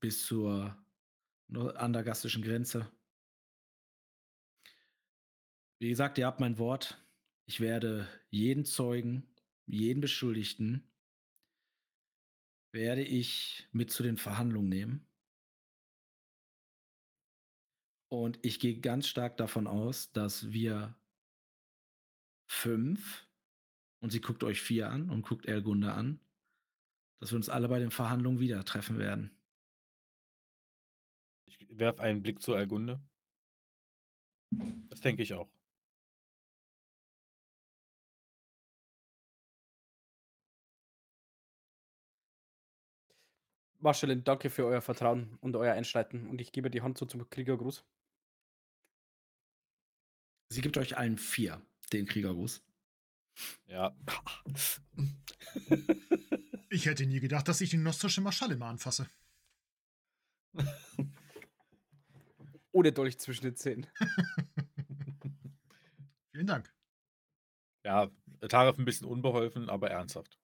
bis 0.00 0.26
zur 0.26 0.76
andergastischen 1.46 2.42
Grenze. 2.42 2.90
Wie 5.78 5.90
gesagt, 5.90 6.18
ihr 6.18 6.26
habt 6.26 6.40
mein 6.40 6.58
Wort. 6.58 7.00
Ich 7.46 7.60
werde 7.60 8.08
jeden 8.30 8.64
Zeugen, 8.64 9.30
jeden 9.66 10.00
Beschuldigten, 10.00 10.90
werde 12.72 13.02
ich 13.02 13.68
mit 13.72 13.90
zu 13.90 14.02
den 14.02 14.16
Verhandlungen 14.16 14.68
nehmen. 14.68 15.06
Und 18.08 18.38
ich 18.42 18.60
gehe 18.60 18.80
ganz 18.80 19.06
stark 19.06 19.36
davon 19.36 19.66
aus, 19.66 20.12
dass 20.12 20.52
wir 20.52 20.96
fünf, 22.46 23.26
und 24.00 24.10
sie 24.10 24.20
guckt 24.20 24.44
euch 24.44 24.60
vier 24.60 24.90
an 24.90 25.10
und 25.10 25.22
guckt 25.22 25.46
Elgunde 25.46 25.92
an, 25.92 26.20
dass 27.20 27.32
wir 27.32 27.36
uns 27.36 27.48
alle 27.48 27.68
bei 27.68 27.78
den 27.78 27.90
Verhandlungen 27.90 28.40
wieder 28.40 28.64
treffen 28.64 28.98
werden. 28.98 29.30
Ich 31.46 31.58
werfe 31.70 32.02
einen 32.02 32.22
Blick 32.22 32.42
zu 32.42 32.54
Elgunde. 32.54 33.00
Das 34.90 35.00
denke 35.00 35.22
ich 35.22 35.32
auch. 35.32 35.50
Marschallin, 43.84 44.24
danke 44.24 44.50
für 44.50 44.64
euer 44.64 44.80
Vertrauen 44.80 45.36
und 45.40 45.54
euer 45.56 45.74
Einschreiten. 45.74 46.26
Und 46.26 46.40
ich 46.40 46.52
gebe 46.52 46.70
die 46.70 46.80
Hand 46.80 46.98
so 46.98 47.06
zum 47.06 47.28
Kriegergruß. 47.28 47.84
Sie 50.48 50.62
gibt 50.62 50.78
euch 50.78 50.96
allen 50.96 51.18
vier 51.18 51.60
den 51.92 52.06
Kriegergruß. 52.06 52.64
Ja. 53.66 53.96
Ich 56.70 56.86
hätte 56.86 57.06
nie 57.06 57.20
gedacht, 57.20 57.46
dass 57.46 57.60
ich 57.60 57.70
die 57.70 57.76
nostrische 57.76 58.20
Marschallin 58.20 58.58
mal 58.58 58.68
anfasse. 58.68 59.08
Ohne 62.72 62.90
Dolch 62.90 63.16
zwischen 63.18 63.44
den 63.44 63.54
Zähnen. 63.54 63.86
Vielen 66.32 66.48
Dank. 66.48 66.74
Ja, 67.84 68.10
Taref 68.48 68.76
ein 68.76 68.84
bisschen 68.84 69.06
unbeholfen, 69.06 69.70
aber 69.70 69.88
ernsthaft. 69.88 70.36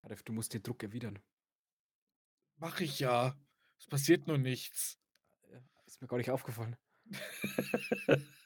Arif, 0.00 0.22
du 0.22 0.32
musst 0.32 0.54
den 0.54 0.62
Druck 0.62 0.82
erwidern. 0.82 1.18
Mach 2.56 2.80
ich 2.80 2.98
ja. 2.98 3.38
Es 3.78 3.86
passiert 3.86 4.26
nur 4.26 4.38
nichts. 4.38 4.98
Äh, 5.42 5.60
Ist 5.86 6.00
mir 6.00 6.08
gar 6.08 6.16
nicht 6.16 6.30
aufgefallen. 6.30 6.76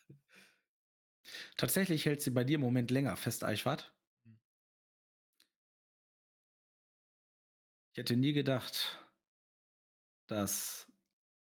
Tatsächlich 1.57 2.07
hält 2.07 2.23
sie 2.23 2.31
bei 2.31 2.45
dir 2.45 2.57
im 2.57 2.61
Moment 2.61 2.91
länger 2.91 3.17
fest, 3.17 3.45
Eichwart. 3.45 3.95
Ich 7.93 7.99
hätte 7.99 8.17
nie 8.17 8.33
gedacht, 8.33 9.05
dass 10.27 10.91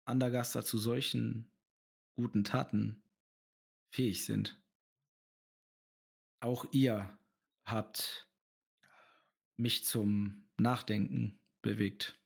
Andergaster 0.06 0.64
zu 0.64 0.78
solchen 0.78 1.52
guten 2.16 2.44
Taten 2.44 3.04
fähig 3.92 4.26
sind. 4.26 4.62
Auch 6.40 6.66
ihr 6.72 7.18
habt 7.66 8.28
mich 9.58 9.86
zum 9.86 10.50
Nachdenken 10.58 11.40
bewegt. 11.62 12.21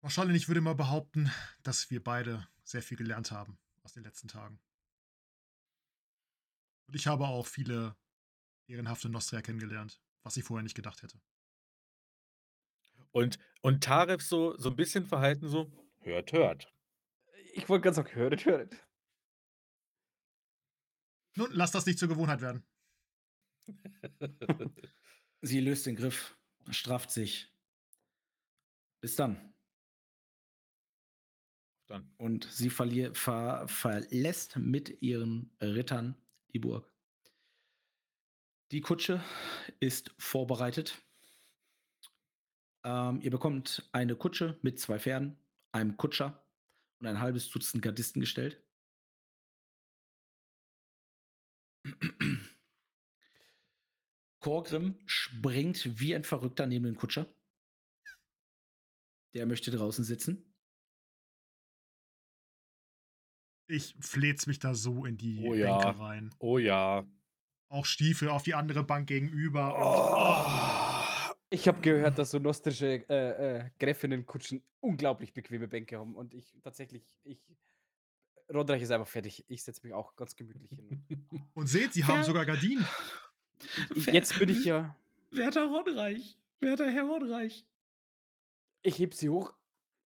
Marschallin, 0.00 0.36
ich 0.36 0.48
würde 0.48 0.60
mal 0.60 0.74
behaupten, 0.74 1.30
dass 1.62 1.90
wir 1.90 2.02
beide 2.02 2.46
sehr 2.62 2.82
viel 2.82 2.96
gelernt 2.96 3.32
haben 3.32 3.58
aus 3.82 3.94
den 3.94 4.04
letzten 4.04 4.28
Tagen. 4.28 4.60
Und 6.86 6.94
ich 6.94 7.06
habe 7.06 7.26
auch 7.26 7.46
viele 7.46 7.96
ehrenhafte 8.66 9.08
Nostria 9.08 9.42
kennengelernt, 9.42 10.00
was 10.22 10.36
ich 10.36 10.44
vorher 10.44 10.62
nicht 10.62 10.76
gedacht 10.76 11.02
hätte. 11.02 11.20
Und, 13.10 13.38
und 13.62 13.82
Taref 13.82 14.22
so, 14.22 14.56
so 14.56 14.70
ein 14.70 14.76
bisschen 14.76 15.04
verhalten 15.04 15.48
so, 15.48 15.70
hört, 16.00 16.32
hört. 16.32 16.72
Ich 17.54 17.68
wollte 17.68 17.82
ganz 17.82 17.96
sagen, 17.96 18.14
höret, 18.14 18.44
höret. 18.44 18.76
Nun, 21.34 21.50
lass 21.52 21.72
das 21.72 21.86
nicht 21.86 21.98
zur 21.98 22.08
Gewohnheit 22.08 22.40
werden. 22.40 22.64
Sie 25.40 25.60
löst 25.60 25.86
den 25.86 25.96
Griff, 25.96 26.36
strafft 26.70 27.10
sich. 27.10 27.52
Bis 29.00 29.16
dann. 29.16 29.54
Dann. 31.88 32.08
Und 32.18 32.44
sie 32.50 32.70
verlier, 32.70 33.14
ver, 33.14 33.66
verlässt 33.66 34.56
mit 34.56 35.02
ihren 35.02 35.50
Rittern 35.60 36.16
die 36.52 36.58
Burg. 36.58 36.92
Die 38.70 38.82
Kutsche 38.82 39.24
ist 39.80 40.14
vorbereitet. 40.18 41.02
Ähm, 42.84 43.22
ihr 43.22 43.30
bekommt 43.30 43.88
eine 43.92 44.14
Kutsche 44.16 44.58
mit 44.60 44.78
zwei 44.78 44.98
Pferden, 44.98 45.38
einem 45.72 45.96
Kutscher 45.96 46.46
und 47.00 47.06
ein 47.06 47.20
halbes 47.20 47.48
Dutzend 47.48 47.82
Gardisten 47.82 48.20
gestellt. 48.20 48.62
Korgrim 54.40 54.98
springt 55.06 55.98
wie 56.00 56.14
ein 56.14 56.24
Verrückter 56.24 56.66
neben 56.66 56.84
den 56.84 56.96
Kutscher. 56.96 57.26
Der 59.32 59.46
möchte 59.46 59.70
draußen 59.70 60.04
sitzen. 60.04 60.47
Ich 63.68 63.94
fläz 64.00 64.46
mich 64.46 64.58
da 64.58 64.74
so 64.74 65.04
in 65.04 65.16
die 65.18 65.46
Oh 65.46 65.54
ja. 65.54 65.78
Bänke 65.78 66.00
rein. 66.00 66.34
Oh 66.38 66.58
ja. 66.58 67.06
Auch 67.68 67.84
Stiefel 67.84 68.30
auf 68.30 68.42
die 68.42 68.54
andere 68.54 68.82
Bank 68.82 69.06
gegenüber. 69.08 69.74
Oh. 69.78 71.34
Ich 71.50 71.68
habe 71.68 71.80
gehört, 71.80 72.18
dass 72.18 72.30
so 72.30 72.38
nostrische 72.38 73.08
äh, 73.08 73.58
äh, 73.58 73.70
Gräfinnen-Kutschen 73.78 74.62
unglaublich 74.80 75.32
bequeme 75.34 75.68
Bänke 75.68 75.98
haben. 75.98 76.14
Und 76.14 76.34
ich 76.34 76.56
tatsächlich, 76.62 77.04
ich. 77.24 77.38
Rodreich 78.52 78.80
ist 78.80 78.90
einfach 78.90 79.08
fertig. 79.08 79.44
Ich 79.48 79.62
setze 79.62 79.82
mich 79.86 79.92
auch 79.92 80.16
ganz 80.16 80.34
gemütlich 80.34 80.70
hin. 80.70 81.26
und 81.52 81.66
seht, 81.68 81.92
sie 81.92 82.04
haben 82.04 82.18
Ja. 82.20 82.24
sogar 82.24 82.46
Gardinen. 82.46 82.86
Jetzt 83.94 84.38
bin 84.38 84.48
ich 84.48 84.64
ja. 84.64 84.96
Werter 85.30 85.66
Rodreich. 85.66 86.38
Werter 86.60 86.90
Herr 86.90 87.04
Rodreich. 87.04 87.66
Ich 88.82 88.98
heb 88.98 89.12
sie 89.12 89.28
hoch. 89.28 89.52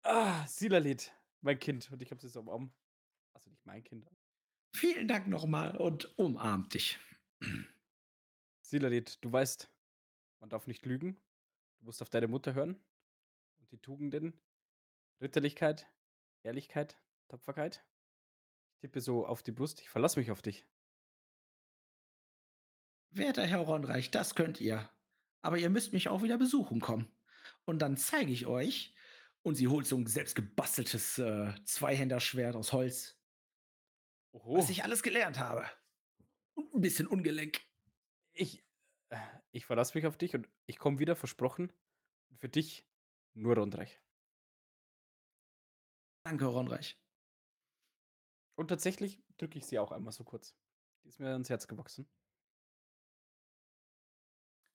Ah, 0.04 0.46
Silalit, 0.46 1.12
mein 1.42 1.58
Kind. 1.58 1.90
Und 1.92 2.02
ich 2.04 2.12
habe 2.12 2.22
sie 2.22 2.30
so 2.30 2.42
am 2.42 2.50
Arm. 2.50 2.72
Mein 3.68 3.84
Kind. 3.84 4.10
Vielen 4.74 5.10
Dank 5.10 5.28
nochmal 5.28 5.76
und 5.76 6.18
umarmt 6.18 6.74
dich. 6.74 6.98
Silalit, 8.62 9.18
du 9.22 9.30
weißt, 9.30 9.70
man 10.40 10.50
darf 10.50 10.68
nicht 10.68 10.86
lügen. 10.86 11.20
Du 11.80 11.86
musst 11.86 12.02
auf 12.02 12.10
deine 12.10 12.30
Mutter 12.30 12.54
hören. 12.54 12.80
Und 13.60 13.70
die 13.74 13.78
Tugenden, 13.78 14.40
Ritterlichkeit, 15.20 15.86
Ehrlichkeit, 16.44 16.98
Tapferkeit. 17.28 17.84
Ich 18.72 18.80
tippe 18.80 19.02
so 19.02 19.26
auf 19.26 19.44
die 19.44 19.52
Brust. 19.52 19.82
Ich 19.82 19.90
verlasse 19.90 20.18
mich 20.18 20.32
auf 20.32 20.42
dich. 20.42 20.66
Werter 23.10 23.46
Herr 23.46 23.60
Ronreich, 23.60 24.12
das 24.12 24.34
könnt 24.34 24.62
ihr. 24.62 24.90
Aber 25.42 25.58
ihr 25.58 25.70
müsst 25.70 25.92
mich 25.92 26.08
auch 26.08 26.24
wieder 26.24 26.38
besuchen 26.38 26.80
kommen. 26.80 27.12
Und 27.66 27.80
dann 27.80 27.98
zeige 27.98 28.32
ich 28.32 28.46
euch. 28.46 28.96
Und 29.42 29.56
sie 29.56 29.68
holt 29.68 29.88
so 29.88 29.98
ein 29.98 30.08
selbstgebasteltes 30.08 31.20
äh, 31.20 31.54
Zweihänderschwert 31.66 32.56
aus 32.56 32.72
Holz, 32.72 33.17
Oho. 34.32 34.58
was 34.58 34.70
ich 34.70 34.84
alles 34.84 35.04
gelernt 35.04 35.40
habe. 35.40 35.70
Und 36.54 36.74
ein 36.74 36.82
bisschen 36.82 37.08
ungelenk. 37.08 37.62
Ich, 38.34 38.64
äh, 39.10 39.20
ich 39.52 39.66
verlasse 39.66 39.98
mich 39.98 40.06
auf 40.06 40.18
dich 40.18 40.36
und 40.36 40.48
ich 40.66 40.78
komme 40.78 41.00
wieder, 41.00 41.16
versprochen. 41.16 41.72
Für 42.40 42.50
dich 42.50 42.86
nur 43.34 43.56
Rundreich. 43.56 44.00
Danke, 46.24 46.46
Ronreich. 46.46 47.00
Und 48.56 48.68
tatsächlich 48.68 49.24
drücke 49.38 49.58
ich 49.58 49.66
sie 49.66 49.80
auch 49.80 49.92
einmal 49.92 50.12
so 50.12 50.24
kurz. 50.24 50.56
Die 51.04 51.10
ist 51.10 51.20
mir 51.20 51.30
ans 51.30 51.50
Herz 51.50 51.68
gewachsen. 51.68 52.06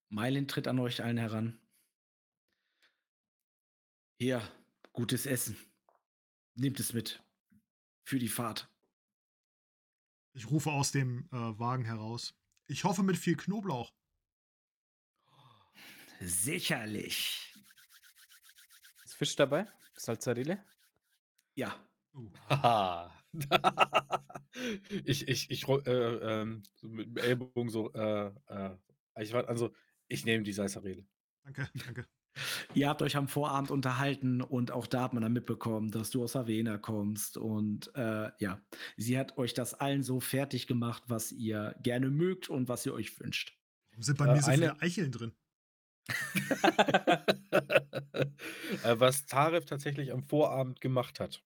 Meilin 0.09 0.49
tritt 0.49 0.67
an 0.67 0.79
euch 0.79 1.03
allen 1.03 1.19
heran. 1.19 1.61
Hier, 4.19 4.41
gutes 4.93 5.27
Essen. 5.27 5.57
Nehmt 6.55 6.81
es 6.81 6.93
mit. 6.93 7.23
Für 8.05 8.19
die 8.19 8.29
Fahrt. 8.29 8.72
Ich 10.35 10.51
rufe 10.51 10.71
aus 10.71 10.93
dem 10.93 11.29
äh, 11.31 11.37
Wagen 11.37 11.85
heraus. 11.85 12.35
Ich 12.67 12.85
hoffe 12.85 13.03
mit 13.03 13.17
viel 13.17 13.37
Knoblauch. 13.37 13.93
Sicherlich. 16.21 17.55
Ist 19.05 19.15
Fisch 19.15 19.37
dabei? 19.37 19.67
Salzarille? 19.95 20.65
Ja. 21.55 21.75
Uh, 22.15 22.31
Haha. 22.49 23.13
ich, 25.05 25.27
ich, 25.29 25.51
ich, 25.51 25.69
äh, 25.69 25.91
ähm, 25.91 26.63
so 26.75 26.89
mit 26.89 27.09
dem 27.09 27.17
Ellbogen 27.17 27.71
so, 27.71 27.93
äh, 27.93 28.33
äh, 28.47 28.77
ich 29.21 29.33
war, 29.33 29.49
also, 29.49 29.75
ich 30.09 30.25
nehme 30.25 30.45
die 30.45 30.53
Salsarele. 30.53 31.07
danke, 31.43 31.71
danke. 31.75 32.07
Ihr 32.75 32.89
habt 32.89 33.03
euch 33.03 33.17
am 33.17 33.29
Vorabend 33.29 33.71
unterhalten 33.71 34.41
und 34.41 34.71
auch 34.71 34.87
da 34.87 35.03
hat 35.03 35.13
man 35.13 35.23
dann 35.23 35.33
mitbekommen, 35.33 35.91
dass 35.91 36.11
du 36.11 36.23
aus 36.25 36.35
Havena 36.35 36.79
kommst. 36.79 37.37
Und 37.37 37.95
äh, 37.95 38.31
ja, 38.39 38.61
sie 38.97 39.19
hat 39.19 39.37
euch 39.39 39.53
das 39.55 39.75
allen 39.75 40.03
so 40.03 40.21
fertig 40.21 40.67
gemacht, 40.67 41.03
was 41.09 41.31
ihr 41.33 41.75
gerne 41.83 42.11
mögt 42.11 42.49
und 42.49 42.69
was 42.69 42.87
ihr 42.87 42.95
euch 42.95 43.19
wünscht. 43.21 43.59
Warum 43.91 44.03
sind 44.03 44.19
bei 44.19 44.27
Äh, 44.27 44.33
mir 44.35 44.43
so 44.43 44.51
eine- 44.51 44.57
viele 44.71 44.81
Eicheln 44.83 45.13
drin? 45.13 45.33
äh, 48.83 48.99
was 48.99 49.27
Taref 49.27 49.65
tatsächlich 49.65 50.13
am 50.13 50.23
Vorabend 50.23 50.81
gemacht 50.81 51.21
hat, 51.21 51.43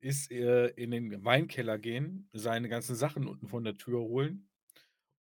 ist 0.00 0.30
äh, 0.30 0.66
in 0.68 0.90
den 0.90 1.24
Weinkeller 1.24 1.78
gehen, 1.78 2.28
seine 2.32 2.68
ganzen 2.68 2.94
Sachen 2.94 3.26
unten 3.26 3.48
von 3.48 3.64
der 3.64 3.76
Tür 3.76 4.00
holen 4.00 4.48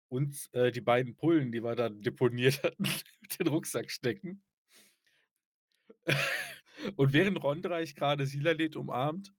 und 0.09 0.49
äh, 0.53 0.71
die 0.71 0.81
beiden 0.81 1.15
Pullen, 1.15 1.51
die 1.51 1.63
wir 1.63 1.75
da 1.75 1.89
deponiert 1.89 2.63
hatten, 2.63 2.83
mit 3.21 3.39
den 3.39 3.47
Rucksack 3.47 3.89
stecken. 3.91 4.43
Und 6.95 7.13
während 7.13 7.41
Rondreich 7.41 7.95
gerade 7.95 8.25
Silalet 8.25 8.75
umarmt, 8.75 9.33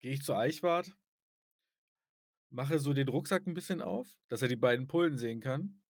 gehe 0.00 0.12
ich 0.12 0.22
zu 0.22 0.34
Eichwart, 0.34 0.96
mache 2.50 2.78
so 2.78 2.92
den 2.92 3.08
Rucksack 3.08 3.46
ein 3.46 3.54
bisschen 3.54 3.82
auf, 3.82 4.08
dass 4.28 4.42
er 4.42 4.48
die 4.48 4.56
beiden 4.56 4.86
Pullen 4.86 5.18
sehen 5.18 5.40
kann. 5.40 5.82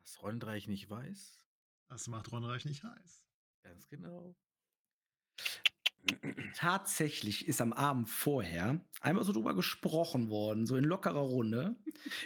Was 0.00 0.22
Rondreich 0.22 0.66
nicht 0.66 0.88
weiß. 0.88 1.44
Das 1.88 2.08
macht 2.08 2.30
Ronreich 2.32 2.64
nicht 2.64 2.84
heiß. 2.84 3.26
Ganz 3.62 3.88
genau. 3.88 4.34
Tatsächlich 6.54 7.46
ist 7.46 7.60
am 7.60 7.72
Abend 7.72 8.08
vorher 8.08 8.80
einmal 9.00 9.24
so 9.24 9.32
drüber 9.32 9.54
gesprochen 9.54 10.30
worden, 10.30 10.66
so 10.66 10.76
in 10.76 10.84
lockerer 10.84 11.20
Runde, 11.20 11.76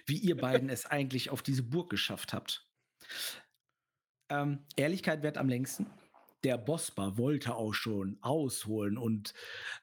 wie 0.07 0.17
ihr 0.17 0.37
beiden 0.37 0.69
es 0.69 0.87
eigentlich 0.87 1.31
auf 1.31 1.43
diese 1.43 1.63
Burg 1.63 1.91
geschafft 1.91 2.33
habt. 2.33 2.69
Ähm, 4.29 4.65
Ehrlichkeit 4.77 5.23
wert 5.23 5.39
am 5.39 5.49
längsten. 5.49 5.87
Der 6.45 6.59
Bosbar 6.59 7.19
wollte 7.19 7.55
auch 7.55 7.73
schon 7.73 8.19
ausholen 8.21 8.99
und 8.99 9.35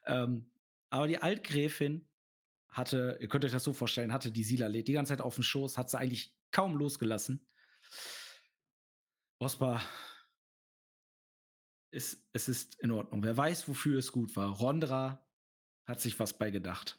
ähm, 0.06 0.50
aber 0.90 1.08
die 1.08 1.18
Altgräfin 1.18 2.06
hatte, 2.68 3.18
ihr 3.20 3.28
könnt 3.28 3.44
euch 3.44 3.52
das 3.52 3.64
so 3.64 3.72
vorstellen, 3.72 4.12
hatte 4.12 4.30
die 4.30 4.44
Silalet 4.44 4.86
die 4.86 4.92
ganze 4.92 5.10
Zeit 5.10 5.20
auf 5.20 5.34
dem 5.34 5.44
Schoß, 5.44 5.76
hat 5.76 5.90
sie 5.90 5.98
eigentlich 5.98 6.34
kaum 6.50 6.76
losgelassen. 6.76 7.46
Bosbar 9.38 9.82
ist, 11.90 12.24
es 12.32 12.48
ist 12.48 12.80
in 12.80 12.90
Ordnung. 12.90 13.22
Wer 13.22 13.36
weiß, 13.36 13.68
wofür 13.68 13.98
es 13.98 14.12
gut 14.12 14.34
war. 14.36 14.48
Rondra 14.48 15.26
hat 15.84 16.00
sich 16.00 16.18
was 16.18 16.32
bei 16.32 16.50
gedacht. 16.50 16.98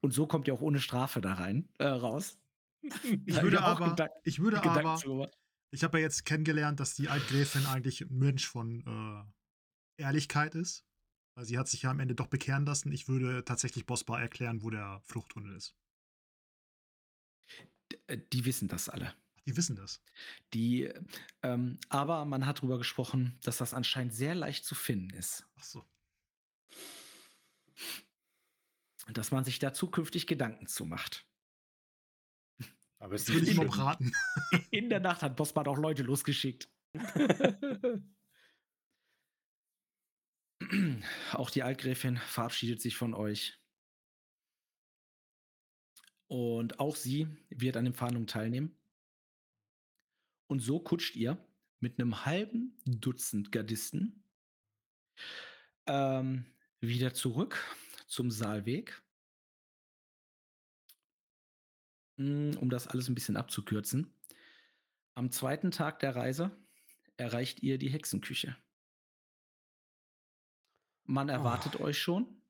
Und 0.00 0.12
so 0.12 0.26
kommt 0.26 0.48
ihr 0.48 0.54
auch 0.54 0.60
ohne 0.60 0.80
Strafe 0.80 1.20
da 1.20 1.34
rein, 1.34 1.68
äh, 1.78 1.86
raus. 1.86 2.38
Ich 3.26 3.40
würde 3.40 3.62
aber, 3.62 4.10
ich 4.24 4.40
würde 4.40 4.56
Gedanken 4.56 5.10
aber. 5.10 5.30
Ich 5.72 5.82
habe 5.82 5.98
ja 5.98 6.04
jetzt 6.04 6.24
kennengelernt, 6.24 6.78
dass 6.80 6.94
die 6.94 7.08
Altgräfin 7.08 7.66
eigentlich 7.66 8.02
ein 8.02 8.18
Mensch 8.18 8.46
von 8.46 9.26
äh, 9.98 10.02
Ehrlichkeit 10.02 10.54
ist. 10.54 10.84
Weil 11.34 11.46
sie 11.46 11.58
hat 11.58 11.66
sich 11.66 11.82
ja 11.82 11.90
am 11.90 12.00
Ende 12.00 12.14
doch 12.14 12.26
bekehren 12.26 12.66
lassen. 12.66 12.92
Ich 12.92 13.08
würde 13.08 13.42
tatsächlich 13.44 13.86
Bosbar 13.86 14.20
erklären, 14.20 14.62
wo 14.62 14.68
der 14.68 15.00
Fluchttunnel 15.04 15.56
ist. 15.56 15.74
Äh, 18.06 18.18
Die 18.32 18.44
wissen 18.44 18.68
das 18.68 18.90
alle. 18.90 19.14
Die 19.46 19.56
wissen 19.56 19.74
das. 19.74 20.02
Die, 20.52 20.92
ähm, 21.42 21.78
aber 21.88 22.26
man 22.26 22.46
hat 22.46 22.58
darüber 22.58 22.76
gesprochen, 22.78 23.38
dass 23.42 23.56
das 23.56 23.72
anscheinend 23.74 24.14
sehr 24.14 24.34
leicht 24.34 24.64
zu 24.64 24.74
finden 24.74 25.10
ist. 25.10 25.46
Ach 25.56 25.64
so. 25.64 25.84
Dass 29.08 29.30
man 29.32 29.42
sich 29.42 29.58
da 29.58 29.72
zukünftig 29.72 30.26
Gedanken 30.26 30.66
zu 30.66 30.84
macht. 30.84 31.26
Aber 33.02 33.14
es 33.14 33.24
Das 33.24 33.34
würde 33.34 33.46
ich 33.46 33.50
ihm 33.50 33.56
schlimm. 33.56 33.68
auch 33.70 33.78
raten. 33.78 34.12
In 34.70 34.88
der 34.88 35.00
Nacht 35.00 35.22
hat 35.22 35.34
Bosman 35.34 35.66
auch 35.66 35.76
Leute 35.76 36.04
losgeschickt. 36.04 36.68
Auch 41.32 41.50
die 41.50 41.64
Altgräfin 41.64 42.16
verabschiedet 42.18 42.80
sich 42.80 42.96
von 42.96 43.14
euch. 43.14 43.58
Und 46.28 46.78
auch 46.78 46.94
sie 46.94 47.26
wird 47.50 47.76
an 47.76 47.84
den 47.84 47.94
Verhandlungen 47.94 48.28
teilnehmen. 48.28 48.78
Und 50.46 50.60
so 50.60 50.78
kutscht 50.78 51.16
ihr 51.16 51.44
mit 51.80 51.98
einem 51.98 52.24
halben 52.24 52.78
Dutzend 52.86 53.50
Gardisten 53.50 54.24
ähm, 55.86 56.46
wieder 56.80 57.12
zurück 57.12 57.58
zum 58.06 58.30
Saalweg. 58.30 59.02
Um 62.16 62.70
das 62.70 62.88
alles 62.88 63.08
ein 63.08 63.14
bisschen 63.14 63.36
abzukürzen. 63.36 64.14
Am 65.14 65.30
zweiten 65.30 65.70
Tag 65.70 65.98
der 66.00 66.14
Reise 66.14 66.50
erreicht 67.16 67.62
ihr 67.62 67.78
die 67.78 67.90
Hexenküche. 67.90 68.56
Man 71.04 71.28
erwartet 71.28 71.80
euch 71.80 71.98
schon, 71.98 72.42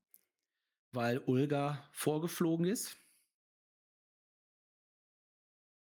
weil 0.92 1.18
Ulga 1.18 1.88
vorgeflogen 1.92 2.66
ist. 2.66 2.98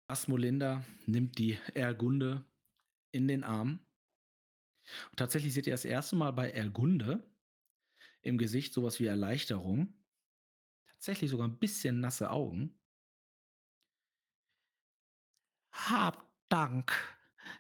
Asmolinda 0.08 0.84
nimmt 1.06 1.38
die 1.38 1.60
Ergunde 1.74 2.46
in 3.12 3.28
den 3.28 3.44
Arm. 3.44 3.86
Und 5.12 5.18
tatsächlich 5.18 5.54
seht 5.54 5.68
ihr 5.68 5.74
das 5.74 5.86
erste 5.86 6.16
Mal 6.16 6.32
bei 6.32 6.50
Ergunde 6.50 7.30
im 8.22 8.38
Gesicht 8.38 8.74
sowas 8.74 9.00
wie 9.00 9.06
Erleichterung. 9.06 9.94
Tatsächlich 10.88 11.30
sogar 11.30 11.48
ein 11.48 11.60
bisschen 11.60 12.00
nasse 12.00 12.32
Augen. 12.32 12.80
Habt 15.86 16.28
Dank, 16.50 16.94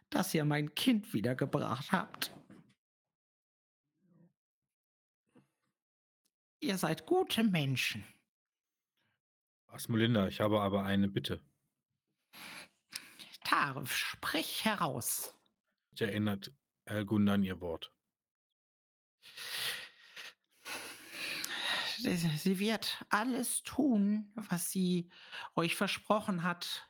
dass 0.09 0.33
ihr 0.33 0.45
mein 0.45 0.73
Kind 0.73 1.13
wiedergebracht 1.13 1.91
habt. 1.91 2.33
Ihr 6.59 6.77
seid 6.77 7.05
gute 7.05 7.43
Menschen. 7.43 8.03
Asmolinda, 9.67 10.27
ich 10.27 10.39
habe 10.39 10.61
aber 10.61 10.83
eine 10.83 11.07
Bitte. 11.07 11.41
Tarif, 13.43 13.95
sprich 13.95 14.65
heraus. 14.65 15.33
Ich 15.93 16.01
erinnert 16.01 16.51
Elgunda 16.85 17.35
an 17.35 17.43
ihr 17.43 17.61
Wort. 17.61 17.93
Sie 21.97 22.59
wird 22.59 23.05
alles 23.09 23.63
tun, 23.63 24.31
was 24.35 24.71
sie 24.71 25.09
euch 25.55 25.75
versprochen 25.75 26.43
hat. 26.43 26.86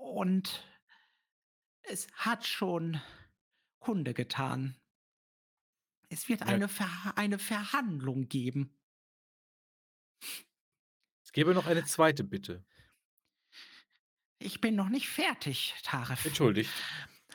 Und 0.00 0.66
es 1.82 2.08
hat 2.14 2.46
schon 2.46 3.00
Kunde 3.80 4.14
getan. 4.14 4.76
Es 6.08 6.28
wird 6.28 6.40
Ja. 6.40 6.46
eine, 6.46 6.68
Ver 6.68 6.88
eine 7.16 7.38
Verhandlung 7.38 8.26
geben. 8.28 8.74
Es 11.22 11.32
gäbe 11.32 11.54
noch 11.54 11.66
eine 11.66 11.84
zweite 11.84 12.24
Bitte. 12.24 12.64
Ich 14.38 14.60
bin 14.62 14.74
noch 14.74 14.88
nicht 14.88 15.08
fertig, 15.08 15.74
Tarif. 15.84 16.24
Entschuldigt. 16.24 16.70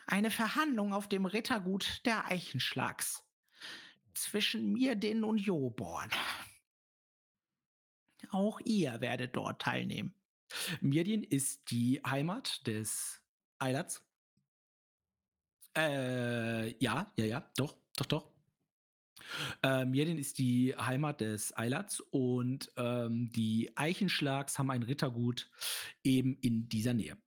Eine 0.08 0.32
Verhandlung 0.32 0.92
auf 0.94 1.08
dem 1.08 1.26
Rittergut 1.28 2.02
der 2.06 2.26
Eichenschlags. 2.26 3.24
Zwischen 4.16 4.74
Mirdin 4.74 5.24
und 5.24 5.38
Joborn. 5.38 6.10
Auch 8.32 8.60
ihr 8.62 9.02
werdet 9.02 9.36
dort 9.36 9.62
teilnehmen. 9.62 10.16
Mirdin 10.82 11.24
ist 11.24 11.72
die 11.72 12.02
Heimat 12.06 12.66
des 12.68 13.22
Eilerts. 13.60 14.04
Äh, 15.76 16.78
ja, 16.84 17.12
ja, 17.18 17.26
ja, 17.26 17.52
doch, 17.58 17.76
doch, 17.98 18.06
doch. 18.06 18.32
Äh, 19.64 19.86
Mirdin 19.86 20.18
ist 20.18 20.38
die 20.38 20.76
Heimat 20.78 21.22
des 21.22 21.56
Eilerts 21.58 22.00
und 22.00 22.72
ähm, 22.78 23.32
die 23.32 23.72
Eichenschlags 23.76 24.60
haben 24.60 24.72
ein 24.72 24.84
Rittergut 24.84 25.50
eben 26.04 26.38
in 26.40 26.70
dieser 26.70 26.94
Nähe. 26.94 27.18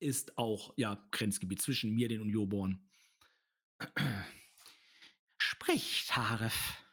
Ist 0.00 0.36
auch, 0.38 0.72
ja, 0.76 1.06
Grenzgebiet 1.10 1.62
zwischen 1.62 1.94
Mirdin 1.94 2.22
und 2.22 2.30
Joborn. 2.30 2.88
Sprich, 5.38 6.06
Taref. 6.06 6.84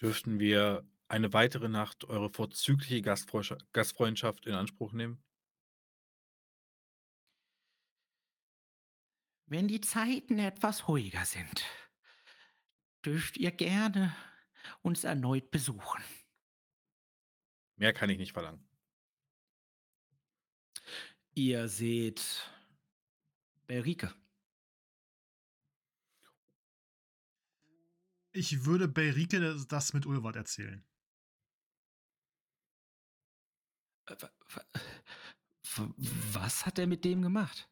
Dürften 0.00 0.38
wir 0.38 0.86
eine 1.08 1.32
weitere 1.32 1.68
Nacht 1.68 2.04
eure 2.04 2.30
vorzügliche 2.30 3.02
Gastfreundschaft, 3.02 3.72
Gastfreundschaft 3.72 4.46
in 4.46 4.54
Anspruch 4.54 4.92
nehmen? 4.92 5.22
Wenn 9.46 9.68
die 9.68 9.80
Zeiten 9.80 10.38
etwas 10.38 10.88
ruhiger 10.88 11.24
sind, 11.24 11.64
dürft 13.04 13.36
ihr 13.36 13.52
gerne 13.52 14.14
uns 14.82 15.04
erneut 15.04 15.50
besuchen. 15.52 16.02
Mehr 17.76 17.92
kann 17.92 18.10
ich 18.10 18.18
nicht 18.18 18.32
verlangen. 18.32 18.68
Ihr 21.34 21.68
seht 21.68 22.50
Berike. 23.66 24.12
Ich 28.32 28.64
würde 28.64 28.88
Berike 28.88 29.40
das- 29.40 29.66
das 29.68 29.92
mit 29.92 30.06
Ulwart 30.06 30.36
erzählen. 30.36 30.84
Was 36.32 36.66
hat 36.66 36.78
er 36.78 36.86
mit 36.86 37.04
dem 37.04 37.22
gemacht? 37.22 37.68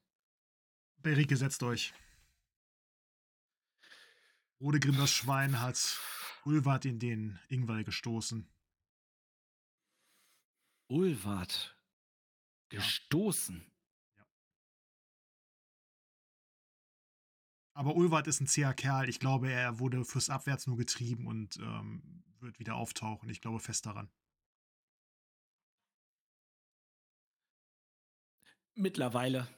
Berike, 0.98 1.36
setzt 1.36 1.62
euch. 1.62 1.94
Rodegrim, 4.61 4.97
das 4.97 5.11
Schwein, 5.11 5.61
hat 5.61 6.01
Ulwart 6.44 6.85
in 6.85 6.98
den 6.98 7.39
Ingwall 7.48 7.85
gestoßen. 7.85 8.48
Ulwart. 10.89 11.77
Ja. 12.73 12.81
Gestoßen. 12.81 13.65
Aber 17.74 17.97
Ulwart 17.97 18.28
ist 18.28 18.40
ein 18.40 18.47
zäher 18.47 18.73
Kerl. 18.73 19.09
Ich 19.09 19.19
glaube, 19.19 19.51
er 19.51 19.81
wurde 19.81 20.05
fürs 20.05 20.31
Abwärts 20.31 20.66
nur 20.66 20.77
getrieben 20.77 21.27
und 21.27 21.56
ähm, 21.56 22.23
wird 22.40 22.59
wieder 22.59 22.77
auftauchen. 22.77 23.28
Ich 23.28 23.40
glaube 23.40 23.59
fest 23.59 23.86
daran. 23.86 24.11
Mittlerweile 28.74 29.48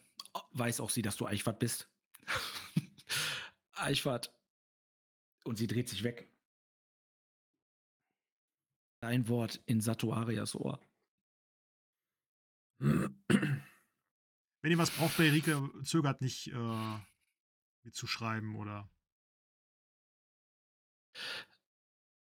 weiß 0.53 0.81
auch 0.81 0.91
sie, 0.91 1.03
dass 1.03 1.17
du 1.17 1.27
Eichwart 1.27 1.59
bist. 1.59 1.89
Eichwart. 3.73 4.33
Und 5.45 5.57
sie 5.57 5.67
dreht 5.67 5.89
sich 5.89 6.03
weg. 6.03 6.29
Ein 9.01 9.29
Wort 9.29 9.63
in 9.67 9.81
Satuarias 9.81 10.55
Ohr. 10.55 10.81
Wenn 12.79 14.73
ihr 14.73 14.79
was 14.79 14.91
braucht 14.91 15.17
bei 15.17 15.31
Rike, 15.31 15.71
zögert 15.85 16.21
nicht 16.21 16.49
äh, 16.49 16.99
mitzuschreiben 17.85 18.57
oder. 18.57 18.91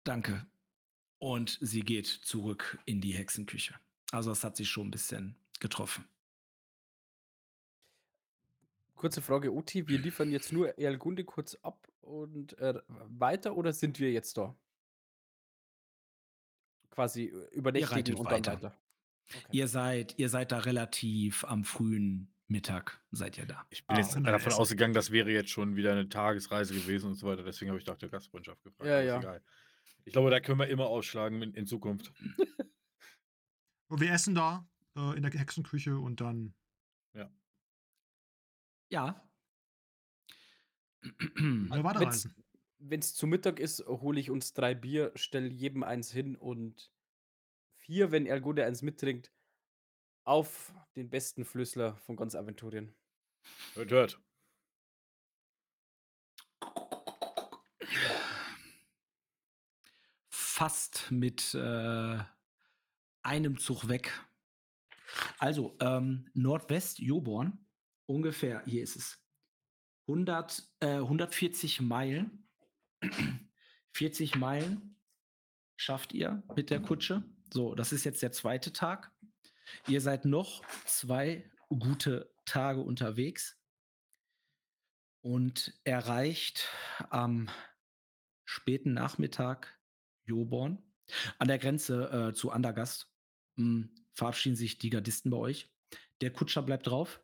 Danke. 0.04 0.46
Und 1.18 1.58
sie 1.60 1.80
geht 1.80 2.06
zurück 2.06 2.78
in 2.86 3.00
die 3.00 3.12
Hexenküche. 3.12 3.78
Also 4.12 4.30
das 4.30 4.44
hat 4.44 4.56
sich 4.56 4.70
schon 4.70 4.88
ein 4.88 4.92
bisschen 4.92 5.36
getroffen. 5.58 6.08
Kurze 9.00 9.22
Frage, 9.22 9.50
Uti, 9.50 9.88
wir 9.88 9.98
liefern 9.98 10.30
jetzt 10.30 10.52
nur 10.52 10.76
Erlgunde 10.78 11.24
kurz 11.24 11.54
ab 11.62 11.90
und 12.02 12.58
äh, 12.58 12.82
weiter 13.08 13.56
oder 13.56 13.72
sind 13.72 13.98
wir 13.98 14.12
jetzt 14.12 14.36
da? 14.36 14.54
Quasi 16.90 17.32
übernächtigen 17.52 17.94
reitet 17.96 18.14
und 18.16 18.26
weiter. 18.26 18.40
dann 18.42 18.62
weiter. 18.62 18.78
Okay. 19.26 19.46
Ihr 19.52 19.68
seid, 19.68 20.18
ihr 20.18 20.28
seid 20.28 20.52
da 20.52 20.58
relativ 20.58 21.44
am 21.44 21.64
frühen 21.64 22.30
Mittag, 22.48 23.00
seid 23.10 23.38
ihr 23.38 23.46
da. 23.46 23.64
Ich 23.70 23.86
bin 23.86 23.96
Ah, 23.96 24.00
jetzt 24.00 24.14
davon 24.14 24.26
Essen. 24.34 24.52
ausgegangen, 24.52 24.92
das 24.92 25.10
wäre 25.12 25.30
jetzt 25.30 25.48
schon 25.48 25.76
wieder 25.76 25.92
eine 25.92 26.10
Tagesreise 26.10 26.74
gewesen 26.74 27.06
und 27.06 27.14
so 27.14 27.26
weiter. 27.26 27.42
Deswegen 27.42 27.70
habe 27.70 27.80
ich 27.80 27.86
nach 27.86 27.96
der 27.96 28.10
Gastfreundschaft 28.10 28.62
gefragt. 28.64 28.86
Ja, 28.86 29.00
ja. 29.00 29.18
Egal. 29.18 29.42
Ich 30.04 30.12
glaube, 30.12 30.28
da 30.28 30.40
können 30.40 30.58
wir 30.58 30.68
immer 30.68 30.88
ausschlagen 30.88 31.40
in, 31.40 31.54
in 31.54 31.66
Zukunft. 31.66 32.12
Und 33.88 34.00
wir 34.02 34.12
essen 34.12 34.34
da 34.34 34.68
äh, 34.94 35.16
in 35.16 35.22
der 35.22 35.32
Hexenküche 35.32 35.98
und 35.98 36.20
dann. 36.20 36.54
Ja. 38.90 39.26
Oder 41.02 41.84
weiterreisen. 41.84 42.34
Wenn 42.78 43.00
es 43.00 43.14
zu 43.14 43.26
Mittag 43.26 43.60
ist, 43.60 43.86
hole 43.86 44.20
ich 44.20 44.30
uns 44.30 44.52
drei 44.52 44.74
Bier, 44.74 45.12
stelle 45.14 45.48
jedem 45.48 45.82
eins 45.82 46.10
hin 46.10 46.36
und 46.36 46.90
vier, 47.76 48.10
wenn 48.10 48.26
Erlgunde 48.26 48.64
eins 48.64 48.82
mittrinkt, 48.82 49.32
auf 50.24 50.72
den 50.96 51.10
besten 51.10 51.44
Flüssler 51.44 51.96
von 51.96 52.16
ganz 52.16 52.34
Aventurien. 52.34 52.94
Hört, 53.74 53.90
hört. 53.90 54.20
Fast 60.28 61.10
mit 61.10 61.54
äh, 61.54 62.18
einem 63.22 63.58
Zug 63.58 63.88
weg. 63.88 64.12
Also, 65.38 65.76
ähm, 65.80 66.28
Nordwest 66.34 66.98
Joborn, 66.98 67.66
ungefähr, 68.10 68.62
hier 68.66 68.82
ist 68.82 68.96
es. 68.96 69.18
100, 70.08 70.68
äh, 70.80 70.96
140 70.96 71.80
Meilen. 71.80 72.48
40 73.92 74.36
Meilen 74.36 74.96
schafft 75.76 76.12
ihr 76.12 76.42
mit 76.56 76.70
der 76.70 76.80
Kutsche. 76.80 77.22
So, 77.52 77.74
das 77.74 77.92
ist 77.92 78.04
jetzt 78.04 78.22
der 78.22 78.32
zweite 78.32 78.72
Tag. 78.72 79.12
Ihr 79.86 80.00
seid 80.00 80.24
noch 80.24 80.62
zwei 80.84 81.48
gute 81.68 82.32
Tage 82.44 82.80
unterwegs 82.80 83.56
und 85.22 85.78
erreicht 85.84 86.68
am 87.10 87.48
späten 88.44 88.92
Nachmittag 88.92 89.78
Joborn. 90.24 90.82
An 91.38 91.48
der 91.48 91.58
Grenze 91.58 92.30
äh, 92.30 92.34
zu 92.34 92.50
Andergast 92.50 93.12
mh, 93.56 93.88
verabschieden 94.12 94.56
sich 94.56 94.78
die 94.78 94.90
Gardisten 94.90 95.30
bei 95.30 95.36
euch. 95.36 95.70
Der 96.20 96.32
Kutscher 96.32 96.62
bleibt 96.62 96.86
drauf. 96.88 97.20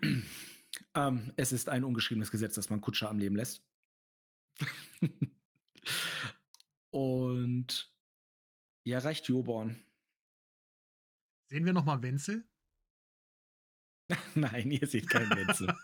ähm, 0.94 1.32
es 1.36 1.52
ist 1.52 1.68
ein 1.68 1.84
ungeschriebenes 1.84 2.30
Gesetz, 2.30 2.54
dass 2.54 2.70
man 2.70 2.80
Kutscher 2.80 3.10
am 3.10 3.18
Leben 3.18 3.36
lässt. 3.36 3.62
Und 6.90 7.92
ihr 8.84 8.94
erreicht 8.96 9.28
Joborn. 9.28 9.82
Sehen 11.50 11.64
wir 11.64 11.72
nochmal 11.72 12.02
Wenzel? 12.02 12.44
Nein, 14.34 14.70
ihr 14.70 14.86
seht 14.86 15.08
keinen 15.08 15.30
Wenzel. 15.30 15.66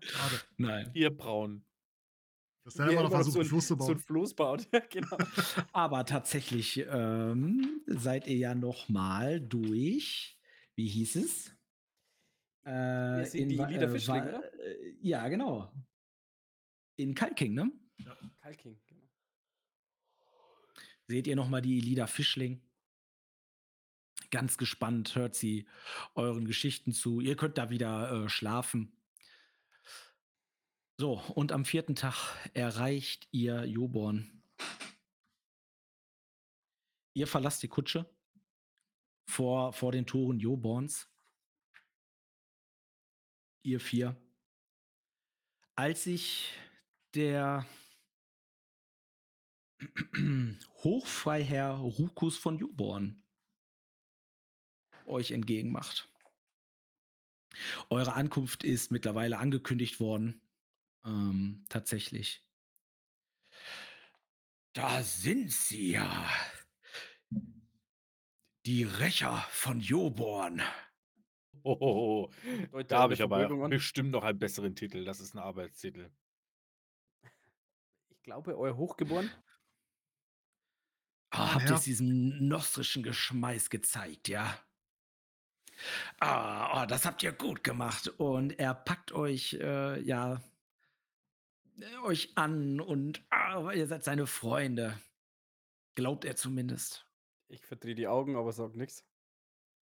Schade. 0.00 0.40
Nein. 0.56 0.90
Ihr 0.94 1.10
Braun. 1.10 1.64
Dass 2.64 2.74
der 2.74 2.90
immer 2.90 3.02
noch 3.04 3.10
versucht, 3.10 3.32
so 3.32 3.40
einen 3.40 3.48
Fluss 3.48 3.66
zu 3.66 3.76
so 3.76 3.84
ein 3.84 3.86
bauen. 3.86 3.98
Floß 3.98 4.34
baut. 4.34 4.68
Ja, 4.72 4.80
genau. 4.80 5.16
Aber 5.72 6.04
tatsächlich 6.04 6.84
ähm, 6.88 7.82
seid 7.86 8.26
ihr 8.26 8.36
ja 8.36 8.54
noch 8.54 8.88
mal 8.88 9.40
durch. 9.40 10.38
Wie 10.76 10.88
hieß 10.88 11.16
es? 11.16 11.52
Äh, 12.64 13.24
sind 13.24 13.48
die 13.48 13.56
Lieder 13.56 13.82
äh, 13.82 13.88
Fischling, 13.88 14.22
Wa- 14.24 14.28
oder? 14.28 14.60
äh, 14.60 14.94
Ja, 15.00 15.28
genau. 15.28 15.72
In 16.96 17.14
Kalking, 17.14 17.54
ne? 17.54 17.72
Kalking, 18.42 18.78
genau. 18.86 19.08
Seht 21.06 21.26
ihr 21.26 21.36
noch 21.36 21.48
mal 21.48 21.62
die 21.62 21.80
Lieder 21.80 22.06
Fischling? 22.06 22.62
Ganz 24.30 24.58
gespannt 24.58 25.16
hört 25.16 25.34
sie 25.34 25.66
euren 26.14 26.44
Geschichten 26.44 26.92
zu. 26.92 27.20
Ihr 27.20 27.36
könnt 27.36 27.58
da 27.58 27.70
wieder 27.70 28.24
äh, 28.24 28.28
schlafen. 28.28 28.96
So, 30.98 31.18
und 31.34 31.50
am 31.50 31.64
vierten 31.64 31.96
Tag 31.96 32.36
erreicht 32.52 33.26
ihr 33.32 33.64
Joborn. 33.64 34.42
Ihr 37.14 37.26
verlasst 37.26 37.62
die 37.62 37.68
Kutsche 37.68 38.08
vor, 39.26 39.72
vor 39.72 39.90
den 39.92 40.06
Toren 40.06 40.38
Joborns. 40.38 41.09
Ihr 43.62 43.80
vier. 43.80 44.16
Als 45.74 46.04
sich 46.04 46.52
der 47.14 47.66
Hochfreiherr 50.84 51.74
Rukus 51.74 52.36
von 52.36 52.58
Joborn 52.58 53.22
euch 55.06 55.32
entgegenmacht. 55.32 56.08
Eure 57.90 58.14
Ankunft 58.14 58.64
ist 58.64 58.90
mittlerweile 58.90 59.38
angekündigt 59.38 60.00
worden. 60.00 60.40
Ähm, 61.04 61.64
tatsächlich. 61.68 62.44
Da 64.72 65.02
sind 65.02 65.50
sie 65.52 65.92
ja. 65.92 66.30
Die 68.66 68.84
Rächer 68.84 69.44
von 69.50 69.80
Joborn. 69.80 70.62
Oh, 71.62 72.30
Deut 72.72 72.90
da 72.90 73.00
habe 73.00 73.14
ich 73.14 73.22
aber 73.22 73.48
an. 73.50 73.70
bestimmt 73.70 74.10
noch 74.10 74.24
einen 74.24 74.38
besseren 74.38 74.74
Titel. 74.74 75.04
Das 75.04 75.20
ist 75.20 75.34
ein 75.34 75.38
Arbeitstitel. 75.38 76.10
Ich 78.10 78.22
glaube, 78.22 78.56
euer 78.58 78.76
Hochgeboren. 78.76 79.30
Ah, 81.30 81.54
habt 81.54 81.64
Ja. 81.64 81.70
ihr 81.70 81.76
es 81.76 81.84
diesem 81.84 82.48
nostrischen 82.48 83.02
Geschmeiß 83.02 83.70
gezeigt, 83.70 84.28
ja? 84.28 84.58
Ah, 86.20 86.82
oh, 86.82 86.86
das 86.86 87.04
habt 87.06 87.22
ihr 87.22 87.32
gut 87.32 87.64
gemacht. 87.64 88.08
Und 88.08 88.58
er 88.58 88.74
packt 88.74 89.12
euch, 89.12 89.54
äh, 89.54 90.00
ja, 90.00 90.42
äh, 91.80 91.96
euch 92.04 92.36
an 92.36 92.80
und 92.80 93.22
ah, 93.30 93.70
ihr 93.72 93.86
seid 93.86 94.04
seine 94.04 94.26
Freunde. 94.26 94.98
Glaubt 95.94 96.24
er 96.24 96.36
zumindest. 96.36 97.06
Ich 97.48 97.64
verdrehe 97.66 97.94
die 97.94 98.08
Augen, 98.08 98.36
aber 98.36 98.52
sag 98.52 98.74
nichts. 98.76 99.04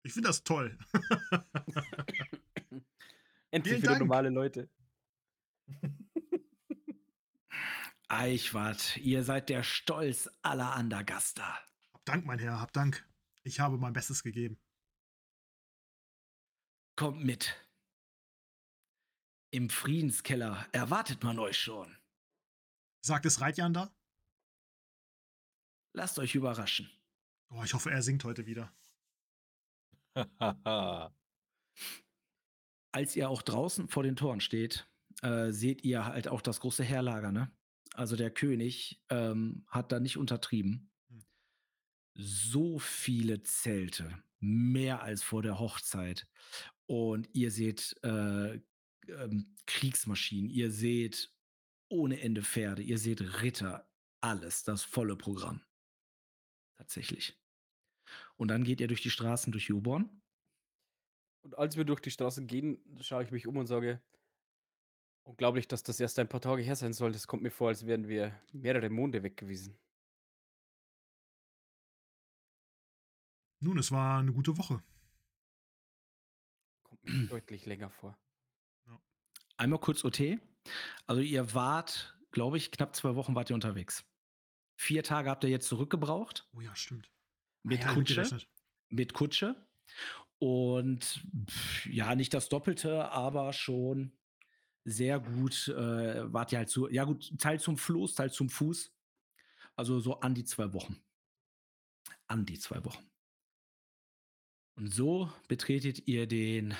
Ich 0.07 0.12
finde 0.12 0.28
das 0.28 0.45
toll. 0.45 0.78
Endlich 3.51 3.78
wieder 3.78 3.89
Dank. 3.89 3.99
normale 3.99 4.28
Leute. 4.28 4.70
Eichwart, 8.09 8.99
ihr 8.99 9.24
seid 9.24 9.49
der 9.49 9.65
Stolz 9.65 10.31
aller 10.43 10.74
Andergaster. 10.74 11.59
Hab 11.93 12.05
Dank, 12.05 12.24
mein 12.24 12.39
Herr, 12.39 12.61
hab 12.61 12.73
Dank. 12.73 13.05
Ich 13.43 13.59
habe 13.59 13.78
mein 13.78 13.95
Bestes 13.95 14.23
gegeben. 14.23 14.61
Kommt 16.95 17.24
mit. 17.24 17.57
Im 19.51 19.70
Friedenskeller 19.70 20.69
erwartet 20.70 21.24
man 21.24 21.41
euch 21.41 21.59
schon. 21.59 21.97
Sagt 23.01 23.27
es 23.27 23.41
Reitjan 23.41 23.74
da? 23.74 23.93
Lasst 25.95 26.20
euch 26.20 26.37
überraschen. 26.37 26.89
Oh, 27.49 27.65
ich 27.65 27.74
hoffe, 27.74 27.91
er 27.91 28.05
singt 28.05 28.23
heute 28.23 28.47
wieder. 28.47 28.73
Als 32.93 33.15
ihr 33.17 33.29
auch 33.29 33.43
draußen 33.43 33.89
vor 33.89 34.03
den 34.03 34.17
Toren 34.17 34.41
steht, 34.41 34.89
äh, 35.23 35.53
seht 35.53 35.85
ihr 35.85 36.07
halt 36.07 36.29
auch 36.29 36.41
das 36.41 36.61
große 36.61 36.85
Heerlager, 36.85 37.33
ne? 37.33 37.51
Also 37.95 38.17
der 38.17 38.31
König 38.31 39.03
ähm, 39.11 39.65
hat 39.69 39.93
da 39.93 40.01
nicht 40.01 40.17
untertrieben. 40.17 40.91
Hm. 41.09 41.25
So 42.15 42.79
viele 42.79 43.43
Zelte, 43.43 44.19
mehr 44.41 45.03
als 45.03 45.23
vor 45.23 45.43
der 45.43 45.59
Hochzeit. 45.59 46.27
Und 46.87 47.29
ihr 47.35 47.51
seht 47.51 47.97
äh, 48.03 48.61
ähm, 49.09 49.57
Kriegsmaschinen, 49.67 50.51
ihr 50.51 50.71
seht 50.71 51.33
ohne 51.89 52.21
Ende 52.21 52.43
Pferde, 52.43 52.83
ihr 52.83 52.99
seht 52.99 53.43
Ritter, 53.43 53.89
alles, 54.21 54.65
das 54.65 54.83
volle 54.83 55.17
Programm. 55.17 55.63
Tatsächlich. 56.79 57.39
Und 58.37 58.49
dann 58.49 58.65
geht 58.65 58.81
ihr 58.81 58.89
durch 58.89 59.03
die 59.03 59.11
Straßen 59.11 59.53
durch 59.53 59.69
Juborn. 59.69 60.11
Und 61.43 61.57
als 61.59 61.77
wir 61.77 61.85
durch 61.85 62.01
die 62.01 62.11
Straßen 62.11 62.47
gehen, 62.47 62.79
schaue 63.01 63.25
ich 63.25 63.31
mich 63.31 63.47
um 63.47 63.57
und 63.57 63.67
sage, 63.67 64.03
unglaublich, 65.23 65.69
dass 65.69 65.83
das 65.83 66.01
erst 66.01 66.19
ein 66.19 66.29
paar 66.29 66.41
Tage 66.41 66.63
her 66.63 66.77
sein 66.77 66.93
soll. 66.93 67.13
Das 67.13 67.27
kommt 67.27 67.43
mir 67.43 67.51
vor, 67.51 67.69
als 67.69 67.87
wären 67.87 68.09
wir 68.09 68.39
mehrere 68.53 68.91
Monde 68.91 69.23
weg 69.23 69.37
gewesen. 69.37 69.79
Nun, 73.61 73.79
es 73.79 73.91
war 73.91 74.19
eine 74.19 74.33
gute 74.33 74.57
Woche. 74.59 74.83
Kommt 76.83 77.05
mir 77.05 77.27
deutlich 77.29 77.67
länger 77.67 77.91
vor. 77.91 78.19
Einmal 79.57 79.81
kurz 79.81 80.05
OT. 80.05 80.39
Also 81.07 81.23
ihr 81.23 81.55
wart, 81.55 82.19
glaube 82.31 82.59
ich, 82.59 82.71
knapp 82.71 82.95
zwei 82.95 83.15
Wochen 83.15 83.35
wart 83.35 83.51
ihr 83.51 83.55
unterwegs. 83.55 84.05
Vier 84.79 85.03
Tage 85.03 85.31
habt 85.31 85.45
ihr 85.45 85.51
jetzt 85.51 85.69
zurückgebraucht 85.69 86.47
Oh 86.53 86.61
ja, 86.61 86.75
stimmt. 86.77 87.11
Mit 87.67 87.81
ja, 87.81 87.93
Kutsche. 87.93 88.39
Mit 88.89 89.13
Kutsche. 89.13 89.57
Und 90.39 91.25
pff, 91.49 91.87
ja, 91.87 92.15
nicht 92.15 92.33
das 92.33 92.49
Doppelte, 92.49 93.11
aber 93.11 93.53
schon 93.53 94.13
sehr 94.85 95.19
gut. 95.19 95.69
Äh, 95.69 96.33
wart 96.33 96.53
ihr 96.53 96.59
halt 96.59 96.69
so, 96.71 96.89
ja 96.89 97.05
gut, 97.05 97.37
Teil 97.39 97.59
zum 97.59 97.77
Floß, 97.77 98.15
Teil 98.15 98.31
zum 98.31 98.49
Fuß. 98.49 98.93
Also 99.75 99.99
so 99.99 100.21
an 100.21 100.35
die 100.35 100.45
zwei 100.45 100.73
Wochen. 100.73 101.03
An 102.29 102.47
die 102.47 102.59
zwei 102.59 102.85
Wochen. 102.85 103.05
Und 104.77 104.93
so 104.93 105.33
betretet 105.49 106.07
ihr 106.07 106.27
den 106.27 106.75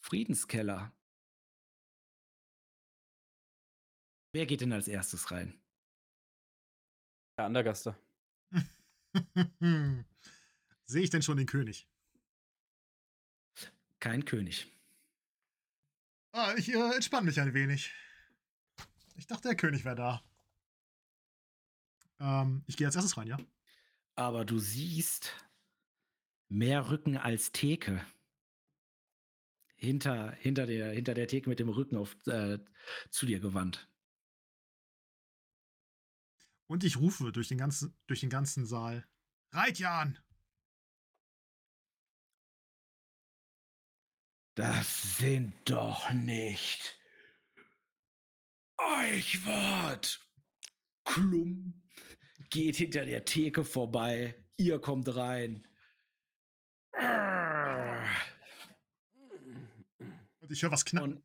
Friedenskeller. 0.00 0.92
Wer 4.32 4.46
geht 4.46 4.62
denn 4.62 4.72
als 4.72 4.88
erstes 4.88 5.30
rein? 5.30 5.60
Der 7.38 7.44
Andergaster. 7.44 7.96
Sehe 10.84 11.02
ich 11.02 11.10
denn 11.10 11.22
schon 11.22 11.36
den 11.36 11.46
König? 11.46 11.88
Kein 14.00 14.24
König. 14.24 14.66
Ah, 16.32 16.54
ich 16.56 16.72
äh, 16.72 16.94
entspanne 16.94 17.26
mich 17.26 17.40
ein 17.40 17.54
wenig. 17.54 17.92
Ich 19.16 19.26
dachte, 19.26 19.48
der 19.48 19.56
König 19.56 19.84
wäre 19.84 19.96
da. 19.96 20.22
Ähm, 22.18 22.64
ich 22.66 22.76
gehe 22.76 22.86
als 22.86 22.96
erstes 22.96 23.16
rein, 23.16 23.28
ja? 23.28 23.38
Aber 24.14 24.44
du 24.44 24.58
siehst 24.58 25.34
mehr 26.48 26.90
Rücken 26.90 27.16
als 27.16 27.52
Theke. 27.52 28.04
Hinter, 29.76 30.30
hinter, 30.32 30.66
der, 30.66 30.92
hinter 30.92 31.14
der 31.14 31.26
Theke 31.26 31.48
mit 31.48 31.58
dem 31.58 31.68
Rücken 31.68 31.96
auf, 31.96 32.16
äh, 32.26 32.58
zu 33.10 33.26
dir 33.26 33.40
gewandt. 33.40 33.91
Und 36.72 36.84
ich 36.84 36.96
rufe 36.96 37.32
durch 37.32 37.48
den 37.48 37.58
ganzen, 37.58 37.94
durch 38.06 38.20
den 38.20 38.30
ganzen 38.30 38.64
Saal. 38.64 39.06
Reitjan! 39.50 40.18
Das 44.54 45.18
sind 45.18 45.52
doch 45.68 46.10
nicht 46.12 46.98
Eichwart. 48.78 50.26
Klum 51.04 51.82
geht 52.48 52.76
hinter 52.76 53.04
der 53.04 53.26
Theke 53.26 53.66
vorbei. 53.66 54.42
Ihr 54.56 54.80
kommt 54.80 55.14
rein. 55.14 55.68
Und 60.40 60.50
ich 60.50 60.62
höre 60.62 60.70
was 60.70 60.86
knacken. 60.86 61.22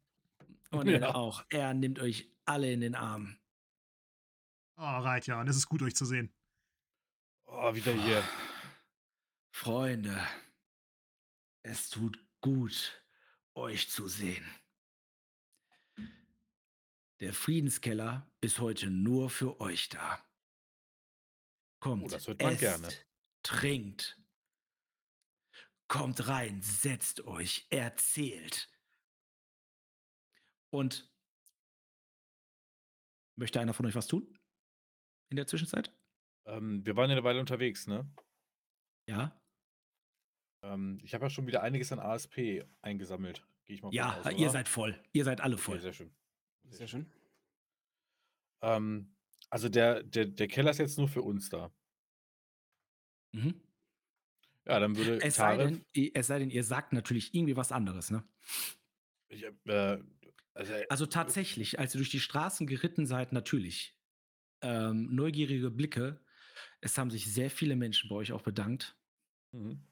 Und, 0.71 0.79
und 0.79 0.87
Ja. 0.89 0.97
er 0.97 1.15
auch. 1.15 1.45
Er 1.47 1.73
nimmt 1.73 1.99
euch 1.99 2.29
alle 2.43 2.69
in 2.69 2.81
den 2.81 2.95
Arm. 2.95 3.39
Ah, 4.79 4.99
Reitjan, 4.99 5.47
es 5.47 5.57
ist 5.57 5.67
gut, 5.69 5.81
euch 5.81 5.95
zu 5.95 6.05
sehen. 6.05 6.31
Oh, 7.47 7.73
wieder 7.73 7.93
hier. 7.93 8.23
Freunde, 9.51 10.15
es 11.63 11.89
tut 11.89 12.23
gut, 12.41 13.03
euch 13.55 13.89
zu 13.89 14.07
sehen. 14.07 14.45
Der 17.19 17.33
Friedenskeller 17.33 18.29
ist 18.41 18.59
heute 18.59 18.91
nur 18.91 19.31
für 19.31 19.59
euch 19.59 19.89
da. 19.89 20.23
Kommt, 21.79 22.03
Oh, 22.03 22.07
das 22.09 22.27
hört 22.27 22.39
man 22.39 22.51
esst, 22.53 22.59
gerne. 22.59 22.89
trinkt. 23.41 24.21
Kommt 25.87 26.27
rein, 26.27 26.61
setzt 26.61 27.21
euch, 27.21 27.65
erzählt. 27.71 28.69
Und 30.69 31.11
möchte 33.35 33.59
einer 33.59 33.73
von 33.73 33.87
euch 33.87 33.95
was 33.95 34.05
tun? 34.07 34.36
In 35.29 35.35
der 35.37 35.47
Zwischenzeit? 35.47 35.91
Ähm, 36.45 36.85
wir 36.85 36.95
waren 36.95 37.09
ja 37.09 37.15
eine 37.15 37.23
Weile 37.23 37.39
unterwegs, 37.39 37.87
ne? 37.87 38.09
Ja? 39.09 39.39
Ähm, 40.63 40.99
ich 41.03 41.13
habe 41.13 41.25
ja 41.25 41.29
schon 41.29 41.47
wieder 41.47 41.61
einiges 41.63 41.91
an 41.91 41.99
ASP 41.99 42.63
eingesammelt. 42.81 43.45
Gehe 43.65 43.75
ich 43.75 43.81
mal 43.83 43.93
Ja, 43.93 44.19
aus, 44.21 44.33
ihr 44.33 44.49
seid 44.49 44.69
voll. 44.69 45.01
Ihr 45.11 45.25
seid 45.25 45.41
alle 45.41 45.57
voll. 45.57 45.79
sehr 45.81 45.93
schön. 45.93 46.15
Sehr 46.69 46.87
schön. 46.87 47.11
Ähm, 48.61 49.15
also 49.49 49.69
der, 49.69 50.03
der, 50.03 50.25
der 50.25 50.47
Keller 50.47 50.71
ist 50.71 50.77
jetzt 50.79 50.97
nur 50.97 51.07
für 51.07 51.21
uns 51.21 51.49
da. 51.49 51.71
Mhm. 53.33 53.61
Ja, 54.65 54.79
dann 54.79 54.95
würde 54.97 55.21
Es 55.21 55.35
sei, 55.35 55.55
Tarif. 55.57 55.81
denn, 55.93 56.11
es 56.13 56.27
sei 56.27 56.39
denn, 56.39 56.49
ihr 56.49 56.63
sagt 56.63 56.91
natürlich 56.93 57.33
irgendwie 57.33 57.55
was 57.55 57.71
anderes, 57.71 58.09
ne? 58.11 58.27
Ich, 59.29 59.43
äh, 59.43 59.99
also, 60.53 60.73
Also 60.89 61.05
tatsächlich, 61.05 61.79
als 61.79 61.93
ihr 61.95 61.99
durch 61.99 62.09
die 62.09 62.19
Straßen 62.19 62.67
geritten 62.67 63.05
seid, 63.05 63.31
natürlich. 63.31 63.96
Ähm, 64.61 65.13
neugierige 65.15 65.71
Blicke. 65.71 66.21
Es 66.81 66.97
haben 66.97 67.11
sich 67.11 67.31
sehr 67.34 67.49
viele 67.51 67.75
Menschen 67.75 68.09
bei 68.09 68.15
euch 68.15 68.31
auch 68.34 68.41
bedankt. 68.43 68.97
mhm. 69.53 69.88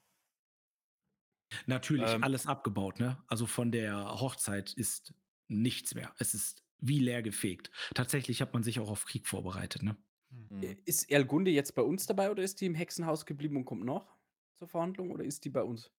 Natürlich, 1.66 2.14
Ähm. 2.14 2.22
alles 2.22 2.46
abgebaut, 2.46 2.98
ne? 3.00 3.22
Also 3.28 3.46
von 3.46 3.70
der 3.72 4.20
Hochzeit 4.20 4.72
ist 4.72 5.14
nichts 5.48 5.94
mehr. 5.94 6.14
Es 6.18 6.34
ist 6.34 6.64
wie 6.78 6.98
leer 6.98 7.22
gefegt. 7.22 7.70
Tatsächlich 7.94 8.42
hat 8.42 8.52
man 8.52 8.62
sich 8.62 8.80
auch 8.80 8.90
auf 8.90 9.04
Krieg 9.06 9.26
vorbereitet, 9.26 9.82
ne? 9.82 9.96
Mhm. 10.30 10.76
Ist 10.84 11.10
Erlgunde 11.10 11.50
jetzt 11.50 11.74
bei 11.74 11.82
uns 11.82 12.06
dabei 12.06 12.30
oder 12.30 12.42
ist 12.42 12.60
die 12.60 12.66
im 12.66 12.74
Hexenhaus 12.74 13.26
geblieben 13.26 13.56
und 13.56 13.64
kommt 13.64 13.84
noch 13.84 14.16
zur 14.58 14.68
Verhandlung 14.68 15.10
oder 15.10 15.24
ist 15.24 15.44
die 15.44 15.50
bei 15.50 15.62
uns? 15.62 15.90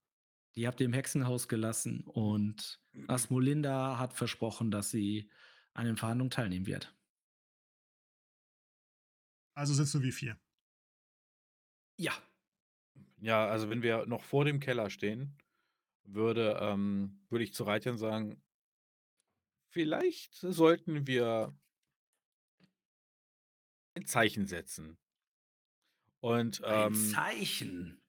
Die 0.55 0.67
habt 0.67 0.79
ihr 0.81 0.85
im 0.87 0.93
Hexenhaus 0.93 1.47
gelassen 1.47 2.01
und 2.05 2.81
Asmolinda 3.07 3.97
hat 3.99 4.13
versprochen, 4.13 4.71
dass 4.71 4.89
sie 4.91 5.29
an 5.73 5.85
den 5.85 5.97
Verhandlungen 5.97 6.31
teilnehmen 6.31 6.65
wird. 6.65 6.96
Also 9.57 9.73
sind 9.73 9.85
es 9.85 9.93
nur 9.95 10.03
wir 10.03 10.13
vier. 10.13 10.39
Ja, 11.97 12.13
Ja, 13.19 13.47
also 13.47 13.71
wenn 13.71 13.81
wir 13.81 14.05
noch 14.05 14.21
vor 14.21 14.45
dem 14.45 14.59
Keller 14.59 14.91
stehen, 14.91 15.35
würde, 16.03 16.59
ähm, 16.61 17.25
würde 17.29 17.43
ich 17.43 17.55
zu 17.55 17.63
Reitern 17.63 17.97
sagen, 17.97 18.39
vielleicht 19.71 20.35
sollten 20.35 21.07
wir 21.07 21.57
ein 23.95 24.05
Zeichen 24.05 24.45
setzen. 24.45 24.99
Und, 26.19 26.63
ein 26.63 26.93
ähm, 26.93 26.93
Zeichen. 26.93 27.99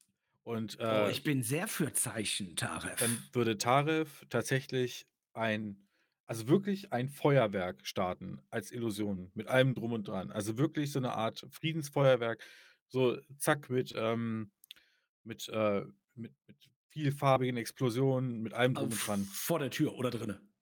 und 0.42 0.76
oh, 0.80 0.82
äh, 0.82 1.10
ich 1.10 1.22
bin 1.22 1.42
sehr 1.42 1.66
für 1.66 1.94
Zeichen, 1.94 2.56
Taref. 2.56 2.96
dann 2.96 3.26
würde 3.32 3.56
Taref 3.56 4.26
tatsächlich 4.28 5.06
ein, 5.32 5.87
also 6.28 6.46
wirklich 6.46 6.92
ein 6.92 7.08
Feuerwerk 7.08 7.86
starten 7.86 8.42
als 8.50 8.70
Illusion 8.70 9.30
mit 9.34 9.48
allem 9.48 9.74
drum 9.74 9.92
und 9.92 10.06
dran. 10.06 10.30
Also 10.30 10.58
wirklich 10.58 10.92
so 10.92 10.98
eine 10.98 11.14
Art 11.14 11.46
Friedensfeuerwerk, 11.50 12.44
so 12.86 13.18
zack 13.38 13.70
mit, 13.70 13.94
ähm, 13.96 14.52
mit, 15.24 15.48
äh, 15.48 15.86
mit, 16.14 16.34
mit 16.46 16.70
vielfarbigen 16.90 17.56
Explosionen, 17.56 18.42
mit 18.42 18.52
allem 18.52 18.74
drum 18.74 18.90
und 18.90 19.06
dran. 19.06 19.24
Vor 19.24 19.58
der 19.58 19.70
Tür 19.70 19.94
oder 19.94 20.10
drinnen? 20.10 20.52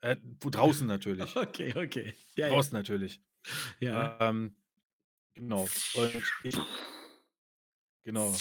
Äh, 0.00 0.16
draußen 0.40 0.86
natürlich. 0.88 1.36
Okay, 1.36 1.74
okay. 1.76 2.14
Ja, 2.34 2.46
ja. 2.46 2.54
Draußen 2.54 2.72
natürlich. 2.72 3.20
ja. 3.80 4.16
Ähm, 4.18 4.56
genau. 5.34 5.68
Und 5.94 6.22
ich, 6.42 6.56
genau. 8.02 8.34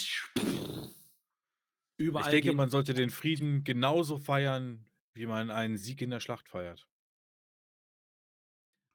Überall 1.98 2.34
Ich 2.34 2.42
denke, 2.42 2.56
man 2.56 2.70
sollte 2.70 2.94
den 2.94 3.10
Frieden 3.10 3.66
genauso 3.66 4.18
feiern, 4.18 4.86
wie 5.14 5.26
man 5.26 5.52
einen 5.52 5.78
Sieg 5.78 6.02
in 6.02 6.10
der 6.10 6.20
Schlacht 6.20 6.48
feiert. 6.48 6.88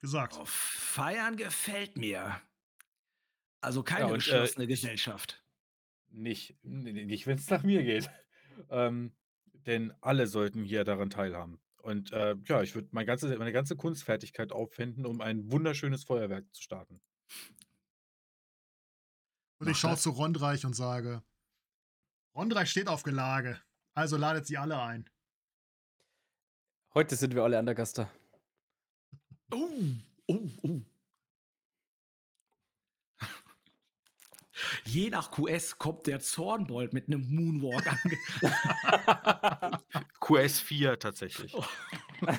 Gesagt. 0.01 0.37
Oh, 0.39 0.45
feiern 0.45 1.37
gefällt 1.37 1.97
mir. 1.97 2.41
Also 3.61 3.83
keine 3.83 4.07
und, 4.07 4.13
äh, 4.13 4.17
geschlossene 4.17 4.67
Gesellschaft. 4.67 5.43
Nicht, 6.09 6.57
nicht 6.63 7.27
wenn 7.27 7.39
es 7.39 7.51
nach 7.51 7.63
mir 7.63 7.83
geht. 7.83 8.11
Ähm, 8.71 9.15
denn 9.53 9.93
alle 10.01 10.27
sollten 10.27 10.63
hier 10.63 10.85
daran 10.85 11.11
teilhaben. 11.11 11.61
Und 11.83 12.13
äh, 12.13 12.37
ja, 12.45 12.63
ich 12.63 12.75
würde 12.75 12.89
mein 12.93 13.07
ganze, 13.07 13.37
meine 13.39 13.53
ganze 13.53 13.77
Kunstfertigkeit 13.77 14.53
aufwenden, 14.53 15.07
um 15.07 15.21
ein 15.21 15.51
wunderschönes 15.51 16.05
Feuerwerk 16.05 16.45
zu 16.55 16.63
starten. 16.63 17.01
Und 19.59 19.69
ich 19.69 19.75
Mach 19.75 19.77
schaue 19.77 19.91
das. 19.93 20.03
zu 20.03 20.11
Rondreich 20.11 20.65
und 20.67 20.75
sage: 20.75 21.23
Rondreich 22.35 22.71
steht 22.71 22.89
auf 22.89 23.03
Gelage. 23.03 23.61
Also 23.95 24.17
ladet 24.17 24.47
sie 24.47 24.59
alle 24.59 24.81
ein. 24.81 25.09
Heute 26.97 27.15
sind 27.15 27.35
wir 27.35 27.45
alle 27.45 27.59
an 27.59 27.67
der 27.67 27.75
Gaster. 27.75 28.11
Oh, 29.53 29.69
oh, 30.29 30.49
oh. 30.63 30.81
Je 34.87 35.11
nach 35.11 35.31
QS 35.31 35.77
kommt 35.77 36.07
der 36.07 36.21
Zornbold 36.21 36.95
mit 36.95 37.09
einem 37.09 37.21
Moonwalk 37.29 37.87
ange 37.87 38.17
QS4 40.23 40.97
tatsächlich. 40.97 41.55
Oh. 41.55 41.67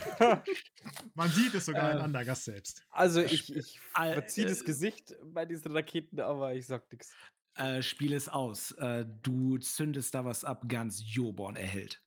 Man 1.13 1.29
sieht 1.29 1.53
es 1.53 1.67
sogar 1.67 1.91
in 1.91 1.97
Ähm, 1.97 2.05
Andergast 2.05 2.45
selbst. 2.45 2.84
Also 2.89 3.21
ich, 3.21 3.55
ich 3.55 3.79
verziehe 3.93 4.47
das 4.47 4.61
äh, 4.61 4.65
Gesicht 4.65 5.15
bei 5.23 5.45
diesen 5.45 5.71
Raketen, 5.71 6.19
aber 6.19 6.55
ich 6.55 6.65
sag 6.65 6.91
nix. 6.91 7.13
äh, 7.59 7.84
Spiel 7.84 8.11
es 8.11 8.27
aus. 8.27 8.71
Äh, 8.71 9.05
du 9.21 9.59
zündest 9.59 10.15
da 10.15 10.25
was 10.25 10.43
ab, 10.43 10.67
ganz 10.67 11.03
Joborn 11.05 11.55
erhält. 11.57 12.01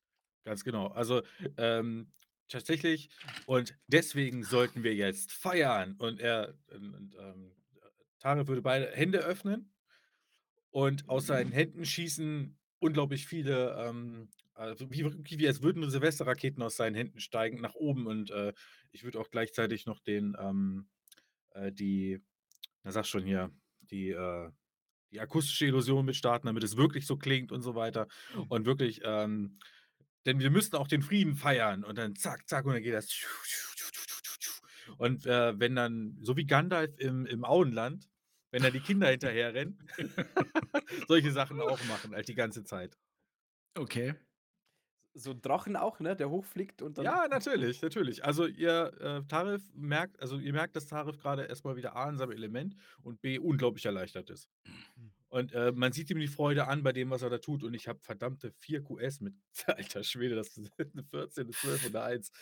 Ganz 0.45 0.65
genau. 0.65 0.89
Also 0.89 1.23
ähm, 1.57 2.11
tatsächlich, 2.51 3.09
und 3.47 3.77
deswegen 3.87 4.45
sollten 4.45 4.83
wir 4.83 4.95
jetzt 4.95 5.33
feiern. 5.33 5.97
Und 5.99 6.21
er, 6.21 6.55
und, 6.71 6.95
und, 6.95 7.17
ähm, 7.19 7.53
Tare 8.19 8.47
würde 8.47 8.61
beide 8.61 8.91
Hände 8.91 9.21
öffnen 9.21 9.73
und 10.71 11.09
aus 11.09 11.27
seinen 11.27 11.53
Händen 11.53 11.85
schießen 11.85 12.59
unglaublich 12.79 13.27
viele, 13.27 13.75
ähm, 13.79 14.29
also 14.55 14.91
wie, 14.91 15.05
wie 15.05 15.47
als 15.49 15.63
würden 15.63 15.89
Silvesterraketen 15.89 16.63
aus 16.63 16.77
seinen 16.77 16.95
Händen 16.95 17.21
steigen 17.21 17.61
nach 17.61 17.75
oben. 17.75 18.07
Und 18.07 18.31
äh, 18.31 18.53
ich 18.93 19.05
würde 19.05 19.21
auch 19.21 19.31
gleichzeitig 19.31 19.87
noch 19.87 20.01
den, 20.01 20.37
ähm, 20.39 20.89
äh, 21.53 21.73
die, 21.73 22.21
na 22.83 22.93
sag 22.93 23.07
schon 23.07 23.25
hier, 23.25 23.51
die, 23.81 24.11
äh, 24.11 24.51
die 25.11 25.21
akustische 25.21 25.67
Illusion 25.67 26.05
mit 26.05 26.17
starten, 26.17 26.47
damit 26.47 26.63
es 26.63 26.77
wirklich 26.77 27.07
so 27.07 27.17
klingt 27.17 27.53
und 27.53 27.63
so 27.63 27.75
weiter. 27.75 28.07
Und 28.49 28.67
wirklich, 28.67 29.01
ähm, 29.05 29.59
denn 30.27 30.39
wir 30.41 30.51
müssten 30.51 30.77
auch 30.77 30.89
den 30.89 31.03
Frieden 31.03 31.35
feiern. 31.35 31.85
Und 31.85 31.99
dann 31.99 32.17
zack, 32.17 32.49
zack, 32.49 32.65
und 32.67 32.75
dann 32.75 32.83
geht 32.83 32.95
das. 32.95 33.11
Und 34.99 35.27
äh, 35.27 35.59
wenn 35.59 35.77
dann, 35.77 36.19
so 36.21 36.37
wie 36.37 36.47
Gandalf 36.47 36.99
im, 36.99 37.27
im 37.27 37.45
Auenland, 37.45 38.09
wenn 38.51 38.63
da 38.63 38.71
die 38.71 38.81
Kinder 38.81 39.09
hinterherrennen, 39.09 39.79
solche 41.09 41.31
Sachen 41.31 41.61
auch 41.61 41.83
machen, 41.85 42.15
halt 42.15 42.29
die 42.29 42.35
ganze 42.35 42.65
Zeit. 42.65 42.99
Okay. 43.75 44.15
So 45.15 45.33
ein 45.33 45.43
Drachen 45.43 45.77
auch, 45.77 45.99
ne? 46.01 46.15
Der 46.15 46.31
hochfliegt 46.31 46.83
und 46.83 46.99
dann. 46.99 47.05
Ja, 47.05 47.27
natürlich, 47.29 47.83
natürlich. 47.83 48.25
Also 48.25 48.47
ihr 48.47 48.93
äh, 49.01 49.27
Tarif 49.27 49.63
merkt, 49.75 50.21
also 50.21 50.39
ihr 50.39 50.53
merkt, 50.53 50.77
dass 50.77 50.87
Tarif 50.87 51.19
gerade 51.19 51.45
erstmal 51.45 51.77
wieder 51.77 51.97
A 51.97 52.09
in 52.09 52.17
seinem 52.17 52.33
Element 52.33 52.77
und 53.03 53.21
B 53.21 53.39
unglaublich 53.39 53.87
erleichtert 53.87 54.31
ist. 54.31 54.49
Und 55.31 55.53
äh, 55.53 55.71
man 55.73 55.93
sieht 55.93 56.11
ihm 56.11 56.19
die 56.19 56.27
Freude 56.27 56.67
an 56.67 56.83
bei 56.83 56.93
dem, 56.93 57.11
was 57.11 57.23
er 57.23 57.31
da 57.31 57.39
tut. 57.39 57.63
Und 57.63 57.73
ich 57.75 57.87
habe 57.87 58.01
verdammte 58.01 58.51
4 58.59 58.83
QS 58.83 59.21
mit 59.21 59.35
alter 59.67 60.03
Schwede, 60.03 60.35
das 60.35 60.49
ist 60.57 60.73
eine 60.79 61.05
14, 61.05 61.45
eine 61.45 61.53
12 61.53 61.87
und 61.87 61.97
eine 61.97 62.05
1. 62.05 62.33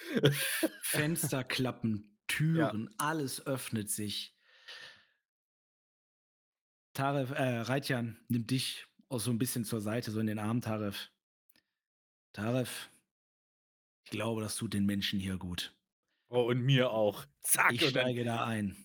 Fenster 0.80 1.44
klappen, 1.44 2.18
Türen, 2.28 2.88
alles 2.98 3.46
öffnet 3.46 3.90
sich. 3.90 4.34
Taref, 6.94 7.30
äh, 7.30 7.60
Reitjan 7.60 8.18
nimmt 8.28 8.50
dich 8.50 8.86
auch 9.10 9.20
so 9.20 9.30
ein 9.30 9.38
bisschen 9.38 9.64
zur 9.64 9.80
Seite, 9.80 10.10
so 10.10 10.20
in 10.20 10.26
den 10.26 10.38
Arm, 10.38 10.62
Taref. 10.62 11.10
Taref, 12.32 12.90
ich 14.04 14.10
glaube, 14.10 14.40
das 14.40 14.56
tut 14.56 14.72
den 14.72 14.86
Menschen 14.86 15.20
hier 15.20 15.36
gut. 15.36 15.74
Oh, 16.30 16.42
und 16.42 16.62
mir 16.62 16.90
auch. 16.90 17.26
Zack, 17.42 17.72
Ich 17.72 17.88
steige 17.88 18.24
da 18.24 18.46
ein. 18.46 18.76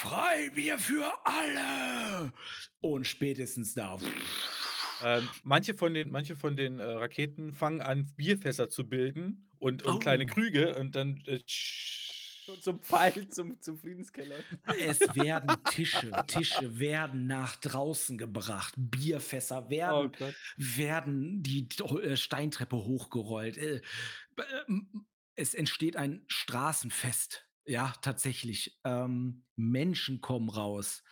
Freibier 0.00 0.78
für 0.78 1.12
alle! 1.24 2.32
Und 2.80 3.06
spätestens 3.06 3.74
da. 3.74 3.98
ähm, 5.04 5.28
manche 5.42 5.74
von 5.74 5.92
den, 5.92 6.10
manche 6.10 6.36
von 6.36 6.56
den 6.56 6.78
äh, 6.78 6.84
Raketen 6.84 7.52
fangen 7.52 7.82
an, 7.82 8.06
Bierfässer 8.16 8.70
zu 8.70 8.88
bilden 8.88 9.48
und, 9.58 9.82
und 9.82 10.00
kleine 10.00 10.24
Oh. 10.24 10.32
Krüge 10.32 10.74
und 10.76 10.94
dann 10.96 11.22
äh, 11.26 11.40
zum 12.62 12.80
Pfeil 12.80 13.28
zum, 13.28 13.60
zum 13.60 13.78
Friedenskeller. 13.78 14.36
Es 14.78 15.00
werden 15.14 15.54
Tische, 15.70 16.10
Tische 16.26 16.78
werden 16.80 17.26
nach 17.26 17.56
draußen 17.56 18.16
gebracht, 18.18 18.74
Bierfässer 18.76 19.66
Oh 19.66 19.70
werden, 19.70 20.12
Gott. 20.18 20.34
werden 20.56 21.42
die 21.42 21.68
äh, 22.02 22.16
Steintreppe 22.16 22.76
hochgerollt. 22.76 23.56
Äh, 23.58 23.82
ähm, 24.66 25.06
Es 25.36 25.54
entsteht 25.54 25.96
ein 25.96 26.24
Straßenfest. 26.26 27.46
Ja, 27.64 27.94
tatsächlich. 28.02 28.78
Ähm, 28.84 29.44
Menschen 29.56 30.20
kommen 30.20 30.48
raus. 30.48 31.02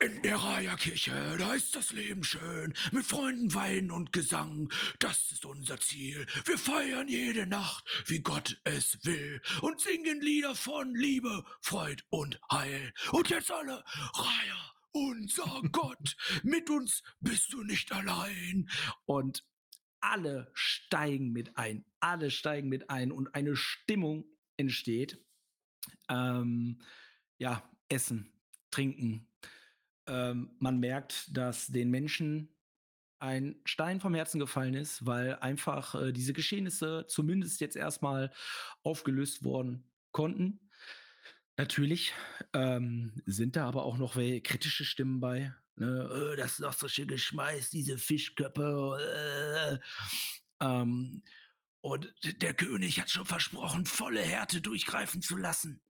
In 0.00 0.22
der 0.22 0.36
Raja-Kirche, 0.36 1.36
da 1.38 1.54
ist 1.54 1.76
das 1.76 1.92
Leben 1.92 2.24
schön. 2.24 2.74
Mit 2.90 3.04
Freunden, 3.04 3.54
Wein 3.54 3.90
und 3.90 4.12
Gesang, 4.12 4.72
das 4.98 5.30
ist 5.32 5.44
unser 5.44 5.78
Ziel. 5.78 6.26
Wir 6.44 6.58
feiern 6.58 7.08
jede 7.08 7.46
Nacht, 7.46 7.84
wie 8.06 8.20
Gott 8.20 8.60
es 8.64 8.98
will. 9.04 9.40
Und 9.60 9.80
singen 9.80 10.20
Lieder 10.20 10.54
von 10.54 10.94
Liebe, 10.94 11.44
Freud 11.60 12.02
und 12.08 12.40
Heil. 12.50 12.92
Und 13.12 13.30
jetzt 13.30 13.50
alle, 13.50 13.84
Raja, 14.14 14.72
unser 14.92 15.62
Gott, 15.72 16.16
mit 16.42 16.68
uns 16.70 17.02
bist 17.20 17.52
du 17.52 17.62
nicht 17.62 17.92
allein. 17.92 18.68
Und 19.04 19.44
alle 20.00 20.50
steigen 20.54 21.32
mit 21.32 21.56
ein. 21.56 21.84
Alle 22.00 22.30
steigen 22.30 22.68
mit 22.68 22.90
ein 22.90 23.12
und 23.12 23.34
eine 23.34 23.56
Stimmung 23.56 24.24
entsteht. 24.56 25.18
Ähm, 26.08 26.80
ja, 27.38 27.62
Essen, 27.88 28.32
Trinken. 28.70 29.28
Ähm, 30.06 30.50
man 30.58 30.78
merkt, 30.78 31.36
dass 31.36 31.68
den 31.68 31.90
Menschen 31.90 32.54
ein 33.18 33.60
Stein 33.64 34.00
vom 34.00 34.14
Herzen 34.14 34.40
gefallen 34.40 34.74
ist, 34.74 35.04
weil 35.04 35.36
einfach 35.36 35.94
äh, 35.94 36.12
diese 36.12 36.32
Geschehnisse 36.32 37.04
zumindest 37.06 37.60
jetzt 37.60 37.76
erstmal 37.76 38.32
aufgelöst 38.82 39.44
worden 39.44 39.84
konnten. 40.10 40.70
Natürlich 41.56 42.14
ähm, 42.54 43.12
sind 43.26 43.56
da 43.56 43.66
aber 43.68 43.84
auch 43.84 43.98
noch 43.98 44.14
kritische 44.14 44.84
Stimmen 44.86 45.20
bei. 45.20 45.54
Ne? 45.80 46.34
Äh, 46.34 46.36
das 46.36 46.62
schön 46.88 47.08
geschmeißt, 47.08 47.72
diese 47.72 47.96
Fischköpfe. 47.96 49.80
Äh, 50.60 50.64
ähm, 50.64 51.22
und 51.80 52.12
der 52.42 52.52
König 52.52 53.00
hat 53.00 53.08
schon 53.08 53.24
versprochen, 53.24 53.86
volle 53.86 54.20
Härte 54.20 54.60
durchgreifen 54.60 55.22
zu 55.22 55.38
lassen. 55.38 55.80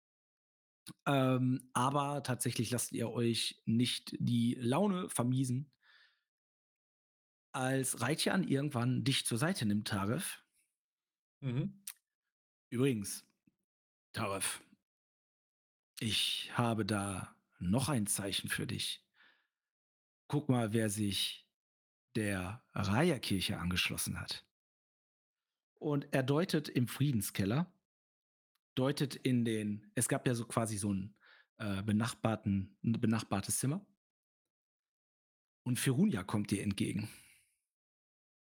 Ähm, 1.07 1.69
aber 1.73 2.23
tatsächlich 2.23 2.71
lasst 2.71 2.93
ihr 2.93 3.11
euch 3.11 3.61
nicht 3.67 4.17
die 4.21 4.55
Laune 4.61 5.09
vermiesen, 5.09 5.73
als 7.53 8.01
Reitjan 8.01 8.45
irgendwann 8.45 9.03
dich 9.03 9.27
zur 9.27 9.39
Seite 9.39 9.67
nimmt, 9.67 9.89
Taref. 9.89 10.45
Mhm. 11.41 11.83
Übrigens, 12.69 13.27
Taref, 14.13 14.63
ich 15.99 16.53
habe 16.55 16.87
da 16.87 17.35
noch 17.59 17.89
ein 17.89 18.07
Zeichen 18.07 18.49
für 18.49 18.69
dich. 18.69 19.05
Guck 20.31 20.49
mal, 20.49 20.73
wer 20.73 20.89
sich 20.91 21.45
der 22.15 22.65
Raya-Kirche 22.73 23.59
angeschlossen 23.59 24.21
hat. 24.21 24.47
Und 25.81 26.07
er 26.13 26.23
deutet 26.23 26.69
im 26.69 26.87
Friedenskeller, 26.87 27.75
deutet 28.77 29.17
in 29.17 29.45
den, 29.45 29.91
es 29.97 30.09
gab 30.09 30.29
ja 30.29 30.37
so 30.37 30.47
quasi 30.47 30.79
so 30.79 30.95
ein 30.95 31.17
äh, 31.59 31.83
benachbarten, 31.83 32.79
ein 32.85 32.93
benachbartes 32.93 33.59
Zimmer. 33.59 33.85
Und 35.65 35.81
Ferunia 35.81 36.23
kommt 36.23 36.53
dir 36.53 36.63
entgegen. 36.63 37.11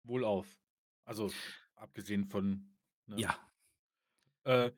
Wohlauf. 0.04 0.46
Also 1.04 1.32
abgesehen 1.74 2.24
von. 2.24 2.72
Ne? 3.06 3.16
Ja. 3.18 3.50
Äh, 4.44 4.70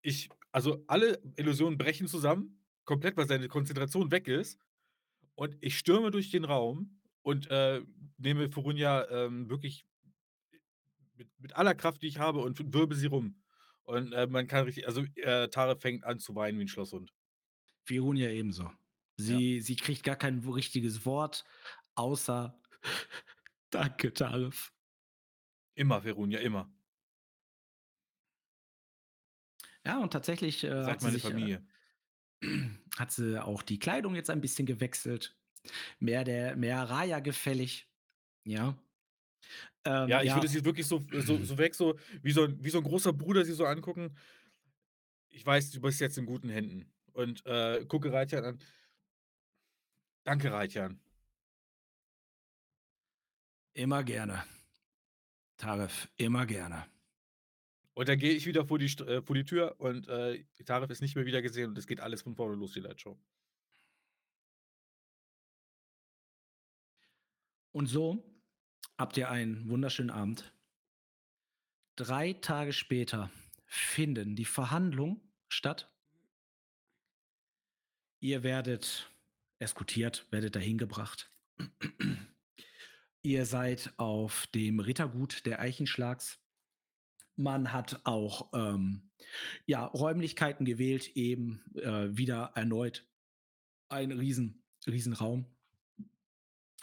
ich, 0.00 0.30
also 0.52 0.84
alle 0.86 1.20
Illusionen 1.34 1.76
brechen 1.76 2.06
zusammen, 2.06 2.64
komplett, 2.84 3.16
weil 3.16 3.26
seine 3.26 3.48
Konzentration 3.48 4.12
weg 4.12 4.28
ist. 4.28 4.60
Und 5.34 5.56
ich 5.60 5.78
stürme 5.78 6.10
durch 6.10 6.30
den 6.30 6.44
Raum 6.44 7.00
und 7.22 7.50
äh, 7.50 7.82
nehme 8.18 8.50
Furunia 8.50 9.08
ähm, 9.10 9.48
wirklich 9.48 9.86
mit, 11.16 11.28
mit 11.38 11.56
aller 11.56 11.74
Kraft, 11.74 12.02
die 12.02 12.08
ich 12.08 12.18
habe, 12.18 12.40
und 12.40 12.72
wirbel 12.72 12.96
sie 12.96 13.06
rum. 13.06 13.42
Und 13.84 14.12
äh, 14.12 14.26
man 14.26 14.46
kann 14.46 14.64
richtig, 14.64 14.86
also 14.86 15.02
äh, 15.16 15.48
Tare 15.48 15.76
fängt 15.76 16.04
an 16.04 16.18
zu 16.18 16.34
weinen 16.34 16.58
wie 16.58 16.64
ein 16.64 16.68
Schlosshund. 16.68 17.12
Ferunia 17.84 18.30
ebenso. 18.30 18.70
Sie, 19.16 19.60
sie 19.60 19.76
kriegt 19.76 20.04
gar 20.04 20.16
kein 20.16 20.38
richtiges 20.40 21.04
Wort, 21.04 21.44
außer 21.94 22.58
Danke, 23.70 24.12
Tarif. 24.12 24.72
Immer, 25.74 26.02
Ferunia, 26.02 26.40
immer. 26.40 26.70
Ja, 29.84 29.98
und 30.00 30.12
tatsächlich 30.12 30.62
äh, 30.62 30.84
sie 30.84 30.90
meine 31.00 31.12
sich, 31.12 31.22
Familie. 31.22 31.66
Äh, 32.42 32.68
hat 32.98 33.12
sie 33.12 33.42
auch 33.42 33.62
die 33.62 33.78
Kleidung 33.78 34.14
jetzt 34.14 34.30
ein 34.30 34.40
bisschen 34.40 34.66
gewechselt. 34.66 35.36
Mehr 35.98 36.24
der, 36.24 36.56
mehr 36.56 36.82
Raya 36.82 37.20
gefällig. 37.20 37.88
Ja. 38.44 38.76
Ähm, 39.84 40.08
Ja, 40.08 40.22
ich 40.22 40.34
würde 40.34 40.48
sie 40.48 40.64
wirklich 40.64 40.86
so, 40.86 41.04
so, 41.20 41.42
so 41.44 41.58
weg, 41.58 41.74
so 41.74 41.98
wie, 42.22 42.32
so 42.32 42.44
ein- 42.44 42.62
wie 42.62 42.70
so 42.70 42.78
ein 42.78 42.84
großer 42.84 43.12
Bruder 43.12 43.44
sie 43.44 43.52
so 43.52 43.64
angucken. 43.66 44.16
Ich 45.28 45.44
weiß, 45.46 45.70
du 45.70 45.80
bist 45.80 46.00
jetzt 46.00 46.18
in 46.18 46.26
guten 46.26 46.48
Händen. 46.48 46.92
Und 47.12 47.44
äh, 47.46 47.84
gucke 47.86 48.12
Reitjan 48.12 48.44
an. 48.44 48.58
Danke, 50.24 50.52
Reitjan. 50.52 51.00
Immer 53.74 54.02
gerne. 54.04 54.44
Tarif, 55.56 56.08
immer 56.16 56.46
gerne. 56.46 56.86
Und 57.94 58.08
dann 58.08 58.18
gehe 58.18 58.32
ich 58.32 58.46
wieder 58.46 58.64
vor 58.66 58.78
die, 58.78 58.86
äh, 59.04 59.22
vor 59.22 59.36
die 59.36 59.44
Tür 59.44 59.78
und 59.78 60.08
äh, 60.08 60.44
Tarif 60.64 60.90
ist 60.90 61.02
nicht 61.02 61.14
mehr 61.14 61.26
wieder 61.26 61.42
gesehen 61.42 61.70
und 61.70 61.78
es 61.78 61.86
geht 61.86 62.00
alles 62.00 62.22
von 62.22 62.34
vorne 62.34 62.54
los, 62.54 62.72
die 62.72 62.80
Lightshow. 62.80 63.18
Und 67.72 67.86
so 67.86 68.22
habt 68.98 69.16
ihr 69.16 69.30
einen 69.30 69.68
wunderschönen 69.68 70.10
Abend. 70.10 70.54
Drei 71.96 72.34
Tage 72.34 72.72
später 72.72 73.30
finden 73.66 74.36
die 74.36 74.44
Verhandlungen 74.44 75.20
statt. 75.48 75.90
Ihr 78.20 78.42
werdet 78.42 79.10
eskortiert, 79.58 80.26
werdet 80.30 80.56
dahin 80.56 80.78
gebracht. 80.78 81.30
ihr 83.22 83.46
seid 83.46 83.92
auf 83.98 84.46
dem 84.48 84.80
Rittergut 84.80 85.44
der 85.46 85.60
Eichenschlags. 85.60 86.41
Man 87.42 87.72
hat 87.72 88.00
auch 88.04 88.52
ähm, 88.54 89.10
ja, 89.66 89.84
Räumlichkeiten 89.84 90.64
gewählt, 90.64 91.16
eben 91.16 91.60
äh, 91.74 92.16
wieder 92.16 92.52
erneut 92.54 93.04
ein 93.88 94.12
riesen, 94.12 94.62
riesen 94.86 95.12
Raum. 95.12 95.44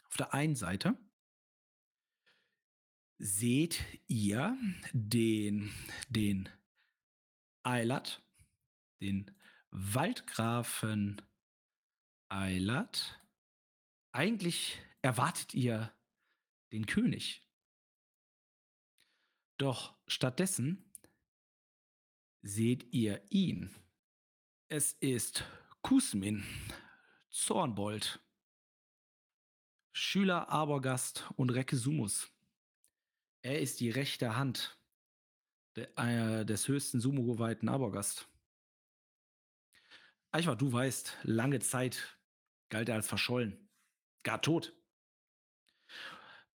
Auf 0.10 0.18
der 0.18 0.34
einen 0.34 0.58
Seite 0.58 0.98
seht 3.20 3.84
ihr 4.08 4.58
den, 4.92 5.72
den 6.10 6.50
Eilert, 7.64 8.22
den 9.00 9.32
Waldgrafen 9.72 11.22
Eilert. 12.28 13.22
Eigentlich 14.12 14.82
erwartet 15.02 15.54
ihr 15.54 15.94
den 16.74 16.86
König. 16.86 17.49
Doch 19.60 19.94
stattdessen 20.08 20.90
seht 22.42 22.94
ihr 22.94 23.22
ihn. 23.30 23.76
Es 24.70 24.94
ist 24.94 25.44
Kusmin 25.82 26.46
Zornbold, 27.30 28.22
Schüler 29.92 30.48
Abergast 30.48 31.30
und 31.36 31.50
Recke 31.50 31.76
Sumus. 31.76 32.32
Er 33.42 33.60
ist 33.60 33.82
die 33.82 33.90
rechte 33.90 34.38
Hand 34.38 34.80
äh, 35.76 36.46
des 36.46 36.70
höchsten 36.70 37.02
Sumo-geweihten 37.02 37.68
Abergast. 37.68 38.30
Eichwart, 40.32 40.62
du 40.62 40.72
weißt, 40.72 41.18
lange 41.24 41.60
Zeit 41.60 42.18
galt 42.70 42.88
er 42.88 42.96
als 42.96 43.10
verschollen, 43.10 43.70
gar 44.24 44.42
tot. 44.42 44.74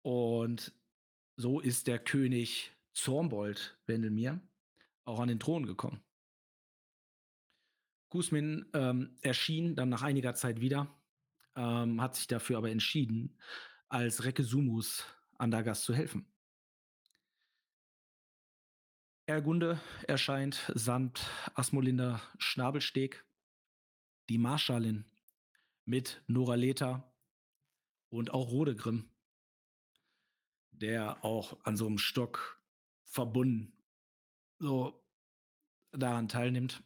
Und 0.02 0.72
so 1.34 1.58
ist 1.58 1.88
der 1.88 1.98
König 1.98 2.72
Zornbold 2.94 3.78
Wendelmir 3.86 4.40
auch 5.04 5.20
an 5.20 5.28
den 5.28 5.40
Thron 5.40 5.66
gekommen. 5.66 6.02
Gusmin 8.10 8.66
ähm, 8.74 9.16
erschien 9.22 9.74
dann 9.74 9.88
nach 9.88 10.02
einiger 10.02 10.34
Zeit 10.34 10.60
wieder, 10.60 10.94
ähm, 11.56 12.00
hat 12.00 12.14
sich 12.14 12.26
dafür 12.26 12.58
aber 12.58 12.70
entschieden, 12.70 13.38
als 13.88 14.24
Recke 14.24 14.44
Sumus 14.44 15.04
Andagast 15.38 15.84
zu 15.84 15.94
helfen. 15.94 16.26
Ergunde 19.26 19.80
erscheint 20.06 20.70
samt 20.74 21.26
Asmolinda 21.54 22.20
Schnabelsteg, 22.38 23.24
die 24.28 24.36
Marschallin 24.36 25.04
mit 25.84 26.22
Noraleta 26.26 27.12
und 28.10 28.32
auch 28.32 28.50
Rodegrim, 28.50 29.10
der 30.70 31.24
auch 31.24 31.64
an 31.64 31.76
so 31.76 31.86
einem 31.86 31.98
Stock 31.98 32.61
verbunden 33.12 33.76
so 34.58 35.04
daran 35.92 36.28
teilnimmt. 36.28 36.82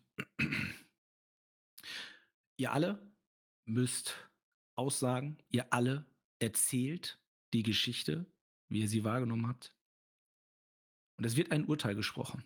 ihr 2.57 2.73
alle 2.73 3.01
müsst 3.65 4.17
aussagen, 4.75 5.39
ihr 5.49 5.73
alle 5.73 6.05
erzählt 6.41 7.21
die 7.53 7.63
Geschichte, 7.63 8.27
wie 8.69 8.81
ihr 8.81 8.89
sie 8.89 9.05
wahrgenommen 9.05 9.47
habt. 9.47 9.73
Und 11.17 11.25
es 11.25 11.37
wird 11.37 11.53
ein 11.53 11.67
Urteil 11.67 11.95
gesprochen. 11.95 12.45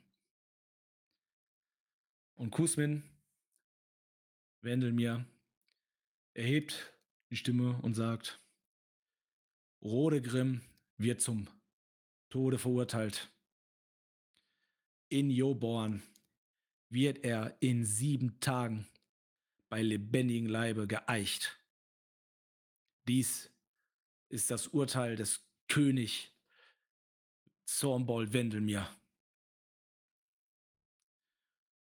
Und 2.35 2.51
Kusmin 2.51 3.03
Wendelmir 4.63 5.27
erhebt 6.35 6.95
die 7.31 7.37
Stimme 7.37 7.81
und 7.83 7.95
sagt, 7.95 8.41
Rodegrim 9.83 10.61
wird 10.99 11.23
zum 11.23 11.49
Tode 12.29 12.59
verurteilt. 12.59 13.33
In 15.11 15.29
Joborn 15.29 16.05
wird 16.89 17.25
er 17.25 17.57
in 17.61 17.85
sieben 17.85 18.39
Tagen 18.39 18.87
bei 19.69 19.83
lebendigem 19.83 20.47
Leibe 20.47 20.87
geeicht. 20.87 21.59
Dies 23.09 23.51
ist 24.29 24.53
das 24.53 24.69
Urteil 24.69 25.17
des 25.17 25.45
König 25.67 26.33
Zornbold 27.65 28.33
Wendelmir. 28.33 28.89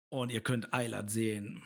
Und 0.08 0.32
ihr 0.32 0.42
könnt 0.42 0.72
Eilert 0.72 1.10
sehen. 1.10 1.62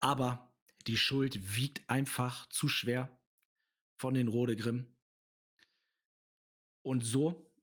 Aber 0.00 0.52
die 0.88 0.96
Schuld 0.96 1.56
wiegt 1.56 1.88
einfach 1.88 2.48
zu 2.48 2.66
schwer 2.66 3.08
von 3.94 4.14
den 4.14 4.26
Rodegrim. 4.26 4.92
Und 6.82 7.02
so 7.02 7.53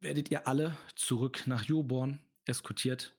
werdet 0.00 0.30
ihr 0.30 0.46
alle 0.46 0.76
zurück 0.94 1.46
nach 1.46 1.64
Joborn 1.64 2.20
eskortiert. 2.44 3.14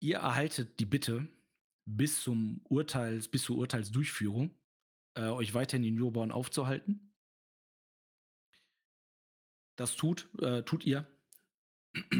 Ihr 0.00 0.18
erhaltet 0.18 0.80
die 0.80 0.86
Bitte, 0.86 1.28
bis 1.84 2.22
zum 2.22 2.60
Urteils, 2.64 3.28
bis 3.28 3.42
zur 3.42 3.58
Urteilsdurchführung, 3.58 4.54
äh, 5.14 5.28
euch 5.28 5.52
weiterhin 5.54 5.84
in 5.84 5.96
Joborn 5.96 6.32
aufzuhalten. 6.32 7.12
Das 9.76 9.96
tut, 9.96 10.28
äh, 10.40 10.62
tut 10.62 10.84
ihr. 10.84 11.06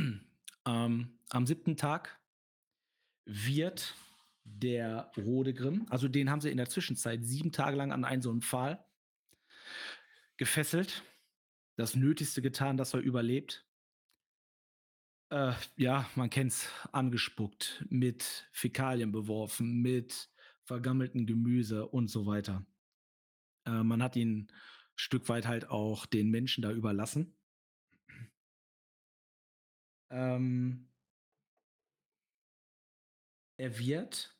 ähm, 0.66 1.18
am 1.28 1.46
siebten 1.46 1.76
Tag 1.76 2.18
wird 3.24 3.94
der 4.44 5.12
Rodegrim, 5.16 5.86
also 5.90 6.08
den 6.08 6.30
haben 6.30 6.40
sie 6.40 6.50
in 6.50 6.56
der 6.56 6.68
Zwischenzeit 6.68 7.24
sieben 7.24 7.52
Tage 7.52 7.76
lang 7.76 7.92
an 7.92 8.04
einen 8.04 8.22
so 8.22 8.30
einen 8.30 8.42
Pfahl 8.42 8.84
gefesselt, 10.36 11.04
das 11.80 11.96
Nötigste 11.96 12.42
getan, 12.42 12.76
dass 12.76 12.94
er 12.94 13.00
überlebt. 13.00 13.66
Äh, 15.32 15.52
ja, 15.76 16.08
man 16.14 16.30
kennt's, 16.30 16.68
angespuckt, 16.92 17.84
mit 17.88 18.48
Fäkalien 18.52 19.12
beworfen, 19.12 19.80
mit 19.80 20.30
vergammeltem 20.64 21.26
Gemüse 21.26 21.88
und 21.88 22.08
so 22.08 22.26
weiter. 22.26 22.66
Äh, 23.66 23.82
man 23.82 24.02
hat 24.02 24.16
ihn 24.16 24.48
Stück 24.96 25.28
weit 25.30 25.46
halt 25.46 25.70
auch 25.70 26.04
den 26.04 26.30
Menschen 26.30 26.62
da 26.62 26.70
überlassen. 26.70 27.34
Ähm, 30.10 30.88
er 33.56 33.78
wird 33.78 34.36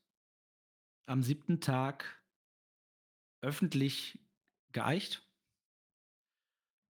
am 1.07 1.23
siebten 1.23 1.61
Tag 1.61 2.23
öffentlich 3.41 4.19
geeicht. 4.73 5.30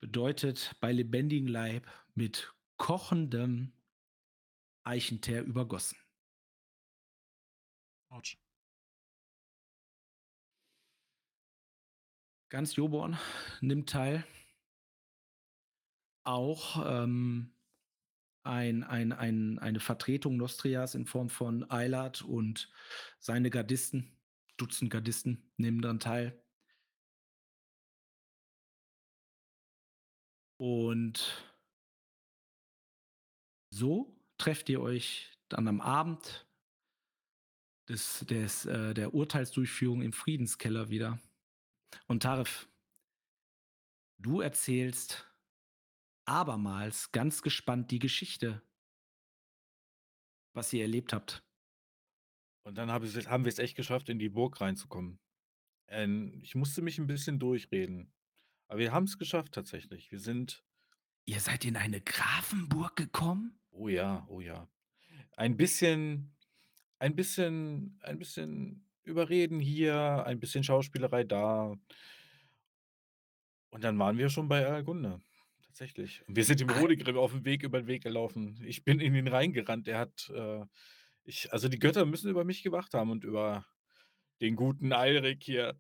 Bedeutet 0.01 0.75
bei 0.81 0.93
lebendigem 0.93 1.47
Leib 1.47 1.87
mit 2.15 2.53
kochendem 2.79 3.73
Eichenteer 4.83 5.43
übergossen. 5.43 5.99
Autsch. 8.09 8.39
Ganz 12.49 12.75
Joborn 12.75 13.17
nimmt 13.61 13.91
teil. 13.91 14.25
Auch 16.25 16.85
ähm, 16.85 17.55
ein, 18.43 18.83
ein, 18.83 19.13
ein, 19.13 19.59
eine 19.59 19.81
Vertretung 19.81 20.37
Nostrias 20.37 20.95
in 20.95 21.07
Form 21.07 21.29
von 21.29 21.71
Eilert 21.71 22.23
und 22.23 22.73
seine 23.19 23.51
Gardisten, 23.51 24.19
Dutzend 24.57 24.91
Gardisten, 24.91 25.53
nehmen 25.57 25.81
daran 25.81 26.01
teil. 26.01 26.43
Und 30.61 31.43
so 33.73 34.15
trefft 34.37 34.69
ihr 34.69 34.83
euch 34.83 35.33
dann 35.49 35.67
am 35.69 35.81
Abend 35.81 36.47
des, 37.89 38.21
des, 38.29 38.67
äh, 38.67 38.93
der 38.93 39.15
Urteilsdurchführung 39.15 40.03
im 40.03 40.13
Friedenskeller 40.13 40.91
wieder. 40.91 41.19
Und 42.09 42.25
Tarif, 42.25 42.69
du 44.19 44.43
erzählst 44.43 45.27
abermals 46.29 47.11
ganz 47.11 47.41
gespannt 47.41 47.91
die 47.91 47.99
Geschichte, 47.99 48.61
was 50.55 50.75
ihr 50.75 50.83
erlebt 50.83 51.15
habt. 51.15 51.43
Und 52.67 52.75
dann 52.75 52.91
haben 52.91 53.05
wir 53.05 53.49
es 53.49 53.59
echt 53.59 53.77
geschafft, 53.77 54.11
in 54.11 54.19
die 54.19 54.29
Burg 54.29 54.61
reinzukommen. 54.61 55.19
Ähm, 55.89 56.39
ich 56.43 56.55
musste 56.55 56.83
mich 56.83 56.99
ein 56.99 57.07
bisschen 57.07 57.39
durchreden. 57.39 58.13
Aber 58.71 58.79
wir 58.79 58.93
haben 58.93 59.03
es 59.03 59.19
geschafft 59.19 59.51
tatsächlich. 59.53 60.13
Wir 60.13 60.21
sind 60.21 60.65
Ihr 61.27 61.41
seid 61.41 61.65
in 61.65 61.77
eine 61.77 62.01
Grafenburg 62.01 62.95
gekommen? 62.95 63.59
oh 63.73 63.89
ja, 63.89 64.25
oh 64.29 64.41
ja. 64.41 64.69
Ein 65.37 65.57
bisschen 65.57 66.37
ein 67.01 67.17
bisschen 67.17 67.99
ein 68.03 68.17
bisschen 68.19 68.87
Überreden 69.03 69.59
hier, 69.59 70.25
ein 70.25 70.39
bisschen 70.39 70.63
Schauspielerei 70.63 71.25
da. 71.25 71.75
Und 73.71 73.83
dann 73.83 73.99
waren 73.99 74.19
wir 74.19 74.29
schon 74.29 74.47
bei 74.49 74.65
Aelgunde, 74.65 75.21
tatsächlich. 75.65 76.23
Und 76.29 76.37
wir 76.37 76.45
sind 76.45 76.61
dem 76.61 76.71
Ah. 76.71 76.79
Rodegrim 76.79 77.17
auf 77.19 77.33
dem 77.33 77.45
Weg 77.45 77.65
über 77.65 77.81
den 77.81 77.89
Weg 77.89 78.05
gelaufen. 78.05 78.63
Ich 78.65 78.85
bin 78.85 79.01
in 79.01 79.17
ihn 79.17 79.27
reingerannt. 79.27 79.89
Er 79.89 79.99
hat, 79.99 80.31
äh 80.33 80.65
ich 81.25 81.53
also, 81.53 81.69
die 81.69 81.81
Götter 81.81 82.07
müssen 82.07 82.31
über 82.31 82.45
mich 82.45 82.63
gewacht 82.63 82.95
haben 82.95 83.11
und 83.11 83.25
über 83.25 83.67
den 84.41 84.55
guten 84.55 84.93
Alrik 84.93 85.43
hier. 85.43 85.77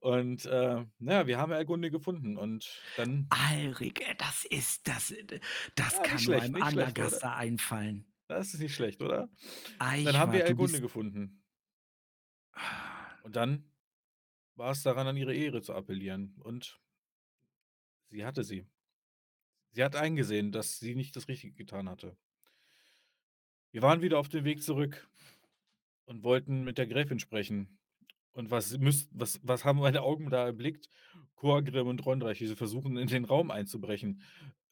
Und, 0.00 0.44
äh, 0.46 0.84
na 0.98 1.12
ja, 1.12 1.26
wir 1.26 1.38
haben 1.38 1.52
Aelgunde 1.52 1.90
gefunden 1.90 2.36
und 2.36 2.80
dann 2.96 3.26
Alrik, 3.30 4.00
äh, 4.08 4.14
das 4.16 4.44
ist 4.44 4.86
das 4.88 5.10
äh, 5.10 5.40
das 5.74 5.94
Ja, 5.96 6.02
kann 6.02 6.22
nur 6.24 6.40
schlecht, 6.40 6.42
einem 6.44 6.54
schlecht, 6.70 6.76
oder? 6.76 6.86
Anagaster 6.86 7.36
einfallen. 7.36 8.06
das 8.28 8.54
ist 8.54 8.60
nicht 8.60 8.74
schlecht, 8.74 9.02
oder? 9.02 9.28
Dann 10.04 10.16
haben 10.18 10.32
Eichwart, 10.32 10.32
wir 10.32 10.40
du 10.40 10.44
Aelgunde 10.46 10.72
bist 10.72 10.82
gefunden. 10.82 11.42
Und 13.22 13.36
dann 13.36 13.64
war 14.56 14.70
es 14.72 14.82
daran, 14.82 15.06
an 15.06 15.16
ihre 15.16 15.34
Ehre 15.34 15.62
zu 15.62 15.74
appellieren 15.74 16.34
und 16.40 16.80
sie 18.08 18.24
hatte 18.24 18.44
sie. 18.44 18.66
Sie 19.72 19.82
hat 19.82 19.96
eingesehen, 19.96 20.52
dass 20.52 20.78
sie 20.78 20.94
nicht 20.94 21.16
das 21.16 21.28
Richtige 21.28 21.54
getan 21.54 21.88
hatte. 21.88 22.16
Wir 23.70 23.80
waren 23.80 24.02
wieder 24.02 24.18
auf 24.18 24.28
dem 24.28 24.44
Weg 24.44 24.62
zurück 24.62 25.08
und 26.04 26.22
wollten 26.24 26.62
mit 26.62 26.76
der 26.76 26.86
Gräfin 26.86 27.18
sprechen. 27.18 27.78
Und 28.32 28.50
was 28.50 28.78
müsst 28.78 29.10
was 29.12 29.40
was 29.42 29.64
haben 29.64 29.78
meine 29.80 30.02
Augen 30.02 30.30
da 30.30 30.46
erblickt? 30.46 30.88
Korgrim 31.34 31.86
und 31.88 32.04
Rondreich, 32.06 32.40
wie 32.40 32.46
sie 32.46 32.56
versuchen, 32.56 32.96
in 32.96 33.08
den 33.08 33.24
Raum 33.24 33.50
einzubrechen, 33.50 34.22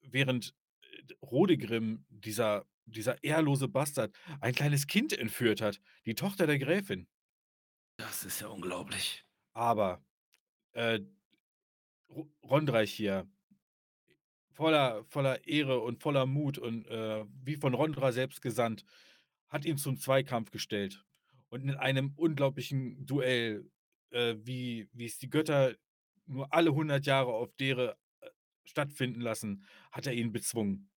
während, 0.03 0.55
äh, 0.83 1.15
Rodegrim, 1.23 2.07
dieser 2.09 2.67
dieser 2.87 3.23
ehrlose 3.23 3.69
Bastard, 3.69 4.17
ein 4.41 4.55
kleines 4.55 4.87
Kind 4.89 5.17
entführt 5.17 5.61
hat, 5.61 5.81
die 6.07 6.15
Tochter 6.15 6.47
der 6.47 6.59
Gräfin. 6.59 7.07
Das 7.97 8.25
ist 8.25 8.41
ja 8.41 8.49
unglaublich. 8.49 9.25
Aber, 9.55 10.05
äh 10.73 11.01
Ro 12.09 12.31
Rondreich 12.43 12.93
hier 12.93 13.27
voller 14.53 15.05
voller 15.05 15.47
Ehre 15.47 15.81
und 15.81 16.03
voller 16.03 16.27
Mut 16.27 16.59
und, 16.59 16.87
äh, 16.87 17.25
wie 17.43 17.57
von 17.57 17.75
Rondra 17.75 18.13
selbst 18.13 18.43
gesandt, 18.43 18.85
hat 19.49 19.65
ihn 19.65 19.79
zum 19.79 19.97
Zweikampf 19.97 20.51
gestellt. 20.51 21.05
Und 21.51 21.63
in 21.63 21.77
einem 21.77 22.13
unglaublichen 22.17 23.05
Duell, 23.07 23.71
äh, 24.11 24.37
wie 24.39 24.89
wie 24.93 25.07
es 25.07 25.19
die 25.19 25.29
Götter 25.29 25.75
nur 26.27 26.53
alle 26.55 26.71
100 26.71 27.07
Jahre 27.07 27.33
auf 27.33 27.53
Dere, 27.57 27.97
äh, 28.21 28.29
stattfinden 28.65 29.21
lassen, 29.21 29.65
hat 29.93 30.07
er 30.07 30.15
ihn 30.15 30.33
bezwungen. 30.33 30.91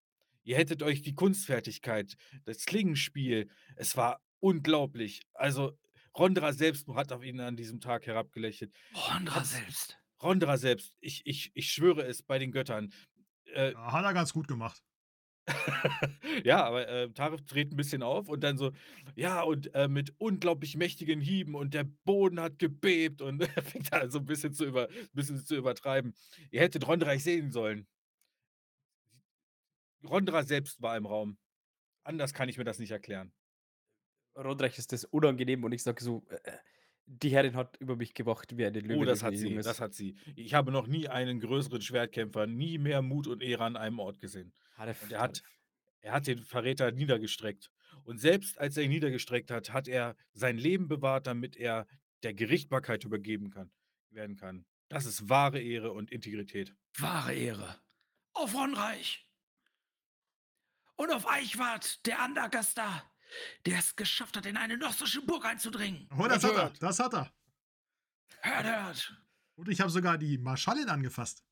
Ihr 0.43 0.57
hättet 0.57 0.83
euch 0.83 1.01
die 1.01 1.15
Kunstfertigkeit, 1.15 2.15
das 2.45 2.65
Klingenspiel 2.65 3.49
es 3.75 3.97
war 3.97 4.21
unglaublich. 4.39 5.21
Also, 5.33 5.77
Rondra 6.15 6.53
selbst 6.53 6.87
hat 6.89 7.11
auf 7.11 7.23
ihn 7.23 7.39
an 7.39 7.55
diesem 7.55 7.79
Tag 7.79 8.05
herabgelächelt. 8.05 8.73
Rondra 8.93 9.35
Hat's 9.35 9.51
selbst. 9.51 9.97
Rondra 10.21 10.57
selbst, 10.57 10.95
ich 10.99 11.21
ich 11.25 11.51
ich 11.53 11.71
schwöre 11.71 12.03
es 12.05 12.23
bei 12.23 12.39
den 12.39 12.51
Göttern. 12.51 12.93
Äh, 13.45 13.73
hat 13.75 14.05
er 14.05 14.13
ganz 14.13 14.33
gut 14.33 14.47
gemacht. 14.47 14.81
Ja, 16.45 16.63
aber, 16.63 16.87
äh, 16.87 17.09
Tarif 17.11 17.41
dreht 17.45 17.71
'n 17.73 17.75
bisschen 17.75 18.01
auf 18.01 18.29
und 18.29 18.41
dann 18.43 18.57
so: 18.57 18.71
„Ja, 19.15 19.41
und, 19.41 19.73
äh, 19.75 19.87
mit 19.89 20.13
unglaublich 20.17 20.77
mächtigen 20.77 21.19
Hieben 21.19 21.55
und 21.55 21.73
der 21.73 21.83
Boden 21.83 22.39
hat 22.39 22.59
gebebt“ 22.59 23.21
und 23.21 23.39
fängt 23.63 23.91
da 23.93 24.09
so 24.09 24.19
'n 24.19 24.25
bisschen 24.25 24.53
zu 24.53 24.65
über 24.65 24.87
bisschen 25.13 25.37
zu 25.45 25.55
übertreiben. 25.55 26.13
Ihr 26.51 26.61
hättet 26.61 26.87
Rondreich 26.87 27.23
sehen 27.23 27.51
sollen. 27.51 27.87
Rondra 30.05 30.43
selbst 30.43 30.81
war 30.81 30.95
im 30.95 31.05
Raum. 31.05 31.37
Anders 32.03 32.33
kann 32.33 32.49
ich 32.49 32.57
mir 32.57 32.65
das 32.65 32.79
nicht 32.79 32.91
erklären. 32.91 33.33
Rondreich 34.37 34.77
ist 34.77 34.91
das 34.91 35.05
unangenehm 35.05 35.63
und 35.63 35.71
ich 35.73 35.83
sage 35.83 36.03
so: 36.03 36.23
„Äh, 36.29 36.35
äh, 36.43 36.57
die 37.05 37.29
Herrin 37.29 37.55
hat 37.55 37.77
über 37.79 37.95
mich 37.95 38.13
gewacht 38.13 38.57
wie 38.57 38.65
eine 38.65 38.79
Löwin 38.79 38.97
Oh, 38.99 39.05
das 39.05 39.23
hat 39.23 39.37
sie, 39.37 39.49
Junges.“ 39.49 39.65
das 39.65 39.79
hat 39.79 39.93
sie. 39.93 40.15
Ich 40.35 40.53
habe 40.53 40.71
noch 40.71 40.87
nie 40.87 41.07
einen 41.07 41.39
größeren 41.39 41.81
Schwertkämpfer, 41.81 42.47
nie 42.47 42.77
mehr 42.77 43.01
Mut 43.01 43.27
und 43.27 43.41
Ehre 43.41 43.65
an 43.65 43.75
einem 43.75 43.99
Ort 43.99 44.19
gesehen. 44.19 44.53
Tarif, 44.75 45.01
Und 45.03 45.11
er 45.11 45.19
hat 45.21 45.43
er 46.03 46.11
hat 46.11 46.27
den 46.27 46.43
Verräter 46.43 46.91
niedergestreckt. 46.91 47.71
Und 48.03 48.19
selbst 48.19 48.59
als 48.59 48.75
er 48.75 48.83
ihn 48.83 48.89
niedergestreckt 48.89 49.49
hat, 49.51 49.71
hat 49.71 49.87
er 49.87 50.17
sein 50.33 50.57
Leben 50.57 50.89
bewahrt, 50.89 51.27
damit 51.27 51.55
er 51.55 51.87
der 52.23 52.33
Gerichtbarkeit 52.33 53.05
übergeben 53.05 53.49
kann 53.49 53.71
werden 54.09 54.35
kann. 54.35 54.65
Das 54.89 55.05
ist 55.05 55.29
wahre 55.29 55.59
Ehre 55.59 55.91
und 55.91 56.11
Integrität. 56.11 56.75
Wahre 56.97 57.33
Ehre. 57.33 57.81
Auf 58.33 58.53
Ronreich. 58.53 59.25
Und 60.95 61.11
auf 61.11 61.27
Eichwart, 61.27 62.05
der 62.05 62.19
Andergaster, 62.19 63.03
der 63.65 63.79
es 63.79 63.95
geschafft 63.95 64.37
hat, 64.37 64.45
in 64.45 64.57
eine 64.57 64.77
nostrische 64.77 65.21
Burg 65.21 65.45
einzudringen. 65.45 66.07
Oh, 66.17 66.27
das 66.27 66.43
Hört, 66.43 66.57
hat 66.57 66.73
er. 66.73 66.79
Das 66.79 66.99
hat 66.99 67.13
er. 67.13 67.33
Hört, 68.41 68.65
hört. 68.65 69.23
Und 69.55 69.69
ich 69.69 69.81
habe 69.81 69.89
sogar 69.89 70.17
die 70.17 70.37
Marschallin 70.37 70.89
angefasst. 70.89 71.43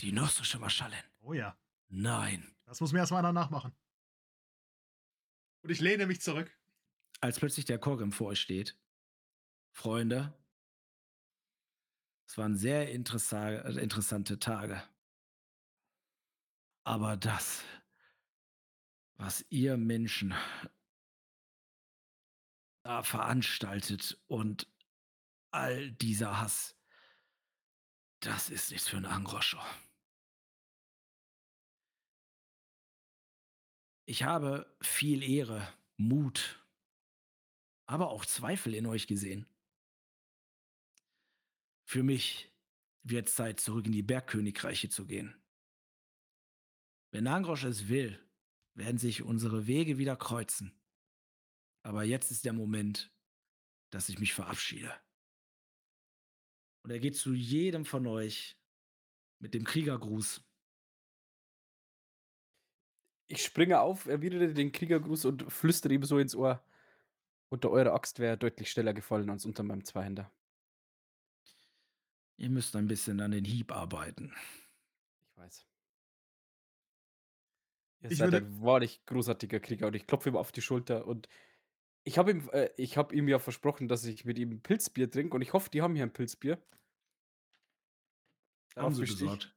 Die 0.00 0.12
nostrische 0.12 0.58
Marschallin. 0.58 1.04
Oh 1.20 1.32
ja. 1.32 1.56
Nein. 1.88 2.54
Das 2.64 2.80
muss 2.80 2.92
mir 2.92 3.00
erstmal 3.00 3.20
einer 3.20 3.32
nachmachen. 3.32 3.74
Und 5.62 5.70
ich 5.70 5.80
lehne 5.80 6.06
mich 6.06 6.20
zurück. 6.20 6.50
Als 7.20 7.38
plötzlich 7.38 7.64
der 7.64 7.78
Korgrim 7.78 8.12
vor 8.12 8.28
euch 8.28 8.40
steht. 8.40 8.76
Freunde, 9.70 10.34
es 12.32 12.38
waren 12.38 12.56
sehr 12.56 12.90
interessa 12.90 13.50
interessante 13.78 14.38
Tage. 14.38 14.82
Aber 16.84 17.16
das, 17.16 17.62
was 19.22 19.46
ihr 19.50 19.76
Menschen 19.76 20.34
da 22.84 23.04
veranstaltet 23.04 24.20
und 24.26 24.66
all 25.52 25.92
dieser 25.92 26.40
Hass, 26.40 26.76
das 28.18 28.50
ist 28.50 28.72
nichts 28.72 28.88
für 28.88 28.96
einen 28.96 29.06
Angroscho. 29.06 29.60
Ich 34.06 34.24
habe 34.24 34.76
viel 34.82 35.22
Ehre, 35.22 35.72
Mut, 35.96 36.66
aber 37.86 38.10
auch 38.10 38.26
Zweifel 38.26 38.74
in 38.74 38.86
euch 38.86 39.06
gesehen. 39.06 39.46
Für 41.84 42.02
mich 42.02 42.50
wird 43.04 43.28
Zeit, 43.28 43.60
zurück 43.60 43.86
in 43.86 43.92
die 43.92 44.02
Bergkönigreiche 44.02 44.88
zu 44.88 45.06
gehen. 45.06 45.40
Wenn 47.12 47.28
Angrosch 47.28 47.62
es 47.62 47.86
will, 47.86 48.18
werden 48.74 48.98
sich 48.98 49.22
unsere 49.22 49.66
Wege 49.66 49.98
wieder 49.98 50.16
kreuzen. 50.16 50.72
Aber 51.82 52.04
jetzt 52.04 52.30
ist 52.30 52.44
der 52.44 52.52
Moment, 52.52 53.12
dass 53.90 54.08
ich 54.08 54.18
mich 54.18 54.34
verabschiede. 54.34 54.92
Und 56.82 56.90
er 56.90 56.98
geht 56.98 57.16
zu 57.16 57.32
jedem 57.32 57.84
von 57.84 58.06
euch 58.06 58.58
mit 59.38 59.54
dem 59.54 59.64
Kriegergruß. 59.64 60.42
Ich 63.28 63.44
springe 63.44 63.80
auf, 63.80 64.06
erwidere 64.06 64.52
den 64.52 64.72
Kriegergruß 64.72 65.24
und 65.24 65.50
flüstere 65.52 65.94
ihm 65.94 66.04
so 66.04 66.18
ins 66.18 66.34
Ohr. 66.34 66.62
Unter 67.48 67.70
eurer 67.70 67.94
Axt 67.94 68.18
wäre 68.18 68.34
er 68.34 68.36
deutlich 68.36 68.70
schneller 68.70 68.94
gefallen 68.94 69.30
als 69.30 69.44
unter 69.44 69.62
meinem 69.62 69.84
Zweihänder. 69.84 70.32
Ihr 72.36 72.50
müsst 72.50 72.74
ein 72.76 72.88
bisschen 72.88 73.20
an 73.20 73.30
den 73.30 73.44
Hieb 73.44 73.72
arbeiten. 73.72 74.34
Ich 75.20 75.36
weiß. 75.36 75.71
Ihr 78.02 78.10
Ich 78.10 78.18
seid 78.18 78.32
würde- 78.32 78.46
ein 78.46 78.62
wahrlich 78.62 79.04
großartiger 79.06 79.60
Krieger 79.60 79.86
und 79.86 79.94
ich 79.96 80.06
klopfe 80.06 80.28
ihm 80.30 80.36
auf 80.36 80.52
die 80.52 80.62
Schulter 80.62 81.06
und 81.06 81.28
ich 82.04 82.18
habe 82.18 82.32
ihm, 82.32 82.48
äh, 82.52 82.70
ich 82.76 82.96
habe 82.96 83.14
ihm 83.14 83.28
ja 83.28 83.38
versprochen, 83.38 83.86
dass 83.88 84.04
ich 84.04 84.24
mit 84.24 84.38
ihm 84.38 84.50
ein 84.50 84.62
Pilzbier 84.62 85.08
trinke 85.10 85.36
und 85.36 85.42
ich 85.42 85.52
hoffe, 85.52 85.70
die 85.70 85.82
haben 85.82 85.94
hier 85.94 86.02
ein 86.04 86.12
Pilzbier. 86.12 86.54
Haben 86.54 86.64
Darauf 88.74 88.94
sie 88.94 89.00
bestehe 89.02 89.14
ich. 89.16 89.20
besorgt. 89.32 89.56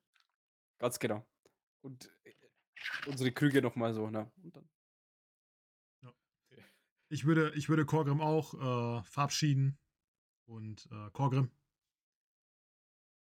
Ganz 0.78 1.00
genau. 1.00 1.26
Und 1.82 2.12
äh, 2.26 2.34
unsere 3.08 3.32
Krüge 3.32 3.62
nochmal 3.62 3.94
so, 3.94 4.10
ne? 4.10 4.32
Und 4.44 4.56
dann 4.56 4.70
Ich 7.10 7.26
würde, 7.26 7.52
ich 7.56 7.70
würde 7.70 7.86
Korgrim 7.86 8.20
auch 8.20 8.54
äh, 9.00 9.04
verabschieden. 9.04 9.78
Und 10.48 10.88
äh, 10.92 11.10
Korgrim. 11.12 11.50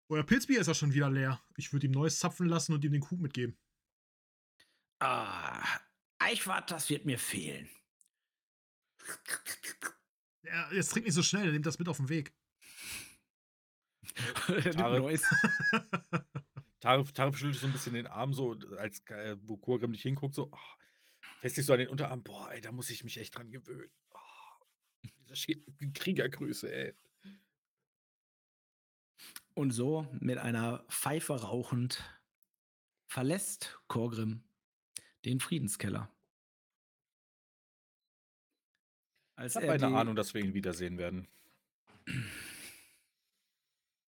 Euer 0.10 0.24
Pilzbier 0.24 0.62
ist 0.62 0.68
ja 0.68 0.74
schon 0.74 0.94
wieder 0.94 1.10
leer. 1.10 1.42
Ich 1.58 1.74
würde 1.74 1.88
ihm 1.88 1.92
neues 1.92 2.20
zapfen 2.20 2.48
lassen 2.48 2.74
und 2.74 2.84
ihm 2.84 2.92
den 2.92 3.02
Krug 3.02 3.20
mitgeben. 3.20 3.58
Ah, 5.02 5.80
Eichwart, 6.20 6.70
das 6.70 6.90
wird 6.92 7.06
mir 7.06 7.18
fehlen. 7.18 7.68
Ja, 10.44 10.72
jetzt 10.72 10.92
trinkt 10.92 11.08
nicht 11.08 11.16
so 11.16 11.24
schnell, 11.24 11.52
nehmt 11.52 11.66
das 11.66 11.80
mit 11.80 11.90
auf 11.90 11.98
den 11.98 12.10
Weg. 12.10 12.32
Neues. 14.76 15.24
Tarif, 16.80 17.14
Tarif 17.14 17.36
schüttelt 17.36 17.60
so 17.60 17.66
ein 17.66 17.74
bisschen 17.74 17.96
den 17.96 18.06
Arm, 18.06 18.34
so, 18.34 18.56
als 18.78 19.02
äh, 19.08 19.38
wo 19.42 19.58
Kurgrim 19.58 19.90
nicht 19.90 20.04
hinguckt, 20.04 20.36
so, 20.36 20.50
oh, 20.52 20.58
festigt 21.40 21.66
so 21.66 21.74
an 21.74 21.80
den 21.80 21.90
Unterarm, 21.90 22.22
boah, 22.22 22.52
ey, 22.52 22.62
da 22.62 22.72
muss 22.72 22.92
ich 22.92 23.04
mich 23.04 23.18
echt 23.18 23.36
dran 23.36 23.50
gewöhnen. 23.50 23.92
Oh, 24.12 25.10
diese 25.30 25.58
Kriegergrüße, 25.94 26.72
ey. 26.72 26.96
Und 29.56 29.72
so 29.72 30.08
mit 30.20 30.38
einer 30.38 30.86
Pfeife 30.90 31.42
rauchend 31.42 32.04
verlässt 33.08 33.80
Korgrim 33.88 34.44
den 35.26 35.40
Friedenskeller. 35.40 36.10
Als 39.36 39.56
Ich 39.56 39.62
habe 39.62 39.72
eine 39.72 39.88
Ahnung, 39.98 40.16
dass 40.16 40.34
wir 40.34 40.42
ihn 40.42 40.54
wiedersehen 40.54 40.98
werden. 40.98 41.28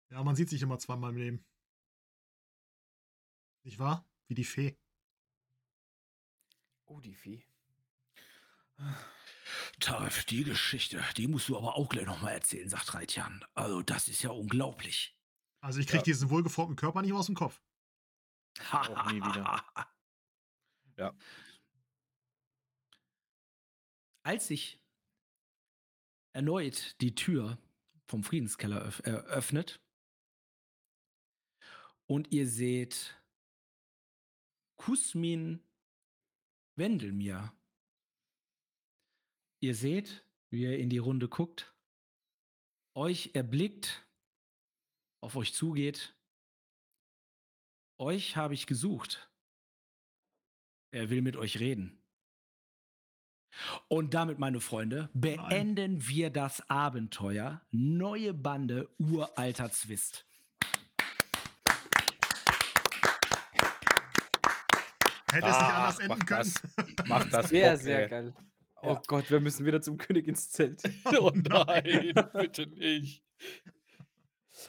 Ja, 0.10 0.24
man 0.24 0.36
sieht 0.36 0.50
sich 0.50 0.62
immer 0.62 0.78
zweimal 0.80 1.12
im 1.12 1.18
Leben. 1.18 1.46
Nicht 3.64 3.80
wahr? 3.80 4.06
Wie 4.28 4.34
die 4.34 4.44
Fee. 4.44 4.78
Oh, 6.86 7.00
die 7.00 7.14
Vieh. 7.16 7.46
Tarif, 9.80 10.26
die 10.26 10.44
Geschichte, 10.44 11.02
die 11.16 11.28
musst 11.28 11.48
du 11.48 11.58
aber 11.58 11.76
auch 11.76 11.88
gleich 11.88 12.06
nochmal 12.06 12.34
erzählen, 12.34 12.68
sagt 12.68 12.94
Reitjan. 12.94 13.46
Also, 13.54 13.82
das 13.84 14.08
ist 14.08 14.24
ja 14.24 14.32
unglaublich. 14.32 15.16
Also 15.62 15.80
ich 15.80 15.88
krieg 15.88 16.00
Ja. 16.00 16.04
diesen 16.04 16.30
wohlgeformten 16.32 16.76
Körper 16.76 17.02
nicht 17.02 17.12
mehr 17.12 17.20
aus 17.20 17.28
dem 17.28 17.36
Kopf. 17.36 17.62
Auch 18.72 19.12
nie 19.12 19.22
wieder. 19.22 19.64
Ja. 21.02 21.16
Als 24.24 24.46
sich 24.46 24.80
erneut 26.32 27.02
die 27.02 27.16
Tür 27.16 27.58
vom 28.06 28.24
Friedenskeller 28.24 28.84
öff 28.84 29.00
eröffnet 29.00 29.82
und 32.06 32.32
ihr 32.32 32.48
seht 32.48 33.20
Kusmin 34.76 35.64
Wendelmir. 36.76 37.52
Ihr 39.60 39.74
seht, 39.74 40.24
wie 40.52 40.66
er 40.66 40.78
in 40.78 40.92
die 40.92 41.00
Runde 41.00 41.28
guckt, 41.30 41.74
euch 42.94 43.32
erblickt, 43.34 44.08
auf 45.20 45.36
euch 45.36 45.56
zugeht. 45.56 46.16
Euch 47.98 48.38
habe 48.38 48.54
ich 48.54 48.68
gesucht. 48.68 49.31
Er 50.92 51.10
will 51.10 51.22
mit 51.22 51.38
euch 51.38 51.60
reden. 51.60 51.98
Und 53.88 54.14
damit, 54.14 54.40
meine 54.40 54.60
Freunde, 54.62 55.10
beenden 55.14 56.08
wir 56.08 56.30
das 56.30 56.70
Abenteuer. 56.70 57.62
Neue 57.72 58.34
Bande, 58.34 58.90
uralter 58.98 59.72
Zwist. 59.72 60.26
Hätte 65.32 65.48
es 65.48 65.60
nicht 65.60 65.74
anders 65.74 65.98
mach 66.08 66.16
enden 66.16 66.26
können. 66.26 66.54
das. 66.76 67.08
Mach 67.08 67.30
das. 67.30 67.50
Sehr, 67.50 67.72
Bock, 67.72 67.82
sehr 67.82 68.04
ey. 68.04 68.10
geil. 68.10 68.34
Oh 68.82 68.88
Ja. 68.94 69.02
Gott, 69.08 69.32
wir 69.32 69.40
müssen 69.40 69.66
wieder 69.66 69.82
zum 69.82 69.98
König 69.98 70.28
ins 70.28 70.50
Zelt. 70.50 70.82
Oh 71.20 71.32
nein, 71.34 72.14
bitte 72.34 72.68
nicht. 72.68 73.24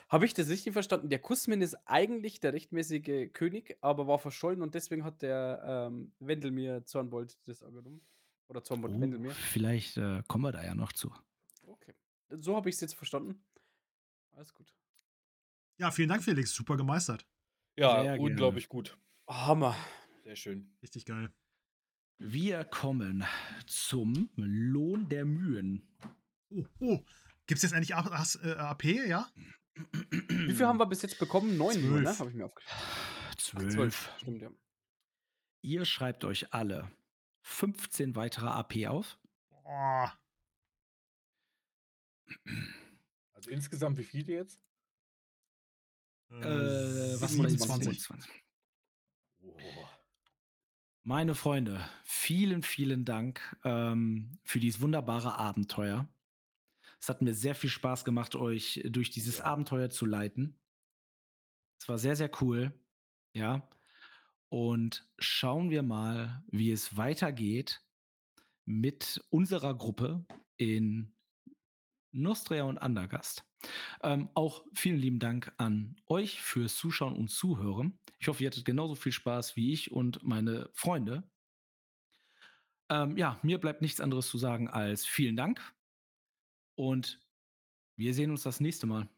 Habe 0.09 0.25
ich 0.27 0.35
das 0.35 0.49
richtig 0.49 0.73
verstanden? 0.73 1.09
Der 1.09 1.19
Kusmin 1.19 1.61
ist 1.63 1.75
eigentlich 1.87 2.41
der 2.41 2.53
rechtmäßige 2.53 3.33
König, 3.33 3.77
aber 3.81 4.07
war 4.07 4.19
verschollen 4.19 4.63
und 4.63 4.75
deswegen 4.75 5.05
hat 5.05 5.23
der 5.23 5.89
ähm, 5.91 6.13
Wendelmir 6.21 6.85
Zornbold 6.85 7.39
das 7.47 7.63
angenommen. 7.63 8.01
Oder 8.49 8.63
Zornbold 8.63 8.95
Oh, 8.97 9.01
Wendelmir. 9.01 9.31
vielleicht 9.33 9.97
äh, 9.97 10.23
kommen 10.29 10.45
wir 10.45 10.53
da 10.53 10.63
ja 10.65 10.75
noch 10.75 10.93
zu. 10.93 11.13
Okay. 11.67 11.95
So 12.31 12.57
habe 12.57 12.69
ich 12.69 12.75
es 12.77 12.81
jetzt 12.81 12.95
verstanden. 12.95 13.43
Alles 14.33 14.53
gut. 14.55 14.73
Ja, 15.79 15.91
vielen 15.91 16.09
Dank, 16.09 16.23
Felix. 16.23 16.53
Super 16.55 16.77
gemeistert. 16.77 17.27
Ja, 17.77 18.03
Sehr 18.03 18.21
unglaublich 18.21 18.69
gut. 18.69 18.97
Hammer. 19.27 19.75
Sehr 20.25 20.37
schön. 20.37 20.71
Richtig 20.83 21.07
geil. 21.07 21.33
Wir 22.19 22.65
kommen 22.65 23.25
zum 23.67 24.29
Lohn 24.37 25.09
der 25.09 25.25
Mühen. 25.25 25.83
Oh, 26.51 26.65
oh. 26.81 27.01
Gibt 27.47 27.57
es 27.59 27.63
jetzt 27.63 27.73
eigentlich 27.75 27.95
A- 27.97 28.13
As- 28.13 28.37
äh, 28.37 28.53
AP, 28.53 28.85
ja? 28.85 29.27
Wie 29.75 30.55
viel 30.55 30.67
haben 30.67 30.79
wir 30.79 30.87
bis 30.87 31.03
jetzt 31.03 31.19
bekommen? 31.19 31.57
Neun 31.57 31.81
nur, 31.89 32.01
ne? 32.01 32.05
Zwölf. 32.05 32.19
Habe 32.21 32.31
ich 32.31 32.37
mir 32.37 32.45
aufgeschrieben. 32.47 32.79
Ach, 33.29 33.35
Zwölf. 33.37 34.13
Stimmt, 34.19 34.43
ja. 34.43 34.51
Ihr 35.63 35.85
schreibt 35.85 36.25
euch 36.25 36.53
alle 36.53 36.91
15 37.43 38.15
weitere 38.17 38.47
AP 38.49 38.87
auf. 38.89 39.19
Oh, 39.65 40.07
Also 43.33 43.51
insgesamt 43.51 43.99
wie 43.99 44.05
viele 44.05 44.33
jetzt? 44.35 44.63
äh, 46.31 46.35
Äh, 46.37 47.21
was 47.21 47.33
27. 47.33 48.01
27. 48.03 48.31
Oh. 49.43 49.59
Meine 51.05 51.35
Freunde, 51.35 51.89
vielen, 52.05 52.63
vielen 52.63 53.05
Dank 53.05 53.41
ähm, 53.65 54.39
für 54.45 54.61
dieses 54.61 54.81
wunderbare 54.81 55.35
Abenteuer. 55.37 56.09
Es 57.03 57.09
hat 57.09 57.21
mir 57.21 57.35
sehr 57.35 57.57
viel 57.57 57.69
Spaß 57.69 58.05
gemacht, 58.05 58.37
euch 58.37 58.81
durch 58.85 59.11
dieses 59.11 59.39
Ja. 59.39 59.47
Abenteuer 59.47 59.91
zu 59.91 60.07
leiten. 60.07 60.61
Es 61.81 61.89
war 61.89 61.99
sehr, 61.99 62.15
sehr 62.15 62.31
cool. 62.41 62.73
Ja. 63.35 63.69
Und 64.51 65.11
schauen 65.19 65.71
wir 65.71 65.83
mal, 65.83 66.45
wie 66.47 66.71
es 66.71 66.97
weitergeht 66.97 67.83
mit 68.67 69.21
unserer 69.31 69.75
Gruppe 69.77 70.25
in 70.59 71.13
Nostria 72.13 72.65
und 72.65 72.79
Andergast. 72.79 73.45
Ähm, 74.05 74.29
auch 74.35 74.65
vielen 74.73 74.99
lieben 74.99 75.19
Dank 75.19 75.53
an 75.57 75.97
euch 76.07 76.41
fürs 76.41 76.77
Zuschauen 76.77 77.17
und 77.17 77.31
Zuhören. 77.31 77.99
Ich 78.19 78.29
hoffe, 78.29 78.45
ihr 78.45 78.51
hattet 78.51 78.65
genauso 78.65 78.95
viel 78.95 79.13
Spaß 79.13 79.57
wie 79.57 79.73
ich 79.73 79.91
und 79.91 80.23
meine 80.23 80.71
Freunde. 80.73 81.29
Ähm, 82.89 83.17
ja, 83.17 83.41
mir 83.43 83.59
bleibt 83.59 83.83
nichts 83.83 84.01
anderes 84.01 84.29
zu 84.29 84.39
sagen 84.39 84.69
als 84.69 85.05
vielen 85.05 85.37
Dank 85.37 85.75
und 86.75 87.21
wir 87.97 88.15
sehen 88.15 88.31
uns 88.31 88.43
das 88.43 88.61
nächste 88.61 88.87
Mal. 88.87 89.09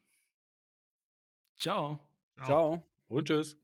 Ciao. 1.57 2.01
Ciao. 2.37 2.47
Ciao. 2.47 2.83
Und 3.09 3.29
tschüss. 3.29 3.57